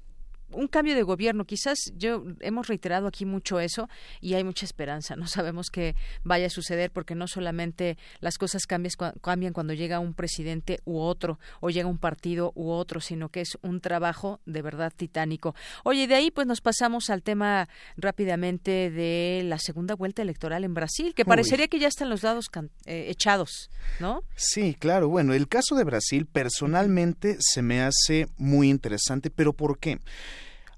un 0.52 0.68
cambio 0.68 0.94
de 0.94 1.02
gobierno. 1.02 1.44
Quizás 1.44 1.78
yo 1.96 2.24
hemos 2.40 2.68
reiterado 2.68 3.06
aquí 3.06 3.24
mucho 3.24 3.60
eso 3.60 3.88
y 4.20 4.34
hay 4.34 4.44
mucha 4.44 4.64
esperanza. 4.64 5.16
No 5.20 5.26
sabemos 5.26 5.68
qué 5.70 5.96
vaya 6.24 6.46
a 6.46 6.50
suceder 6.50 6.90
porque 6.90 7.14
no 7.14 7.28
solamente 7.28 7.98
las 8.20 8.38
cosas 8.38 8.66
cambian, 8.66 8.92
cambian 9.20 9.52
cuando 9.52 9.74
llega 9.74 9.98
un 9.98 10.14
presidente 10.14 10.80
u 10.86 10.98
otro 10.98 11.38
o 11.60 11.68
llega 11.68 11.88
un 11.88 11.98
partido 11.98 12.52
u 12.54 12.70
otro, 12.70 13.00
sino 13.00 13.28
que 13.28 13.42
es 13.42 13.58
un 13.60 13.80
trabajo 13.80 14.40
de 14.46 14.62
verdad 14.62 14.92
titánico. 14.96 15.54
Oye, 15.84 16.06
de 16.06 16.14
ahí 16.14 16.30
pues 16.30 16.46
nos 16.46 16.62
pasamos 16.62 17.10
al 17.10 17.22
tema 17.22 17.68
rápidamente 17.98 18.90
de 18.90 19.42
la 19.44 19.58
segunda 19.58 19.94
vuelta 19.94 20.22
electoral 20.22 20.64
en 20.64 20.74
Brasil, 20.74 21.14
que 21.14 21.24
parecería 21.24 21.68
que 21.68 21.78
ya 21.78 21.88
están 21.88 22.08
los 22.08 22.22
dados 22.22 22.46
eh, 22.86 23.06
echados, 23.08 23.70
¿no? 23.98 24.22
Sí, 24.36 24.74
claro. 24.78 25.08
Bueno, 25.08 25.34
el 25.34 25.48
caso 25.48 25.74
de 25.74 25.84
Brasil 25.84 26.26
personalmente 26.26 27.36
se 27.38 27.62
me 27.62 27.82
hace 27.82 28.26
muy 28.36 28.70
interesante, 28.70 29.30
pero 29.30 29.52
¿por 29.52 29.78
qué? 29.78 29.98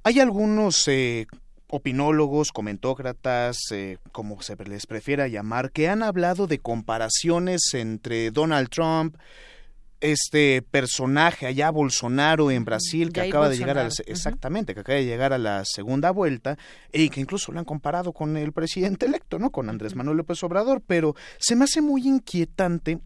Hay 0.04 0.18
algunos 0.18 0.88
eh, 0.88 1.26
opinólogos, 1.68 2.50
comentócratas, 2.50 3.56
eh, 3.70 3.98
como 4.10 4.42
se 4.42 4.56
les 4.56 4.86
prefiera 4.86 5.28
llamar, 5.28 5.70
que 5.70 5.88
han 5.88 6.02
hablado 6.02 6.48
de 6.48 6.58
comparaciones 6.58 7.60
entre 7.72 8.32
Donald 8.32 8.68
Trump, 8.68 9.16
este 10.00 10.62
personaje 10.62 11.46
allá 11.46 11.70
Bolsonaro 11.70 12.50
en 12.50 12.64
Brasil 12.64 13.12
que 13.12 13.20
acaba 13.20 13.48
de 13.48 13.56
llegar 13.56 13.78
a 13.78 13.84
la, 13.84 13.90
exactamente 14.06 14.74
que 14.74 14.80
acaba 14.80 14.98
de 14.98 15.04
llegar 15.04 15.32
a 15.32 15.38
la 15.38 15.64
segunda 15.64 16.10
vuelta 16.10 16.58
y 16.92 17.08
que 17.08 17.20
incluso 17.20 17.52
lo 17.52 17.60
han 17.60 17.64
comparado 17.64 18.12
con 18.12 18.36
el 18.36 18.50
presidente 18.50 19.06
electo 19.06 19.38
no 19.38 19.50
con 19.50 19.68
Andrés 19.68 19.94
Manuel 19.94 20.16
López 20.16 20.42
Obrador 20.42 20.82
pero 20.84 21.14
se 21.38 21.54
me 21.54 21.64
hace 21.64 21.80
muy 21.80 22.08
inquietante 22.08 22.98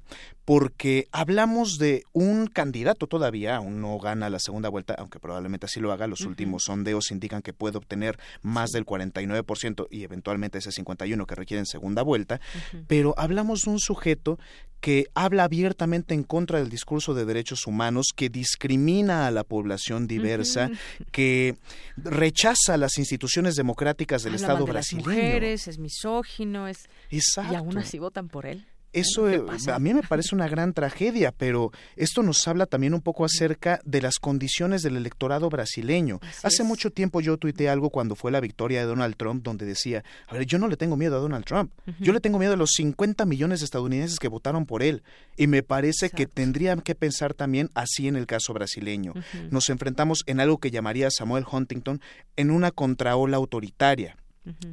porque 0.47 1.09
hablamos 1.11 1.77
de 1.77 2.05
un 2.13 2.47
candidato 2.47 3.09
todavía, 3.09 3.57
aún 3.57 3.81
no 3.81 3.99
gana 3.99 4.31
la 4.31 4.39
segunda 4.39 4.69
vuelta, 4.69 4.95
aunque 4.97 5.19
probablemente 5.19 5.67
así 5.67 5.81
lo 5.81 5.91
haga, 5.91 6.07
los 6.07 6.21
últimos 6.21 6.63
sondeos 6.63 7.11
indican 7.11 7.43
que 7.43 7.53
puede 7.53 7.79
obtener 7.79 8.17
más 8.43 8.71
del 8.71 8.87
49% 8.87 9.89
y 9.91 10.05
eventualmente 10.05 10.59
ese 10.59 10.71
51% 10.71 11.27
que 11.27 11.35
requieren 11.35 11.67
segunda 11.67 12.03
vuelta, 12.03 12.41
pero 12.87 13.13
hablamos 13.19 13.63
de 13.63 13.71
un 13.71 13.81
sujeto 13.81 14.39
que 14.81 15.07
habla 15.15 15.43
abiertamente 15.43 16.15
en 16.15 16.23
contra 16.23 16.61
del 16.61 16.69
discurso 16.69 17.13
de 17.13 17.25
derechos 17.25 17.67
humanos, 17.67 18.13
que 18.15 18.29
discrimina 18.29 19.27
a 19.27 19.33
la 19.33 19.43
población 19.43 20.07
diversa, 20.07 20.71
que 21.11 21.57
rechaza 21.97 22.77
las 22.77 22.99
instituciones 22.99 23.57
democráticas 23.57 24.23
del 24.23 24.37
Estado 24.37 24.65
brasileño. 24.65 25.09
mujeres, 25.09 25.67
es 25.67 25.79
misógino, 25.81 26.69
es 26.69 26.85
Exacto. 27.11 27.53
y 27.53 27.57
aún 27.57 27.79
así 27.79 27.99
votan 27.99 28.29
por 28.29 28.47
él. 28.47 28.65
Eso 28.97 29.29
eh, 29.29 29.45
a 29.71 29.79
mí 29.79 29.93
me 29.93 30.03
parece 30.03 30.35
una 30.35 30.49
gran 30.49 30.73
tragedia, 30.73 31.31
pero 31.31 31.71
esto 31.97 32.23
nos 32.23 32.49
habla 32.49 32.65
también 32.65 32.95
un 32.95 33.03
poco 33.03 33.27
acerca 33.27 33.79
de 33.85 34.01
las 34.01 34.19
condiciones 34.19 34.83
del 34.83 34.97
electorado 34.97 35.51
brasileño. 35.51 36.19
Hace 36.43 36.65
mucho 36.65 36.91
tiempo 36.91 37.21
yo 37.21 37.37
tuiteé 37.37 37.69
algo 37.69 37.91
cuando 37.91 38.17
fue 38.17 38.33
la 38.33 38.41
victoria 38.41 38.81
de 38.81 38.87
Donald 38.87 39.17
Trump, 39.17 39.43
donde 39.45 39.67
decía, 39.67 40.03
a 40.27 40.33
ver, 40.33 40.47
yo 40.47 40.59
no 40.59 40.67
le 40.67 40.79
tengo 40.79 40.97
miedo 40.97 41.17
a 41.17 41.21
Donald 41.21 41.45
Trump, 41.45 41.73
yo 42.01 42.15
le 42.15 42.21
tengo 42.21 42.39
miedo 42.39 42.55
a 42.55 42.57
los 42.57 42.71
50 42.75 43.27
millones 43.27 43.61
de 43.61 43.67
estadounidenses 43.67 44.19
que 44.19 44.29
votaron 44.29 44.65
por 44.65 44.83
él. 44.83 45.03
Y 45.37 45.47
me 45.47 45.63
parece 45.63 46.09
que 46.09 46.27
tendrían 46.27 46.81
que 46.81 46.95
pensar 46.95 47.35
también 47.35 47.69
así 47.75 48.09
en 48.09 48.17
el 48.17 48.27
caso 48.27 48.55
brasileño. 48.55 49.13
Nos 49.51 49.69
enfrentamos 49.69 50.23
en 50.25 50.41
algo 50.41 50.57
que 50.57 50.71
llamaría 50.71 51.11
Samuel 51.11 51.45
Huntington 51.51 52.01
en 52.37 52.51
una 52.51 52.71
contraola 52.71 53.37
autoritaria 53.37 54.17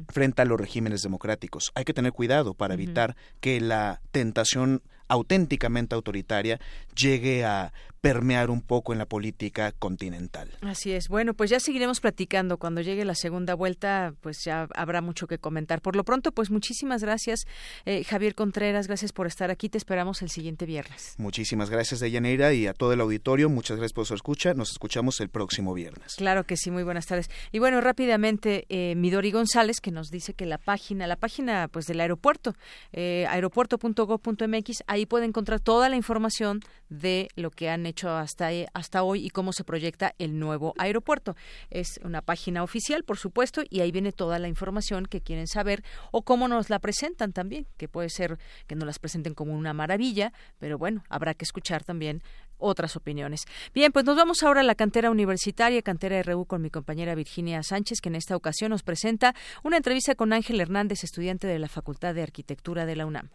frente 0.08 0.42
a 0.42 0.44
los 0.44 0.60
regímenes 0.60 1.02
democráticos. 1.02 1.72
Hay 1.74 1.84
que 1.84 1.94
tener 1.94 2.12
cuidado 2.12 2.54
para 2.54 2.74
evitar 2.74 3.16
que 3.40 3.60
la 3.60 4.00
tentación 4.12 4.82
auténticamente 5.08 5.94
autoritaria 5.94 6.60
llegue 6.94 7.44
a 7.44 7.72
permear 8.04 8.50
un 8.50 8.60
poco 8.60 8.92
en 8.92 8.98
la 8.98 9.06
política 9.06 9.72
continental. 9.72 10.50
Así 10.60 10.92
es. 10.92 11.08
Bueno, 11.08 11.32
pues 11.32 11.48
ya 11.48 11.58
seguiremos 11.58 12.00
platicando. 12.00 12.58
Cuando 12.58 12.82
llegue 12.82 13.02
la 13.06 13.14
segunda 13.14 13.54
vuelta, 13.54 14.12
pues 14.20 14.44
ya 14.44 14.68
habrá 14.74 15.00
mucho 15.00 15.26
que 15.26 15.38
comentar. 15.38 15.80
Por 15.80 15.96
lo 15.96 16.04
pronto, 16.04 16.30
pues 16.30 16.50
muchísimas 16.50 17.02
gracias, 17.02 17.46
eh, 17.86 18.04
Javier 18.04 18.34
Contreras. 18.34 18.88
Gracias 18.88 19.12
por 19.12 19.26
estar 19.26 19.50
aquí. 19.50 19.70
Te 19.70 19.78
esperamos 19.78 20.20
el 20.20 20.28
siguiente 20.28 20.66
viernes. 20.66 21.14
Muchísimas 21.16 21.70
gracias, 21.70 22.00
Deyaneira, 22.00 22.52
y 22.52 22.66
a 22.66 22.74
todo 22.74 22.92
el 22.92 23.00
auditorio. 23.00 23.48
Muchas 23.48 23.78
gracias 23.78 23.94
por 23.94 24.04
su 24.04 24.12
escucha. 24.12 24.52
Nos 24.52 24.72
escuchamos 24.72 25.18
el 25.20 25.30
próximo 25.30 25.72
viernes. 25.72 26.16
Claro 26.16 26.44
que 26.44 26.58
sí. 26.58 26.70
Muy 26.70 26.82
buenas 26.82 27.06
tardes. 27.06 27.30
Y 27.52 27.58
bueno, 27.58 27.80
rápidamente, 27.80 28.66
eh, 28.68 28.96
Midori 28.96 29.30
González, 29.30 29.80
que 29.80 29.92
nos 29.92 30.10
dice 30.10 30.34
que 30.34 30.44
la 30.44 30.58
página, 30.58 31.06
la 31.06 31.16
página 31.16 31.68
pues 31.68 31.86
del 31.86 32.00
aeropuerto, 32.02 32.54
eh, 32.92 33.24
aeropuerto.gov.mx, 33.30 34.82
ahí 34.88 35.06
puede 35.06 35.24
encontrar 35.24 35.60
toda 35.60 35.88
la 35.88 35.96
información 35.96 36.60
de 36.90 37.28
lo 37.34 37.50
que 37.50 37.70
han 37.70 37.86
hecho 37.86 37.93
hasta, 38.02 38.50
hasta 38.72 39.02
hoy 39.02 39.24
y 39.24 39.30
cómo 39.30 39.52
se 39.52 39.64
proyecta 39.64 40.14
el 40.18 40.38
nuevo 40.38 40.74
aeropuerto. 40.78 41.36
Es 41.70 42.00
una 42.04 42.22
página 42.22 42.62
oficial, 42.62 43.04
por 43.04 43.18
supuesto, 43.18 43.62
y 43.68 43.80
ahí 43.80 43.92
viene 43.92 44.12
toda 44.12 44.38
la 44.38 44.48
información 44.48 45.06
que 45.06 45.20
quieren 45.20 45.46
saber 45.46 45.82
o 46.10 46.22
cómo 46.22 46.48
nos 46.48 46.70
la 46.70 46.78
presentan 46.78 47.32
también, 47.32 47.66
que 47.76 47.88
puede 47.88 48.10
ser 48.10 48.38
que 48.66 48.74
nos 48.74 48.86
las 48.86 48.98
presenten 48.98 49.34
como 49.34 49.54
una 49.54 49.72
maravilla, 49.72 50.32
pero 50.58 50.78
bueno, 50.78 51.04
habrá 51.08 51.34
que 51.34 51.44
escuchar 51.44 51.84
también 51.84 52.22
otras 52.58 52.96
opiniones. 52.96 53.42
Bien, 53.74 53.92
pues 53.92 54.04
nos 54.04 54.16
vamos 54.16 54.42
ahora 54.42 54.60
a 54.60 54.64
la 54.64 54.74
cantera 54.74 55.10
universitaria, 55.10 55.82
cantera 55.82 56.22
RU 56.22 56.46
con 56.46 56.62
mi 56.62 56.70
compañera 56.70 57.14
Virginia 57.14 57.62
Sánchez, 57.62 58.00
que 58.00 58.08
en 58.08 58.16
esta 58.16 58.36
ocasión 58.36 58.70
nos 58.70 58.82
presenta 58.82 59.34
una 59.62 59.76
entrevista 59.76 60.14
con 60.14 60.32
Ángel 60.32 60.60
Hernández, 60.60 61.04
estudiante 61.04 61.46
de 61.46 61.58
la 61.58 61.68
Facultad 61.68 62.14
de 62.14 62.22
Arquitectura 62.22 62.86
de 62.86 62.96
la 62.96 63.06
UNAM. 63.06 63.30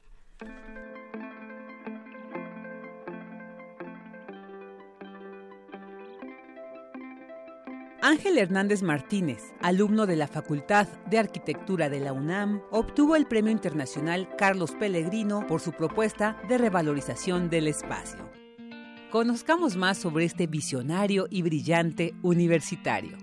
Ángel 8.01 8.37
Hernández 8.37 8.81
Martínez, 8.81 9.53
alumno 9.61 10.05
de 10.05 10.15
la 10.15 10.27
Facultad 10.27 10.87
de 11.09 11.19
Arquitectura 11.19 11.89
de 11.89 11.99
la 11.99 12.13
UNAM, 12.13 12.61
obtuvo 12.71 13.17
el 13.17 13.25
Premio 13.25 13.51
Internacional 13.51 14.29
Carlos 14.37 14.73
Pellegrino 14.79 15.45
por 15.47 15.59
su 15.59 15.73
propuesta 15.73 16.37
de 16.47 16.57
revalorización 16.57 17.49
del 17.49 17.67
espacio. 17.67 18.19
Conozcamos 19.11 19.75
más 19.75 19.97
sobre 19.97 20.23
este 20.23 20.47
visionario 20.47 21.27
y 21.29 21.41
brillante 21.41 22.13
universitario. 22.21 23.17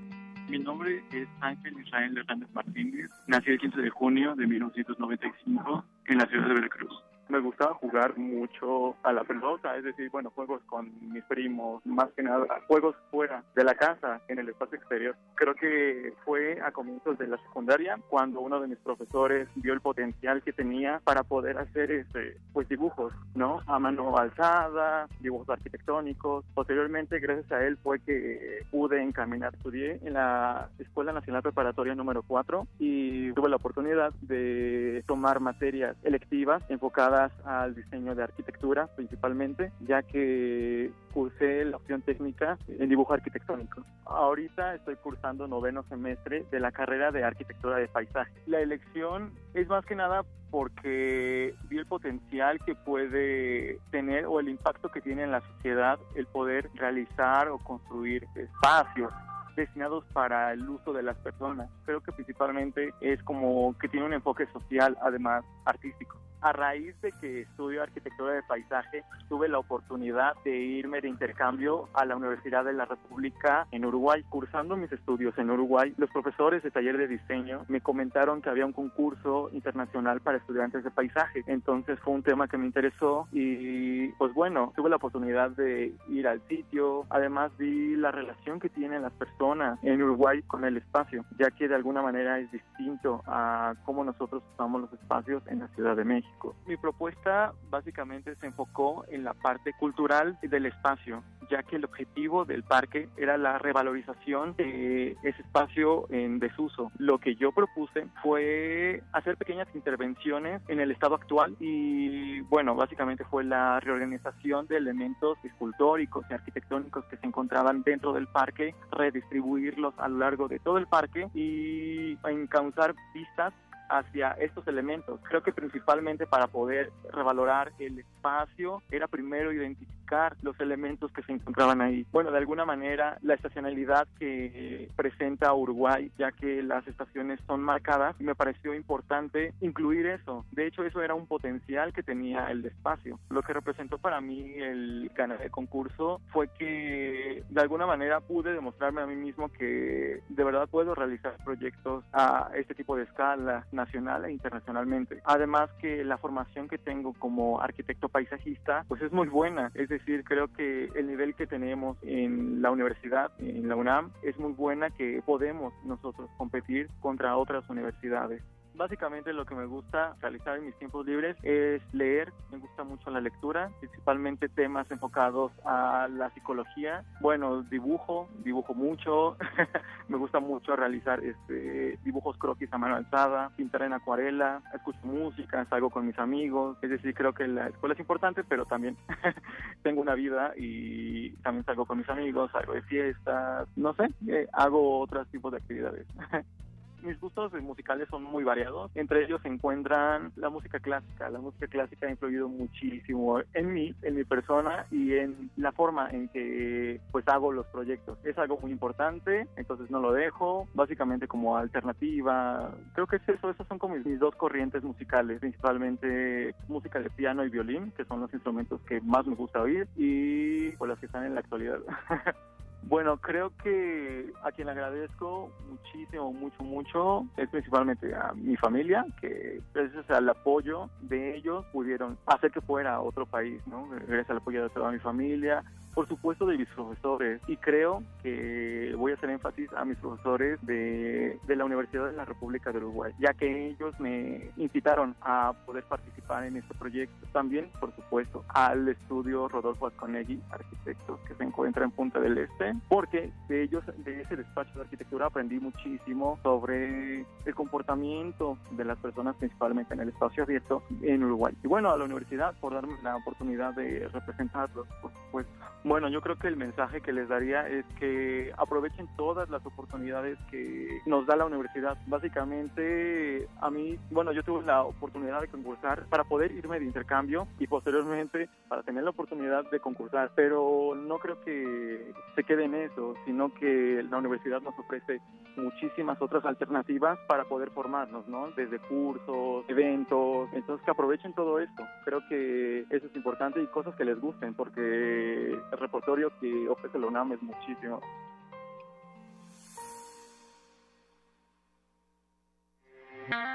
Mi 0.51 0.59
nombre 0.59 1.03
es 1.11 1.27
Ángel 1.41 1.75
Israel 1.81 2.19
Hernández 2.19 2.49
Martínez. 2.53 3.11
Nací 3.29 3.51
el 3.51 3.59
15 3.59 3.81
de 3.81 3.91
junio 3.91 4.35
de 4.35 4.47
1995 4.47 5.85
en 6.05 6.19
la 6.19 6.27
ciudad 6.27 6.49
de 6.49 6.55
Veracruz 6.55 7.06
me 7.29 7.41
gustaba 7.41 7.75
jugar 7.75 8.17
mucho 8.17 8.97
a 9.03 9.13
la 9.13 9.25
pelota, 9.25 9.77
es 9.77 9.85
decir, 9.85 10.11
bueno, 10.11 10.31
juegos 10.35 10.63
con 10.67 10.93
mis 11.13 11.25
primos, 11.25 11.85
más 11.85 12.09
que 12.17 12.23
nada, 12.23 12.47
juegos 12.67 12.95
fuera 13.11 13.43
de 13.55 13.65
la 13.65 13.75
casa, 13.75 14.21
en 14.29 14.39
el 14.39 14.49
espacio 14.49 14.79
exterior. 14.79 15.17
Creo 15.35 15.55
que 15.55 16.15
fue 16.25 16.61
a 16.63 16.71
comienzos 16.73 17.19
de 17.19 17.27
la 17.27 17.39
secundaria 17.39 17.99
cuando 18.09 18.41
uno 18.41 18.61
de 18.61 18.69
mis 18.69 18.79
profesores 18.79 19.49
vio 19.57 19.73
el 19.73 19.81
potencial 19.81 20.43
que 20.43 20.53
tenía 20.53 21.01
para 21.05 21.23
poder 21.23 21.59
hacer 21.59 21.91
este, 21.91 22.37
pues 22.53 22.69
dibujos, 22.69 23.13
¿no? 23.35 23.61
A 23.67 23.79
mano 23.79 24.17
alzada, 24.17 25.09
dibujos 25.21 25.49
arquitectónicos. 25.49 26.45
Posteriormente, 26.55 27.19
gracias 27.19 27.51
a 27.53 27.65
él 27.65 27.77
fue 27.83 28.01
que 28.01 28.65
pude 28.71 29.03
encaminar, 29.03 29.55
estudié 29.55 30.01
en 30.05 30.15
la 30.15 30.69
Escuela 30.79 31.13
Nacional 31.13 31.43
Preparatoria 31.43 31.95
número 31.95 32.23
4 32.23 32.67
y 32.79 33.33
tuve 33.33 33.49
la 33.49 33.57
oportunidad 33.57 34.13
de 34.23 35.03
tomar 35.07 35.41
materias 35.41 35.97
electivas 36.05 36.63
enfocadas 36.69 37.16
al 37.45 37.75
diseño 37.75 38.15
de 38.15 38.23
arquitectura 38.23 38.87
principalmente, 38.95 39.73
ya 39.81 40.03
que 40.03 40.91
cursé 41.13 41.65
la 41.65 41.77
opción 41.77 42.03
técnica 42.03 42.59
en 42.69 42.89
dibujo 42.89 43.15
arquitectónico. 43.15 43.83
Ahorita 44.05 44.75
estoy 44.75 44.97
cursando 44.97 45.47
noveno 45.47 45.83
semestre 45.85 46.45
de 46.51 46.61
la 46.61 46.73
carrera 46.73 47.11
de 47.11 47.25
arquitectura 47.25 47.77
de 47.77 47.89
paisaje. 47.89 48.33
La 48.47 48.61
elección 48.61 49.33
es 49.55 49.69
más 49.69 49.85
que 49.85 49.95
nada 49.95 50.25
porque 50.51 51.55
vi 51.69 51.79
el 51.79 51.87
potencial 51.87 52.61
que 52.65 52.75
puede 52.75 53.79
tener 53.91 54.27
o 54.27 54.41
el 54.41 54.49
impacto 54.49 54.91
que 54.91 55.01
tiene 55.01 55.25
en 55.25 55.33
la 55.33 55.41
sociedad 55.41 55.99
el 56.15 56.27
poder 56.27 56.71
realizar 56.75 57.49
o 57.49 57.59
construir 57.59 58.27
espacios 58.35 59.13
destinados 59.57 60.05
para 60.13 60.53
el 60.53 60.69
uso 60.69 60.93
de 60.93 61.03
las 61.03 61.17
personas. 61.19 61.69
Creo 61.85 62.01
que 62.01 62.13
principalmente 62.13 62.93
es 63.01 63.23
como 63.23 63.77
que 63.79 63.89
tiene 63.89 64.07
un 64.07 64.13
enfoque 64.13 64.47
social, 64.53 64.97
además 65.03 65.45
artístico. 65.65 66.19
A 66.41 66.53
raíz 66.53 66.95
de 67.01 67.13
que 67.13 67.41
estudio 67.43 67.83
arquitectura 67.83 68.33
de 68.33 68.43
paisaje, 68.43 69.05
tuve 69.29 69.49
la 69.49 69.59
oportunidad 69.59 70.35
de 70.45 70.57
irme 70.57 71.01
de 71.01 71.09
intercambio 71.09 71.89
a 71.95 72.05
la 72.05 72.17
Universidad 72.17 72.65
de 72.65 72.73
la 72.73 72.85
República 72.85 73.67
en 73.73 73.85
Uruguay. 73.85 74.23
Cursando 74.29 74.77
mis 74.77 74.93
estudios 74.93 75.37
en 75.39 75.51
Uruguay, 75.51 75.93
los 75.97 76.11
profesores 76.11 76.63
de 76.63 76.71
taller 76.71 76.97
de 76.99 77.09
diseño 77.09 77.65
me 77.69 77.81
comentaron 77.81 78.43
que 78.43 78.51
había 78.51 78.67
un 78.67 78.73
concurso 78.73 79.51
internacional 79.53 80.21
para 80.21 80.39
estudiantes 80.39 80.85
de 80.85 80.91
paisaje. 80.91 81.43
Entonces 81.47 81.99
fue 82.01 82.15
un 82.15 82.23
tema 82.23 82.49
que 82.49 82.59
me 82.59 82.67
interesó 82.67 83.29
y 83.33 84.09
pues 84.13 84.33
bueno, 84.35 84.73
tuve 84.77 84.91
la 84.91 84.97
oportunidad 84.97 85.51
de 85.51 85.95
ir 86.09 86.29
al 86.29 86.41
sitio. 86.49 87.07
Además 87.11 87.51
vi 87.59 87.97
la 87.97 88.13
relación 88.13 88.61
que 88.61 88.69
tienen 88.69 89.03
las 89.03 89.13
personas 89.13 89.79
en 89.83 90.03
Uruguay 90.03 90.43
con 90.43 90.65
el 90.65 90.77
espacio, 90.77 91.25
ya 91.39 91.51
que 91.51 91.69
de 91.69 91.75
alguna 91.75 92.03
manera 92.03 92.39
es 92.39 92.51
distinto 92.53 93.23
a 93.27 93.75
cómo 93.85 94.05
nosotros 94.05 94.43
usamos 94.53 94.83
los 94.83 94.93
espacios 94.93 95.43
en 95.47 95.61
la 95.61 95.69
Ciudad 95.69 95.97
de 95.97 96.05
México. 96.05 96.26
Mi 96.67 96.77
propuesta 96.77 97.53
básicamente 97.71 98.35
se 98.37 98.47
enfocó 98.47 99.05
en 99.09 99.25
la 99.25 99.35
parte 99.35 99.73
cultural 99.79 100.39
del 100.43 100.67
espacio, 100.67 101.23
ya 101.51 101.63
que 101.63 101.77
el 101.77 101.85
objetivo 101.85 102.45
del 102.45 102.63
parque 102.63 103.09
era 103.17 103.37
la 103.37 103.59
revalorización 103.59 104.55
de 104.57 105.17
ese 105.23 105.43
espacio 105.43 106.07
en 106.11 106.39
desuso. 106.39 106.91
Lo 106.99 107.19
que 107.19 107.37
yo 107.37 107.53
propuse 107.53 108.07
fue 108.23 109.03
hacer 109.13 109.37
pequeñas 109.37 109.69
intervenciones 109.75 110.63
en 110.69 110.81
el 110.81 110.91
estado 110.91 111.15
actual 111.15 111.57
y 111.61 112.41
bueno, 112.43 112.75
básicamente 112.75 113.25
fue 113.25 113.45
la 113.45 113.81
reorganización 113.81 114.67
de 114.67 114.77
elementos 114.77 115.39
escultóricos 115.45 116.25
y 116.31 116.35
arquitectónicos 116.35 117.05
que 117.07 117.17
se 117.17 117.27
encontraban 117.27 117.83
dentro 117.83 118.13
del 118.13 118.27
parque, 118.27 118.75
redistribuirlos 118.93 119.95
a 119.99 120.09
lo 120.09 120.19
largo 120.19 120.49
de 120.49 120.59
todo 120.59 120.79
el 120.79 120.87
parque 120.87 121.29
y 121.35 122.19
encauzar 122.29 122.95
vistas 123.15 123.53
hacia 123.89 124.33
estos 124.33 124.67
elementos. 124.69 125.21
Creo 125.29 125.43
que 125.43 125.53
principalmente 125.53 126.27
para 126.27 126.47
poder 126.47 126.91
revalorar 127.13 127.73
el 127.79 127.99
espacio 127.99 128.83
era 128.91 129.07
primero 129.07 129.53
identificar 129.53 129.97
los 130.43 130.59
elementos 130.61 131.11
que 131.13 131.23
se 131.23 131.33
encontraban 131.33 131.81
ahí. 131.81 132.07
Bueno, 132.13 132.31
de 132.31 132.39
alguna 132.39 132.65
manera 132.65 133.19
la 133.23 133.35
estacionalidad 133.35 134.07
que 134.19 134.89
presenta 134.95 135.53
Uruguay, 135.53 136.11
ya 136.19 136.33
que 136.33 136.63
las 136.63 136.87
estaciones 136.87 137.41
son 137.47 137.63
marcadas, 137.63 138.19
me 138.21 138.35
pareció 138.35 138.75
importante 138.75 139.53
incluir 139.61 140.07
eso. 140.07 140.45
De 140.53 140.67
hecho, 140.67 140.85
eso 140.85 141.03
era 141.03 141.15
un 141.15 141.27
potencial 141.27 141.93
que 141.93 142.03
tenía 142.03 142.51
el 142.51 142.65
espacio. 142.65 143.19
Lo 143.31 143.43
que 143.43 143.53
representó 143.53 143.99
para 143.99 144.21
mí 144.21 144.55
el 144.57 145.11
ganar 145.15 145.43
el 145.43 145.51
concurso 145.51 146.21
fue 146.33 146.49
que 146.49 147.43
de 147.49 147.61
alguna 147.61 147.87
manera 147.87 148.21
pude 148.21 148.53
demostrarme 148.53 149.03
a 149.03 149.07
mí 149.07 149.17
mismo 149.17 149.49
que 149.49 150.21
de 150.29 150.45
verdad 150.45 150.69
puedo 150.69 150.95
realizar 150.95 151.37
proyectos 151.45 152.05
a 152.13 152.51
este 152.55 152.75
tipo 152.75 152.97
de 152.97 153.05
escala 153.05 153.67
nacional 153.77 154.25
e 154.25 154.33
internacionalmente. 154.33 155.21
Además 155.25 155.71
que 155.81 156.05
la 156.05 156.19
formación 156.19 156.69
que 156.69 156.79
tengo 156.79 157.13
como 157.15 157.61
arquitecto 157.61 158.09
paisajista 158.09 158.85
pues 158.89 159.03
es 159.03 159.13
muy 159.13 159.29
buena, 159.29 159.71
es 159.75 159.89
decir, 159.89 160.25
creo 160.25 160.49
que 160.49 160.91
el 160.95 161.07
nivel 161.07 161.35
que 161.35 161.47
tenemos 161.47 161.97
en 162.03 162.61
la 162.63 162.71
universidad, 162.71 163.31
en 163.39 163.69
la 163.69 163.77
UNAM, 163.77 164.11
es 164.23 164.39
muy 164.39 164.53
buena 164.53 164.91
que 164.91 165.23
podemos 165.25 165.73
nosotros 165.85 166.29
competir 166.37 166.89
contra 167.01 167.37
otras 167.37 167.69
universidades. 167.69 168.43
Básicamente 168.77 169.33
lo 169.33 169.47
que 169.47 169.55
me 169.55 169.65
gusta 169.65 170.15
realizar 170.21 170.59
en 170.59 170.67
mis 170.67 170.75
tiempos 170.77 171.07
libres 171.07 171.35
es 171.43 171.81
leer, 171.95 172.31
me 172.53 172.59
gusta 172.59 172.85
mucho 172.85 173.11
la 173.11 173.23
lectura, 173.23 173.71
principalmente 173.81 174.51
temas 174.51 174.91
enfocados 174.91 175.51
a 175.65 176.09
la 176.11 176.29
psicología. 176.31 177.03
Bueno, 177.21 177.63
dibujo, 177.63 178.29
dibujo 178.45 178.75
mucho, 178.75 179.39
me 180.09 180.19
gusta 180.19 180.41
mucho 180.41 180.77
realizar 180.77 181.25
este, 181.25 181.99
dibujos 182.05 182.37
croquis 182.37 182.71
a 182.71 182.77
mano 182.77 182.97
alzada, 182.97 183.51
pintar 183.57 183.83
en 183.83 183.95
acuarela, 183.95 184.61
escucho 184.75 185.01
música, 185.05 185.65
salgo 185.71 185.89
con 185.89 186.07
mis 186.07 186.19
amigos, 186.19 186.77
es 186.83 186.91
decir, 186.91 187.15
creo 187.15 187.33
que 187.33 187.49
la 187.49 187.69
escuela 187.69 187.95
es 187.95 188.01
importante, 188.01 188.45
pero 188.45 188.67
también 188.67 188.99
tengo 189.83 190.03
una 190.03 190.15
vida 190.15 190.53
y 190.55 191.31
también 191.37 191.65
salgo 191.65 191.87
con 191.87 191.97
mis 191.97 192.09
amigos, 192.11 192.53
salgo 192.53 192.75
de 192.75 192.83
fiestas, 192.83 193.69
no 193.75 193.95
sé, 193.95 194.11
eh, 194.29 194.47
hago 194.53 195.01
otros 195.01 195.27
tipos 195.29 195.51
de 195.51 195.59
actividades. 195.59 196.07
mis 197.07 197.21
gustos 197.21 197.53
musicales 197.63 198.09
son 198.11 198.23
muy 198.23 198.45
variados. 198.45 198.91
Entre 198.95 199.25
ellos 199.25 199.41
se 199.43 199.49
encuentran 199.49 200.33
la 200.37 200.51
música 200.51 200.81
clásica. 200.81 201.31
La 201.31 201.39
música 201.39 201.67
clásica 201.67 202.07
ha 202.07 202.11
influido 202.11 202.49
muchísimo 202.49 203.41
en 203.55 203.73
mí, 203.73 203.95
en 204.03 204.17
mi 204.17 204.25
persona 204.25 204.87
y 204.91 205.15
en 205.15 205.51
la 205.57 205.73
forma 205.73 206.09
en 206.11 206.29
que 206.29 207.01
pues 207.13 207.27
hago 207.29 207.53
los 207.53 207.67
proyectos. 207.67 208.19
Es 208.25 208.37
algo 208.39 208.59
muy 208.59 208.71
importante, 208.71 209.47
entonces 209.57 209.91
no 209.91 210.01
lo 210.01 210.13
dejo. 210.13 210.69
Básicamente 210.75 211.29
como 211.29 211.57
alternativa. 211.57 212.75
Creo 212.95 213.07
que 213.07 213.17
es 213.17 213.29
eso. 213.29 213.51
Esas 213.51 213.67
son 213.69 213.79
como 213.79 213.97
mis 213.97 214.19
dos 214.19 214.35
corrientes 214.35 214.83
musicales, 214.83 215.41
principalmente 215.41 216.55
música 216.69 217.01
de 217.01 217.11
piano 217.11 217.45
y 217.45 217.51
violín, 217.51 217.93
que 217.93 218.05
son 218.05 218.21
los 218.21 218.33
instrumentos 218.33 218.81
que 218.83 219.01
más 219.01 219.27
me 219.27 219.35
gusta 219.35 219.63
oír 219.63 219.89
y 219.97 220.71
pues 220.73 220.89
las 220.89 220.99
que 220.99 221.07
están 221.07 221.25
en 221.25 221.35
la 221.35 221.41
actualidad. 221.41 221.79
Bueno, 222.89 223.17
creo 223.17 223.51
que 223.65 224.33
a 224.45 224.53
quien 224.53 224.67
le 224.67 224.73
agradezco 224.73 225.51
muchísimo, 225.69 226.33
mucho, 226.33 226.63
mucho 226.63 227.27
es 227.37 227.49
principalmente 227.49 228.15
a 228.15 228.33
mi 228.35 228.57
familia, 228.57 229.05
que 229.21 229.61
gracias 229.75 230.09
al 230.11 230.29
apoyo 230.29 230.89
de 231.01 231.37
ellos 231.37 231.65
pudieron 231.73 232.17
hacer 232.27 232.53
que 232.53 232.61
fuera 232.61 232.95
a 232.95 233.01
otro 233.01 233.27
país, 233.27 233.61
¿no? 233.67 233.89
Gracias 233.89 234.31
al 234.31 234.37
apoyo 234.37 234.63
de 234.63 234.71
toda 234.71 234.93
mi 234.93 235.01
familia, 235.01 235.65
por 235.97 236.07
supuesto 236.07 236.45
de 236.45 236.59
mis 236.59 236.69
profesores 236.69 237.41
y 237.49 237.57
creo 237.57 238.03
que 238.23 238.95
voy 238.99 239.13
a 239.13 239.15
hacer 239.15 239.31
énfasis 239.31 239.73
a 239.73 239.87
mis 239.87 239.97
profesores 239.97 240.59
de, 240.61 241.39
de, 241.47 241.57
la 241.57 241.65
Universidad 241.65 242.05
de 242.05 242.13
la 242.13 242.27
República 242.27 242.71
de 242.71 242.77
Uruguay, 242.77 243.15
ya 243.19 243.33
que 243.33 243.71
ellos 243.71 243.99
me 243.99 244.51
incitaron 244.59 245.17
a 245.23 245.55
poder 245.65 245.85
participar 245.85 246.45
en 246.45 246.59
este 246.59 246.75
proyecto. 246.75 247.27
También, 247.33 247.71
por 247.81 247.97
supuesto, 247.97 248.45
al 248.49 248.87
estudio 248.89 249.49
Rodolfo 249.49 249.87
Asconegui, 249.87 250.39
arquitectos 250.51 251.19
que 251.21 251.35
se 251.35 251.45
encuentra 251.45 251.85
en 251.87 251.91
Punta 251.93 252.21
del 252.21 252.37
Este, 252.37 252.75
porque 252.91 253.33
de 253.49 253.63
ellos, 253.63 253.83
de 254.05 254.21
ese 254.21 254.37
despacho 254.37 254.75
de 254.75 254.83
arquitectura 254.83 255.27
aprendí 255.27 255.59
muchísimo 255.59 256.39
sobre 256.43 257.25
el 257.47 257.55
comportamiento 257.55 258.59
de 258.73 258.85
las 258.85 258.99
personas, 258.99 259.35
principalmente 259.37 259.95
en 259.95 260.01
el 260.01 260.11
espacio 260.11 260.43
abierto 260.43 260.83
en 261.01 261.25
Uruguay. 261.25 261.55
Y 261.65 261.69
bueno, 261.69 261.91
a 261.91 261.97
la 261.97 262.05
universidad 262.05 262.55
por 262.61 262.75
darme 262.75 262.97
la 263.03 263.17
oportunidad 263.17 263.73
de 263.73 264.09
representarlos, 264.13 264.87
por 265.01 265.11
supuesto. 265.11 265.53
Bueno, 265.87 266.09
yo 266.09 266.21
creo 266.21 266.35
que 266.35 266.49
el 266.49 266.57
mensaje 266.57 267.01
que 267.01 267.13
les 267.13 267.29
daría 267.29 267.69
es 267.69 267.85
que 268.01 268.53
aprovechen 268.59 269.07
todas 269.17 269.49
las 269.51 269.65
oportunidades 269.65 270.37
que 270.51 271.01
nos 271.07 271.25
da 271.27 271.37
la 271.37 271.45
universidad. 271.45 271.97
Básicamente, 272.09 273.47
a 273.61 273.71
mí, 273.71 273.97
bueno, 274.11 274.33
yo 274.33 274.43
tuve 274.43 274.65
la 274.65 274.83
oportunidad 274.83 275.43
de 275.43 275.47
concursar 275.47 276.07
para 276.07 276.25
poder 276.25 276.51
irme 276.51 276.81
de 276.81 276.87
intercambio 276.87 277.47
y 277.61 277.69
posteriormente 277.69 278.49
para 278.67 278.83
tener 278.83 279.05
la 279.05 279.11
oportunidad 279.11 279.71
de 279.71 279.79
concursar, 279.79 280.33
pero 280.35 280.97
no 280.97 281.21
creo 281.21 281.41
que 281.43 282.13
se 282.35 282.43
quede 282.43 282.65
en 282.65 282.75
eso, 282.75 283.15
sino 283.25 283.55
que 283.55 284.05
la 284.11 284.19
universidad 284.19 284.61
nos 284.63 284.77
ofrece 284.77 285.21
muchísimas 285.57 286.21
otras 286.21 286.45
alternativas 286.45 287.17
para 287.29 287.45
poder 287.45 287.71
formarnos, 287.71 288.27
¿no? 288.27 288.51
Desde 288.57 288.81
cursos, 288.81 289.65
eventos, 289.69 290.49
entonces 290.53 290.85
que 290.85 290.91
aprovechen 290.91 291.33
todo 291.35 291.61
esto. 291.61 291.85
Creo 292.05 292.21
que 292.29 292.81
eso 292.91 293.07
es 293.07 293.15
importante 293.15 293.63
y 293.63 293.67
cosas 293.69 293.95
que 293.95 294.05
les 294.05 294.21
gusten, 294.21 294.53
porque 294.55 295.57
el 295.77 295.83
repertorio 295.83 296.33
que 296.41 296.69
ofrece 296.69 296.99
la 296.99 297.07
UNAM 297.07 297.33
es 297.33 297.43
muchísimo. 297.43 298.01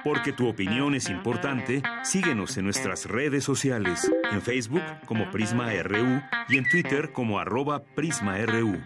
Porque 0.03 0.33
tu 0.33 0.49
opinión 0.49 0.95
es 0.95 1.09
importante, 1.09 1.81
síguenos 2.03 2.57
en 2.57 2.65
nuestras 2.65 3.05
redes 3.05 3.43
sociales, 3.43 4.11
en 4.31 4.41
Facebook 4.41 4.81
como 5.05 5.29
Prisma 5.31 5.71
RU 5.83 6.21
y 6.49 6.57
en 6.57 6.67
Twitter 6.69 7.11
como 7.13 7.39
arroba 7.39 7.83
PrismaRU. 7.95 8.79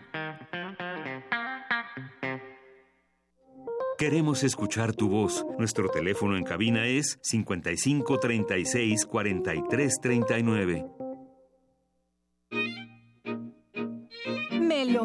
Queremos 3.98 4.44
escuchar 4.44 4.94
tu 4.94 5.08
voz. 5.10 5.46
Nuestro 5.58 5.90
teléfono 5.90 6.36
en 6.36 6.44
cabina 6.44 6.86
es 6.86 7.18
55 7.24 8.20
36 8.20 9.06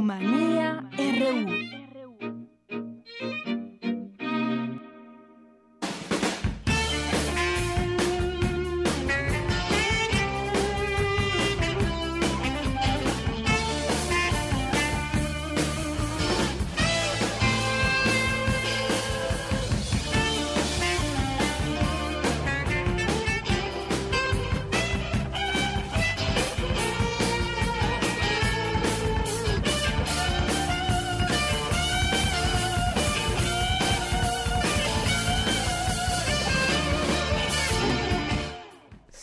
Melomanía 0.00 0.82
RU. 0.96 1.69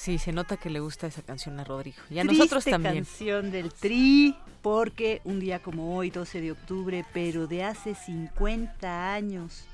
Sí, 0.07 0.17
se 0.17 0.31
nota 0.31 0.55
que 0.55 0.69
le 0.69 0.79
gusta 0.79 1.05
esa 1.05 1.21
canción 1.21 1.59
a 1.59 1.65
Rodrigo. 1.65 1.97
Y 2.09 2.19
a 2.19 2.23
nosotros 2.23 2.63
también. 2.63 3.03
canción 3.03 3.51
del 3.51 3.73
Tri, 3.73 4.37
porque 4.61 5.19
un 5.25 5.41
día 5.41 5.59
como 5.59 5.97
hoy, 5.97 6.11
12 6.11 6.39
de 6.39 6.53
octubre, 6.53 7.03
pero 7.11 7.45
de 7.45 7.65
hace 7.65 7.93
50 7.93 9.13
años, 9.13 9.65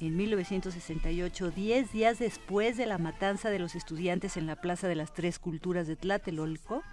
en 0.00 0.16
1968, 0.16 1.50
10 1.50 1.90
días 1.90 2.20
después 2.20 2.76
de 2.76 2.86
la 2.86 2.98
matanza 2.98 3.50
de 3.50 3.58
los 3.58 3.74
estudiantes 3.74 4.36
en 4.36 4.46
la 4.46 4.54
Plaza 4.54 4.86
de 4.86 4.94
las 4.94 5.12
Tres 5.12 5.40
Culturas 5.40 5.88
de 5.88 5.96
Tlatelolco, 5.96 6.84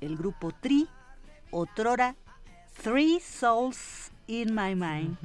el 0.00 0.16
grupo 0.16 0.50
Tri, 0.50 0.88
otrora 1.52 2.16
Three 2.82 3.20
Souls 3.20 4.10
in 4.26 4.52
My 4.52 4.74
Mind, 4.74 5.16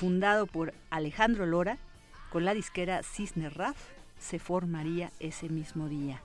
fundado 0.00 0.48
por 0.48 0.74
Alejandro 0.90 1.46
Lora, 1.46 1.78
con 2.32 2.44
la 2.44 2.54
disquera 2.54 3.04
Cisne 3.04 3.50
Raf, 3.50 3.76
se 4.18 4.38
formaría 4.38 5.10
ese 5.20 5.48
mismo 5.48 5.88
día. 5.88 6.22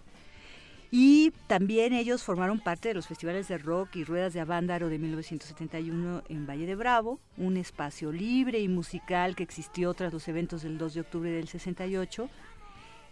Y 0.93 1.31
también 1.47 1.93
ellos 1.93 2.22
formaron 2.22 2.59
parte 2.59 2.89
de 2.89 2.93
los 2.93 3.07
festivales 3.07 3.47
de 3.47 3.57
rock 3.57 3.95
y 3.95 4.03
ruedas 4.03 4.34
de 4.34 4.41
Avándaro 4.41 4.89
de 4.89 4.99
1971 4.99 6.23
en 6.27 6.45
Valle 6.45 6.65
de 6.65 6.76
Bravo, 6.76 7.22
un 7.38 7.55
espacio 7.55 8.11
libre 8.11 8.59
y 8.59 8.68
musical 8.68 9.38
que 9.38 9.43
existió 9.43 9.93
tras 9.93 10.11
los 10.11 10.27
eventos 10.27 10.63
del 10.63 10.77
2 10.77 10.93
de 10.93 10.99
octubre 10.99 11.31
del 11.31 11.47
68. 11.47 12.30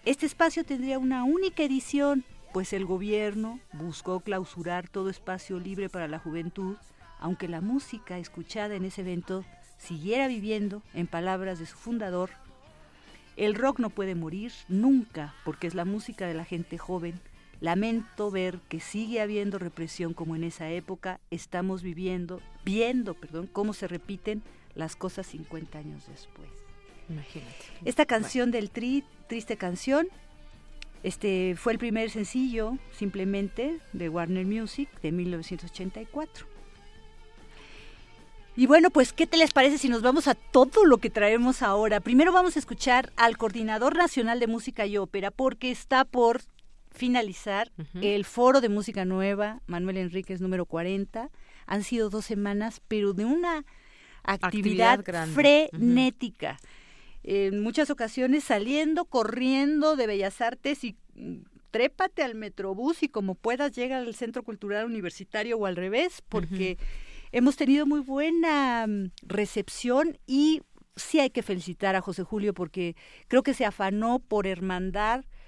Este 0.04 0.26
espacio 0.26 0.66
tendría 0.66 1.00
una 1.00 1.24
única 1.24 1.64
edición, 1.64 2.26
pues 2.52 2.74
el 2.74 2.84
gobierno 2.84 3.62
buscó 3.72 4.20
clausurar 4.20 4.90
todo 4.90 5.10
espacio 5.10 5.58
libre 5.58 5.88
para 5.88 6.10
la 6.10 6.20
juventud, 6.20 6.76
aunque 7.22 7.48
la 7.48 7.62
música 7.62 8.18
escuchada 8.18 8.76
en 8.76 8.84
ese 8.84 9.02
evento 9.02 9.46
siguiera 9.78 10.28
viviendo, 10.28 10.84
en 10.94 11.08
palabras 11.08 11.60
de 11.60 11.66
su 11.66 11.78
fundador, 11.78 12.30
el 13.40 13.56
rock 13.56 13.80
no 13.80 13.90
puede 13.90 14.16
morir 14.16 14.52
nunca 14.68 15.34
porque 15.46 15.68
es 15.68 15.74
la 15.74 15.86
música 15.86 16.28
de 16.28 16.34
la 16.34 16.44
gente 16.44 16.78
joven. 16.78 17.22
Lamento 17.62 18.32
ver 18.32 18.60
que 18.68 18.82
sigue 18.82 19.22
habiendo 19.22 19.60
represión 19.60 20.14
como 20.14 20.36
en 20.36 20.44
esa 20.44 20.70
época. 20.70 21.22
Estamos 21.32 21.82
viviendo, 21.82 22.42
viendo, 22.66 23.14
perdón, 23.14 23.50
cómo 23.52 23.74
se 23.74 23.88
repiten 23.88 24.44
las 24.76 24.98
cosas 24.98 25.26
50 25.28 25.78
años 25.78 26.06
después. 26.08 26.50
Imagínate. 27.08 27.56
Esta 27.86 28.06
canción 28.06 28.52
del 28.52 28.72
Tri, 28.72 29.06
Triste 29.28 29.56
Canción, 29.56 30.08
este 31.04 31.56
fue 31.58 31.72
el 31.72 31.80
primer 31.80 32.10
sencillo 32.10 32.78
simplemente 32.92 33.80
de 33.94 34.10
Warner 34.10 34.46
Music 34.46 34.90
de 35.02 35.14
1984. 35.14 36.59
Y 38.60 38.68
bueno, 38.68 38.90
pues, 38.90 39.14
¿qué 39.14 39.26
te 39.26 39.38
les 39.38 39.54
parece 39.54 39.78
si 39.78 39.88
nos 39.88 40.02
vamos 40.02 40.28
a 40.28 40.36
todo 40.36 40.84
lo 40.84 40.98
que 40.98 41.10
traemos 41.10 41.62
ahora? 41.62 42.02
Primero 42.02 42.34
vamos 42.34 42.58
a 42.58 42.60
escuchar 42.60 43.10
al 43.16 43.38
Coordinador 43.38 43.96
Nacional 43.96 44.42
de 44.42 44.48
Música 44.48 44.86
y 44.86 44.98
Ópera, 44.98 45.32
porque 45.32 45.72
está 45.72 46.04
por 46.04 46.42
finalizar 46.92 47.72
el 48.02 48.26
Foro 48.26 48.60
de 48.60 48.68
Música 48.68 49.06
Nueva, 49.06 49.62
Manuel 49.66 49.96
Enríquez 49.96 50.42
número 50.42 50.66
40. 50.66 51.30
Han 51.68 51.84
sido 51.86 52.10
dos 52.10 52.26
semanas, 52.26 52.82
pero 52.90 53.14
de 53.14 53.24
una 53.24 53.64
actividad, 54.24 55.06
frenética. 55.34 56.60
En 57.24 57.62
muchas 57.62 57.90
ocasiones 57.90 58.44
saliendo, 58.44 59.06
corriendo 59.06 59.96
de 59.96 60.06
Bellas 60.06 60.42
Artes 60.42 60.84
y 60.84 60.98
mm, 61.16 61.44
trépate 61.72 62.24
al 62.24 62.36
Metrobús 62.36 63.04
y 63.04 63.08
como 63.08 63.36
puedas 63.36 63.72
llega 63.72 64.00
al 64.00 64.14
Centro 64.16 64.44
Cultural 64.44 64.86
Universitario 64.86 65.58
o 65.58 65.66
al 65.66 65.78
revés, 65.78 66.22
porque 66.28 66.78
hemos 67.32 67.56
tenido 67.56 67.86
muy 67.86 68.00
buena 68.00 68.86
mm, 68.88 69.12
recepción 69.22 70.18
y 70.26 70.62
sí 70.96 71.20
hay 71.20 71.30
que 71.30 71.44
felicitar 71.44 71.96
a 71.96 72.02
José 72.02 72.24
Julio 72.24 72.54
porque 72.54 72.96
creo 73.28 73.44
que 73.44 73.54
se 73.54 73.66
afanó 73.66 74.20
por 74.20 74.48
hermandar 74.48 75.22
eh, 75.22 75.39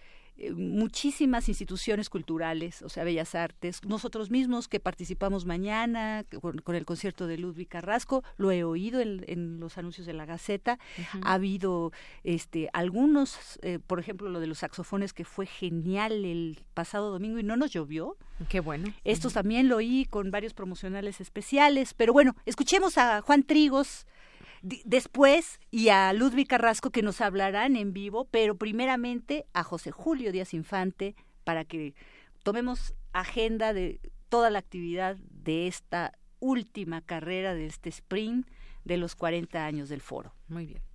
muchísimas 0.55 1.49
instituciones 1.49 2.09
culturales, 2.09 2.81
o 2.81 2.89
sea, 2.89 3.03
Bellas 3.03 3.35
Artes, 3.35 3.81
nosotros 3.85 4.31
mismos 4.31 4.68
que 4.68 4.80
participamos 4.80 5.45
mañana 5.45 6.26
con, 6.41 6.76
el 6.76 6.85
concierto 6.85 7.27
de 7.27 7.38
Ludwig 7.38 7.68
Carrasco, 7.68 8.23
lo 8.38 8.51
he 8.51 8.63
oído 8.63 8.99
en, 9.01 9.59
los 9.59 9.77
anuncios 9.77 10.07
de 10.07 10.13
la 10.13 10.26
Gaceta, 10.26 10.80
ha 11.23 11.34
habido 11.34 11.91
este 12.23 12.69
algunos, 12.73 13.59
eh, 13.61 13.80
por 13.80 13.99
ejemplo, 13.99 14.30
lo 14.30 14.39
de 14.39 14.47
los 14.47 14.59
saxofones 14.59 15.13
que 15.13 15.26
fue 15.26 15.45
genial 15.45 16.26
el 16.26 16.63
pasado 16.73 17.11
domingo 17.11 17.39
y 17.39 17.43
no 17.43 17.57
nos 17.57 17.72
llovió. 17.72 18.18
Qué 18.49 18.59
bueno. 18.59 18.93
Estos 19.03 19.34
también 19.34 19.69
lo 19.69 19.77
oí 19.77 20.05
con 20.09 20.31
varios 20.31 20.53
promocionales 20.53 21.22
especiales, 21.22 21.93
pero 21.93 22.13
bueno, 22.13 22.35
escuchemos 22.45 22.97
a 22.97 23.22
Juan 23.22 23.43
Trigos, 23.43 24.07
después 24.62 25.60
y 25.72 25.90
a 25.90 26.14
Ludwig 26.14 26.48
Carrasco 26.48 26.92
que 26.92 27.02
nos 27.02 27.22
hablarán 27.22 27.76
en 27.76 27.94
vivo, 27.94 28.26
pero 28.30 28.56
primeramente 28.56 29.46
a 29.54 29.64
José 29.64 29.92
Julio 29.92 30.32
Díaz 30.32 30.54
Infante 30.54 31.16
para 31.44 31.66
que 31.66 31.94
tomemos 32.44 32.94
agenda 33.14 33.74
de 33.74 34.00
toda 34.30 34.50
la 34.50 34.60
actividad 34.60 35.18
de 35.30 35.68
esta 35.68 36.14
última 36.40 37.02
carrera 37.02 37.54
de 37.54 37.66
este 37.66 37.90
sprint 37.90 38.48
de 38.84 38.98
los 38.98 39.16
40 39.16 39.66
años 39.66 39.90
del 39.90 40.02
foro. 40.02 40.34
Muy 40.48 40.66
bien. 40.66 40.90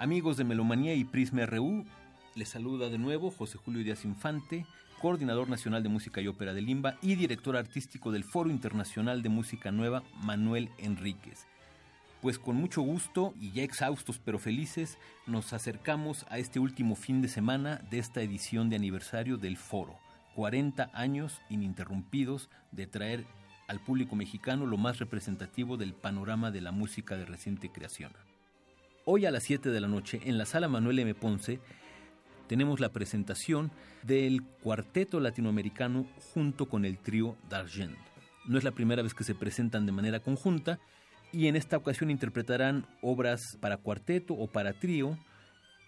Amigos 0.00 0.36
de 0.36 0.44
Melomanía 0.44 0.94
y 0.94 1.02
Prisma 1.02 1.44
RU, 1.44 1.84
les 2.36 2.48
saluda 2.48 2.88
de 2.88 2.98
nuevo 2.98 3.32
José 3.32 3.58
Julio 3.58 3.82
Díaz 3.82 4.04
Infante, 4.04 4.64
coordinador 5.00 5.48
nacional 5.48 5.82
de 5.82 5.88
música 5.88 6.20
y 6.20 6.28
ópera 6.28 6.54
de 6.54 6.62
Limba 6.62 6.96
y 7.02 7.16
director 7.16 7.56
artístico 7.56 8.12
del 8.12 8.22
Foro 8.22 8.48
Internacional 8.48 9.22
de 9.22 9.28
Música 9.28 9.72
Nueva 9.72 10.04
Manuel 10.22 10.70
Enríquez. 10.78 11.48
Pues 12.22 12.38
con 12.38 12.54
mucho 12.54 12.80
gusto 12.82 13.34
y 13.40 13.50
ya 13.50 13.64
exhaustos 13.64 14.20
pero 14.24 14.38
felices, 14.38 14.98
nos 15.26 15.52
acercamos 15.52 16.26
a 16.28 16.38
este 16.38 16.60
último 16.60 16.94
fin 16.94 17.20
de 17.20 17.28
semana 17.28 17.82
de 17.90 17.98
esta 17.98 18.22
edición 18.22 18.70
de 18.70 18.76
aniversario 18.76 19.36
del 19.36 19.56
Foro. 19.56 19.98
40 20.36 20.90
años 20.94 21.40
ininterrumpidos 21.50 22.50
de 22.70 22.86
traer 22.86 23.24
al 23.66 23.80
público 23.80 24.14
mexicano 24.14 24.64
lo 24.64 24.76
más 24.76 25.00
representativo 25.00 25.76
del 25.76 25.92
panorama 25.92 26.52
de 26.52 26.60
la 26.60 26.70
música 26.70 27.16
de 27.16 27.24
reciente 27.24 27.72
creación. 27.72 28.12
Hoy 29.10 29.24
a 29.24 29.30
las 29.30 29.44
7 29.44 29.70
de 29.70 29.80
la 29.80 29.88
noche 29.88 30.20
en 30.26 30.36
la 30.36 30.44
sala 30.44 30.68
Manuel 30.68 30.98
M. 30.98 31.14
Ponce 31.14 31.60
tenemos 32.46 32.78
la 32.78 32.92
presentación 32.92 33.70
del 34.02 34.42
cuarteto 34.62 35.18
latinoamericano 35.18 36.06
junto 36.34 36.68
con 36.68 36.84
el 36.84 36.98
trío 36.98 37.34
d'Argent. 37.48 37.96
No 38.44 38.58
es 38.58 38.64
la 38.64 38.72
primera 38.72 39.00
vez 39.00 39.14
que 39.14 39.24
se 39.24 39.34
presentan 39.34 39.86
de 39.86 39.92
manera 39.92 40.20
conjunta 40.20 40.78
y 41.32 41.46
en 41.46 41.56
esta 41.56 41.78
ocasión 41.78 42.10
interpretarán 42.10 42.84
obras 43.00 43.56
para 43.62 43.78
cuarteto 43.78 44.34
o 44.34 44.46
para 44.46 44.74
trío 44.74 45.16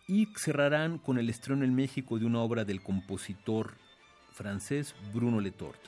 y 0.09 0.29
cerrarán 0.39 0.97
con 0.97 1.19
el 1.19 1.29
estreno 1.29 1.63
en 1.63 1.75
México 1.75 2.19
de 2.19 2.25
una 2.25 2.41
obra 2.41 2.65
del 2.65 2.83
compositor 2.83 3.75
francés 4.33 4.95
Bruno 5.13 5.41
Letort. 5.41 5.81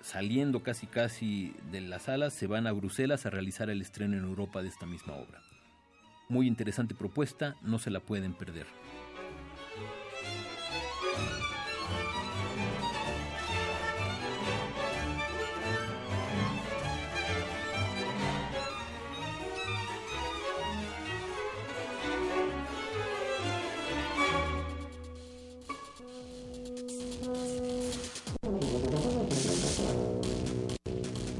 Saliendo 0.00 0.64
casi 0.64 0.88
casi 0.88 1.54
de 1.70 1.80
la 1.80 2.00
sala, 2.00 2.28
se 2.30 2.48
van 2.48 2.66
a 2.66 2.72
Bruselas 2.72 3.24
a 3.24 3.30
realizar 3.30 3.70
el 3.70 3.80
estreno 3.80 4.16
en 4.16 4.24
Europa 4.24 4.62
de 4.62 4.68
esta 4.68 4.86
misma 4.86 5.14
obra. 5.14 5.40
Muy 6.30 6.46
interesante 6.46 6.94
propuesta, 6.94 7.56
no 7.60 7.80
se 7.80 7.90
la 7.90 7.98
pueden 7.98 8.34
perder. 8.34 8.66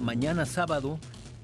Mañana 0.03 0.47
sábado, 0.47 0.99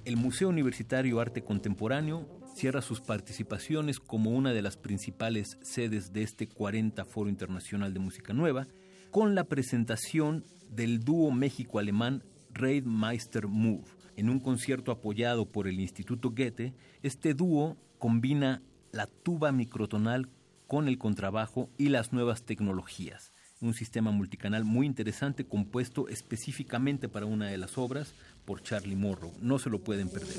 el 0.05 0.17
Museo 0.17 0.49
Universitario 0.49 1.21
Arte 1.21 1.45
Contemporáneo 1.45 2.27
cierra 2.57 2.81
sus 2.81 3.03
participaciones 3.03 4.01
como 4.01 4.31
una 4.31 4.55
de 4.55 4.63
las 4.63 4.79
principales 4.79 5.59
sedes 5.61 6.15
de 6.15 6.23
este 6.23 6.49
40 6.49 7.05
Foro 7.05 7.29
Internacional 7.29 7.93
de 7.93 8.01
Música 8.01 8.33
Nueva, 8.33 8.67
con 9.11 9.35
la 9.35 9.45
presentación 9.45 10.43
del 10.71 11.01
dúo 11.01 11.31
México-Alemán 11.31 12.25
Reidmeister 12.55 13.47
Move. 13.47 13.85
En 14.17 14.31
un 14.31 14.41
concierto 14.41 14.91
apoyado 14.91 15.45
por 15.53 15.69
el 15.69 15.81
Instituto 15.81 16.31
Goethe, 16.31 16.73
este 17.03 17.35
dúo 17.35 17.77
combina 17.99 18.63
la 18.91 19.07
tuba 19.07 19.53
microtonal 19.53 20.31
con 20.67 20.89
el 20.89 20.97
contrabajo 20.97 21.69
y 21.77 21.91
las 21.91 22.15
nuevas 22.15 22.45
tecnologías 22.45 23.35
un 23.61 23.73
sistema 23.73 24.11
multicanal 24.11 24.65
muy 24.65 24.87
interesante 24.87 25.47
compuesto 25.47 26.09
específicamente 26.09 27.09
para 27.09 27.27
una 27.27 27.49
de 27.49 27.57
las 27.57 27.79
obras 27.79 28.15
por 28.45 28.63
Charlie 28.63 28.97
Morrow. 28.97 29.33
No 29.41 29.59
se 29.59 29.71
lo 29.71 29.81
pueden 29.81 30.09
perder. 30.09 30.37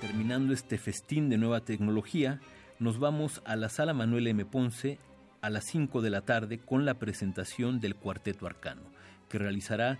Terminando 0.00 0.54
este 0.54 0.78
festín 0.78 1.28
de 1.28 1.36
nueva 1.36 1.60
tecnología, 1.60 2.40
nos 2.78 2.98
vamos 2.98 3.42
a 3.44 3.56
la 3.56 3.68
sala 3.68 3.92
Manuel 3.92 4.26
M. 4.26 4.44
Ponce 4.46 4.98
a 5.42 5.50
las 5.50 5.64
5 5.66 6.00
de 6.00 6.10
la 6.10 6.22
tarde 6.22 6.58
con 6.58 6.84
la 6.84 6.94
presentación 6.94 7.80
del 7.80 7.94
Cuarteto 7.94 8.46
Arcano, 8.46 8.82
que 9.28 9.38
realizará 9.38 9.98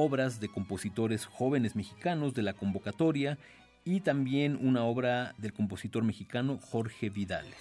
obras 0.00 0.40
de 0.40 0.48
compositores 0.48 1.26
jóvenes 1.26 1.76
mexicanos 1.76 2.32
de 2.32 2.42
la 2.42 2.54
convocatoria 2.54 3.38
y 3.84 4.00
también 4.00 4.58
una 4.60 4.84
obra 4.84 5.34
del 5.36 5.52
compositor 5.52 6.04
mexicano 6.04 6.58
Jorge 6.58 7.10
Vidales. 7.10 7.58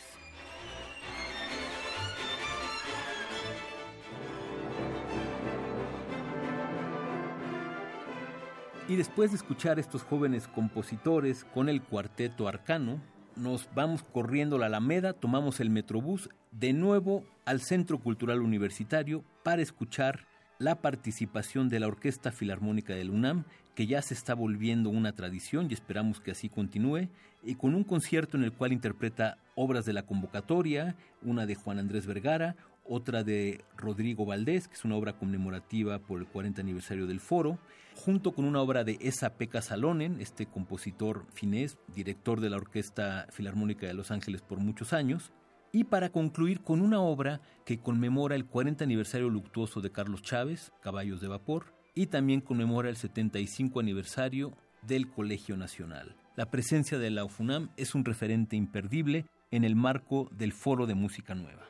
Y 8.88 8.96
después 8.96 9.32
de 9.32 9.38
escuchar 9.38 9.78
a 9.78 9.82
estos 9.82 10.04
jóvenes 10.04 10.48
compositores 10.48 11.44
con 11.54 11.68
el 11.68 11.82
cuarteto 11.84 12.48
arcano, 12.48 13.02
nos 13.36 13.68
vamos 13.76 14.02
corriendo 14.02 14.58
la 14.58 14.68
Alameda, 14.68 15.12
tomamos 15.12 15.60
el 15.60 15.70
Metrobús 15.70 16.30
de 16.52 16.72
nuevo 16.72 17.24
al 17.46 17.60
Centro 17.60 18.00
Cultural 18.00 18.42
Universitario 18.42 19.24
para 19.44 19.62
escuchar 19.62 20.29
la 20.60 20.76
participación 20.76 21.70
de 21.70 21.80
la 21.80 21.88
Orquesta 21.88 22.34
Filarmónica 22.34 22.94
del 22.94 23.10
UNAM, 23.10 23.46
que 23.76 23.88
ya 23.88 24.02
se 24.02 24.14
está 24.14 24.36
volviendo 24.36 24.90
una 24.90 25.14
tradición 25.14 25.68
y 25.70 25.74
esperamos 25.74 26.20
que 26.20 26.32
así 26.32 26.50
continúe, 26.50 27.08
y 27.42 27.56
con 27.56 27.74
un 27.74 27.86
concierto 27.86 28.36
en 28.36 28.44
el 28.44 28.52
cual 28.52 28.74
interpreta 28.74 29.38
obras 29.56 29.86
de 29.86 29.94
la 29.94 30.04
convocatoria, 30.04 30.98
una 31.24 31.46
de 31.46 31.56
Juan 31.56 31.80
Andrés 31.80 32.06
Vergara, 32.06 32.58
otra 32.84 33.24
de 33.24 33.64
Rodrigo 33.78 34.26
Valdés, 34.26 34.68
que 34.68 34.74
es 34.74 34.84
una 34.84 34.96
obra 34.96 35.14
conmemorativa 35.14 36.00
por 36.00 36.20
el 36.20 36.28
40 36.28 36.60
aniversario 36.60 37.08
del 37.08 37.22
foro, 37.22 37.58
junto 37.96 38.34
con 38.34 38.44
una 38.44 38.62
obra 38.62 38.84
de 38.84 38.98
Esa 39.00 39.36
Peca 39.36 39.62
Salonen, 39.62 40.20
este 40.20 40.46
compositor 40.46 41.26
finés, 41.34 41.78
director 41.96 42.42
de 42.42 42.50
la 42.50 42.58
Orquesta 42.58 43.28
Filarmónica 43.32 43.88
de 43.88 43.94
Los 43.94 44.12
Ángeles 44.12 44.42
por 44.42 44.60
muchos 44.60 44.92
años, 44.92 45.32
y 45.72 45.86
para 45.86 46.10
concluir 46.10 46.62
con 46.62 46.82
una 46.82 47.02
obra 47.02 47.42
que 47.66 47.80
conmemora 47.80 48.36
el 48.36 48.46
40 48.46 48.84
aniversario 48.84 49.30
luctuoso 49.30 49.82
de 49.82 49.92
Carlos 49.92 50.22
Chávez, 50.22 50.72
Caballos 50.82 51.22
de 51.22 51.28
Vapor, 51.28 51.74
y 51.96 52.08
también 52.08 52.42
conmemora 52.42 52.90
el 52.90 52.96
75 52.96 53.80
aniversario 53.80 54.54
del 54.82 55.10
Colegio 55.10 55.58
Nacional. 55.58 56.16
La 56.36 56.50
presencia 56.50 56.98
de 56.98 57.10
la 57.10 57.26
UFUNAM 57.26 57.70
es 57.76 57.96
un 57.96 58.06
referente 58.06 58.56
imperdible 58.56 59.26
en 59.52 59.64
el 59.64 59.76
marco 59.76 60.30
del 60.32 60.54
Foro 60.54 60.86
de 60.86 60.96
Música 60.96 61.36
Nueva. 61.36 61.68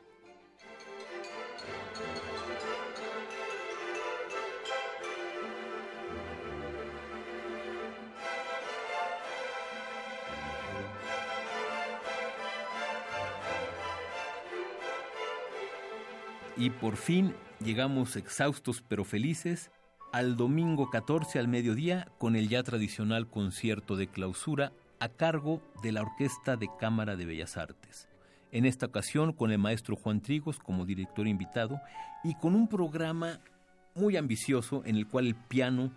Y 16.60 16.68
por 16.68 16.98
fin 16.98 17.34
llegamos 17.64 18.16
exhaustos 18.16 18.84
pero 18.86 19.06
felices 19.06 19.70
al 20.12 20.36
domingo 20.36 20.90
14 20.90 21.38
al 21.38 21.48
mediodía 21.48 22.06
con 22.18 22.36
el 22.36 22.50
ya 22.50 22.62
tradicional 22.62 23.30
concierto 23.30 23.96
de 23.96 24.08
clausura 24.08 24.70
a 24.98 25.08
cargo 25.08 25.62
de 25.82 25.92
la 25.92 26.02
Orquesta 26.02 26.56
de 26.56 26.68
Cámara 26.78 27.16
de 27.16 27.24
Bellas 27.24 27.56
Artes. 27.56 28.10
En 28.52 28.66
esta 28.66 28.84
ocasión 28.84 29.32
con 29.32 29.52
el 29.52 29.58
maestro 29.58 29.96
Juan 29.96 30.20
Trigos 30.20 30.58
como 30.58 30.84
director 30.84 31.26
invitado 31.26 31.80
y 32.22 32.34
con 32.34 32.54
un 32.54 32.68
programa 32.68 33.40
muy 33.94 34.18
ambicioso 34.18 34.82
en 34.84 34.96
el 34.96 35.08
cual 35.08 35.28
el 35.28 35.36
piano 35.36 35.90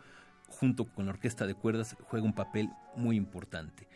junto 0.48 0.86
con 0.86 1.08
la 1.08 1.12
orquesta 1.12 1.46
de 1.46 1.56
cuerdas 1.56 1.98
juega 2.04 2.26
un 2.26 2.36
papel 2.36 2.70
muy 2.96 3.18
importante. 3.18 3.90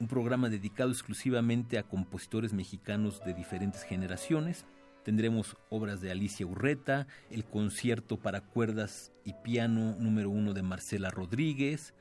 Un 0.00 0.08
programa 0.08 0.48
dedicado 0.48 0.90
exclusivamente 0.90 1.78
a 1.78 1.84
compositores 1.84 2.52
mexicanos 2.52 3.24
de 3.24 3.32
diferentes 3.32 3.84
generaciones 3.84 4.66
Tendremos 5.04 5.56
obras 5.68 6.00
de 6.00 6.10
Alicia 6.10 6.46
Urreta, 6.46 7.06
el 7.30 7.44
concierto 7.44 8.16
para 8.16 8.40
cuerdas 8.40 9.12
y 9.24 9.34
piano 9.34 9.94
número 9.98 10.30
uno 10.30 10.54
de 10.54 10.62
Marcela 10.62 11.10
Rodríguez. 11.10 11.92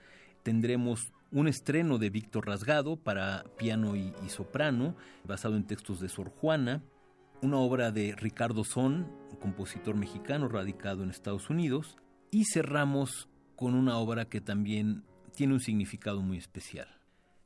Tendremos 0.42 1.12
un 1.32 1.50
estreno 1.50 1.98
de 1.98 2.10
Víctor 2.10 2.48
Rasgado 2.48 2.96
para 2.96 3.44
piano 3.58 3.98
y, 3.98 4.14
soprano, 4.30 4.96
basado 5.26 5.58
en 5.58 5.66
textos 5.66 6.00
de 6.00 6.08
Sor 6.08 6.30
Juana. 6.30 6.82
Una 7.42 7.58
obra 7.58 7.92
de 7.92 8.16
Ricardo 8.16 8.64
Son, 8.64 9.12
un 9.32 9.38
compositor 9.38 9.96
mexicano 9.96 10.48
radicado 10.48 11.04
en 11.04 11.10
Estados 11.10 11.50
Unidos. 11.50 11.98
Y 12.32 12.46
cerramos 12.46 13.28
con 13.58 13.76
una 13.76 13.98
obra 13.98 14.26
que 14.26 14.40
también 14.40 15.04
tiene 15.36 15.56
un 15.56 15.60
significado 15.60 16.22
muy 16.22 16.38
especial. 16.38 16.88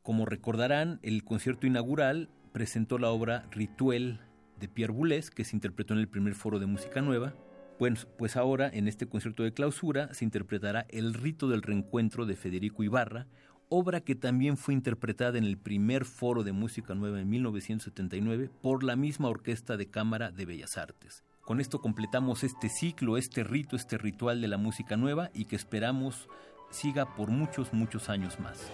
Como 0.04 0.28
recordarán, 0.28 1.00
el 1.02 1.24
concierto 1.24 1.66
inaugural 1.66 2.30
presentó 2.52 3.00
la 3.00 3.10
obra 3.10 3.48
Rituel 3.52 4.20
de 4.60 4.68
Pierre 4.68 4.94
Boulez, 4.94 5.30
que 5.30 5.44
se 5.44 5.56
interpretó 5.56 5.94
en 5.94 6.00
el 6.00 6.08
primer 6.08 6.36
foro 6.36 6.60
de 6.60 6.66
música 6.66 7.02
nueva. 7.02 7.34
Pues, 7.78 8.08
pues 8.18 8.36
ahora, 8.36 8.70
en 8.74 8.88
este 8.88 9.08
concierto 9.08 9.44
de 9.44 9.54
clausura, 9.54 10.14
se 10.14 10.26
interpretará 10.26 10.86
El 10.90 11.14
rito 11.14 11.48
del 11.48 11.62
reencuentro 11.62 12.26
de 12.26 12.36
Federico 12.36 12.84
Ibarra, 12.84 13.28
obra 13.70 14.02
que 14.02 14.16
también 14.16 14.58
fue 14.58 14.74
interpretada 14.74 15.38
en 15.38 15.44
el 15.44 15.58
primer 15.58 16.06
foro 16.06 16.44
de 16.44 16.54
música 16.54 16.96
nueva 16.96 17.20
en 17.20 17.30
1979 17.30 18.50
por 18.62 18.84
la 18.84 18.96
misma 18.96 19.30
Orquesta 19.30 19.78
de 19.78 19.90
Cámara 19.90 20.32
de 20.32 20.46
Bellas 20.46 20.78
Artes. 20.78 21.24
Con 21.42 21.62
esto 21.62 21.80
completamos 21.80 22.44
este 22.44 22.70
ciclo, 22.70 23.18
este 23.18 23.44
rito, 23.44 23.76
este 23.76 23.98
ritual 23.98 24.42
de 24.42 24.48
la 24.48 24.58
música 24.58 24.98
nueva 24.98 25.30
y 25.34 25.46
que 25.46 25.56
esperamos 25.56 26.28
siga 26.70 27.16
por 27.16 27.30
muchos, 27.30 27.74
muchos 27.74 28.10
años 28.10 28.40
más. 28.40 28.72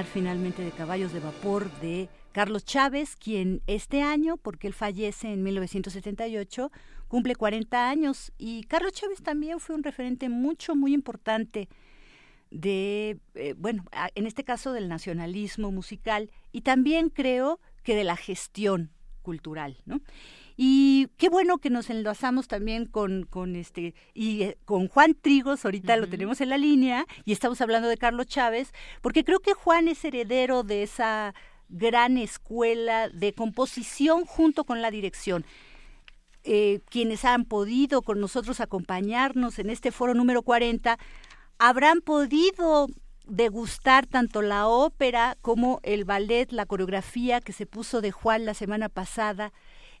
Finalmente 0.00 0.62
de 0.62 0.70
Caballos 0.70 1.12
de 1.12 1.20
Vapor 1.20 1.70
de 1.80 2.08
Carlos 2.32 2.64
Chávez, 2.64 3.14
quien 3.16 3.60
este 3.66 4.00
año, 4.00 4.38
porque 4.38 4.66
él 4.66 4.72
fallece 4.72 5.32
en 5.32 5.42
1978, 5.42 6.72
cumple 7.08 7.34
40 7.34 7.90
años. 7.90 8.32
Y 8.38 8.64
Carlos 8.64 8.92
Chávez 8.92 9.22
también 9.22 9.60
fue 9.60 9.76
un 9.76 9.82
referente 9.82 10.30
mucho, 10.30 10.74
muy 10.74 10.94
importante 10.94 11.68
de, 12.50 13.18
eh, 13.34 13.54
bueno, 13.56 13.84
en 14.14 14.26
este 14.26 14.44
caso 14.44 14.72
del 14.72 14.88
nacionalismo 14.88 15.70
musical 15.70 16.30
y 16.52 16.62
también 16.62 17.10
creo 17.10 17.60
que 17.82 17.94
de 17.94 18.04
la 18.04 18.16
gestión 18.16 18.90
cultural, 19.22 19.78
¿no? 19.84 20.00
Y 20.64 21.08
qué 21.16 21.28
bueno 21.28 21.58
que 21.58 21.70
nos 21.70 21.90
enlazamos 21.90 22.46
también 22.46 22.86
con, 22.86 23.24
con 23.24 23.56
este 23.56 23.96
y 24.14 24.42
eh, 24.42 24.58
con 24.64 24.86
Juan 24.86 25.16
Trigos, 25.20 25.64
ahorita 25.64 25.96
lo 25.96 26.06
tenemos 26.06 26.40
en 26.40 26.50
la 26.50 26.56
línea 26.56 27.04
y 27.24 27.32
estamos 27.32 27.60
hablando 27.60 27.88
de 27.88 27.96
Carlos 27.96 28.28
Chávez, 28.28 28.70
porque 29.00 29.24
creo 29.24 29.40
que 29.40 29.54
Juan 29.54 29.88
es 29.88 30.04
heredero 30.04 30.62
de 30.62 30.84
esa 30.84 31.34
gran 31.68 32.16
escuela 32.16 33.08
de 33.08 33.32
composición 33.34 34.24
junto 34.24 34.62
con 34.62 34.80
la 34.82 34.92
dirección. 34.92 35.44
Eh, 36.44 36.78
quienes 36.88 37.24
han 37.24 37.44
podido 37.44 38.02
con 38.02 38.20
nosotros 38.20 38.60
acompañarnos 38.60 39.58
en 39.58 39.68
este 39.68 39.90
foro 39.90 40.14
número 40.14 40.42
40 40.42 40.96
habrán 41.58 42.02
podido 42.02 42.86
degustar 43.26 44.06
tanto 44.06 44.42
la 44.42 44.68
ópera 44.68 45.36
como 45.40 45.80
el 45.82 46.04
ballet, 46.04 46.52
la 46.52 46.66
coreografía 46.66 47.40
que 47.40 47.52
se 47.52 47.66
puso 47.66 48.00
de 48.00 48.12
Juan 48.12 48.44
la 48.44 48.54
semana 48.54 48.88
pasada 48.88 49.52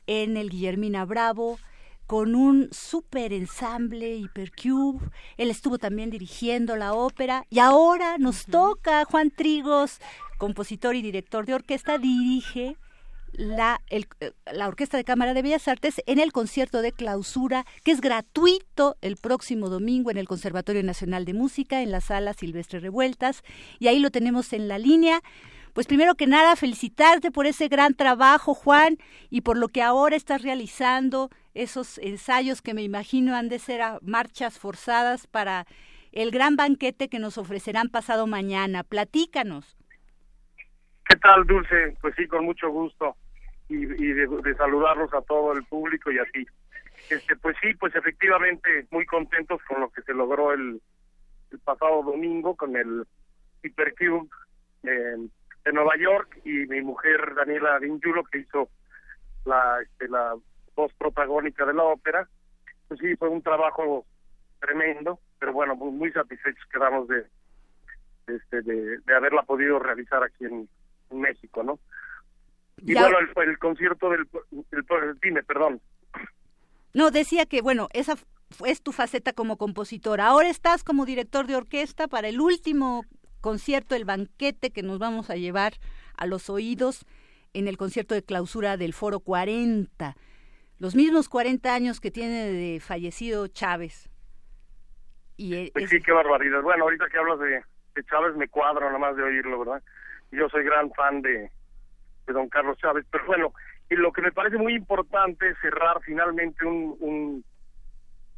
en 0.06 0.36
el 0.36 0.50
Guillermina 0.50 1.04
Bravo, 1.04 1.58
con 2.06 2.34
un 2.34 2.68
super 2.72 3.32
ensamble 3.32 4.16
Hypercube. 4.16 5.00
Él 5.36 5.50
estuvo 5.50 5.78
también 5.78 6.10
dirigiendo 6.10 6.76
la 6.76 6.94
ópera 6.94 7.46
y 7.48 7.58
ahora 7.58 8.18
nos 8.18 8.46
toca 8.46 9.04
Juan 9.04 9.30
Trigos, 9.30 9.98
compositor 10.38 10.94
y 10.94 11.02
director 11.02 11.46
de 11.46 11.54
orquesta, 11.54 11.98
dirige 11.98 12.76
la, 13.32 13.80
eh, 13.88 14.04
la 14.52 14.68
Orquesta 14.68 14.96
de 14.96 15.04
Cámara 15.04 15.34
de 15.34 15.42
Bellas 15.42 15.68
Artes 15.68 16.02
en 16.06 16.18
el 16.18 16.32
concierto 16.32 16.82
de 16.82 16.92
clausura 16.92 17.64
que 17.82 17.92
es 17.92 18.00
gratuito 18.00 18.96
el 19.00 19.16
próximo 19.16 19.68
domingo 19.68 20.10
en 20.10 20.18
el 20.18 20.28
Conservatorio 20.28 20.82
Nacional 20.82 21.24
de 21.24 21.34
Música 21.34 21.82
en 21.82 21.90
la 21.90 22.00
sala 22.00 22.34
Silvestre 22.34 22.80
Revueltas 22.80 23.42
y 23.78 23.88
ahí 23.88 23.98
lo 23.98 24.10
tenemos 24.10 24.52
en 24.52 24.68
la 24.68 24.78
línea. 24.78 25.22
Pues 25.72 25.86
primero 25.86 26.14
que 26.14 26.26
nada, 26.26 26.54
felicitarte 26.56 27.30
por 27.30 27.46
ese 27.46 27.68
gran 27.68 27.94
trabajo, 27.94 28.54
Juan, 28.54 28.98
y 29.30 29.40
por 29.40 29.56
lo 29.56 29.68
que 29.68 29.82
ahora 29.82 30.16
estás 30.16 30.42
realizando, 30.42 31.30
esos 31.54 31.98
ensayos 31.98 32.60
que 32.60 32.74
me 32.74 32.82
imagino 32.82 33.34
han 33.34 33.48
de 33.48 33.58
ser 33.58 33.80
marchas 34.02 34.58
forzadas 34.58 35.26
para 35.26 35.66
el 36.12 36.30
gran 36.30 36.56
banquete 36.56 37.08
que 37.08 37.18
nos 37.18 37.38
ofrecerán 37.38 37.88
pasado 37.88 38.26
mañana. 38.26 38.84
Platícanos. 38.84 39.76
¿Qué 41.08 41.16
tal, 41.16 41.46
Dulce? 41.46 41.96
Pues 42.00 42.14
sí, 42.16 42.26
con 42.26 42.44
mucho 42.44 42.70
gusto 42.70 43.16
y, 43.68 43.86
de, 43.86 44.54
saludarlos 44.56 45.12
a 45.14 45.22
todo 45.22 45.52
el 45.52 45.64
público 45.64 46.10
y 46.10 46.18
a 46.18 46.24
ti. 46.26 46.46
Este, 47.10 47.36
pues 47.36 47.56
sí, 47.62 47.74
pues 47.74 47.94
efectivamente 47.94 48.86
muy 48.90 49.06
contentos 49.06 49.60
con 49.66 49.80
lo 49.80 49.90
que 49.90 50.02
se 50.02 50.12
logró 50.12 50.52
el, 50.52 50.80
pasado 51.64 52.02
domingo 52.02 52.56
con 52.56 52.76
el 52.76 53.04
Hypercube 53.62 54.26
de 55.64 55.72
Nueva 55.72 55.96
York 55.98 56.40
y 56.44 56.66
mi 56.66 56.82
mujer 56.82 57.34
Daniela 57.34 57.78
Vinjulo 57.78 58.24
que 58.24 58.38
hizo 58.38 58.68
la, 59.44 59.80
este, 59.82 60.08
la 60.08 60.34
voz 60.74 60.92
protagónica 60.94 61.64
de 61.64 61.74
la 61.74 61.84
ópera. 61.84 62.28
Pues 62.88 63.00
sí, 63.00 63.16
fue 63.16 63.28
un 63.28 63.42
trabajo 63.42 64.04
tremendo, 64.60 65.18
pero 65.38 65.52
bueno, 65.52 65.74
muy, 65.76 65.90
muy 65.90 66.12
satisfechos 66.12 66.64
quedamos 66.72 67.08
de, 67.08 67.26
este, 68.26 68.62
de, 68.62 68.98
de 68.98 69.14
haberla 69.14 69.42
podido 69.42 69.78
realizar 69.78 70.22
aquí 70.22 70.44
en, 70.44 70.68
México, 71.10 71.62
¿no? 71.62 71.78
Y 72.78 72.94
bueno, 72.94 73.18
el, 73.18 73.58
concierto 73.58 74.08
del, 74.08 74.26
del, 74.50 75.18
dime, 75.20 75.42
perdón. 75.42 75.78
No, 76.94 77.10
decía 77.10 77.44
que, 77.44 77.60
bueno, 77.60 77.88
esa 77.92 78.14
es 78.64 78.80
tu 78.82 78.92
faceta 78.92 79.34
como 79.34 79.58
compositor. 79.58 80.22
Ahora 80.22 80.48
estás 80.48 80.84
como 80.84 81.04
director 81.04 81.46
de 81.46 81.56
orquesta 81.56 82.08
para 82.08 82.28
el 82.28 82.40
último 82.40 83.04
concierto, 83.42 83.94
el 83.94 84.06
banquete 84.06 84.70
que 84.70 84.82
nos 84.82 84.98
vamos 84.98 85.28
a 85.28 85.36
llevar 85.36 85.74
a 86.16 86.24
los 86.24 86.48
oídos 86.48 87.04
en 87.52 87.68
el 87.68 87.76
concierto 87.76 88.14
de 88.14 88.22
clausura 88.22 88.78
del 88.78 88.94
Foro 88.94 89.20
40. 89.20 90.16
Los 90.78 90.94
mismos 90.94 91.28
40 91.28 91.74
años 91.74 92.00
que 92.00 92.10
tiene 92.10 92.50
de 92.50 92.80
fallecido 92.80 93.46
Chávez. 93.48 94.08
Y 95.36 95.54
e, 95.54 95.70
pues 95.74 95.90
sí, 95.90 96.00
qué 96.00 96.12
barbaridad. 96.12 96.62
Bueno, 96.62 96.84
ahorita 96.84 97.08
que 97.10 97.18
hablas 97.18 97.38
de, 97.40 97.62
de 97.94 98.04
Chávez 98.04 98.34
me 98.36 98.48
cuadro 98.48 98.86
nada 98.86 98.98
más 98.98 99.16
de 99.16 99.22
oírlo, 99.22 99.58
¿verdad? 99.58 99.82
Yo 100.30 100.48
soy 100.48 100.64
gran 100.64 100.90
fan 100.92 101.20
de, 101.20 101.50
de 102.26 102.32
don 102.32 102.48
Carlos 102.48 102.78
Chávez, 102.78 103.04
pero 103.10 103.26
bueno, 103.26 103.52
y 103.90 103.96
lo 103.96 104.12
que 104.12 104.22
me 104.22 104.32
parece 104.32 104.56
muy 104.56 104.74
importante 104.74 105.50
es 105.50 105.56
cerrar 105.60 106.00
finalmente 106.02 106.64
un, 106.64 106.96
un, 107.00 107.44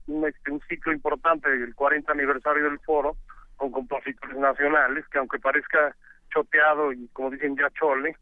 un, 0.07 0.27
este, 0.27 0.51
un 0.51 0.61
ciclo 0.69 0.93
importante 0.93 1.49
del 1.49 1.75
40 1.75 2.11
aniversario 2.11 2.65
del 2.65 2.81
foro 2.81 3.17
con 3.57 3.71
compositores 3.71 4.37
nacionales, 4.37 5.07
que 5.09 5.19
aunque 5.19 5.39
parezca 5.39 5.95
choteado 6.31 6.93
y 6.93 7.09
como 7.09 7.31
dicen 7.31 7.57
ya 7.57 7.71
chole, 7.71 8.17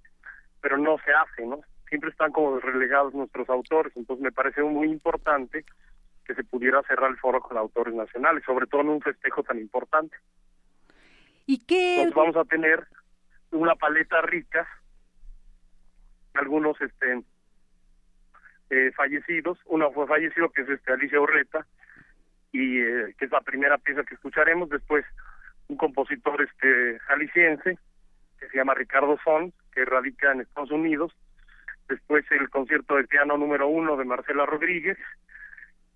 pero 0.61 0.77
no 0.79 0.99
se 1.05 1.13
hace, 1.13 1.47
¿no? 1.47 1.61
Siempre 1.89 2.11
están 2.11 2.33
como 2.33 2.59
relegados 2.59 3.15
nuestros 3.15 3.49
autores, 3.51 3.93
entonces 3.97 4.23
me 4.23 4.33
parece 4.33 4.63
muy 4.63 4.89
importante 4.89 5.65
que 6.25 6.35
se 6.35 6.45
pudiera 6.45 6.83
cerrar 6.83 7.11
el 7.11 7.19
foro 7.19 7.41
con 7.41 7.57
autores 7.57 7.95
nacionales, 7.95 8.45
sobre 8.45 8.67
todo 8.67 8.83
en 8.83 8.89
un 8.91 9.01
festejo 9.01 9.43
tan 9.43 9.59
importante. 9.59 10.17
¿Y 11.47 11.65
qué? 11.67 12.03
Entonces 12.03 12.15
vamos 12.15 12.37
a 12.37 12.49
tener 12.49 12.87
una 13.51 13.75
paleta 13.75 14.21
rica 14.23 14.67
algunos 16.35 16.81
este 16.81 17.23
eh, 18.71 18.91
fallecidos, 18.97 19.59
uno 19.67 19.93
fue 19.93 20.07
fallecido 20.07 20.51
que 20.51 20.63
es 20.63 20.69
este 20.69 20.93
Alicia 20.93 21.21
Urreta 21.21 21.67
y 22.53 22.81
eh, 22.81 23.15
que 23.19 23.25
es 23.25 23.31
la 23.31 23.41
primera 23.41 23.79
pieza 23.79 24.05
que 24.05 24.15
escucharemos, 24.15 24.69
después 24.69 25.05
un 25.69 25.77
compositor 25.77 26.43
este 26.43 26.99
jalisciense 27.01 27.79
que 28.39 28.49
se 28.49 28.57
llama 28.57 28.75
Ricardo 28.75 29.19
Son, 29.25 29.53
que 29.73 29.85
radica 29.85 30.33
en 30.33 30.43
Estados 30.43 30.71
Unidos, 30.71 31.13
después 31.89 32.25
el 32.31 32.51
concierto 32.51 32.97
de 32.97 33.05
piano 33.05 33.39
número 33.39 33.69
uno 33.69 33.97
de 33.97 34.05
Marcela 34.05 34.45
Rodríguez, 34.45 34.99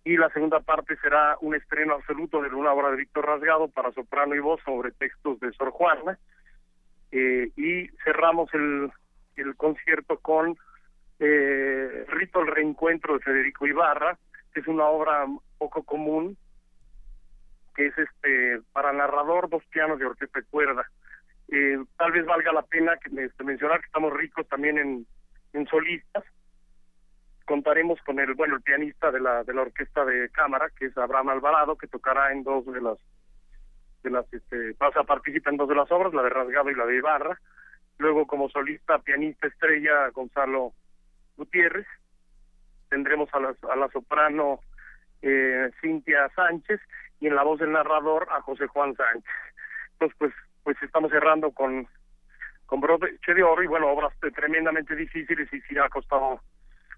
y 0.04 0.16
la 0.16 0.30
segunda 0.30 0.60
parte 0.60 0.96
será 0.98 1.36
un 1.40 1.54
estreno 1.54 1.94
absoluto 1.94 2.40
de 2.40 2.48
una 2.54 2.72
obra 2.72 2.90
de 2.90 2.96
Víctor 2.96 3.26
Rasgado 3.26 3.68
para 3.68 3.92
soprano 3.92 4.34
y 4.34 4.38
voz 4.38 4.60
sobre 4.64 4.92
textos 4.92 5.40
de 5.40 5.52
Sor 5.52 5.70
Juana, 5.70 6.18
eh, 7.10 7.50
y 7.56 7.88
cerramos 8.04 8.52
el, 8.54 8.90
el 9.36 9.56
concierto 9.56 10.18
con 10.18 10.56
eh, 11.18 12.04
Rito 12.08 12.40
el 12.40 12.46
Reencuentro 12.46 13.14
de 13.14 13.20
Federico 13.20 13.66
Ibarra, 13.66 14.18
que 14.52 14.60
es 14.60 14.66
una 14.68 14.84
obra 14.84 15.26
poco 15.58 15.82
común, 15.82 16.36
que 17.76 17.86
es 17.86 17.98
este 17.98 18.60
para 18.72 18.92
narrador, 18.92 19.50
dos 19.50 19.62
pianos 19.66 19.98
de 19.98 20.06
orquesta 20.06 20.40
de 20.40 20.46
cuerda. 20.46 20.90
Eh, 21.48 21.78
tal 21.96 22.10
vez 22.10 22.24
valga 22.24 22.52
la 22.52 22.62
pena 22.62 22.96
que, 22.96 23.10
este, 23.22 23.44
mencionar 23.44 23.80
que 23.80 23.86
estamos 23.86 24.12
ricos 24.12 24.48
también 24.48 25.06
en, 25.52 25.66
solistas. 25.68 26.24
Contaremos 27.44 28.00
con 28.02 28.18
el 28.18 28.34
bueno 28.34 28.56
el 28.56 28.62
pianista 28.62 29.10
de 29.10 29.20
la 29.20 29.44
de 29.44 29.54
la 29.54 29.62
orquesta 29.62 30.04
de 30.04 30.28
cámara, 30.30 30.70
que 30.76 30.86
es 30.86 30.98
Abraham 30.98 31.30
Alvarado, 31.30 31.76
que 31.76 31.86
tocará 31.86 32.32
en 32.32 32.42
dos 32.42 32.66
de 32.66 32.80
las 32.80 32.98
de 34.02 34.10
las 34.10 34.32
este, 34.32 34.74
pasa 34.74 35.04
participa 35.04 35.50
en 35.50 35.56
dos 35.56 35.68
de 35.68 35.74
las 35.74 35.90
obras, 35.90 36.12
la 36.12 36.22
de 36.22 36.30
Rasgado 36.30 36.70
y 36.70 36.74
la 36.74 36.86
de 36.86 36.96
Ibarra 36.96 37.38
Luego 37.98 38.26
como 38.26 38.48
solista, 38.50 38.98
pianista 38.98 39.46
estrella, 39.46 40.10
Gonzalo 40.10 40.72
Gutiérrez. 41.36 41.86
Tendremos 42.90 43.28
a 43.32 43.40
la, 43.40 43.54
a 43.72 43.76
la 43.76 43.88
soprano 43.88 44.60
eh, 45.22 45.70
Cintia 45.80 46.28
Sánchez 46.34 46.80
y 47.20 47.26
en 47.26 47.34
la 47.34 47.42
voz 47.42 47.58
del 47.58 47.72
narrador 47.72 48.28
a 48.30 48.40
José 48.42 48.66
Juan 48.66 48.94
Sánchez. 48.94 49.24
Entonces, 49.92 50.16
pues, 50.18 50.32
pues 50.64 50.76
estamos 50.82 51.10
cerrando 51.10 51.50
con 51.52 51.88
con 52.66 52.80
broche 52.80 53.34
de 53.34 53.42
oro 53.42 53.62
y 53.62 53.66
bueno, 53.66 53.88
obras 53.88 54.12
tremendamente 54.34 54.94
difíciles 54.94 55.48
y 55.52 55.60
sí 55.62 55.78
ha 55.78 55.88
costado 55.88 56.40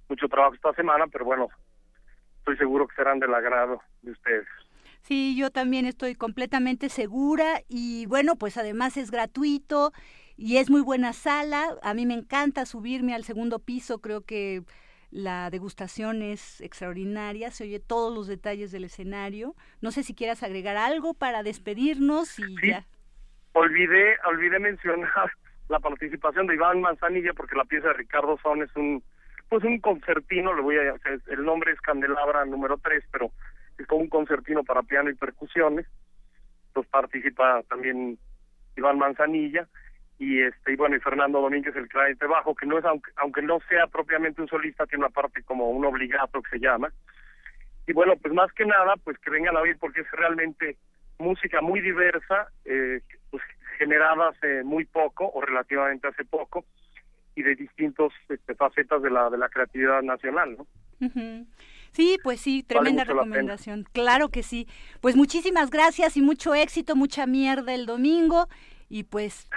mucho 0.08 0.28
trabajo 0.28 0.54
esta 0.54 0.72
semana, 0.72 1.06
pero 1.06 1.26
bueno, 1.26 1.48
estoy 2.38 2.56
seguro 2.56 2.88
que 2.88 2.96
serán 2.96 3.20
del 3.20 3.34
agrado 3.34 3.80
de 4.02 4.12
ustedes. 4.12 4.46
Sí, 5.02 5.36
yo 5.38 5.50
también 5.50 5.86
estoy 5.86 6.14
completamente 6.14 6.88
segura 6.88 7.60
y 7.68 8.06
bueno, 8.06 8.36
pues 8.36 8.56
además 8.56 8.96
es 8.96 9.10
gratuito 9.10 9.92
y 10.36 10.56
es 10.56 10.70
muy 10.70 10.80
buena 10.80 11.12
sala. 11.12 11.76
A 11.82 11.94
mí 11.94 12.04
me 12.06 12.14
encanta 12.14 12.66
subirme 12.66 13.14
al 13.14 13.24
segundo 13.24 13.58
piso, 13.58 14.00
creo 14.00 14.22
que 14.22 14.62
la 15.10 15.48
degustación 15.50 16.22
es 16.22 16.60
extraordinaria, 16.60 17.50
se 17.50 17.64
oye 17.64 17.80
todos 17.80 18.14
los 18.14 18.26
detalles 18.26 18.72
del 18.72 18.84
escenario. 18.84 19.54
No 19.80 19.90
sé 19.90 20.02
si 20.02 20.14
quieras 20.14 20.42
agregar 20.42 20.76
algo 20.76 21.14
para 21.14 21.42
despedirnos 21.42 22.38
y 22.38 22.66
ya. 22.66 22.84
Olvidé, 23.52 24.16
olvidé 24.26 24.58
mencionar 24.58 25.32
la 25.68 25.80
participación 25.80 26.46
de 26.46 26.54
Iván 26.54 26.80
Manzanilla 26.80 27.32
porque 27.32 27.56
la 27.56 27.64
pieza 27.64 27.88
de 27.88 27.94
Ricardo 27.94 28.38
Son 28.42 28.62
es 28.62 28.74
un 28.76 29.02
pues 29.48 29.64
un 29.64 29.80
concertino, 29.80 30.52
le 30.52 30.60
voy 30.60 30.76
a 30.76 30.94
el 31.28 31.42
nombre 31.42 31.72
es 31.72 31.80
Candelabra 31.80 32.44
número 32.44 32.76
3, 32.76 33.02
pero 33.10 33.30
es 33.78 33.86
como 33.86 34.02
un 34.02 34.10
concertino 34.10 34.62
para 34.62 34.82
piano 34.82 35.08
y 35.08 35.14
percusiones. 35.14 35.86
Entonces 36.66 36.90
participa 36.90 37.62
también 37.62 38.18
Iván 38.76 38.98
Manzanilla 38.98 39.66
y 40.18 40.42
este 40.42 40.72
y 40.72 40.76
bueno 40.76 40.96
y 40.96 41.00
Fernando 41.00 41.40
Domínguez 41.40 41.74
el 41.76 41.88
clarinete 41.88 42.26
bajo 42.26 42.54
que 42.54 42.66
no 42.66 42.78
es 42.78 42.84
aunque, 42.84 43.10
aunque 43.16 43.42
no 43.42 43.60
sea 43.68 43.86
propiamente 43.86 44.42
un 44.42 44.48
solista 44.48 44.86
tiene 44.86 45.04
una 45.04 45.14
parte 45.14 45.42
como 45.44 45.70
un 45.70 45.84
obligato 45.84 46.42
que 46.42 46.50
se 46.50 46.60
llama. 46.60 46.92
Y 47.86 47.92
bueno 47.92 48.14
pues 48.20 48.34
más 48.34 48.52
que 48.52 48.66
nada 48.66 48.94
pues 49.04 49.18
que 49.18 49.30
vengan 49.30 49.56
a 49.56 49.60
oír 49.60 49.76
porque 49.78 50.00
es 50.00 50.10
realmente 50.10 50.76
música 51.18 51.60
muy 51.60 51.80
diversa 51.80 52.48
eh, 52.64 53.00
pues 53.30 53.42
generada 53.78 54.30
hace 54.30 54.64
muy 54.64 54.84
poco 54.84 55.30
o 55.32 55.40
relativamente 55.40 56.08
hace 56.08 56.24
poco 56.24 56.64
y 57.36 57.42
de 57.42 57.54
distintos 57.54 58.12
este, 58.28 58.54
facetas 58.56 59.00
de 59.02 59.10
la 59.10 59.30
de 59.30 59.38
la 59.38 59.48
creatividad 59.48 60.02
nacional 60.02 60.56
no 60.58 60.66
Sí, 61.92 62.18
pues 62.22 62.40
sí, 62.40 62.62
tremenda 62.62 63.04
recomendación. 63.04 63.84
Claro 63.92 64.28
que 64.28 64.42
sí. 64.42 64.68
Pues 65.00 65.16
muchísimas 65.16 65.70
gracias 65.70 66.16
y 66.16 66.22
mucho 66.22 66.54
éxito, 66.54 66.96
mucha 66.96 67.26
mierda 67.26 67.74
el 67.74 67.86
domingo. 67.86 68.46
Y 68.90 69.04
pues 69.04 69.48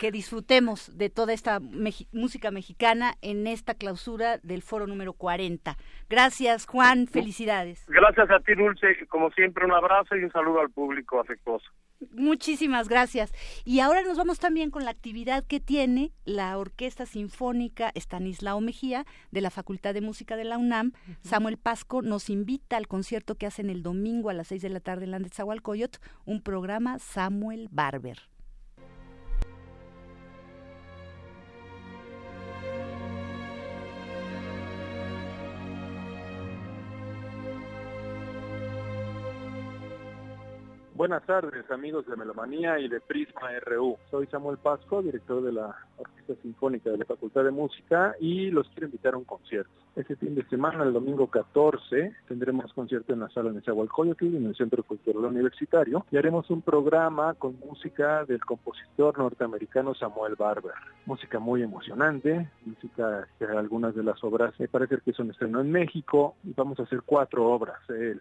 que 0.00 0.10
disfrutemos 0.10 0.96
de 0.96 1.10
toda 1.10 1.34
esta 1.34 1.60
música 1.60 2.50
mexicana 2.50 3.16
en 3.20 3.46
esta 3.46 3.74
clausura 3.74 4.38
del 4.38 4.62
foro 4.62 4.86
número 4.86 5.12
40. 5.12 5.76
Gracias, 6.08 6.64
Juan, 6.64 7.06
felicidades. 7.06 7.84
Gracias 7.86 8.30
a 8.30 8.40
ti, 8.40 8.54
Dulce, 8.54 8.86
como 9.10 9.30
siempre 9.32 9.66
un 9.66 9.72
abrazo 9.72 10.16
y 10.16 10.24
un 10.24 10.32
saludo 10.32 10.60
al 10.60 10.70
público 10.70 11.20
afectuoso. 11.20 11.66
Muchísimas 12.12 12.88
gracias. 12.88 13.30
Y 13.66 13.80
ahora 13.80 14.00
nos 14.00 14.16
vamos 14.16 14.38
también 14.38 14.70
con 14.70 14.86
la 14.86 14.90
actividad 14.90 15.44
que 15.46 15.60
tiene 15.60 16.12
la 16.24 16.56
Orquesta 16.56 17.04
Sinfónica 17.04 17.90
Estanislao 17.94 18.62
Mejía 18.62 19.04
de 19.30 19.42
la 19.42 19.50
Facultad 19.50 19.92
de 19.92 20.00
Música 20.00 20.36
de 20.36 20.44
la 20.44 20.56
UNAM. 20.56 20.92
Samuel 21.20 21.58
Pasco 21.58 22.00
nos 22.00 22.30
invita 22.30 22.78
al 22.78 22.88
concierto 22.88 23.34
que 23.34 23.44
hacen 23.44 23.68
el 23.68 23.82
domingo 23.82 24.30
a 24.30 24.34
las 24.34 24.48
seis 24.48 24.62
de 24.62 24.70
la 24.70 24.80
tarde 24.80 25.04
en 25.04 25.10
la 25.10 25.20
un 26.24 26.42
programa 26.42 26.98
Samuel 26.98 27.68
Barber. 27.70 28.30
Buenas 41.00 41.24
tardes, 41.24 41.64
amigos 41.70 42.06
de 42.06 42.14
Melomanía 42.14 42.78
y 42.78 42.86
de 42.86 43.00
Prisma 43.00 43.48
RU. 43.64 43.96
Soy 44.10 44.26
Samuel 44.26 44.58
Pasco, 44.58 45.00
director 45.00 45.42
de 45.42 45.50
la 45.50 45.74
Orquesta 45.96 46.34
Sinfónica 46.42 46.90
de 46.90 46.98
la 46.98 47.06
Facultad 47.06 47.42
de 47.42 47.50
Música 47.50 48.14
y 48.20 48.50
los 48.50 48.68
quiero 48.68 48.88
invitar 48.88 49.14
a 49.14 49.16
un 49.16 49.24
concierto. 49.24 49.70
Este 49.96 50.14
fin 50.16 50.34
de 50.34 50.44
semana, 50.48 50.84
el 50.84 50.92
domingo 50.92 51.26
14, 51.28 52.14
tendremos 52.28 52.70
concierto 52.74 53.14
en 53.14 53.20
la 53.20 53.30
sala 53.30 53.48
de 53.48 53.56
Nezahualcóyotl, 53.56 54.26
en 54.26 54.44
el 54.44 54.54
Centro 54.54 54.82
Cultural 54.82 55.24
Universitario, 55.24 56.04
y 56.10 56.18
haremos 56.18 56.50
un 56.50 56.60
programa 56.60 57.32
con 57.32 57.58
música 57.60 58.26
del 58.26 58.44
compositor 58.44 59.16
norteamericano 59.16 59.94
Samuel 59.94 60.34
Barber. 60.34 60.74
Música 61.06 61.38
muy 61.38 61.62
emocionante, 61.62 62.50
música 62.66 63.26
que 63.38 63.46
algunas 63.46 63.94
de 63.94 64.02
las 64.02 64.22
obras 64.22 64.52
me 64.60 64.68
parece 64.68 64.98
que 65.02 65.14
son 65.14 65.30
estreno 65.30 65.62
en 65.62 65.72
México, 65.72 66.34
y 66.44 66.52
vamos 66.52 66.78
a 66.78 66.82
hacer 66.82 67.00
cuatro 67.06 67.46
obras. 67.46 67.78
El 67.88 68.20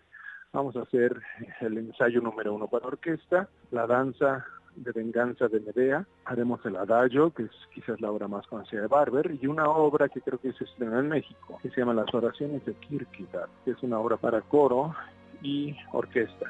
Vamos 0.51 0.75
a 0.75 0.81
hacer 0.81 1.15
el 1.61 1.77
ensayo 1.77 2.21
número 2.21 2.55
uno 2.55 2.67
para 2.67 2.87
orquesta, 2.87 3.47
la 3.69 3.85
danza 3.85 4.43
de 4.75 4.91
venganza 4.91 5.47
de 5.47 5.59
Medea, 5.59 6.07
haremos 6.25 6.65
el 6.65 6.75
adagio, 6.75 7.31
que 7.31 7.43
es 7.43 7.51
quizás 7.71 8.01
la 8.01 8.09
obra 8.09 8.27
más 8.27 8.47
conocida 8.47 8.81
de 8.81 8.87
Barber, 8.87 9.37
y 9.39 9.45
una 9.45 9.69
obra 9.69 10.09
que 10.09 10.21
creo 10.21 10.39
que 10.39 10.53
se 10.53 10.63
estrena 10.63 10.99
en 10.99 11.09
México, 11.09 11.59
que 11.61 11.69
se 11.69 11.81
llama 11.81 11.93
Las 11.93 12.11
oraciones 12.15 12.65
de 12.65 12.73
Kierkegaard, 12.73 13.49
que 13.63 13.71
es 13.71 13.83
una 13.83 13.99
obra 13.99 14.17
para 14.17 14.41
coro 14.41 14.95
y 15.43 15.75
orquesta. 15.91 16.47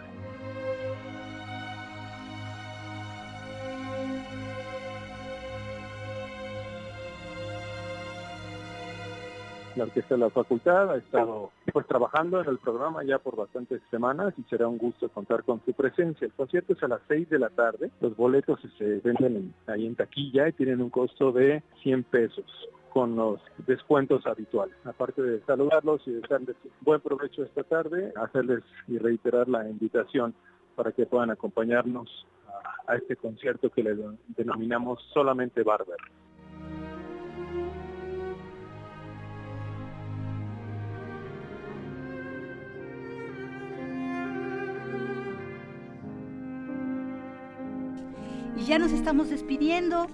la 9.80 9.86
Orquesta 9.86 10.16
de 10.16 10.20
la 10.20 10.30
Facultad 10.30 10.92
ha 10.92 10.98
estado 10.98 11.52
pues 11.72 11.88
trabajando 11.88 12.42
en 12.42 12.48
el 12.48 12.58
programa 12.58 13.04
ya 13.04 13.20
por 13.20 13.36
bastantes 13.36 13.82
semanas 13.92 14.34
y 14.38 14.44
será 14.44 14.68
un 14.68 14.78
gusto 14.78 15.10
contar 15.10 15.44
con 15.44 15.62
su 15.66 15.74
presencia. 15.74 16.26
El 16.26 16.34
concierto 16.34 16.74
es 16.74 16.84
a 16.84 16.88
las 16.88 17.02
6 17.08 17.30
de 17.30 17.40
la 17.40 17.50
tarde, 17.50 17.92
los 18.02 18.16
boletos 18.16 18.60
se 18.78 19.00
venden 19.00 19.54
ahí 19.68 19.86
en 19.86 19.96
taquilla 19.96 20.48
y 20.48 20.54
tienen 20.54 20.82
un 20.82 20.90
costo 20.90 21.32
de 21.32 21.64
100 21.84 22.04
pesos 22.04 22.46
con 22.92 23.16
los 23.16 23.40
descuentos 23.68 24.26
habituales. 24.26 24.76
Aparte 24.84 25.22
de 25.22 25.42
saludarlos 25.42 26.02
y 26.08 26.12
desearles 26.12 26.56
buen 26.82 27.02
provecho 27.02 27.44
esta 27.44 27.64
tarde, 27.64 28.12
hacerles 28.16 28.64
y 28.88 28.98
reiterar 28.98 29.48
la 29.48 29.70
invitación 29.70 30.34
para 30.76 30.92
que 30.92 31.06
puedan 31.06 31.30
acompañarnos 31.30 32.26
a, 32.48 32.94
a 32.94 32.96
este 32.96 33.16
concierto 33.16 33.70
que 33.70 33.84
le 33.84 33.96
denominamos 34.36 35.02
solamente 35.14 35.64
Barber. 35.64 35.98
Ya 48.70 48.78
nos 48.78 48.92
estamos 48.92 49.32
despidiendo. 49.32 50.06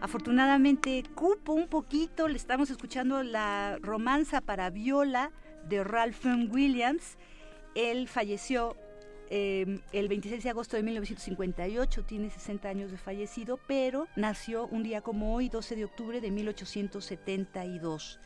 Afortunadamente 0.00 1.00
cupo 1.14 1.52
un 1.52 1.68
poquito, 1.68 2.26
le 2.26 2.38
estamos 2.38 2.68
escuchando 2.68 3.22
la 3.22 3.78
romanza 3.80 4.40
para 4.40 4.68
viola 4.68 5.30
de 5.68 5.84
Ralph 5.84 6.26
Williams. 6.50 7.18
Él 7.76 8.08
falleció 8.08 8.76
eh, 9.28 9.78
el 9.92 10.08
26 10.08 10.42
de 10.42 10.50
agosto 10.50 10.76
de 10.76 10.82
1958, 10.82 12.02
tiene 12.02 12.30
60 12.30 12.68
años 12.68 12.90
de 12.90 12.96
fallecido, 12.96 13.60
pero 13.68 14.08
nació 14.16 14.66
un 14.66 14.82
día 14.82 15.02
como 15.02 15.36
hoy, 15.36 15.48
12 15.48 15.76
de 15.76 15.84
octubre 15.84 16.20
de 16.20 16.32
1872. 16.32 18.18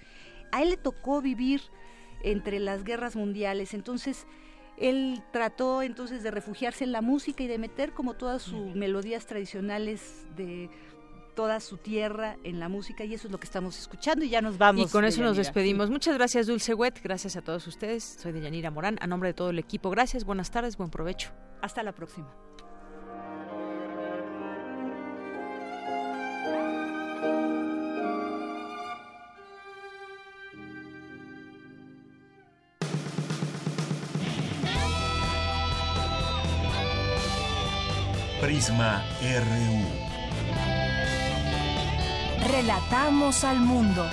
A 0.50 0.62
él 0.62 0.70
le 0.70 0.76
tocó 0.78 1.20
vivir 1.20 1.60
entre 2.22 2.58
las 2.58 2.84
guerras 2.84 3.16
mundiales, 3.16 3.74
entonces 3.74 4.26
él 4.76 5.22
trató 5.32 5.82
entonces 5.82 6.22
de 6.22 6.30
refugiarse 6.30 6.84
en 6.84 6.92
la 6.92 7.00
música 7.00 7.42
y 7.42 7.46
de 7.46 7.58
meter 7.58 7.92
como 7.92 8.14
todas 8.14 8.42
sus 8.42 8.74
melodías 8.74 9.26
tradicionales 9.26 10.26
de 10.36 10.70
toda 11.34 11.60
su 11.60 11.76
tierra 11.76 12.36
en 12.44 12.60
la 12.60 12.68
música 12.68 13.04
y 13.04 13.14
eso 13.14 13.26
es 13.26 13.32
lo 13.32 13.38
que 13.38 13.46
estamos 13.46 13.78
escuchando 13.78 14.24
y 14.24 14.30
ya 14.30 14.40
nos 14.40 14.56
vamos. 14.56 14.88
Y 14.88 14.92
con 14.92 15.04
eso 15.04 15.22
nos 15.22 15.36
despedimos. 15.36 15.90
Muchas 15.90 16.14
gracias 16.14 16.46
Dulce 16.46 16.74
Wet, 16.74 17.00
gracias 17.02 17.36
a 17.36 17.42
todos 17.42 17.66
ustedes. 17.66 18.18
Soy 18.20 18.32
de 18.32 18.40
Yanira 18.40 18.70
Morán, 18.70 18.98
a 19.00 19.06
nombre 19.06 19.30
de 19.30 19.34
todo 19.34 19.50
el 19.50 19.58
equipo. 19.58 19.90
Gracias, 19.90 20.24
buenas 20.24 20.50
tardes, 20.50 20.76
buen 20.76 20.90
provecho. 20.90 21.30
Hasta 21.60 21.82
la 21.82 21.92
próxima. 21.92 22.28
Prisma 38.64 39.04
RU. 39.20 39.84
Relatamos 42.50 43.44
al 43.44 43.60
mundo. 43.60 44.08